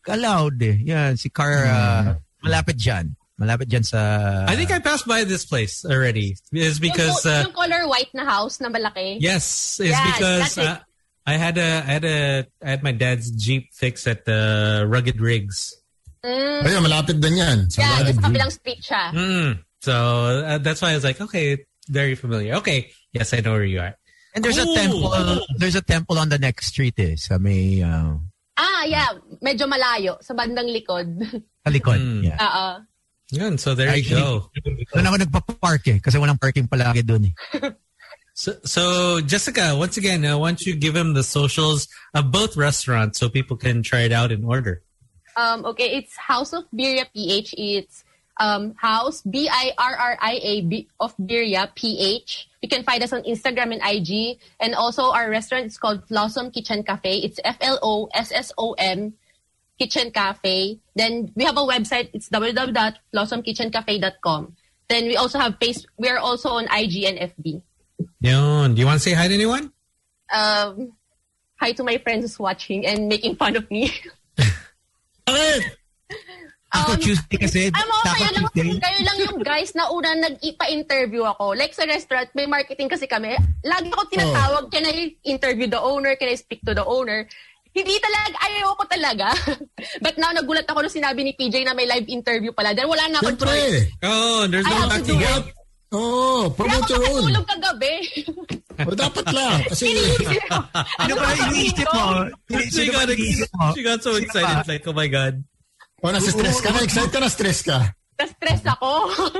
[0.00, 0.76] Kaloud eh.
[0.88, 2.02] Yan, si Car, uh,
[2.40, 3.12] malapit dyan.
[3.40, 4.00] Malapit dyan sa...
[4.48, 6.36] I think I passed by this place already.
[6.52, 9.16] It's Yung, because co- uh, yung color white na house na malaki.
[9.20, 10.66] yes, it's Yeah, because that's it.
[10.68, 10.78] uh,
[11.30, 12.18] I had a I had a
[12.58, 15.70] I had my dad's Jeep fixed at the Rugged Rigs.
[16.26, 17.70] Mm, Ayun, malapit din yan.
[17.70, 18.26] Sa yeah, Rugged sa View.
[18.34, 19.04] kabilang street siya.
[19.14, 19.50] Mm.
[19.78, 22.58] So uh, that's why I was like, okay, very familiar.
[22.60, 23.94] Okay, yes, I know where you are.
[24.34, 24.76] And there's a Cool.
[24.76, 25.10] temple,
[25.56, 28.14] there's a temple on the next street eh, sa may, uh,
[28.60, 29.08] Ah, yeah.
[29.40, 30.20] Medyo malayo.
[30.20, 31.08] Sa bandang likod.
[31.64, 31.96] sa likod.
[31.96, 32.28] Mm.
[32.28, 32.38] Yeah.
[32.38, 32.66] Oo.
[33.32, 34.50] Yun, so there you Actually, go.
[34.92, 37.34] Doon ako nagpa-park eh, kasi walang parking palagi doon eh.
[38.40, 42.56] So, so Jessica, once again, uh, why don't you give him the socials of both
[42.56, 44.80] restaurants so people can try it out and order?
[45.36, 47.54] Um, okay, it's House of Birria PH.
[47.58, 48.02] It's
[48.40, 52.48] um, House B I R R I A B of Birria PH.
[52.62, 56.48] You can find us on Instagram and IG, and also our restaurant is called Flossom
[56.48, 57.18] Kitchen Cafe.
[57.20, 59.12] It's F L O S S O M
[59.78, 60.80] Kitchen Cafe.
[60.96, 62.08] Then we have a website.
[62.14, 64.56] It's www.blossomkitchencafe.com.
[64.88, 65.84] Then we also have face.
[65.98, 67.60] We are also on IG and FB.
[68.20, 68.74] Yun.
[68.74, 69.72] Do you want to say hi to anyone?
[70.28, 70.92] Um,
[71.56, 73.92] hi to my friends who's watching and making fun of me.
[76.70, 77.60] Taco Tuesday kasi.
[77.74, 81.58] Alam mo, kaya lang, kayo lang yung guys na una nag-ipa-interview ako.
[81.58, 83.34] Like sa restaurant, may marketing kasi kami.
[83.66, 86.14] Lagi ako tinatawag, can I interview the owner?
[86.14, 87.26] Can I speak to the owner?
[87.70, 89.26] Hindi talaga, ayaw ko talaga.
[90.04, 92.74] But now, nagulat ako nung sinabi ni PJ na may live interview pala.
[92.74, 93.90] Dahil wala na akong choice.
[94.02, 95.44] Oh, there's I no have to do it.
[95.90, 97.24] Oo, Kaya promote your own.
[97.26, 97.94] makatulog kagabi.
[98.80, 99.58] O dapat lang.
[99.66, 99.86] Kasi,
[100.96, 102.04] Ano ba iniisip mo?
[102.46, 103.66] She Sino ba got, iniisip mo?
[103.74, 104.62] she got so excited.
[104.64, 105.42] Like, oh my God.
[106.00, 107.78] o nasa-stress ka na, excited ka na, stress ka.
[108.16, 108.90] Na-stress ako.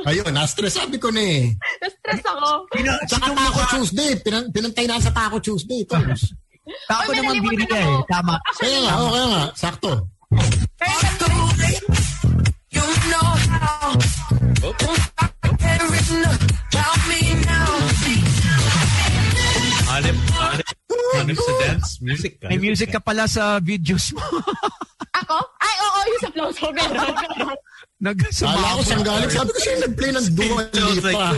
[0.09, 0.75] Ayun, na-stress.
[0.75, 1.53] Sabi ko na eh.
[1.81, 2.49] Na-stress ako.
[3.07, 3.61] Saka sino Taco?
[3.77, 4.11] Tuesday.
[4.19, 5.85] Pinan pinantay na sa Taco Tuesday.
[5.85, 6.33] Tools.
[6.89, 8.01] Taco naman eh.
[8.09, 8.41] Tama.
[8.57, 9.43] Kaya nga, oh, kaya nga.
[9.55, 9.93] Sakto.
[19.91, 20.68] Hanip, hanip,
[21.18, 22.33] hanip sa dance music.
[22.47, 24.23] May music ka pala sa videos mo.
[25.20, 25.36] Ako?
[25.60, 26.49] Ay, oo, yung sa Flow.
[26.55, 27.15] So, meron.
[28.00, 28.81] Nag-sumama.
[28.81, 29.28] ko saan galing.
[29.28, 31.28] Sabi ko siya nag-play ng Dua Lipa.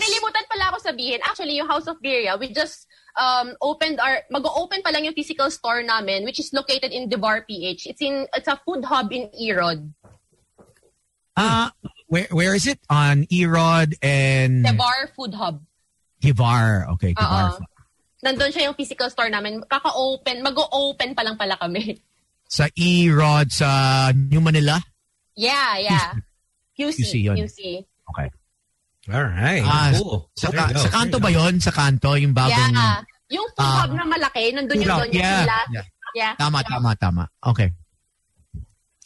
[0.00, 1.20] Nilimutan pala ako sabihin.
[1.20, 2.88] Actually, yung House of Birria, we just
[3.20, 7.44] um, opened our, mag-open pa lang yung physical store namin, which is located in Devar
[7.44, 7.84] PH.
[7.84, 9.92] It's in, it's a food hub in Erod.
[11.34, 11.74] Ah,
[12.06, 12.78] where where is it?
[12.86, 15.62] On Erod and Devar Food Hub.
[16.22, 16.88] Givar.
[16.96, 17.58] Okay, Givar.
[17.58, 17.66] Oo.
[18.24, 19.60] Nandun siya yung physical store namin.
[19.68, 22.00] Kaka-open, mag-open pa lang pala kami.
[22.48, 23.68] Sa Erod sa
[24.14, 24.78] New Manila.
[25.34, 26.08] Yeah, yeah.
[26.78, 27.02] QC.
[27.02, 27.36] QC yun.
[27.40, 27.82] QC.
[27.82, 28.28] Okay.
[29.10, 29.60] All right.
[29.64, 30.30] Ah, cool.
[30.38, 30.80] Sa, There you ka- go.
[30.80, 31.58] sa kanto ba 'yon?
[31.60, 33.02] Sa kanto yung bagong Yeah.
[33.32, 33.84] Yung food Ah.
[33.84, 35.44] hub na malaki, nandun Food yung hub, doon yung yeah.
[35.44, 35.70] last.
[35.72, 35.86] Yeah.
[36.14, 36.32] Yeah.
[36.38, 37.24] Tama, tama, tama.
[37.42, 37.68] Okay.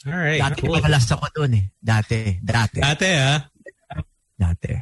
[0.09, 0.41] All right.
[0.41, 0.75] Dati Cool.
[0.81, 1.65] madalas ako doon eh.
[1.77, 2.41] Dati.
[2.41, 2.81] Dati.
[2.81, 3.39] Dati, ah.
[4.39, 4.73] Dati.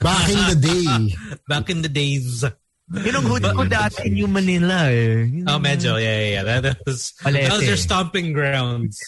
[0.00, 0.86] Back in the day.
[1.50, 2.44] Back in the days.
[2.86, 5.26] Yun ang hood ko dati New Manila eh.
[5.26, 5.98] Yun Oh, medyo.
[5.98, 6.44] Yeah, yeah, yeah.
[6.46, 9.00] That, that was, that was your stomping grounds.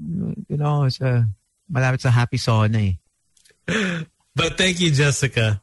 [0.00, 1.22] You know, sa,
[1.70, 2.94] malapit sa Happy Sauna eh.
[4.34, 5.62] But thank you, Jessica.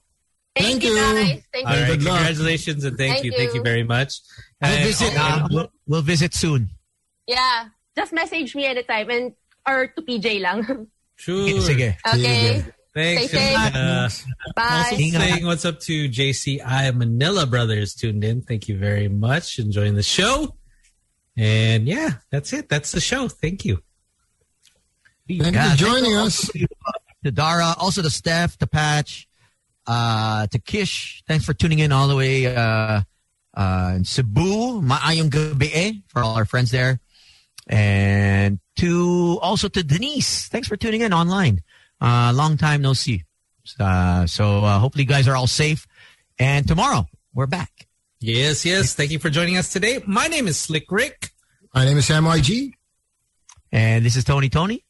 [0.55, 0.99] Thank, Thank you, you.
[0.99, 1.43] guys.
[1.51, 1.81] Thank All you.
[1.83, 1.99] right.
[1.99, 3.31] Congratulations and thank, Thank you.
[3.35, 3.67] Thank you you.
[3.67, 4.19] very much.
[4.61, 6.69] We'll visit, uh, we'll, we'll visit soon.
[7.27, 7.71] Yeah.
[7.95, 9.33] Just message me anytime and
[9.67, 10.87] or to PJ lang.
[11.21, 11.45] Sure.
[11.61, 11.93] Sige.
[12.01, 12.65] okay.
[12.95, 13.27] Thanks.
[13.29, 13.75] Stay safe.
[13.75, 14.09] uh,
[14.55, 14.89] Bye.
[14.89, 18.41] Also saying what's up to JCI Manila Brothers tuned in.
[18.41, 19.59] Thank you very much.
[19.59, 20.57] Enjoying the show.
[21.37, 22.69] And yeah, that's it.
[22.69, 23.27] That's the show.
[23.27, 23.83] Thank you.
[25.29, 26.65] Thank you Yeah, for joining thanks us.
[27.23, 29.27] To Dara, also to Steph, to Patch,
[29.85, 31.21] uh, to Kish.
[31.27, 33.01] Thanks for tuning in all the way uh,
[33.53, 36.99] uh, in Cebu, maayong gabi eh, for all our friends there.
[37.71, 40.47] And to also to Denise.
[40.49, 41.61] Thanks for tuning in online.
[42.01, 43.23] Uh, long time no see.
[43.79, 45.87] Uh, so uh, hopefully you guys are all safe.
[46.37, 47.87] And tomorrow we're back.
[48.19, 48.93] Yes, yes.
[48.93, 50.03] Thank you for joining us today.
[50.05, 51.29] My name is Slick Rick.
[51.73, 52.73] My name is MYG.
[53.71, 54.83] And this is Tony Toni.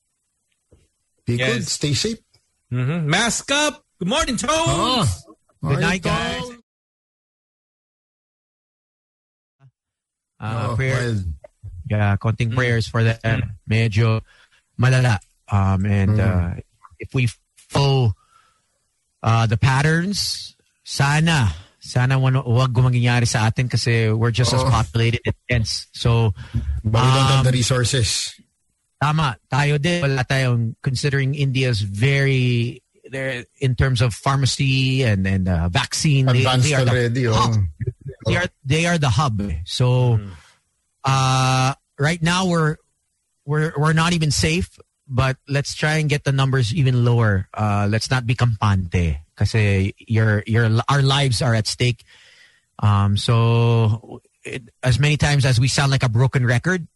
[1.26, 1.53] Be Yes.
[1.53, 1.68] good.
[1.68, 2.18] Stay safe.
[2.72, 3.85] hmm Mask up.
[4.00, 4.51] Good morning, Tones.
[4.51, 5.35] Oh.
[5.64, 6.42] Good night, guys.
[10.40, 11.14] Uh, Oh, prayer,
[11.92, 13.53] well, yeah, konting prayers for them.
[13.70, 14.22] Medyo
[14.80, 15.20] malala.
[15.52, 16.53] Um, and uh,
[17.00, 18.14] if we follow
[19.24, 25.22] uh, the patterns, sana, sana wan- wag gumangyari sa atin kasi we're just as populated
[25.26, 25.88] and dense.
[25.92, 26.34] So,
[26.84, 28.34] but we don't have Um, the resources.
[29.02, 30.02] tama, tayo din.
[30.02, 36.28] Wala tayong, considering India's very, there in terms of pharmacy and, and uh, vaccine.
[36.28, 37.28] they- Advanced they are the already.
[37.28, 37.34] Oh.
[37.34, 37.53] hub.
[38.26, 39.42] they are they are the hub.
[39.66, 40.20] So
[41.03, 42.81] uh right now we're
[43.45, 47.45] we're we're not even safe, but let's try and get the numbers even lower.
[47.53, 49.53] Uh let's not be kampante because
[50.01, 52.01] your your our lives are at stake.
[52.81, 56.89] Um so it, as many times as we sound like a broken record,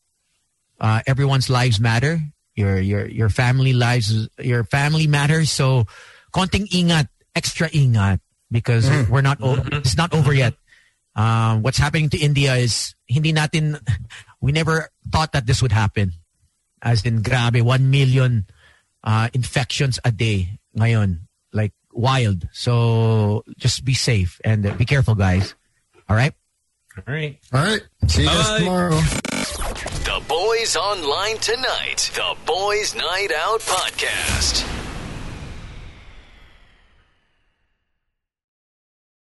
[0.82, 2.17] uh everyone's lives matter.
[2.56, 4.09] Your your your family lives
[4.42, 5.51] your family matters.
[5.51, 5.85] So
[6.34, 8.19] konting ingat, extra ingat
[8.50, 10.56] because we're not o- it's not over yet.
[11.16, 13.80] Um, what's happening to India is hindi natin
[14.42, 16.14] we never thought that this would happen.
[16.82, 18.45] As in grabe 1 million
[19.03, 22.48] uh, infections a day ngayon like wild.
[22.51, 25.56] So just be safe and uh, be careful guys.
[26.09, 26.34] All right?
[27.08, 27.40] All right.
[27.53, 27.82] All right.
[28.08, 29.00] See you guys tomorrow.
[30.06, 32.11] The Boys Online Tonight.
[32.14, 34.85] The Boys Night Out Podcast.